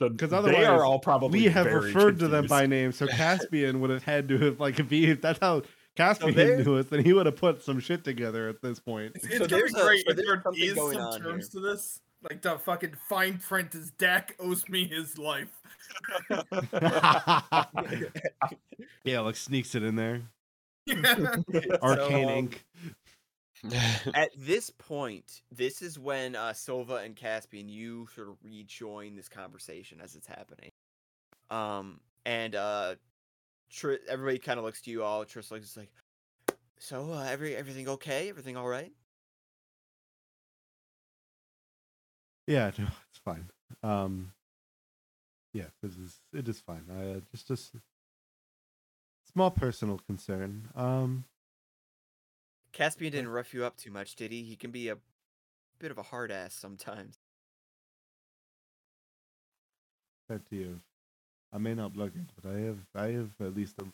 So 0.00 0.10
'Cause 0.10 0.30
they 0.30 0.36
otherwise, 0.36 0.66
are 0.66 0.84
all 0.84 0.98
probably 0.98 1.40
we 1.40 1.44
have 1.46 1.64
very 1.66 1.86
referred 1.92 2.18
to 2.18 2.28
them 2.28 2.46
by 2.46 2.66
name, 2.66 2.92
so 2.92 3.06
Caspian 3.22 3.80
would 3.80 3.90
have 3.90 4.02
had 4.02 4.28
to 4.28 4.38
have 4.38 4.60
like 4.60 4.80
if 4.80 4.90
he 4.90 5.10
if 5.10 5.20
that's 5.20 5.38
how 5.40 5.62
Caspian 5.96 6.34
there- 6.34 6.64
knew 6.64 6.76
us, 6.78 6.86
then 6.86 7.04
he 7.04 7.12
would 7.12 7.26
have 7.26 7.36
put 7.36 7.62
some 7.62 7.78
shit 7.78 8.02
together 8.02 8.48
at 8.48 8.60
this 8.60 8.80
point. 8.80 9.12
It's, 9.14 9.38
So 9.38 9.46
there's 9.46 9.72
be 9.72 9.80
a- 9.80 9.84
great 9.84 10.04
so 10.04 10.10
if 10.10 10.16
there's 10.16 10.26
there 10.28 10.42
something 10.42 10.62
is 10.62 10.74
going 10.74 10.96
some 10.98 11.06
on 11.06 11.20
terms 11.20 11.52
here. 11.52 11.60
to 11.62 11.68
this. 11.68 12.00
Like 12.28 12.42
the 12.42 12.58
fucking 12.58 12.94
fine 13.08 13.38
print 13.38 13.74
is 13.74 13.90
Dak 13.92 14.34
owes 14.40 14.68
me 14.68 14.88
his 14.88 15.18
life. 15.18 15.50
yeah, 19.04 19.20
like 19.20 19.36
sneaks 19.36 19.74
it 19.74 19.82
in 19.82 19.96
there. 19.96 20.22
Yeah. 20.86 21.36
Arcane 21.82 22.24
um, 22.28 22.30
ink. 22.30 22.64
at 24.14 24.30
this 24.36 24.70
point, 24.70 25.42
this 25.50 25.82
is 25.82 25.98
when 25.98 26.36
uh, 26.36 26.52
Silva 26.52 26.96
and 26.96 27.16
Caspian 27.16 27.68
you 27.68 28.08
sort 28.14 28.28
of 28.28 28.36
rejoin 28.42 29.16
this 29.16 29.28
conversation 29.28 30.00
as 30.02 30.14
it's 30.14 30.26
happening. 30.26 30.70
Um, 31.50 32.00
and 32.26 32.54
uh, 32.54 32.94
Tr- 33.70 33.94
everybody 34.08 34.38
kind 34.38 34.58
of 34.58 34.64
looks 34.64 34.82
to 34.82 34.90
you 34.90 35.02
all. 35.02 35.24
Triss 35.24 35.50
looks 35.50 35.76
like, 35.76 35.90
so 36.78 37.12
uh, 37.12 37.26
every 37.28 37.56
everything 37.56 37.88
okay? 37.88 38.28
Everything 38.28 38.56
all 38.56 38.68
right? 38.68 38.92
Yeah, 42.46 42.70
no, 42.78 42.84
it's 43.10 43.18
fine. 43.24 43.50
Um, 43.82 44.32
yeah, 45.52 45.66
this 45.82 45.92
is 45.96 46.20
it 46.32 46.48
is 46.48 46.60
fine. 46.60 46.84
I 46.90 47.12
uh, 47.12 47.20
just 47.32 47.48
just 47.48 47.72
small 49.32 49.50
personal 49.50 49.98
concern. 50.06 50.68
Um, 50.76 51.24
Caspian 52.74 53.12
didn't 53.12 53.28
rough 53.28 53.54
you 53.54 53.64
up 53.64 53.78
too 53.78 53.90
much, 53.90 54.16
did 54.16 54.32
he? 54.32 54.42
He 54.42 54.56
can 54.56 54.70
be 54.70 54.90
a 54.90 54.98
bit 55.78 55.90
of 55.90 55.96
a 55.96 56.02
hard 56.02 56.30
ass 56.30 56.52
sometimes. 56.52 57.16
plenty 60.26 60.64
of. 60.64 60.80
I 61.52 61.58
may 61.58 61.74
not 61.74 61.96
look 61.96 62.12
it, 62.16 62.30
but 62.40 62.50
I 62.50 62.58
have 62.60 62.78
I 62.94 63.06
have 63.12 63.30
at 63.40 63.54
least 63.54 63.76
a, 63.80 63.84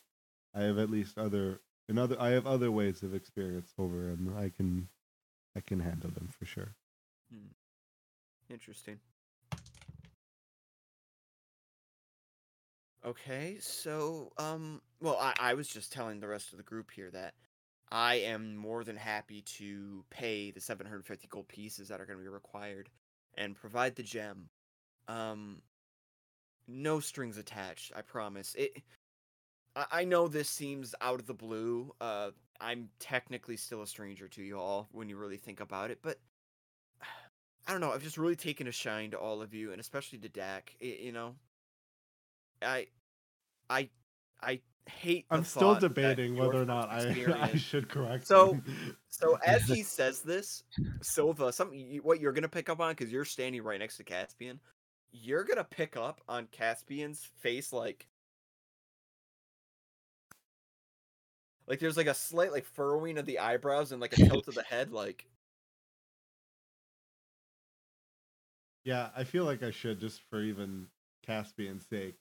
I 0.59 0.63
have 0.63 0.79
at 0.79 0.91
least 0.91 1.19
other 1.19 1.61
another 1.89 2.17
I 2.19 2.31
have 2.31 2.47
other 2.47 2.71
ways 2.71 3.03
of 3.03 3.15
experience 3.15 3.73
over 3.79 4.09
him. 4.09 4.35
I 4.39 4.49
can 4.49 4.89
I 5.57 5.61
can 5.61 5.81
handle 5.81 6.11
them 6.11 6.29
for 6.39 6.47
sure. 6.47 6.75
Hmm. 7.33 7.49
Interesting. 8.49 8.99
Okay, 13.05 13.59
so 13.61 14.33
um 14.39 14.81
well 15.01 15.19
I, 15.21 15.35
I 15.39 15.55
was 15.55 15.69
just 15.69 15.93
telling 15.93 16.21
the 16.21 16.29
rest 16.29 16.53
of 16.53 16.57
the 16.57 16.65
group 16.65 16.91
here 16.91 17.11
that 17.11 17.35
I 17.93 18.17
am 18.17 18.57
more 18.57 18.85
than 18.85 18.97
happy 18.97 19.43
to 19.43 20.05
pay 20.11 20.51
the 20.51 20.61
750 20.61 21.27
gold 21.29 21.49
pieces 21.49 21.89
that 21.89 22.01
are 22.01 22.07
going 22.07 22.19
to 22.19 22.23
be 22.25 22.29
required 22.29 22.89
and 23.37 23.57
provide 23.57 23.97
the 23.97 24.03
gem. 24.03 24.49
Um 25.09 25.63
no 26.69 27.01
strings 27.01 27.37
attached, 27.39 27.93
I 27.95 28.03
promise. 28.03 28.55
It 28.55 28.83
I, 29.77 30.05
know 30.05 30.29
this 30.29 30.49
seems 30.51 30.95
out 31.01 31.21
of 31.21 31.27
the 31.27 31.35
blue. 31.35 31.95
Uh 32.01 32.31
I'm 32.61 32.91
technically 32.99 33.57
still 33.57 33.83
a 33.83 33.87
stranger 33.87 34.29
to 34.29 34.43
you 34.43 34.59
all 34.59 34.89
when 34.93 35.09
you 35.09 35.17
really 35.17 35.39
think 35.39 35.61
about 35.61 35.91
it, 35.91 36.01
but 36.03 36.19
I 37.67 37.73
don't 37.73 37.81
know. 37.81 37.93
I've 37.93 38.03
just 38.05 38.19
really 38.19 38.37
taken 38.37 38.69
a 38.69 38.73
shine 38.73 39.13
to 39.13 39.19
all 39.19 39.43
of 39.43 39.55
you, 39.55 39.73
and 39.73 39.81
especially 39.81 40.19
to 40.21 40.29
Dak. 40.29 40.77
y- 40.83 40.99
You 41.03 41.13
know, 41.13 41.37
I, 42.63 42.87
I, 43.71 43.91
I 44.43 44.61
hate. 44.99 45.27
I'm 45.31 45.45
still 45.45 45.75
debating 45.75 46.37
whether 46.37 46.61
or 46.61 46.65
not 46.67 46.89
I 46.91 47.01
I 47.41 47.57
should 47.57 47.89
correct. 47.89 48.27
So- 48.27 48.55
him. 48.55 48.97
So 49.09 49.39
as 49.47 49.63
he 49.63 49.83
says 49.83 50.23
this, 50.23 50.63
Silva, 51.03 51.53
something 51.53 52.01
what 52.03 52.21
you're 52.21 52.33
gonna 52.33 52.49
pick 52.49 52.69
up 52.69 52.81
on 52.81 52.93
because 52.93 53.13
you're 53.13 53.25
standing 53.25 53.63
right 53.63 53.79
next 53.79 53.97
to 53.99 54.05
Caspian. 54.05 54.61
You're 55.13 55.45
gonna 55.45 55.65
pick 55.65 55.97
up 55.97 56.21
on 56.29 56.47
Caspian's 56.53 57.29
face, 57.41 57.73
like, 57.73 58.07
like 61.67 61.81
there's 61.81 61.97
like 61.97 62.07
a 62.07 62.15
slight 62.15 62.53
like 62.53 62.65
furrowing 62.65 63.19
of 63.19 63.27
the 63.27 63.41
eyebrows 63.41 63.93
and 63.93 64.01
like 64.01 64.13
a 64.13 64.17
tilt 64.17 64.49
of 64.49 64.55
the 64.55 64.63
head, 64.63 64.93
like. 64.93 65.27
yeah, 68.85 69.11
I 69.17 69.25
feel 69.25 69.45
like 69.45 69.63
I 69.63 69.71
should 69.71 70.01
just 70.01 70.21
for 70.31 70.41
even 70.43 70.87
Caspian's 71.27 71.87
sake. 71.89 72.17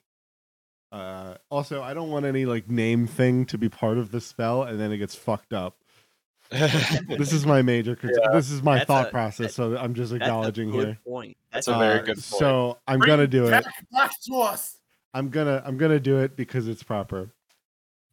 Uh, 0.92 1.34
also, 1.50 1.82
I 1.82 1.94
don't 1.94 2.10
want 2.10 2.26
any 2.26 2.44
like 2.46 2.68
name 2.68 3.06
thing 3.06 3.46
to 3.46 3.58
be 3.58 3.68
part 3.68 3.96
of 3.98 4.10
the 4.10 4.20
spell, 4.20 4.62
and 4.64 4.80
then 4.80 4.90
it 4.92 4.98
gets 4.98 5.14
fucked 5.14 5.52
up. 5.52 5.76
this 6.50 7.32
is 7.32 7.46
my 7.46 7.62
major 7.62 7.94
critique. 7.94 8.18
This 8.32 8.50
is 8.50 8.60
my 8.62 8.78
That's 8.78 8.86
thought 8.88 9.06
a- 9.08 9.10
process, 9.10 9.46
that- 9.48 9.52
so 9.54 9.76
I'm 9.76 9.94
just 9.94 10.10
That's 10.10 10.20
a 10.22 10.24
acknowledging 10.24 10.70
good 10.72 10.86
here. 10.88 10.98
point. 11.06 11.36
That's 11.52 11.68
a 11.68 11.74
very 11.78 12.00
uh, 12.00 12.02
good 12.02 12.06
point. 12.16 12.18
So 12.18 12.78
I'm 12.88 12.98
Bring 12.98 13.08
gonna 13.08 13.26
do 13.28 13.46
it. 13.46 13.50
Dak 13.50 13.64
back 13.92 14.10
to 14.22 14.34
us. 14.40 14.78
I'm 15.14 15.28
gonna 15.28 15.62
I'm 15.64 15.76
gonna 15.76 16.00
do 16.00 16.18
it 16.18 16.34
because 16.36 16.66
it's 16.66 16.82
proper. 16.82 17.30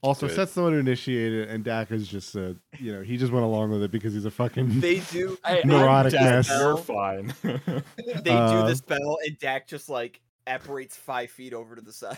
Also, 0.04 0.28
Do 0.28 0.34
it. 0.34 0.36
Seth's 0.36 0.54
the 0.54 0.62
one 0.62 0.74
who 0.74 0.80
initiated, 0.80 1.48
it, 1.48 1.50
and 1.50 1.64
Dak 1.64 1.90
is 1.92 2.08
just 2.08 2.36
a 2.36 2.56
you 2.78 2.94
know 2.94 3.02
he 3.02 3.18
just 3.18 3.32
went 3.34 3.44
along 3.44 3.72
with 3.72 3.82
it 3.82 3.90
because 3.90 4.14
he's 4.14 4.26
a 4.26 4.32
fucking. 4.32 4.82
They 4.82 5.00
do. 5.12 5.36
Hey, 5.44 5.62
they 5.64 5.68
Neurotic 5.70 6.12
do 6.12 6.20
mess. 6.20 6.48
the 6.48 6.58
You're 6.60 6.78
fine. 6.78 7.34
They 7.42 8.22
do 8.24 8.32
Uh, 8.32 8.68
the 8.68 8.76
spell, 8.76 9.18
and 9.26 9.38
Dak 9.40 9.68
just 9.68 9.90
like 9.90 10.22
apparates 10.46 10.96
five 10.96 11.32
feet 11.32 11.54
over 11.54 11.76
to 11.76 11.82
the 11.82 11.92
side. 11.92 12.18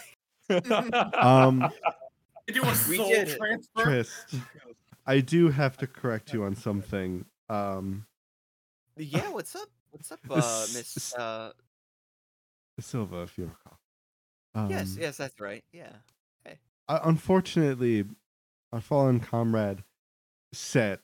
Um, 0.50 1.70
They 2.48 2.54
do 2.54 2.64
a 2.64 2.68
We 2.90 2.98
soul 2.98 3.10
did 3.10 3.28
it. 3.30 3.38
transfer. 3.38 3.84
Trist, 3.84 4.36
I 5.06 5.20
do 5.20 5.50
have 5.50 5.78
to 5.78 5.88
correct 5.88 6.34
you 6.34 6.44
on 6.44 6.56
something. 6.56 7.26
Um, 7.50 8.06
Yeah, 8.98 9.30
what's 9.32 9.56
up? 9.56 9.70
What's 9.92 10.12
up, 10.12 10.20
uh, 10.30 10.66
Miss? 10.74 11.14
Uh, 11.16 11.52
Silva, 12.80 13.22
if 13.24 13.38
you 13.38 13.46
recall. 13.46 13.80
Um, 14.56 14.70
yes, 14.70 14.96
yes, 15.00 15.18
that's 15.18 15.40
right. 15.40 15.64
Yeah. 15.72 15.92
uh, 16.88 17.00
unfortunately, 17.04 18.06
our 18.74 18.82
fallen 18.82 19.20
comrade, 19.20 19.84
Set, 20.54 21.02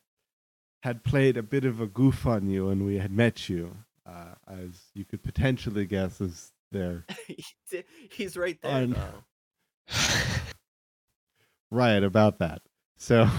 had 0.84 1.04
played 1.04 1.36
a 1.38 1.44
bit 1.44 1.66
of 1.66 1.80
a 1.80 1.88
goof 1.88 2.26
on 2.26 2.50
you 2.50 2.68
when 2.68 2.86
we 2.86 2.98
had 3.00 3.12
met 3.12 3.50
you, 3.50 3.76
uh, 4.06 4.36
as 4.48 4.84
you 4.94 5.04
could 5.06 5.24
potentially 5.24 5.86
guess 5.86 6.22
as 6.22 6.52
there 6.72 7.06
He's 8.12 8.36
right 8.38 8.60
there. 8.62 8.72
Un- 8.72 8.92
though. 8.92 9.24
Right 11.72 12.04
about 12.04 12.40
that. 12.40 12.62
So. 12.98 13.30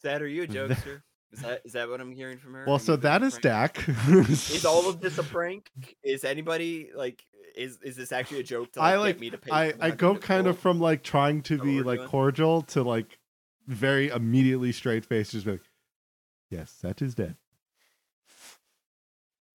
Sad 0.00 0.22
are 0.22 0.28
you 0.28 0.44
a 0.44 0.46
jokester? 0.48 1.02
Is 1.34 1.40
that 1.40 1.60
is 1.64 1.72
that 1.72 1.88
what 1.88 2.00
I'm 2.00 2.12
hearing 2.12 2.38
from 2.38 2.54
her? 2.54 2.64
Well, 2.66 2.78
so 2.78 2.94
that 2.96 3.22
is? 3.22 3.36
Dak. 3.38 3.84
Is 4.08 4.64
all 4.64 4.88
of 4.88 5.00
this 5.00 5.18
a 5.18 5.24
prank? 5.24 5.68
Is 6.04 6.24
anybody 6.24 6.90
like? 6.94 7.24
Is 7.56 7.78
is 7.82 7.96
this 7.96 8.12
actually 8.12 8.40
a 8.40 8.44
joke 8.44 8.72
to 8.72 8.80
like, 8.80 8.88
I 8.88 8.92
get 8.92 9.00
like 9.00 9.20
me 9.20 9.30
to 9.30 9.38
pay? 9.38 9.50
I, 9.50 9.72
I 9.80 9.90
go 9.90 10.16
kind 10.16 10.46
of 10.46 10.58
from 10.58 10.80
like 10.80 11.02
trying 11.02 11.42
to 11.42 11.56
that 11.56 11.64
be 11.64 11.82
like 11.82 11.98
doing? 11.98 12.08
cordial 12.08 12.62
to 12.62 12.82
like 12.82 13.18
very 13.66 14.08
immediately 14.08 14.70
straight 14.72 15.04
face, 15.04 15.32
just 15.32 15.46
like, 15.46 15.62
yes, 16.50 16.78
that 16.82 17.02
is 17.02 17.14
dead. 17.14 17.36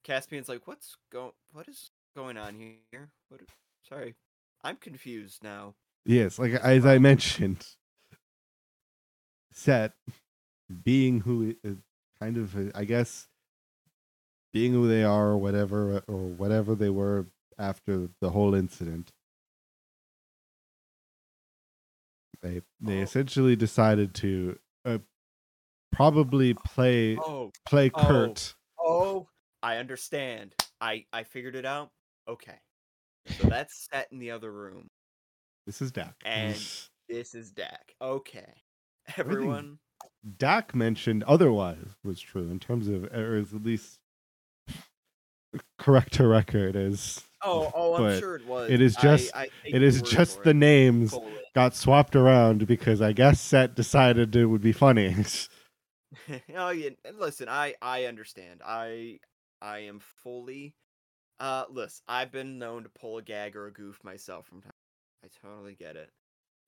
Caspian's 0.04 0.50
like, 0.50 0.68
"What's 0.68 0.98
going? 1.12 1.32
What 1.54 1.68
is 1.68 1.92
going 2.16 2.38
on 2.38 2.56
here? 2.56 3.10
What? 3.30 3.42
Sorry, 3.88 4.16
I'm 4.64 4.76
confused 4.76 5.44
now." 5.44 5.76
Yes, 6.10 6.40
like 6.40 6.54
as 6.54 6.88
I 6.88 6.98
mentioned, 6.98 7.68
Set 9.52 9.94
being 10.84 11.20
who 11.20 11.56
kind 12.20 12.36
of 12.36 12.58
uh, 12.58 12.72
I 12.74 12.84
guess 12.86 13.28
being 14.52 14.74
who 14.74 14.88
they 14.88 15.04
are 15.04 15.28
or 15.28 15.38
whatever 15.38 15.98
uh, 15.98 16.12
or 16.12 16.18
whatever 16.30 16.74
they 16.74 16.90
were 16.90 17.28
after 17.60 18.10
the 18.22 18.32
whole 18.32 18.56
incident. 18.56 19.12
They 22.42 22.64
they 22.82 22.98
Oh. 22.98 23.04
essentially 23.04 23.56
decided 23.56 24.16
to 24.16 24.58
uh, 24.86 24.98
probably 25.92 26.56
play 26.56 27.18
Oh, 27.18 27.52
play 27.68 27.92
oh. 27.94 28.08
Kurt. 28.08 28.56
oh, 28.80 29.28
I 29.62 29.78
understand. 29.78 30.56
I 30.82 31.06
I 31.14 31.22
figured 31.24 31.56
it 31.56 31.68
out. 31.68 31.92
Okay, 32.28 32.58
so 33.38 33.48
that's 33.48 33.88
set 33.92 34.08
in 34.12 34.18
the 34.18 34.32
other 34.32 34.52
room. 34.52 34.90
This 35.70 35.84
is 35.84 35.92
Dak. 35.92 36.16
And- 36.26 36.60
This 37.08 37.36
is 37.36 37.52
Dak. 37.52 37.94
Okay, 38.02 38.54
everyone. 39.18 39.78
Dak 40.40 40.74
mentioned 40.74 41.24
otherwise 41.26 41.96
was 42.04 42.20
true 42.20 42.50
in 42.50 42.58
terms 42.60 42.88
of 42.88 43.04
or 43.14 43.38
at 43.38 43.54
least 43.64 44.00
correct 45.78 46.14
to 46.14 46.26
record 46.26 46.76
is 46.76 47.22
Oh, 47.44 47.72
oh, 47.76 48.04
I'm 48.04 48.20
sure 48.20 48.36
it 48.38 48.48
was. 48.48 48.72
it 48.72 48.82
is 48.82 48.96
just- 48.96 49.36
I 49.36 49.50
take 49.64 49.76
it 49.76 49.84
is 49.84 50.02
just 50.02 50.44
the 50.44 50.50
it. 50.50 50.56
names 50.56 51.14
got 51.54 51.76
swapped 51.76 52.16
around 52.16 52.66
because 52.66 53.00
I 53.00 53.14
guess 53.14 53.40
Set 53.40 53.76
decided 53.76 54.36
it 54.36 54.48
would 54.48 54.62
be 54.62 54.72
funny. 54.72 55.16
oh 56.58 56.70
yeah, 56.72 56.90
listen, 57.14 57.48
I 57.48 57.76
I 57.80 58.06
understand. 58.06 58.62
I 58.66 59.20
I 59.62 59.80
am 59.82 60.00
fully 60.24 60.74
uh 61.40 61.66
listen, 61.70 62.04
I've 62.08 62.32
been 62.32 62.58
known 62.58 62.82
to 62.84 62.90
pull 62.90 63.20
a 63.20 63.22
gag 63.22 63.56
or 63.56 63.68
a 63.68 63.72
goof 63.72 64.04
myself 64.04 64.48
from 64.48 64.64
time. 64.64 64.72
I 65.24 65.28
totally 65.46 65.76
get 65.76 65.96
it. 65.96 66.10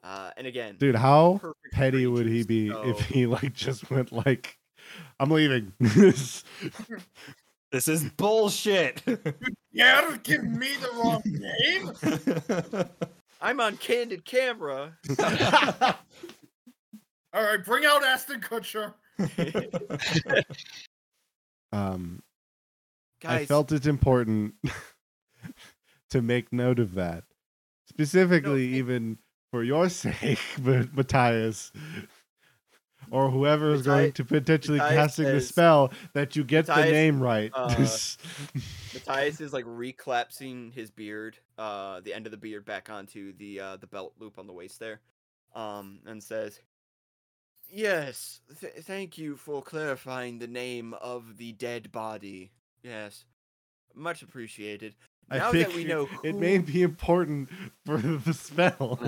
Uh 0.04 0.32
and 0.38 0.48
again, 0.48 0.76
Dude, 0.80 0.96
how 0.96 1.40
petty 1.72 2.08
would 2.08 2.28
he 2.28 2.44
be 2.44 2.70
so- 2.70 2.84
if 2.84 3.00
he 3.02 3.26
like 3.28 3.54
just 3.54 3.90
went 3.92 4.12
like 4.12 4.58
I'm 5.20 5.30
leaving. 5.32 5.74
This 7.72 7.88
is 7.88 8.04
bullshit. 8.04 9.02
Yeah, 9.74 10.18
give 10.24 10.44
me 10.44 10.68
the 10.82 10.90
wrong 10.98 11.22
name. 11.26 12.86
I'm 13.42 13.62
on 13.62 13.78
candid 13.78 14.26
camera. 14.26 14.98
All 17.34 17.42
right, 17.42 17.64
bring 17.64 17.86
out 17.86 18.04
Ashton 18.04 18.42
Kutcher. 18.42 18.94
um 21.72 22.22
Guys, 23.22 23.42
I 23.42 23.46
felt 23.46 23.72
it 23.72 23.86
important 23.88 24.56
to 26.10 26.22
make 26.22 26.52
note 26.52 26.80
of 26.80 26.96
that. 26.96 27.24
Specifically, 27.92 28.68
thank- 28.68 28.78
even 28.78 29.18
for 29.52 29.64
your 29.64 29.90
sake, 30.04 30.40
Ma- 30.62 30.86
Matthias, 30.94 31.72
or 33.12 33.30
whoever 33.30 33.74
is 33.74 33.82
going 33.82 34.14
to 34.14 34.24
potentially 34.24 34.78
Matthias 34.78 35.00
casting 35.00 35.26
the 35.26 35.42
spell, 35.42 35.92
that 36.14 36.36
you 36.36 36.44
get 36.44 36.68
the 36.68 36.86
name 36.86 37.22
right. 37.22 37.52
uh, 37.54 37.68
Matthias 38.94 39.42
is 39.42 39.52
like 39.54 39.66
reclapsing 39.66 40.74
his 40.74 40.90
beard, 40.90 41.38
uh, 41.58 42.00
the 42.00 42.14
end 42.14 42.26
of 42.26 42.32
the 42.32 42.38
beard 42.38 42.66
back 42.66 42.90
onto 42.90 43.34
the 43.34 43.60
uh, 43.60 43.78
the 43.78 43.88
belt 43.88 44.14
loop 44.20 44.40
on 44.40 44.48
the 44.48 44.54
waist 44.54 44.80
there, 44.80 45.02
um, 45.54 46.00
and 46.06 46.24
says, 46.24 46.62
"Yes, 47.70 48.40
th- 48.62 48.74
thank 48.84 49.18
you 49.18 49.36
for 49.36 49.62
clarifying 49.62 50.40
the 50.40 50.48
name 50.48 50.94
of 50.94 51.38
the 51.38 51.52
dead 51.54 51.92
body. 51.92 52.52
Yes, 52.84 53.26
much 53.94 54.22
appreciated. 54.22 54.96
I 55.32 55.38
Now 55.38 55.52
think 55.52 55.70
that 55.70 55.76
we 55.76 55.86
know 55.86 56.10
it 56.24 56.36
may 56.36 56.58
be 56.58 56.82
important 56.82 57.50
for 57.86 57.98
the 57.98 58.34
spell. 58.34 59.00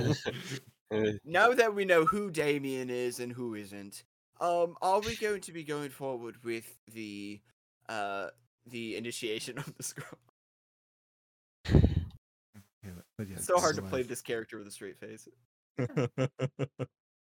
Eh, 0.90 1.12
now 1.26 1.50
that 1.52 1.76
we 1.76 1.84
know 1.84 2.06
who 2.06 2.32
Damien 2.32 2.90
is 2.90 3.20
and 3.20 3.34
who 3.34 3.56
isn't, 3.56 4.06
um, 4.40 4.76
are 4.82 5.02
we 5.02 5.18
going 5.18 5.42
to 5.42 5.52
be 5.52 5.66
going 5.66 5.90
forward 5.90 6.38
with 6.44 6.78
the 6.94 7.42
uh 7.90 8.28
the 8.66 8.96
initiation 8.96 9.58
of 9.60 9.76
the 9.76 9.84
scroll? 9.84 10.18
Yeah, 11.66 12.92
but 13.18 13.28
yes, 13.28 13.40
It's 13.40 13.48
so 13.48 13.60
hard 13.60 13.76
to 13.76 13.82
play 13.82 14.04
this 14.04 14.22
character 14.22 14.58
with 14.58 14.68
a 14.68 14.72
straight 14.72 14.98
face. 14.98 15.28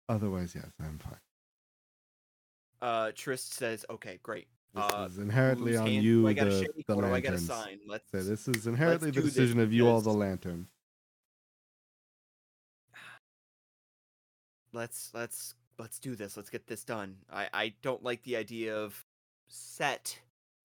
Otherwise, 0.09 0.55
yes, 0.57 0.71
I'm 0.81 0.99
fine. 0.99 1.21
Uh, 2.83 3.13
Trist 3.15 3.55
says, 3.55 3.85
"Okay, 3.89 4.19
great. 4.23 4.49
This 4.75 4.85
Uh, 4.93 5.09
is 5.11 5.19
inherently 5.19 5.77
on 5.77 5.87
hand 5.87 6.05
you, 6.05 6.23
the, 6.35 6.51
shake? 6.51 6.87
the 6.87 6.97
what 6.97 7.03
do 7.03 7.13
I 7.13 7.21
gotta 7.21 7.39
lanterns. 7.39 7.47
sign? 7.47 7.81
Let's. 7.87 8.11
So 8.13 8.23
this 8.23 8.49
is 8.49 8.67
inherently 8.67 9.11
the 9.11 9.13
do 9.13 9.23
this 9.23 9.35
decision 9.35 9.61
of 9.61 9.73
you 9.73 9.89
all, 9.89 10.01
the 10.01 10.13
lantern. 10.13 10.69
let's 14.73 15.11
let's 15.15 15.55
let's 15.79 15.99
do 15.99 16.15
this. 16.15 16.37
Let's 16.37 16.51
get 16.51 16.67
this 16.67 16.85
done. 16.85 17.17
I 17.31 17.49
I 17.53 17.75
don't 17.83 18.03
like 18.03 18.23
the 18.23 18.37
idea 18.37 18.77
of 18.77 19.05
set 19.49 20.21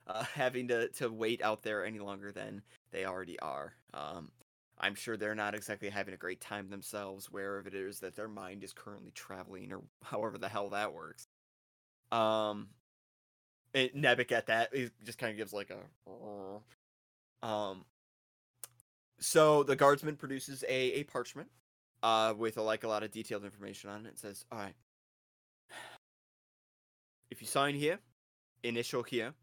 uh, 0.08 0.24
having 0.36 0.68
to 0.70 0.90
to 0.90 1.10
wait 1.10 1.42
out 1.42 1.64
there 1.64 1.86
any 1.86 2.00
longer 2.00 2.32
than 2.32 2.62
they 2.92 3.06
already 3.06 3.40
are. 3.40 3.74
Um, 3.94 4.32
I'm 4.78 4.96
sure 4.96 5.18
they're 5.18 5.36
not 5.36 5.56
exactly 5.56 5.90
having 5.90 6.14
a 6.14 6.18
great 6.18 6.42
time 6.42 6.70
themselves, 6.70 7.32
wherever 7.32 7.68
it 7.68 7.74
is 7.74 8.00
that 8.02 8.16
their 8.16 8.28
mind 8.28 8.64
is 8.64 8.74
currently 8.74 9.12
traveling, 9.12 9.72
or 9.74 9.82
however 10.04 10.38
the 10.38 10.50
hell 10.50 10.70
that 10.70 10.94
works. 10.94 11.28
Um, 12.12 12.70
it, 13.76 14.32
at 14.32 14.48
that 14.48 14.74
he 14.74 14.90
just 15.04 15.18
kind 15.18 15.32
of 15.32 15.38
gives 15.38 15.54
like 15.54 15.72
a 15.72 17.46
um. 17.46 17.86
So 19.20 19.64
the 19.64 19.76
guardsman 19.76 20.16
produces 20.16 20.64
a 20.68 21.00
a 21.00 21.04
parchment 21.04 21.50
uh, 22.04 22.34
with 22.38 22.58
a, 22.58 22.62
like 22.62 22.84
a 22.84 22.88
lot 22.88 23.04
of 23.04 23.12
detailed 23.12 23.46
information 23.46 23.90
on 23.90 24.06
it. 24.06 24.10
It 24.10 24.20
says, 24.20 24.46
"All 24.52 24.60
right, 24.60 24.76
if 27.32 27.42
you 27.42 27.48
sign 27.48 27.76
here, 27.76 28.00
initial 28.64 29.04
here, 29.04 29.34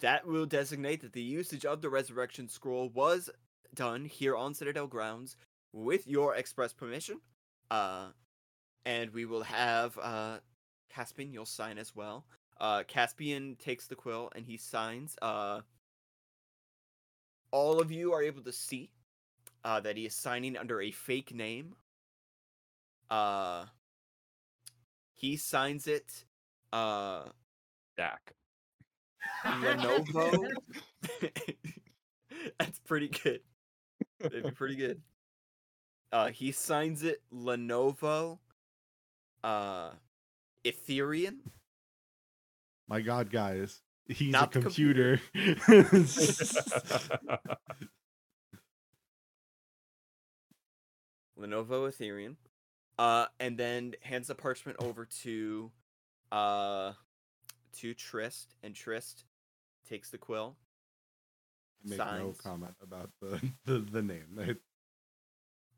that 0.00 0.26
will 0.26 0.46
designate 0.46 1.00
that 1.02 1.12
the 1.12 1.22
usage 1.22 1.64
of 1.64 1.80
the 1.82 1.88
resurrection 1.88 2.48
scroll 2.48 2.88
was 2.90 3.30
done 3.74 4.04
here 4.04 4.36
on 4.36 4.54
Citadel 4.54 4.86
grounds 4.86 5.36
with 5.72 6.06
your 6.06 6.34
express 6.34 6.72
permission. 6.72 7.20
Uh, 7.70 8.08
and 8.84 9.12
we 9.12 9.24
will 9.24 9.42
have 9.42 9.98
uh, 10.00 10.38
Caspian. 10.90 11.32
You'll 11.32 11.46
sign 11.46 11.78
as 11.78 11.94
well. 11.94 12.24
Uh, 12.58 12.82
Caspian 12.84 13.56
takes 13.56 13.86
the 13.86 13.94
quill 13.94 14.30
and 14.34 14.46
he 14.46 14.56
signs. 14.56 15.16
Uh, 15.20 15.60
all 17.50 17.80
of 17.80 17.90
you 17.90 18.12
are 18.12 18.22
able 18.22 18.42
to 18.42 18.52
see 18.52 18.90
uh, 19.64 19.80
that 19.80 19.96
he 19.96 20.06
is 20.06 20.14
signing 20.14 20.56
under 20.56 20.80
a 20.80 20.90
fake 20.90 21.34
name. 21.34 21.74
Uh, 23.10 23.64
he 25.14 25.36
signs 25.36 25.86
it. 25.86 26.24
Uh, 26.72 27.24
Dak. 27.96 28.34
Lenovo. 29.44 30.48
That's 32.58 32.78
pretty 32.80 33.08
good. 33.08 33.40
That'd 34.20 34.44
be 34.44 34.50
pretty 34.50 34.76
good. 34.76 35.00
Uh, 36.12 36.28
he 36.28 36.52
signs 36.52 37.02
it 37.02 37.22
Lenovo. 37.32 38.38
Uh, 39.42 39.90
Ethereum. 40.64 41.38
My 42.88 43.00
God, 43.00 43.30
guys, 43.30 43.80
he's 44.08 44.30
Not 44.32 44.54
a 44.54 44.58
the 44.58 44.62
computer. 44.64 45.20
Lenovo 51.38 51.88
Ethereum. 51.90 52.36
Uh, 52.98 53.26
and 53.40 53.58
then 53.58 53.94
hands 54.00 54.28
the 54.28 54.34
parchment 54.34 54.78
over 54.82 55.04
to, 55.04 55.70
uh, 56.32 56.92
to 57.78 57.92
Trist, 57.94 58.54
and 58.62 58.74
Trist 58.74 59.24
takes 59.88 60.10
the 60.10 60.18
quill. 60.18 60.56
Make 61.84 61.98
no 61.98 62.34
comment 62.42 62.74
about 62.82 63.10
the 63.20 63.40
the, 63.64 63.78
the 63.78 64.02
name. 64.02 64.26
It- 64.38 64.60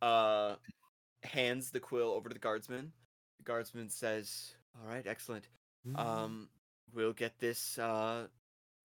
uh 0.01 0.55
hands 1.24 1.72
the 1.72 1.80
quill 1.80 2.10
over 2.12 2.28
to 2.28 2.32
the 2.32 2.39
guardsman. 2.39 2.93
The 3.39 3.43
guardsman 3.43 3.89
says, 3.89 4.55
"All 4.80 4.89
right, 4.89 5.05
excellent. 5.05 5.48
Mm. 5.86 5.98
Um 5.98 6.48
we'll 6.94 7.12
get 7.12 7.39
this 7.39 7.78
uh 7.78 8.27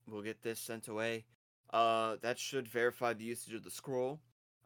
we'll 0.07 0.21
get 0.21 0.41
this 0.43 0.59
sent 0.59 0.87
away. 0.87 1.25
Uh 1.71 2.17
that 2.21 2.39
should 2.39 2.67
verify 2.67 3.13
the 3.13 3.23
usage 3.23 3.53
of 3.53 3.63
the 3.63 3.71
scroll. 3.71 4.19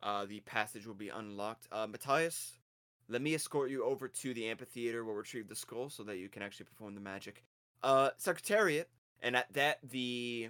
Uh 0.03 0.25
the 0.25 0.39
passage 0.41 0.85
will 0.85 0.93
be 0.93 1.09
unlocked. 1.09 1.67
Uh 1.71 1.87
Matthias, 1.87 2.59
let 3.09 3.21
me 3.21 3.33
escort 3.33 3.69
you 3.69 3.83
over 3.83 4.07
to 4.07 4.33
the 4.33 4.47
amphitheater. 4.47 5.03
Where 5.03 5.13
we'll 5.13 5.21
retrieve 5.21 5.47
the 5.47 5.55
scroll 5.55 5.89
so 5.89 6.03
that 6.03 6.17
you 6.17 6.29
can 6.29 6.41
actually 6.41 6.65
perform 6.65 6.95
the 6.95 7.01
magic. 7.01 7.43
Uh 7.83 8.09
Secretariat, 8.17 8.89
and 9.21 9.35
at 9.35 9.51
that 9.53 9.79
the 9.83 10.49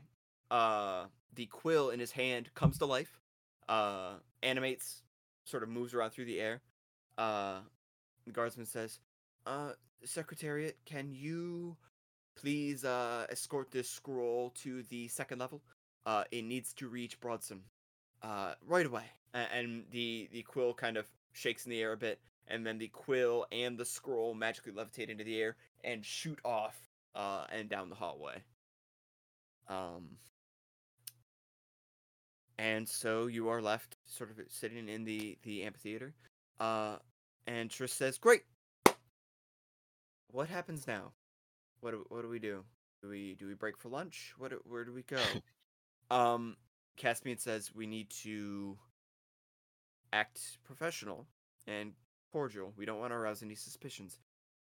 uh 0.50 1.06
the 1.36 1.46
quill 1.46 1.90
in 1.90 2.00
his 2.00 2.12
hand 2.12 2.50
comes 2.56 2.78
to 2.80 2.86
life. 2.86 3.20
Uh 3.68 4.14
animates 4.42 5.04
sort 5.48 5.64
of 5.64 5.70
moves 5.70 5.94
around 5.94 6.12
through 6.12 6.26
the 6.26 6.40
air. 6.40 6.62
Uh, 7.18 7.60
the 8.26 8.32
guardsman 8.32 8.66
says, 8.66 9.00
"Uh, 9.46 9.74
Secretariat, 10.04 10.78
can 10.86 11.14
you 11.14 11.78
please 12.38 12.86
uh 12.86 13.26
escort 13.30 13.72
this 13.72 13.90
scroll 13.90 14.52
to 14.62 14.84
the 14.84 15.08
second 15.08 15.40
level? 15.40 15.62
Uh, 16.06 16.24
it 16.32 16.44
needs 16.44 16.74
to 16.74 16.88
reach 16.88 17.20
Broadson, 17.20 17.62
uh, 18.22 18.54
right 18.66 18.86
away. 18.86 19.04
And 19.34 19.84
the 19.92 20.30
the 20.32 20.44
quill 20.44 20.74
kind 20.74 20.98
of 20.98 21.06
shakes 21.34 21.66
in 21.66 21.72
the 21.72 21.82
air 21.82 21.94
a 21.94 21.98
bit, 21.98 22.20
and 22.48 22.66
then 22.66 22.78
the 22.78 22.88
quill 22.88 23.46
and 23.52 23.78
the 23.78 23.86
scroll 23.86 24.34
magically 24.34 24.72
levitate 24.72 25.10
into 25.10 25.24
the 25.24 25.40
air 25.40 25.58
and 25.84 26.06
shoot 26.06 26.40
off, 26.46 26.76
uh, 27.16 27.46
and 27.52 27.70
down 27.70 27.90
the 27.90 27.96
hallway. 27.96 28.42
Um. 29.68 30.18
And 32.60 32.88
so 32.90 33.28
you 33.28 33.50
are 33.50 33.62
left 33.62 33.98
sort 34.06 34.32
of 34.32 34.40
sitting 34.48 34.90
in 34.90 35.04
the 35.04 35.38
the 35.44 35.64
amphitheater. 35.64 36.16
Uh, 36.60 36.98
and 37.46 37.70
Triss 37.70 37.90
says, 37.90 38.18
"Great. 38.18 38.44
What 40.32 40.50
happens 40.50 40.88
now? 40.88 41.12
What 41.82 41.92
do, 41.92 42.06
what 42.10 42.22
do 42.22 42.30
we 42.30 42.40
do? 42.40 42.64
Do 43.02 43.10
we 43.10 43.36
do 43.36 43.48
we 43.48 43.54
break 43.54 43.78
for 43.78 43.90
lunch? 43.90 44.34
What 44.38 44.52
do- 44.52 44.62
where 44.66 44.84
do 44.84 44.94
we 44.94 45.04
go?" 45.04 45.22
um, 46.12 46.56
Caspian 46.98 47.38
says, 47.38 47.74
"We 47.74 47.88
need 47.88 48.10
to 48.24 48.78
act 50.14 50.58
professional 50.64 51.28
and 51.68 51.94
cordial. 52.32 52.74
We 52.78 52.86
don't 52.86 53.00
want 53.00 53.12
to 53.12 53.18
arouse 53.18 53.44
any 53.44 53.56
suspicions. 53.56 54.20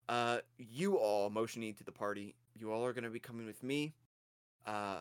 Uh, 0.08 0.40
you 0.58 0.98
all 0.98 1.30
motioning 1.30 1.74
to 1.76 1.84
the 1.84 1.92
party. 1.92 2.36
You 2.56 2.72
all 2.72 2.86
are 2.86 2.94
going 2.94 3.04
to 3.04 3.10
be 3.10 3.20
coming 3.20 3.46
with 3.46 3.64
me. 3.64 3.94
Uh, 4.66 5.00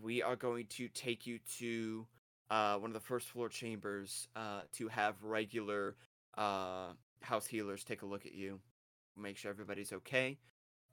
we 0.00 0.22
are 0.22 0.36
going 0.36 0.66
to 0.66 0.88
take 0.88 1.26
you 1.26 1.38
to 1.58 2.06
uh 2.50 2.76
one 2.76 2.90
of 2.90 2.94
the 2.94 3.00
first 3.00 3.28
floor 3.28 3.48
chambers 3.48 4.28
uh 4.36 4.60
to 4.72 4.88
have 4.88 5.22
regular 5.22 5.96
uh 6.36 6.88
house 7.22 7.46
healers 7.46 7.84
take 7.84 8.02
a 8.02 8.06
look 8.06 8.26
at 8.26 8.32
you, 8.32 8.58
make 9.16 9.36
sure 9.36 9.50
everybody's 9.50 9.92
okay. 9.92 10.38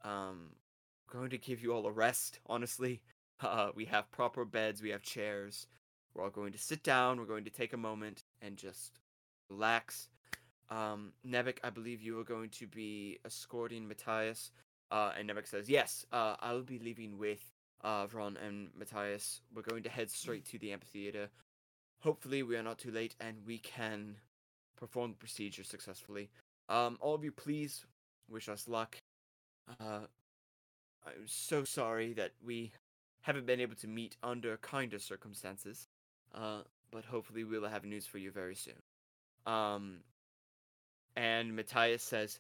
Um, 0.03 0.51
going 1.11 1.30
to 1.31 1.38
give 1.38 1.61
you 1.61 1.73
all 1.73 1.85
a 1.88 1.91
rest. 1.91 2.39
Honestly, 2.47 3.01
uh, 3.41 3.69
we 3.76 3.85
have 3.85 4.11
proper 4.11 4.45
beds, 4.45 4.81
we 4.81 4.89
have 4.89 5.01
chairs. 5.01 5.67
We're 6.13 6.23
all 6.23 6.30
going 6.30 6.53
to 6.53 6.57
sit 6.57 6.84
down. 6.84 7.19
We're 7.19 7.26
going 7.26 7.45
to 7.45 7.51
take 7.51 7.73
a 7.73 7.77
moment 7.77 8.23
and 8.41 8.57
just 8.57 8.99
relax. 9.49 10.09
Um, 10.69 11.13
Nebek, 11.27 11.57
I 11.63 11.69
believe 11.69 12.01
you 12.01 12.19
are 12.19 12.23
going 12.23 12.49
to 12.49 12.67
be 12.67 13.19
escorting 13.26 13.88
Matthias. 13.88 14.51
Uh, 14.91 15.11
and 15.17 15.30
Nebek 15.30 15.47
says, 15.47 15.69
"Yes, 15.69 16.05
uh, 16.11 16.35
I'll 16.39 16.63
be 16.63 16.80
leaving 16.80 17.19
with 17.19 17.43
uh, 17.84 18.07
Ron 18.11 18.38
and 18.38 18.69
Matthias. 18.77 19.41
We're 19.53 19.61
going 19.61 19.84
to 19.84 19.89
head 19.89 20.09
straight 20.09 20.45
to 20.45 20.57
the 20.57 20.73
amphitheater. 20.73 21.30
Hopefully, 22.01 22.43
we 22.43 22.55
are 22.55 22.63
not 22.63 22.80
too 22.80 22.91
late 22.91 23.15
and 23.19 23.38
we 23.45 23.57
can 23.59 24.15
perform 24.77 25.11
the 25.11 25.17
procedure 25.17 25.63
successfully. 25.63 26.30
Um, 26.69 26.97
all 27.01 27.15
of 27.15 27.23
you, 27.23 27.31
please 27.31 27.85
wish 28.30 28.47
us 28.47 28.67
luck. 28.67 28.97
Uh, 29.80 30.08
I'm 31.06 31.26
so 31.28 31.64
sorry 31.64 32.14
that 32.14 32.32
we 32.44 32.72
haven't 33.22 33.46
been 33.46 33.60
able 33.60 33.76
to 33.76 33.88
meet 33.88 34.16
under 34.24 34.58
kinder 34.58 35.00
circumstances. 35.00 35.88
Uh, 36.34 36.62
but 36.91 37.06
hopefully 37.06 37.44
we'll 37.44 37.68
have 37.68 37.86
news 37.86 38.06
for 38.06 38.18
you 38.18 38.32
very 38.32 38.56
soon. 38.56 38.82
Um, 39.46 39.98
and 41.16 41.56
Matthias 41.56 42.04
says, 42.04 42.40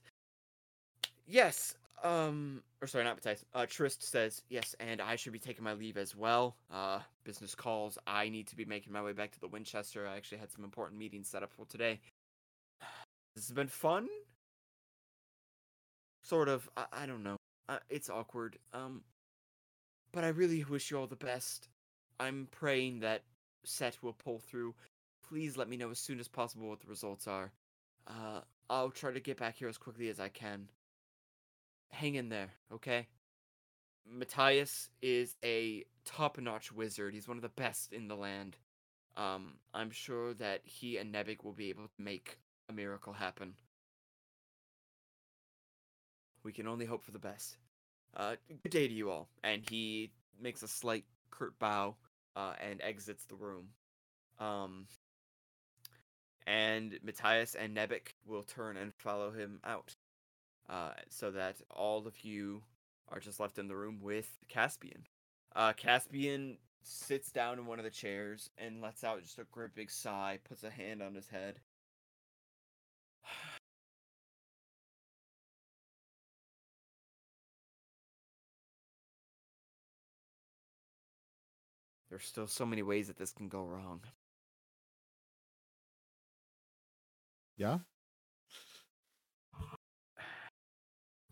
"Yes." 1.25 1.75
Um, 2.03 2.63
or 2.81 2.87
sorry, 2.87 3.03
not 3.03 3.17
Matthias. 3.17 3.43
Uh, 3.53 3.65
Trist 3.65 4.03
says, 4.03 4.43
"Yes," 4.49 4.73
and 4.79 5.01
I 5.01 5.15
should 5.15 5.33
be 5.33 5.39
taking 5.39 5.63
my 5.63 5.73
leave 5.73 5.97
as 5.97 6.15
well. 6.15 6.55
Uh, 6.71 7.01
business 7.23 7.55
calls. 7.55 7.97
I 8.07 8.29
need 8.29 8.47
to 8.47 8.55
be 8.55 8.65
making 8.65 8.93
my 8.93 9.01
way 9.01 9.13
back 9.13 9.31
to 9.31 9.39
the 9.39 9.47
Winchester. 9.47 10.07
I 10.07 10.15
actually 10.15 10.37
had 10.39 10.51
some 10.51 10.63
important 10.63 10.99
meetings 10.99 11.27
set 11.27 11.43
up 11.43 11.51
for 11.53 11.65
today. 11.65 11.99
This 13.35 13.47
has 13.47 13.55
been 13.55 13.67
fun. 13.67 14.09
Sort 16.29 16.47
of. 16.47 16.69
I, 16.77 16.85
I 16.93 17.05
don't 17.07 17.23
know. 17.23 17.37
Uh, 17.67 17.79
it's 17.89 18.09
awkward. 18.09 18.59
Um, 18.71 19.01
but 20.11 20.23
I 20.23 20.27
really 20.27 20.63
wish 20.63 20.91
you 20.91 20.99
all 20.99 21.07
the 21.07 21.15
best. 21.15 21.69
I'm 22.19 22.47
praying 22.51 22.99
that 22.99 23.23
Set 23.65 23.97
will 24.03 24.13
pull 24.13 24.37
through. 24.37 24.75
Please 25.27 25.57
let 25.57 25.67
me 25.67 25.75
know 25.75 25.89
as 25.89 25.97
soon 25.97 26.19
as 26.19 26.27
possible 26.27 26.69
what 26.69 26.81
the 26.81 26.87
results 26.87 27.27
are. 27.27 27.51
Uh, 28.07 28.41
I'll 28.69 28.91
try 28.91 29.11
to 29.11 29.19
get 29.19 29.37
back 29.37 29.57
here 29.57 29.67
as 29.67 29.77
quickly 29.79 30.09
as 30.09 30.19
I 30.19 30.29
can. 30.29 30.69
Hang 31.91 32.13
in 32.13 32.29
there, 32.29 32.49
okay? 32.73 33.07
Matthias 34.07 34.89
is 35.01 35.35
a 35.43 35.83
top-notch 36.05 36.71
wizard. 36.71 37.13
He's 37.13 37.27
one 37.27 37.37
of 37.37 37.43
the 37.43 37.49
best 37.49 37.91
in 37.91 38.07
the 38.07 38.15
land. 38.15 38.57
Um, 39.17 39.53
I'm 39.73 39.89
sure 39.89 40.35
that 40.35 40.61
he 40.63 40.97
and 40.97 41.13
Nebek 41.13 41.43
will 41.43 41.53
be 41.53 41.69
able 41.69 41.87
to 41.87 42.01
make 42.01 42.37
a 42.69 42.73
miracle 42.73 43.13
happen. 43.13 43.55
We 46.43 46.53
can 46.53 46.67
only 46.67 46.85
hope 46.85 47.03
for 47.03 47.11
the 47.11 47.19
best. 47.19 47.57
Uh, 48.15 48.35
good 48.63 48.71
day 48.71 48.87
to 48.87 48.93
you 48.93 49.11
all. 49.11 49.27
And 49.43 49.63
he 49.69 50.11
makes 50.41 50.63
a 50.63 50.67
slight 50.67 51.05
curt 51.31 51.57
bow 51.59 51.95
uh, 52.35 52.53
and 52.59 52.81
exits 52.81 53.25
the 53.25 53.35
room. 53.35 53.67
Um, 54.39 54.87
and 56.47 56.97
Matthias 57.03 57.55
and 57.55 57.75
Nebek 57.75 58.13
will 58.25 58.43
turn 58.43 58.77
and 58.77 58.93
follow 58.95 59.31
him 59.31 59.59
out, 59.63 59.95
uh, 60.69 60.91
so 61.09 61.31
that 61.31 61.57
all 61.69 62.07
of 62.07 62.23
you 62.23 62.63
are 63.09 63.19
just 63.19 63.39
left 63.39 63.59
in 63.59 63.67
the 63.67 63.75
room 63.75 63.99
with 64.01 64.27
Caspian. 64.47 65.03
Uh, 65.55 65.73
Caspian 65.73 66.57
sits 66.81 67.31
down 67.31 67.59
in 67.59 67.65
one 67.65 67.77
of 67.77 67.85
the 67.85 67.91
chairs 67.91 68.49
and 68.57 68.81
lets 68.81 69.03
out 69.03 69.21
just 69.21 69.37
a 69.37 69.43
great 69.51 69.75
big 69.75 69.91
sigh, 69.91 70.39
puts 70.47 70.63
a 70.63 70.69
hand 70.69 71.03
on 71.03 71.13
his 71.13 71.27
head. 71.27 71.59
There's 82.09 82.25
still 82.25 82.47
so 82.47 82.65
many 82.65 82.81
ways 82.81 83.07
that 83.07 83.17
this 83.17 83.31
can 83.31 83.47
go 83.49 83.63
wrong. 83.63 84.01
Yeah. 87.57 87.79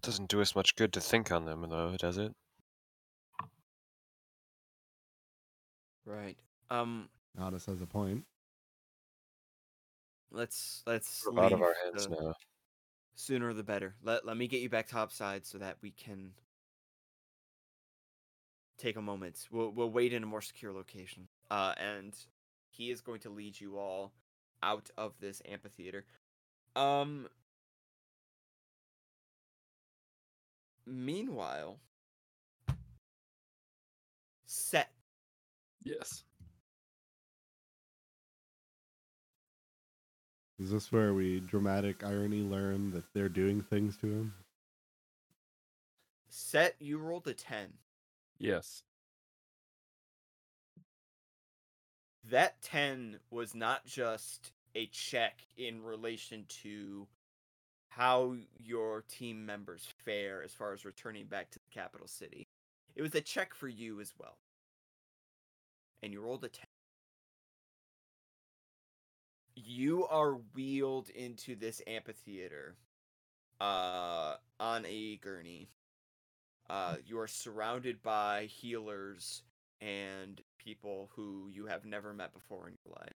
Doesn't 0.01 0.29
do 0.29 0.41
us 0.41 0.55
much 0.55 0.75
good 0.75 0.93
to 0.93 1.01
think 1.01 1.31
on 1.31 1.45
them, 1.45 1.65
though, 1.69 1.95
does 1.97 2.17
it? 2.17 2.33
Right. 6.05 6.37
Um. 6.69 7.09
Nodus 7.37 7.65
has 7.65 7.81
a 7.81 7.85
point. 7.85 8.23
Let's 10.31 10.83
let's 10.85 11.25
We're 11.25 11.41
out 11.43 11.51
of 11.53 11.61
our 11.61 11.75
hands 11.83 12.07
the- 12.07 12.15
now. 12.15 12.33
Sooner 13.15 13.51
the 13.53 13.63
better. 13.63 13.95
Let 14.03 14.25
let 14.25 14.37
me 14.37 14.47
get 14.47 14.61
you 14.61 14.69
back 14.69 14.87
topside 14.87 15.45
so 15.45 15.57
that 15.57 15.77
we 15.81 15.91
can 15.91 16.31
take 18.77 18.95
a 18.95 19.01
moment. 19.01 19.47
We'll 19.51 19.71
we'll 19.71 19.89
wait 19.89 20.13
in 20.13 20.23
a 20.23 20.27
more 20.27 20.41
secure 20.41 20.71
location. 20.71 21.27
Uh, 21.49 21.73
and 21.77 22.15
he 22.69 22.91
is 22.91 23.01
going 23.01 23.19
to 23.21 23.29
lead 23.29 23.59
you 23.59 23.77
all 23.77 24.13
out 24.63 24.89
of 24.97 25.13
this 25.19 25.41
amphitheater. 25.49 26.05
Um. 26.75 27.27
Meanwhile, 30.85 31.79
set 34.45 34.89
Yes. 35.83 36.23
Is 40.59 40.71
this 40.71 40.91
where 40.91 41.13
we 41.13 41.39
dramatic 41.39 42.03
irony 42.03 42.41
learn 42.41 42.91
that 42.91 43.03
they're 43.13 43.29
doing 43.29 43.61
things 43.61 43.95
to 43.97 44.07
him? 44.07 44.33
set. 46.29 46.75
You 46.79 46.97
rolled 46.97 47.27
a 47.27 47.33
ten. 47.33 47.73
Yes. 48.39 48.83
that 52.29 52.61
10 52.61 53.19
was 53.31 53.55
not 53.55 53.85
just 53.85 54.51
a 54.75 54.87
check 54.87 55.41
in 55.57 55.81
relation 55.81 56.45
to 56.63 57.07
how 57.89 58.35
your 58.57 59.03
team 59.07 59.45
members 59.45 59.87
fare 60.05 60.43
as 60.43 60.53
far 60.53 60.73
as 60.73 60.85
returning 60.85 61.25
back 61.25 61.49
to 61.51 61.59
the 61.59 61.73
capital 61.73 62.07
city. 62.07 62.47
It 62.95 63.01
was 63.01 63.15
a 63.15 63.21
check 63.21 63.53
for 63.53 63.67
you 63.67 63.99
as 63.99 64.13
well. 64.19 64.37
And 66.03 66.13
you 66.13 66.21
rolled 66.21 66.43
a 66.43 66.49
10. 66.49 66.65
You 69.55 70.05
are 70.07 70.33
wheeled 70.53 71.09
into 71.09 71.55
this 71.55 71.81
amphitheater 71.87 72.75
uh 73.59 74.35
on 74.59 74.85
a 74.85 75.17
gurney. 75.17 75.69
Uh 76.69 76.95
you 77.05 77.19
are 77.19 77.27
surrounded 77.27 78.01
by 78.01 78.45
healers 78.45 79.43
and 79.81 80.41
people 80.57 81.09
who 81.15 81.49
you 81.51 81.65
have 81.67 81.85
never 81.85 82.13
met 82.13 82.33
before 82.33 82.67
in 82.67 82.75
your 82.85 82.95
life. 82.99 83.13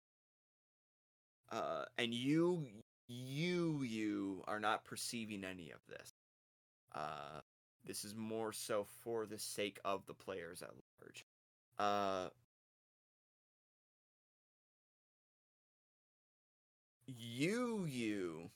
Uh, 1.50 1.84
and 1.96 2.12
you, 2.12 2.66
you, 3.08 3.82
you 3.82 4.44
are 4.46 4.60
not 4.60 4.84
perceiving 4.84 5.44
any 5.44 5.70
of 5.70 5.80
this. 5.88 6.12
Uh, 6.94 7.40
this 7.84 8.04
is 8.04 8.14
more 8.14 8.52
so 8.52 8.84
for 9.02 9.24
the 9.24 9.38
sake 9.38 9.78
of 9.84 10.04
the 10.06 10.14
players 10.14 10.62
at 10.62 10.70
large. 11.00 11.24
Uh, 11.78 12.28
you, 17.06 17.86
you 17.86 18.50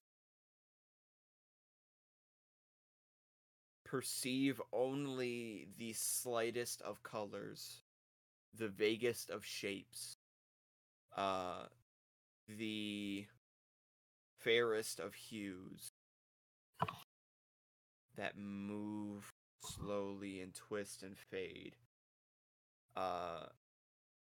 perceive 3.93 4.59
only 4.73 5.69
the 5.77 5.93
slightest 5.93 6.81
of 6.81 7.03
colors 7.03 7.83
the 8.55 8.69
vaguest 8.69 9.31
of 9.31 9.45
shapes, 9.45 10.17
uh, 11.17 11.65
the 12.49 13.27
fairest 14.39 14.99
of 14.99 15.15
hues 15.15 15.89
that 18.17 18.37
move 18.37 19.31
slowly 19.63 20.41
and 20.41 20.55
twist 20.55 21.03
and 21.03 21.17
fade. 21.17 21.77
Uh, 22.97 23.45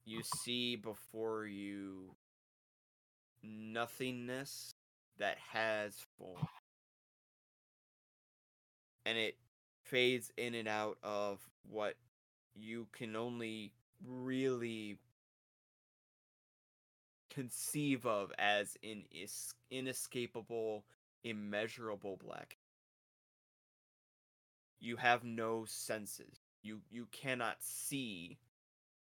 you 0.06 0.22
see 0.24 0.76
before 0.76 1.46
you 1.46 2.16
nothingness 3.44 4.74
that 5.20 5.38
has 5.52 5.96
form. 6.18 6.48
And 9.06 9.18
it 9.18 9.38
fades 9.90 10.32
in 10.38 10.56
and 10.56 10.68
out 10.68 10.98
of 11.04 11.40
what 11.70 11.96
you 12.56 12.88
can 12.94 13.16
only 13.16 13.74
really 14.06 14.98
conceive 17.30 18.06
of 18.06 18.32
as 18.38 18.78
an 18.84 19.04
is- 19.12 19.54
inescapable, 19.70 20.86
immeasurable 21.24 22.18
black. 22.18 22.58
You 24.80 24.98
have 24.98 25.24
no 25.24 25.66
senses. 25.66 26.40
You 26.62 26.82
you 26.90 27.08
cannot 27.12 27.58
see 27.62 28.38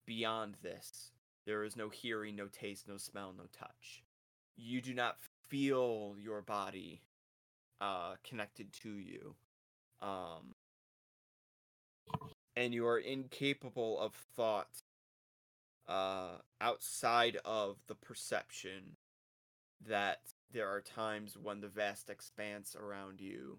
beyond 0.06 0.56
this. 0.62 1.12
There 1.46 1.64
is 1.64 1.76
no 1.76 1.88
hearing, 1.88 2.36
no 2.36 2.48
taste, 2.48 2.88
no 2.88 2.96
smell, 2.98 3.32
no 3.36 3.44
touch. 3.52 4.02
You 4.56 4.80
do 4.80 4.94
not 4.94 5.16
feel 5.48 6.16
your 6.18 6.42
body 6.42 7.02
uh 7.80 8.16
connected 8.24 8.72
to 8.82 8.90
you. 8.90 9.34
Um 10.02 10.54
and 12.56 12.74
you 12.74 12.86
are 12.86 12.98
incapable 12.98 13.98
of 14.00 14.14
thought 14.36 14.82
uh 15.88 16.36
outside 16.60 17.38
of 17.44 17.76
the 17.86 17.94
perception 17.94 18.96
that 19.86 20.20
there 20.52 20.68
are 20.68 20.80
times 20.80 21.36
when 21.40 21.60
the 21.60 21.68
vast 21.68 22.10
expanse 22.10 22.76
around 22.78 23.20
you 23.20 23.58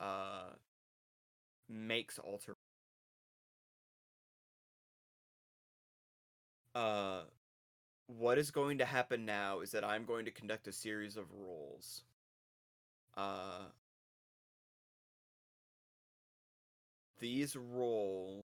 uh 0.00 0.50
makes 1.68 2.18
alter 2.18 2.56
uh 6.74 7.22
what 8.06 8.38
is 8.38 8.50
going 8.50 8.78
to 8.78 8.84
happen 8.84 9.24
now 9.24 9.60
is 9.60 9.70
that 9.72 9.84
I'm 9.84 10.04
going 10.04 10.24
to 10.24 10.30
conduct 10.30 10.66
a 10.66 10.72
series 10.72 11.16
of 11.16 11.26
rolls. 11.32 12.02
Uh 13.16 13.66
these 17.22 17.54
roles 17.54 18.42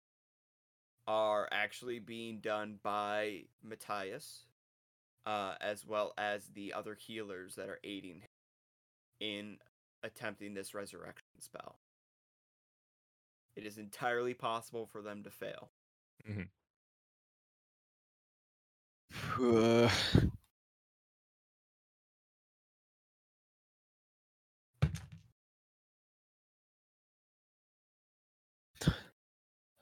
are 1.08 1.48
actually 1.50 1.98
being 1.98 2.40
done 2.40 2.78
by 2.82 3.44
Matthias, 3.64 4.44
uh, 5.24 5.54
as 5.62 5.86
well 5.86 6.12
as 6.18 6.48
the 6.54 6.74
other 6.74 6.94
healers 6.94 7.54
that 7.54 7.70
are 7.70 7.80
aiding 7.82 8.16
him 8.20 8.28
in 9.18 9.56
attempting 10.02 10.52
this 10.52 10.74
resurrection 10.74 11.24
spell. 11.40 11.76
It 13.56 13.64
is 13.64 13.78
entirely 13.78 14.34
possible 14.34 14.86
for 14.86 15.00
them 15.02 15.24
to 15.24 15.30
fail. 15.30 15.70
Uh, 19.40 19.88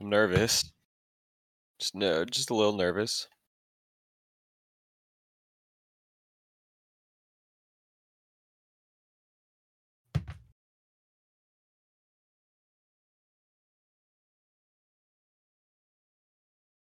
I'm 0.05 0.11
nervous. 0.11 0.71
Just 1.79 1.95
no, 1.95 2.27
just 2.27 2.51
a 2.51 2.55
little 2.55 2.77
nervous. 2.77 3.27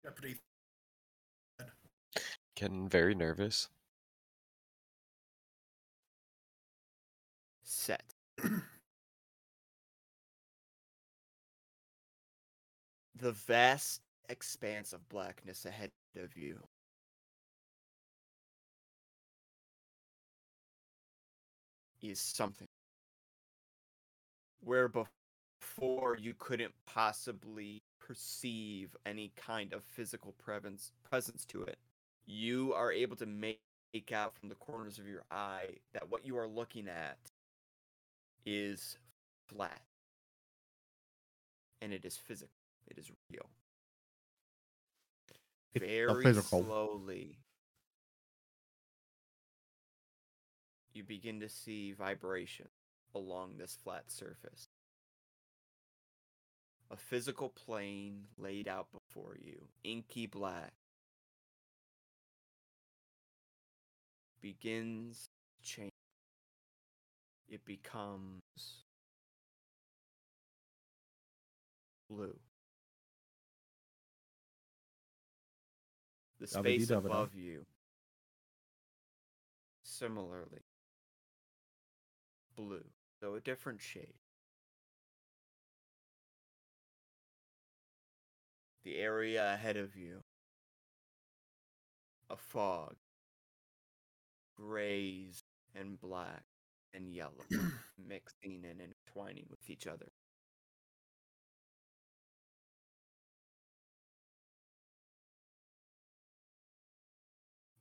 Deputy. 0.04 0.36
Getting 2.58 2.90
very 2.90 3.16
nervous. 3.16 3.70
Set. 7.64 8.04
the 13.20 13.32
vast 13.32 14.02
expanse 14.30 14.94
of 14.94 15.08
blackness 15.10 15.66
ahead 15.66 15.92
of 16.18 16.36
you. 16.36 16.60
Is 22.02 22.20
something 22.20 22.68
where 24.64 24.88
before 24.88 26.18
you 26.20 26.34
couldn't 26.38 26.74
possibly 26.86 27.82
perceive 28.00 28.96
any 29.06 29.32
kind 29.36 29.74
of 29.74 29.84
physical 29.84 30.34
presence 30.34 30.92
presence 31.10 31.46
to 31.46 31.64
it. 31.64 31.78
You 32.26 32.74
are 32.74 32.92
able 32.92 33.16
to 33.18 33.26
make 33.26 33.60
out 34.14 34.36
from 34.38 34.50
the 34.50 34.56
corners 34.56 35.00
of 35.00 35.08
your 35.08 35.24
eye 35.32 35.70
that 35.94 36.10
what 36.10 36.26
you 36.26 36.38
are 36.38 36.48
looking 36.48 36.88
at 36.88 37.18
is 38.46 38.98
flat 39.48 39.82
and 41.82 41.92
it 41.92 42.06
is 42.06 42.16
physical. 42.16 42.57
It 42.88 42.98
is 42.98 43.12
real. 43.32 43.50
Very 45.76 46.34
slowly, 46.34 47.40
you 50.94 51.04
begin 51.04 51.40
to 51.42 51.50
see 51.50 51.92
vibration 51.92 52.68
along 53.14 53.58
this 53.58 53.78
flat 53.84 54.06
surface. 54.12 54.68
A 56.90 56.96
physical 56.96 57.50
plane 57.50 58.24
laid 58.38 58.68
out 58.68 58.88
before 58.92 59.38
you, 59.40 59.68
inky 59.84 60.26
black, 60.26 60.74
begins 64.42 65.30
to 65.62 65.70
change. 65.70 65.92
It 67.50 67.66
becomes 67.66 68.42
blue. 72.10 72.40
The 76.40 76.48
space 76.48 76.90
above 76.92 77.34
you, 77.36 77.66
similarly, 79.84 80.62
blue, 82.56 82.86
though 83.22 83.36
a 83.36 83.42
different 83.42 83.82
shade. 83.82 84.14
The 88.84 88.98
area 88.98 89.54
ahead 89.54 89.78
of 89.78 89.96
you, 89.96 90.24
a 92.30 92.38
fog, 92.38 92.96
grays 94.56 95.44
and 95.76 96.00
black 96.00 96.44
and 96.94 97.12
yellow, 97.14 97.46
mixing 97.98 98.64
and 98.70 98.80
entwining 98.82 99.46
with 99.50 99.70
each 99.70 99.88
other. 99.88 100.08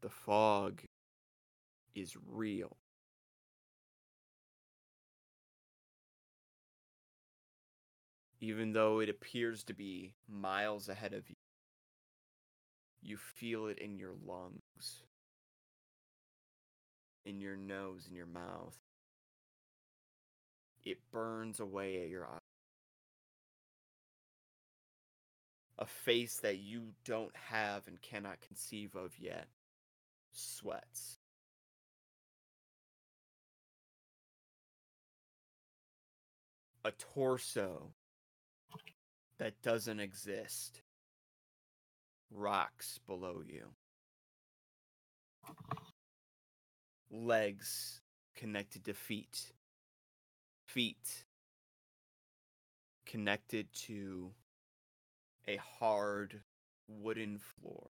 The 0.07 0.11
fog 0.11 0.85
is 1.97 2.17
real. 2.29 2.77
Even 8.41 8.73
though 8.73 9.01
it 9.01 9.09
appears 9.09 9.65
to 9.65 9.75
be 9.75 10.15
miles 10.29 10.89
ahead 10.89 11.13
of 11.13 11.29
you, 11.29 11.35
you 13.03 13.17
feel 13.17 13.67
it 13.67 13.81
in 13.81 13.99
your 13.99 14.15
lungs, 14.25 15.03
in 17.25 17.41
your 17.41 17.57
nose, 17.57 18.07
in 18.09 18.15
your 18.15 18.27
mouth. 18.27 18.79
It 20.85 20.99
burns 21.11 21.59
away 21.59 22.05
at 22.05 22.11
your 22.11 22.27
eyes. 22.27 22.39
A 25.81 25.85
face 25.85 26.37
that 26.45 26.59
you 26.59 26.93
don't 27.05 27.35
have 27.35 27.89
and 27.89 28.01
cannot 28.01 28.41
conceive 28.41 28.95
of 28.95 29.19
yet 29.19 29.49
sweats. 30.37 31.19
A 36.85 36.93
torso 36.93 37.93
that 39.39 39.61
doesn't 39.63 39.99
exist 39.99 40.83
rocks 42.31 43.01
below 43.07 43.43
you. 43.45 43.67
Legs 47.11 48.01
connected 48.37 48.85
to 48.85 48.95
feet. 48.95 49.53
Feet 50.67 51.25
connected 53.05 53.73
to 53.73 54.33
a 55.49 55.57
hard 55.57 56.43
wooden 56.89 57.39
floor. 57.39 57.91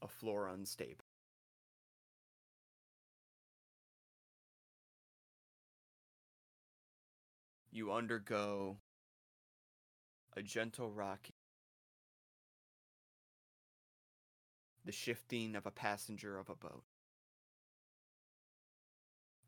A 0.00 0.08
floor 0.08 0.48
unstable. 0.48 1.04
You 7.70 7.92
undergo 7.92 8.78
a 10.36 10.42
gentle 10.42 10.90
rocking, 10.90 11.34
the 14.84 14.92
shifting 14.92 15.54
of 15.56 15.66
a 15.66 15.70
passenger 15.70 16.38
of 16.38 16.48
a 16.48 16.54
boat. 16.54 16.84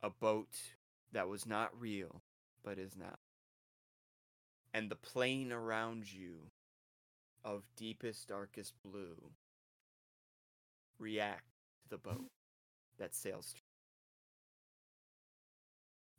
A 0.03 0.11
boat 0.11 0.57
that 1.13 1.29
was 1.29 1.47
not 1.47 1.79
real, 1.81 2.23
but 2.63 2.79
is 2.79 2.97
now. 2.97 3.17
And 4.73 4.91
the 4.91 4.97
plain 4.97 5.53
around 5.53 6.13
you 6.13 6.51
of 7.45 7.65
deepest, 7.77 8.29
darkest 8.29 8.75
blue 8.83 9.33
react 11.01 11.45
to 11.83 11.89
the 11.89 11.99
boat 11.99 12.31
that 12.99 13.15
sails 13.15 13.55
to. 13.55 13.61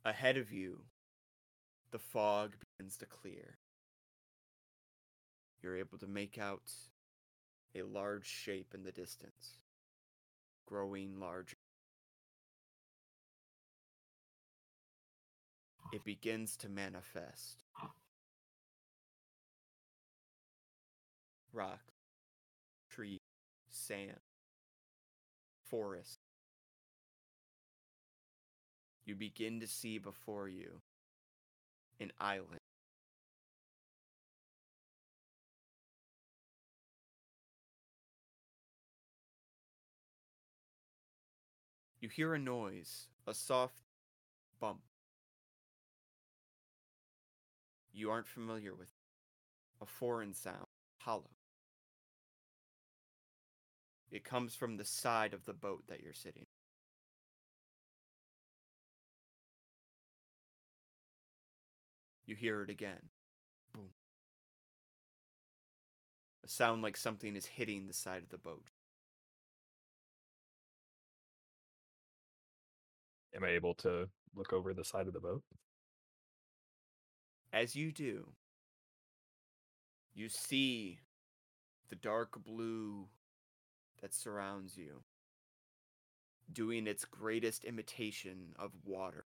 Ahead 0.04 0.36
of 0.36 0.52
you, 0.52 0.80
the 1.92 1.98
fog 1.98 2.56
begins 2.78 2.96
to 2.98 3.06
clear. 3.06 3.56
You're 5.62 5.78
able 5.78 5.98
to 5.98 6.08
make 6.08 6.38
out 6.38 6.72
a 7.74 7.82
large 7.82 8.26
shape 8.26 8.74
in 8.74 8.82
the 8.82 8.90
distance, 8.90 9.58
growing 10.66 11.20
larger. 11.20 11.56
It 15.92 16.04
begins 16.04 16.56
to 16.58 16.68
manifest. 16.68 17.62
Rock, 21.52 21.82
tree, 22.90 23.18
sand, 23.68 24.18
forest. 25.72 26.20
You 29.06 29.14
begin 29.14 29.60
to 29.60 29.66
see 29.66 29.98
before 29.98 30.48
you 30.48 30.82
an 31.98 32.12
island. 32.20 32.58
You 42.00 42.10
hear 42.10 42.34
a 42.34 42.38
noise, 42.38 43.08
a 43.26 43.32
soft 43.32 43.80
bump. 44.60 44.82
You 47.92 48.10
aren't 48.10 48.26
familiar 48.26 48.74
with 48.74 48.88
it. 48.88 48.94
a 49.82 49.86
foreign 49.86 50.34
sound, 50.34 50.66
hollow. 50.98 51.30
It 54.12 54.24
comes 54.24 54.54
from 54.54 54.76
the 54.76 54.84
side 54.84 55.32
of 55.32 55.46
the 55.46 55.54
boat 55.54 55.84
that 55.88 56.02
you're 56.02 56.12
sitting. 56.12 56.44
You 62.26 62.36
hear 62.36 62.62
it 62.62 62.68
again. 62.68 63.08
Boom. 63.74 63.88
A 66.44 66.48
sound 66.48 66.82
like 66.82 66.98
something 66.98 67.34
is 67.34 67.46
hitting 67.46 67.86
the 67.86 67.94
side 67.94 68.22
of 68.22 68.28
the 68.28 68.36
boat. 68.36 68.66
Am 73.34 73.44
I 73.44 73.48
able 73.48 73.74
to 73.76 74.10
look 74.34 74.52
over 74.52 74.74
the 74.74 74.84
side 74.84 75.06
of 75.06 75.14
the 75.14 75.20
boat? 75.20 75.42
As 77.50 77.74
you 77.74 77.92
do, 77.92 78.26
you 80.14 80.28
see 80.28 81.00
the 81.88 81.96
dark 81.96 82.42
blue 82.44 83.08
that 84.02 84.12
surrounds 84.12 84.76
you 84.76 85.02
doing 86.52 86.86
its 86.86 87.04
greatest 87.04 87.64
imitation 87.64 88.54
of 88.58 88.72
water 88.84 89.24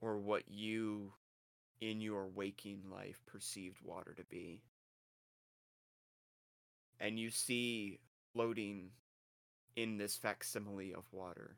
or 0.00 0.18
what 0.18 0.44
you 0.48 1.12
in 1.80 2.00
your 2.00 2.26
waking 2.26 2.82
life 2.90 3.20
perceived 3.26 3.78
water 3.82 4.14
to 4.16 4.24
be. 4.24 4.62
And 7.00 7.18
you 7.18 7.30
see 7.30 7.98
floating 8.32 8.90
in 9.76 9.98
this 9.98 10.16
facsimile 10.16 10.94
of 10.94 11.04
water 11.12 11.56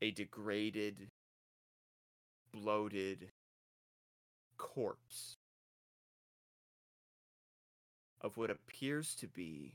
a 0.00 0.10
degraded, 0.10 1.10
bloated 2.52 3.30
corpse 4.56 5.36
of 8.22 8.36
what 8.36 8.50
appears 8.50 9.14
to 9.16 9.26
be 9.26 9.74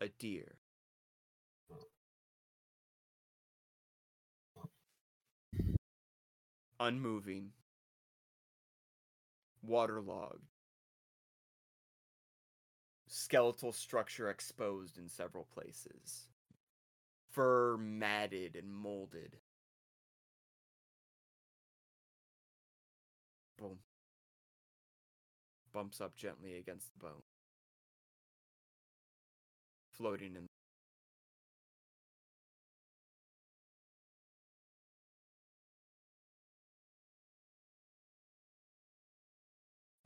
a 0.00 0.08
deer. 0.08 0.56
Unmoving, 6.80 7.52
waterlogged, 9.62 10.44
skeletal 13.08 13.72
structure 13.72 14.30
exposed 14.30 14.96
in 14.96 15.08
several 15.08 15.44
places, 15.44 16.28
fur 17.30 17.76
matted 17.78 18.56
and 18.56 18.74
molded. 18.74 19.38
Boom. 23.58 23.78
Bumps 25.72 26.00
up 26.00 26.16
gently 26.16 26.56
against 26.58 26.92
the 26.92 26.98
bone, 26.98 27.22
Floating 29.92 30.34
in. 30.34 30.46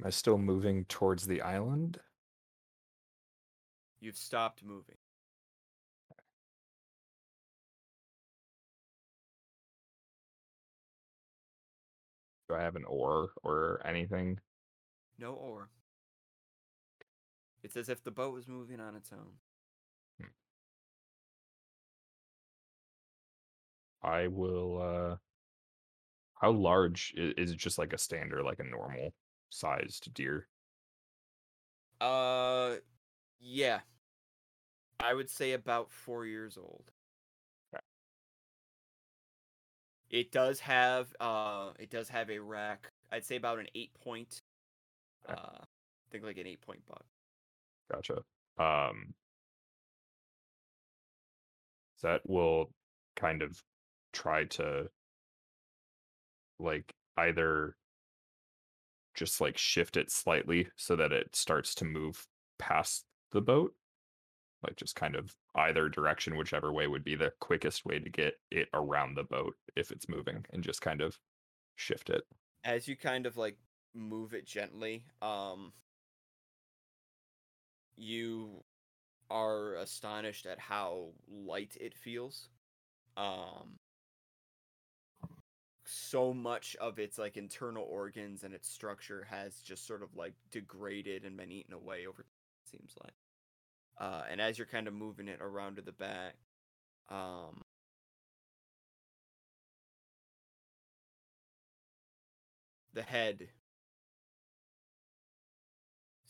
Am 0.00 0.06
I 0.08 0.10
still 0.10 0.36
moving 0.36 0.84
towards 0.84 1.26
the 1.26 1.40
island? 1.40 1.98
You've 4.00 4.18
stopped 4.18 4.62
moving. 4.62 4.96
Do 12.48 12.54
I 12.54 12.60
have 12.60 12.76
an 12.76 12.84
oar 12.84 13.30
or 13.42 13.80
anything? 13.86 14.40
No 15.18 15.34
oar. 15.34 15.70
It's 17.62 17.76
as 17.76 17.88
if 17.88 18.02
the 18.04 18.10
boat 18.10 18.32
was 18.34 18.46
moving 18.46 18.80
on 18.80 18.94
its 18.94 19.12
own. 19.12 19.38
I 24.02 24.28
will. 24.28 24.80
uh 24.80 25.16
How 26.34 26.50
large 26.52 27.12
is, 27.16 27.34
is 27.36 27.50
it? 27.52 27.56
Just 27.58 27.78
like 27.78 27.92
a 27.92 27.98
standard, 27.98 28.44
like 28.44 28.60
a 28.60 28.64
normal 28.64 29.14
sized 29.50 30.12
deer? 30.14 30.48
Uh, 32.00 32.76
yeah. 33.40 33.80
I 35.00 35.14
would 35.14 35.30
say 35.30 35.52
about 35.52 35.90
four 35.90 36.26
years 36.26 36.56
old. 36.56 36.90
Okay. 37.74 37.82
It 40.10 40.32
does 40.32 40.60
have 40.60 41.14
uh, 41.20 41.72
it 41.78 41.90
does 41.90 42.08
have 42.08 42.30
a 42.30 42.38
rack. 42.38 42.90
I'd 43.10 43.24
say 43.24 43.36
about 43.36 43.58
an 43.58 43.68
eight 43.74 43.92
point. 43.94 44.42
Uh, 45.28 45.58
think 46.10 46.24
like 46.24 46.38
an 46.38 46.46
eight 46.46 46.60
point 46.60 46.80
buck. 46.86 47.04
Gotcha. 47.92 48.22
Um, 48.58 49.14
that 52.02 52.20
will 52.26 52.70
kind 53.16 53.42
of 53.42 53.60
try 54.12 54.44
to 54.44 54.88
like 56.60 56.92
either 57.16 57.76
just 59.14 59.40
like 59.40 59.56
shift 59.56 59.96
it 59.96 60.10
slightly 60.10 60.68
so 60.76 60.94
that 60.96 61.12
it 61.12 61.34
starts 61.34 61.74
to 61.74 61.84
move 61.84 62.26
past 62.58 63.04
the 63.32 63.40
boat 63.40 63.72
like 64.62 64.76
just 64.76 64.94
kind 64.96 65.16
of 65.16 65.34
either 65.56 65.88
direction 65.88 66.36
whichever 66.36 66.72
way 66.72 66.86
would 66.86 67.04
be 67.04 67.16
the 67.16 67.32
quickest 67.40 67.84
way 67.84 67.98
to 67.98 68.10
get 68.10 68.34
it 68.50 68.68
around 68.74 69.14
the 69.14 69.24
boat 69.24 69.54
if 69.76 69.90
it's 69.90 70.08
moving 70.08 70.44
and 70.52 70.62
just 70.62 70.80
kind 70.80 71.00
of 71.00 71.18
shift 71.76 72.10
it 72.10 72.22
As 72.64 72.86
you 72.86 72.96
kind 72.96 73.26
of 73.26 73.36
like 73.36 73.56
move 73.94 74.34
it 74.34 74.46
gently, 74.46 75.04
um, 75.22 75.72
you 77.96 78.62
are 79.30 79.74
astonished 79.76 80.46
at 80.46 80.58
how 80.58 81.08
light 81.28 81.76
it 81.80 81.94
feels. 81.94 82.48
Um, 83.16 83.76
so 85.86 86.32
much 86.32 86.76
of 86.76 86.98
its 86.98 87.18
like 87.18 87.36
internal 87.36 87.84
organs 87.84 88.42
and 88.44 88.54
its 88.54 88.68
structure 88.68 89.26
has 89.28 89.60
just 89.60 89.86
sort 89.86 90.02
of 90.02 90.14
like 90.16 90.32
degraded 90.50 91.24
and 91.24 91.36
been 91.36 91.52
eaten 91.52 91.74
away 91.74 92.06
over 92.06 92.22
it 92.22 92.70
seems 92.70 92.94
like. 93.02 93.12
Uh, 93.98 94.24
and 94.30 94.40
as 94.40 94.58
you're 94.58 94.66
kind 94.66 94.88
of 94.88 94.94
moving 94.94 95.28
it 95.28 95.40
around 95.40 95.76
to 95.76 95.82
the 95.82 95.92
back, 95.92 96.34
um, 97.10 97.62
the 102.94 103.02
head 103.02 103.48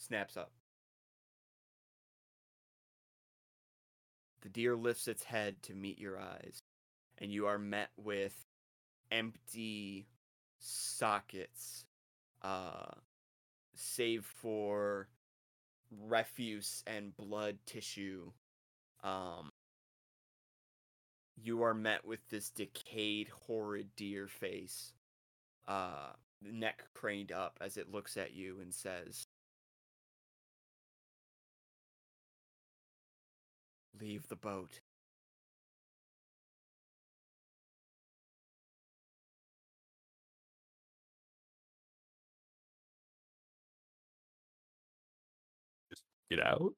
snaps 0.05 0.36
up. 0.36 0.52
The 4.43 4.48
deer 4.51 4.76
lifts 4.76 5.09
its 5.09 5.24
head 5.24 5.62
to 5.64 5.74
meet 5.74 5.98
your 5.98 6.18
eyes, 6.18 6.62
and 7.18 7.32
you 7.32 7.47
are 7.47 7.59
met 7.59 7.89
with 7.97 8.35
empty 9.10 10.06
sockets, 10.59 11.86
uh, 12.43 12.93
save 13.74 14.24
for 14.24 15.09
refuse 16.06 16.82
and 16.86 17.16
blood 17.16 17.59
tissue. 17.64 18.31
Um, 19.02 19.51
you 21.36 21.62
are 21.62 21.74
met 21.74 22.06
with 22.06 22.20
this 22.28 22.51
decayed, 22.51 23.28
horrid 23.47 23.97
deer 23.97 24.28
face, 24.28 24.93
uh, 25.66 26.12
neck 26.43 26.85
craned 26.94 27.32
up 27.32 27.59
as 27.60 27.76
it 27.76 27.90
looks 27.90 28.16
at 28.16 28.35
you 28.35 28.59
and 28.60 28.74
says, 28.74 29.24
Leave 33.99 34.29
the 34.29 34.37
boat. 34.37 34.81
Just 45.91 46.03
Get 46.31 46.41
out. 46.41 46.75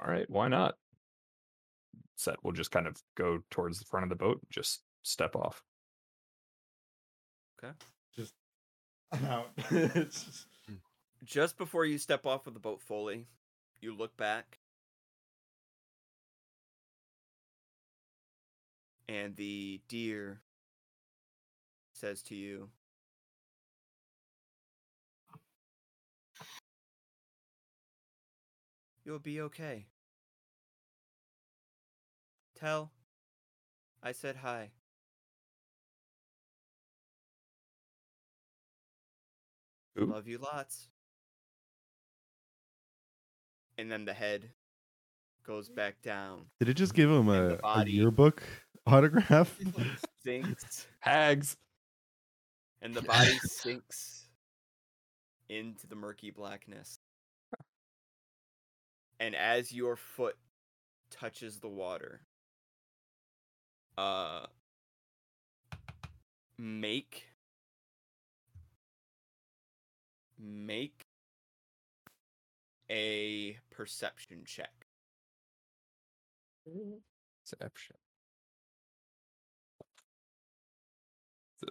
All 0.00 0.08
right, 0.12 0.28
why 0.30 0.48
not? 0.48 0.76
Set 2.16 2.36
We'll 2.42 2.52
just 2.52 2.70
kind 2.70 2.86
of 2.86 2.96
go 3.16 3.40
towards 3.50 3.78
the 3.78 3.84
front 3.84 4.04
of 4.04 4.10
the 4.10 4.16
boat, 4.16 4.40
just 4.50 4.82
step 5.02 5.34
off. 5.36 5.62
Okay. 7.62 7.72
Just 8.14 8.34
I'm 9.12 9.24
out. 9.24 9.50
It's 9.70 10.24
just- 10.24 10.46
Just 11.24 11.58
before 11.58 11.84
you 11.84 11.98
step 11.98 12.26
off 12.26 12.46
of 12.46 12.54
the 12.54 12.60
boat 12.60 12.80
fully, 12.80 13.26
you 13.80 13.94
look 13.94 14.16
back. 14.16 14.58
And 19.08 19.34
the 19.36 19.80
deer 19.88 20.40
says 21.92 22.22
to 22.24 22.34
you, 22.34 22.68
You'll 29.04 29.18
be 29.18 29.40
okay. 29.40 29.86
Tell. 32.54 32.90
I 34.02 34.12
said 34.12 34.36
hi. 34.36 34.72
Ooh. 39.98 40.04
Love 40.04 40.28
you 40.28 40.36
lots. 40.36 40.88
And 43.78 43.90
then 43.90 44.04
the 44.04 44.12
head 44.12 44.50
goes 45.46 45.68
back 45.68 46.02
down. 46.02 46.46
Did 46.58 46.68
it 46.68 46.74
just 46.74 46.94
give 46.94 47.08
him 47.08 47.28
a, 47.28 47.58
a 47.64 47.84
yearbook 47.86 48.42
autograph? 48.86 49.56
Sinks. 50.24 50.86
Hags. 51.00 51.56
and 52.82 52.92
the 52.94 53.02
body 53.02 53.38
sinks 53.44 54.26
into 55.48 55.86
the 55.86 55.94
murky 55.94 56.30
blackness. 56.30 56.98
And 59.20 59.34
as 59.34 59.72
your 59.72 59.96
foot 59.96 60.36
touches 61.10 61.58
the 61.58 61.68
water, 61.68 62.20
uh, 63.96 64.46
make 66.56 67.24
make 70.38 71.07
a 72.90 73.58
perception 73.70 74.42
check. 74.44 74.86
Mm-hmm. 76.68 76.98
Perception. 77.44 77.96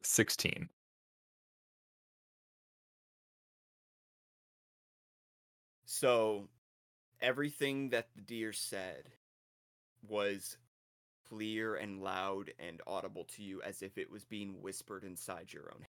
Sixteen. 0.04 0.70
So 5.86 6.50
everything 7.22 7.90
that 7.90 8.10
the 8.16 8.22
deer 8.22 8.54
said 8.54 9.10
was 10.08 10.58
clear 11.30 11.76
and 11.76 12.02
loud 12.02 12.52
and 12.60 12.82
audible 12.86 13.26
to 13.36 13.44
you 13.44 13.62
as 13.62 13.82
if 13.82 13.98
it 13.98 14.12
was 14.12 14.24
being 14.26 14.62
whispered 14.62 15.04
inside 15.04 15.52
your 15.52 15.72
own 15.74 15.82
head. 15.82 15.90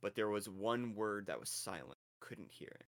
But 0.00 0.14
there 0.16 0.28
was 0.28 0.48
one 0.48 0.94
word 0.94 1.26
that 1.26 1.38
was 1.38 1.50
silent. 1.50 1.98
Couldn't 2.20 2.50
hear 2.50 2.74
it. 2.80 2.86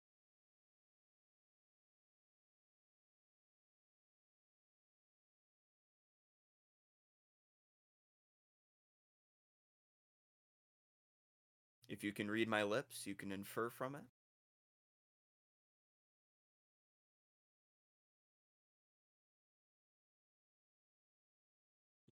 If 11.93 12.03
you 12.03 12.11
can 12.11 12.31
read 12.31 12.49
my 12.49 12.63
lips, 12.63 13.07
you 13.07 13.15
can 13.15 13.31
infer 13.31 13.69
from 13.69 13.95
it. 13.95 14.01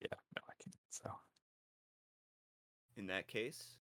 Yeah, 0.01 0.17
no, 0.35 0.43
I 0.47 0.53
can't. 0.63 0.75
So 0.91 1.09
In 2.95 3.07
that 3.07 3.27
case, 3.27 3.77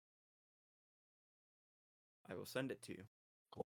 I 2.29 2.35
will 2.35 2.45
send 2.45 2.73
it 2.73 2.83
to 2.83 2.93
you. 2.93 3.05
Cool. 3.53 3.65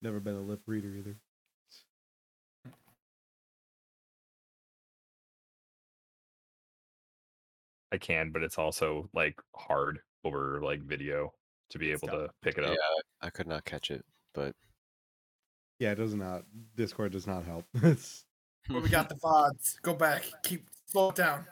Never 0.00 0.20
been 0.20 0.36
a 0.36 0.40
lip 0.40 0.62
reader 0.66 0.94
either. 0.94 1.16
I 7.92 7.98
can, 7.98 8.30
but 8.32 8.42
it's 8.42 8.58
also 8.58 9.08
like 9.14 9.36
hard 9.54 10.00
over 10.24 10.60
like 10.62 10.82
video 10.82 11.32
to 11.70 11.78
be 11.78 11.90
It's 11.90 12.02
able 12.02 12.12
tough. 12.12 12.26
to 12.28 12.34
pick 12.42 12.58
it 12.58 12.64
up. 12.64 12.70
Yeah, 12.70 12.74
up. 12.98 13.04
I 13.22 13.30
could 13.30 13.46
not 13.46 13.64
catch 13.64 13.90
it, 13.90 14.04
but 14.34 14.54
Yeah, 15.78 15.92
it 15.92 15.96
does 15.96 16.14
not. 16.14 16.44
Discord 16.76 17.12
does 17.12 17.26
not 17.26 17.44
help. 17.44 17.64
It's 17.82 18.24
hmm. 18.66 18.74
But 18.74 18.82
we 18.82 18.88
got 18.88 19.08
the 19.08 19.14
VODs. 19.16 19.80
Go 19.82 19.94
back. 19.94 20.24
Keep 20.42 20.66
slow 20.86 21.10
it 21.10 21.16
down. 21.16 21.46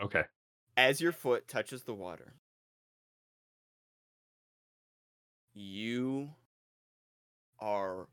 Okay. 0.00 0.22
As 0.76 1.00
your 1.00 1.12
foot 1.12 1.46
touches 1.48 1.82
the 1.84 1.94
water, 1.94 2.34
you 5.54 6.30
are 7.60 8.08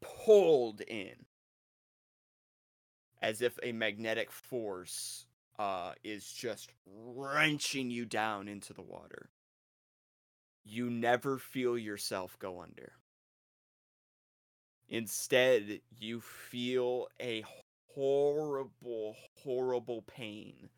pulled 0.00 0.80
in 0.82 1.14
as 3.22 3.42
if 3.42 3.58
a 3.62 3.72
magnetic 3.72 4.30
force 4.30 5.26
uh, 5.58 5.92
is 6.04 6.32
just 6.32 6.72
wrenching 6.86 7.90
you 7.90 8.04
down 8.04 8.48
into 8.48 8.72
the 8.72 8.82
water. 8.82 9.30
You 10.64 10.90
never 10.90 11.38
feel 11.38 11.76
yourself 11.78 12.38
go 12.38 12.60
under. 12.60 12.92
Instead, 14.88 15.80
you 15.98 16.20
feel 16.20 17.08
a 17.20 17.44
horrible, 17.94 19.16
horrible 19.42 20.02
pain 20.02 20.70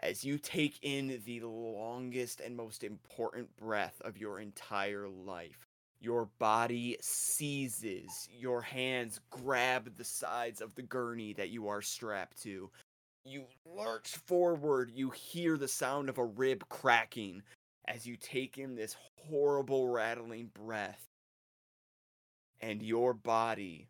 as 0.00 0.24
you 0.24 0.38
take 0.38 0.78
in 0.82 1.22
the 1.24 1.40
longest 1.40 2.40
and 2.40 2.56
most 2.56 2.84
important 2.84 3.56
breath 3.56 4.00
of 4.04 4.18
your 4.18 4.38
entire 4.38 5.08
life. 5.08 5.73
Your 6.04 6.28
body 6.38 6.98
seizes, 7.00 8.28
your 8.30 8.60
hands 8.60 9.20
grab 9.30 9.96
the 9.96 10.04
sides 10.04 10.60
of 10.60 10.74
the 10.74 10.82
gurney 10.82 11.32
that 11.32 11.48
you 11.48 11.66
are 11.66 11.80
strapped 11.80 12.42
to. 12.42 12.70
You 13.24 13.44
lurch 13.64 14.18
forward, 14.26 14.90
you 14.94 15.08
hear 15.08 15.56
the 15.56 15.66
sound 15.66 16.10
of 16.10 16.18
a 16.18 16.26
rib 16.26 16.62
cracking 16.68 17.42
as 17.88 18.04
you 18.06 18.18
take 18.18 18.58
in 18.58 18.74
this 18.74 18.94
horrible, 19.16 19.88
rattling 19.88 20.50
breath. 20.52 21.08
And 22.60 22.82
your 22.82 23.14
body 23.14 23.88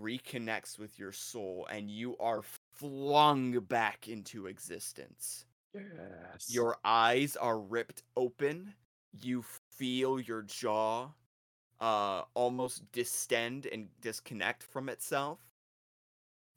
reconnects 0.00 0.78
with 0.78 0.98
your 0.98 1.12
soul, 1.12 1.68
and 1.70 1.90
you 1.90 2.16
are 2.16 2.40
flung 2.72 3.60
back 3.68 4.08
into 4.08 4.46
existence. 4.46 5.44
Yes. 5.74 6.48
Your 6.48 6.78
eyes 6.86 7.36
are 7.36 7.60
ripped 7.60 8.02
open. 8.16 8.72
You 9.12 9.44
feel 9.76 10.18
your 10.18 10.40
jaw 10.40 11.10
uh 11.80 12.22
almost 12.34 12.90
distend 12.92 13.66
and 13.66 13.88
disconnect 14.00 14.62
from 14.62 14.88
itself 14.88 15.38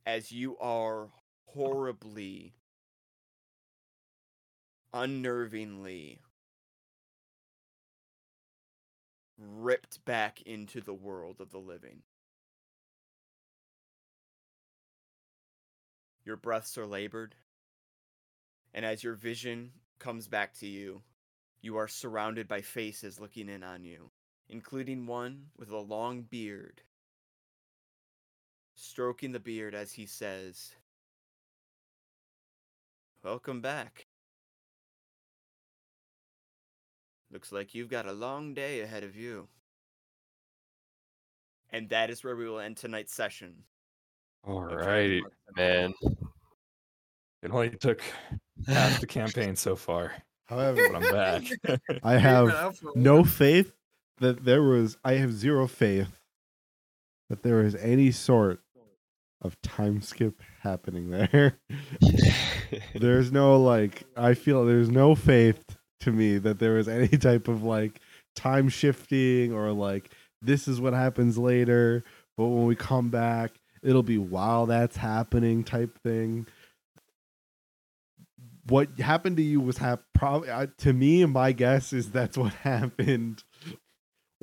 as 0.06 0.32
you 0.32 0.58
are 0.60 1.10
horribly 1.46 2.54
unnervingly 4.94 6.20
ripped 9.38 10.04
back 10.06 10.42
into 10.42 10.82
the 10.82 10.94
world 10.94 11.40
of 11.40 11.52
the 11.52 11.60
living. 11.60 12.02
Your 16.26 16.36
breaths 16.36 16.78
are 16.78 16.86
labored, 16.86 17.36
and 18.74 18.86
as 18.86 19.04
your 19.04 19.16
vision 19.16 19.72
comes 20.00 20.28
back 20.28 20.54
to 20.54 20.68
you, 20.68 21.02
you 21.62 21.78
are 21.78 21.88
surrounded 21.88 22.48
by 22.48 22.62
faces 22.62 23.20
looking 23.20 23.50
in 23.50 23.64
on 23.64 23.86
you, 23.86 24.12
including 24.50 25.06
one 25.06 25.46
with 25.58 25.70
a 25.70 25.78
long 25.78 26.22
beard, 26.22 26.82
stroking 28.76 29.32
the 29.32 29.40
beard 29.40 29.76
as 29.76 29.92
he 29.94 30.06
says, 30.06 30.76
Welcome 33.24 33.62
back. 33.62 34.08
Looks 37.32 37.52
like 37.54 37.74
you've 37.74 37.90
got 37.90 38.06
a 38.06 38.12
long 38.12 38.54
day 38.54 38.82
ahead 38.82 39.04
of 39.04 39.16
you. 39.16 39.48
And 41.72 41.90
that 41.90 42.10
is 42.10 42.24
where 42.24 42.36
we 42.36 42.48
will 42.48 42.60
end 42.60 42.78
tonight's 42.78 43.14
session. 43.16 43.64
All 44.44 44.64
of 44.66 44.72
right. 44.72 44.84
Dragon 44.84 45.22
Mark 45.22 45.34
Man, 45.56 45.94
It 47.42 47.52
only 47.52 47.70
took 47.72 48.02
half 48.68 49.00
the 49.00 49.08
campaign 49.08 49.56
so 49.56 49.76
far, 49.76 50.14
However, 50.46 50.82
but 50.92 50.96
I'm 50.98 51.12
back. 51.12 51.44
I 52.04 52.14
You've 52.14 52.22
have 52.22 52.46
been 52.48 52.56
out 52.56 52.78
for 52.78 52.90
a 52.90 53.00
no 53.00 53.24
faith 53.24 53.72
that 54.24 54.46
there 54.46 54.64
was 54.64 54.98
I 55.04 55.14
have 55.14 55.34
zero 55.34 55.68
faith 55.68 56.20
that 57.30 57.44
there 57.44 57.62
is 57.62 57.76
any 57.76 58.10
sort 58.12 58.62
of 59.42 59.62
time 59.62 60.02
skip 60.02 60.42
happening 60.62 61.10
there. 61.10 61.60
there's 62.96 63.32
no 63.32 63.62
like 63.62 64.04
I 64.16 64.34
feel 64.34 64.66
there's 64.66 64.90
no 64.90 65.14
faith 65.14 65.78
to 66.02 66.12
me 66.12 66.38
that 66.38 66.60
there 66.60 66.78
is 66.78 66.88
any 66.88 67.08
type 67.18 67.48
of 67.48 67.64
like 67.64 68.00
time 68.36 68.70
shifting 68.70 69.54
or 69.54 69.72
like 69.72 70.10
this 70.42 70.68
is 70.68 70.80
what 70.80 70.94
happens 70.94 71.38
later, 71.38 72.04
but 72.38 72.48
when 72.48 72.66
we 72.66 72.76
come 72.76 73.10
back, 73.10 73.52
it'll 73.82 74.04
be 74.04 74.18
while 74.18 74.66
that's 74.66 74.98
happening 74.98 75.64
type 75.64 76.00
thing. 76.02 76.48
What 78.68 78.98
happened 79.00 79.36
to 79.38 79.44
you 79.44 79.60
was 79.60 79.78
hap- 79.78 80.04
probably 80.16 80.50
uh, 80.50 80.68
to 80.80 80.94
me. 80.94 81.26
My 81.26 81.52
guess 81.52 81.92
is 81.92 82.12
that's 82.12 82.38
what 82.38 82.54
happened 82.64 83.44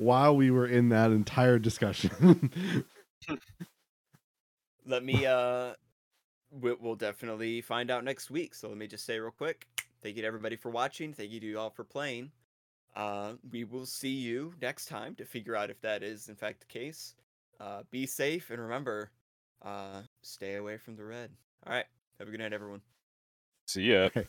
while 0.01 0.35
we 0.35 0.49
were 0.49 0.65
in 0.65 0.89
that 0.89 1.11
entire 1.11 1.59
discussion. 1.59 2.83
Let 4.85 5.03
me 5.03 5.25
uh 5.27 5.73
we- 6.49 6.73
we'll 6.73 6.95
definitely 6.95 7.61
find 7.61 7.91
out 7.91 8.03
next 8.03 8.31
week. 8.31 8.55
So 8.55 8.67
let 8.67 8.77
me 8.77 8.87
just 8.87 9.05
say 9.05 9.19
real 9.19 9.31
quick, 9.31 9.67
thank 10.01 10.15
you 10.15 10.23
to 10.23 10.27
everybody 10.27 10.55
for 10.55 10.69
watching. 10.69 11.13
Thank 11.13 11.31
you 11.31 11.39
to 11.39 11.45
you 11.45 11.59
all 11.59 11.69
for 11.69 11.83
playing. 11.83 12.31
Uh 12.95 13.33
we 13.51 13.63
will 13.63 13.85
see 13.85 14.09
you 14.09 14.53
next 14.59 14.87
time 14.87 15.15
to 15.15 15.25
figure 15.25 15.55
out 15.55 15.69
if 15.69 15.79
that 15.81 16.01
is 16.03 16.29
in 16.29 16.35
fact 16.35 16.61
the 16.61 16.65
case. 16.65 17.13
Uh 17.59 17.83
be 17.91 18.07
safe 18.07 18.49
and 18.49 18.59
remember, 18.59 19.11
uh 19.61 20.01
stay 20.23 20.55
away 20.55 20.77
from 20.77 20.95
the 20.95 21.05
red. 21.05 21.29
All 21.65 21.73
right. 21.73 21.85
Have 22.17 22.27
a 22.27 22.31
good 22.31 22.39
night 22.39 22.53
everyone. 22.53 22.81
See 23.67 23.83
ya. 23.93 23.99
Okay. 24.05 24.27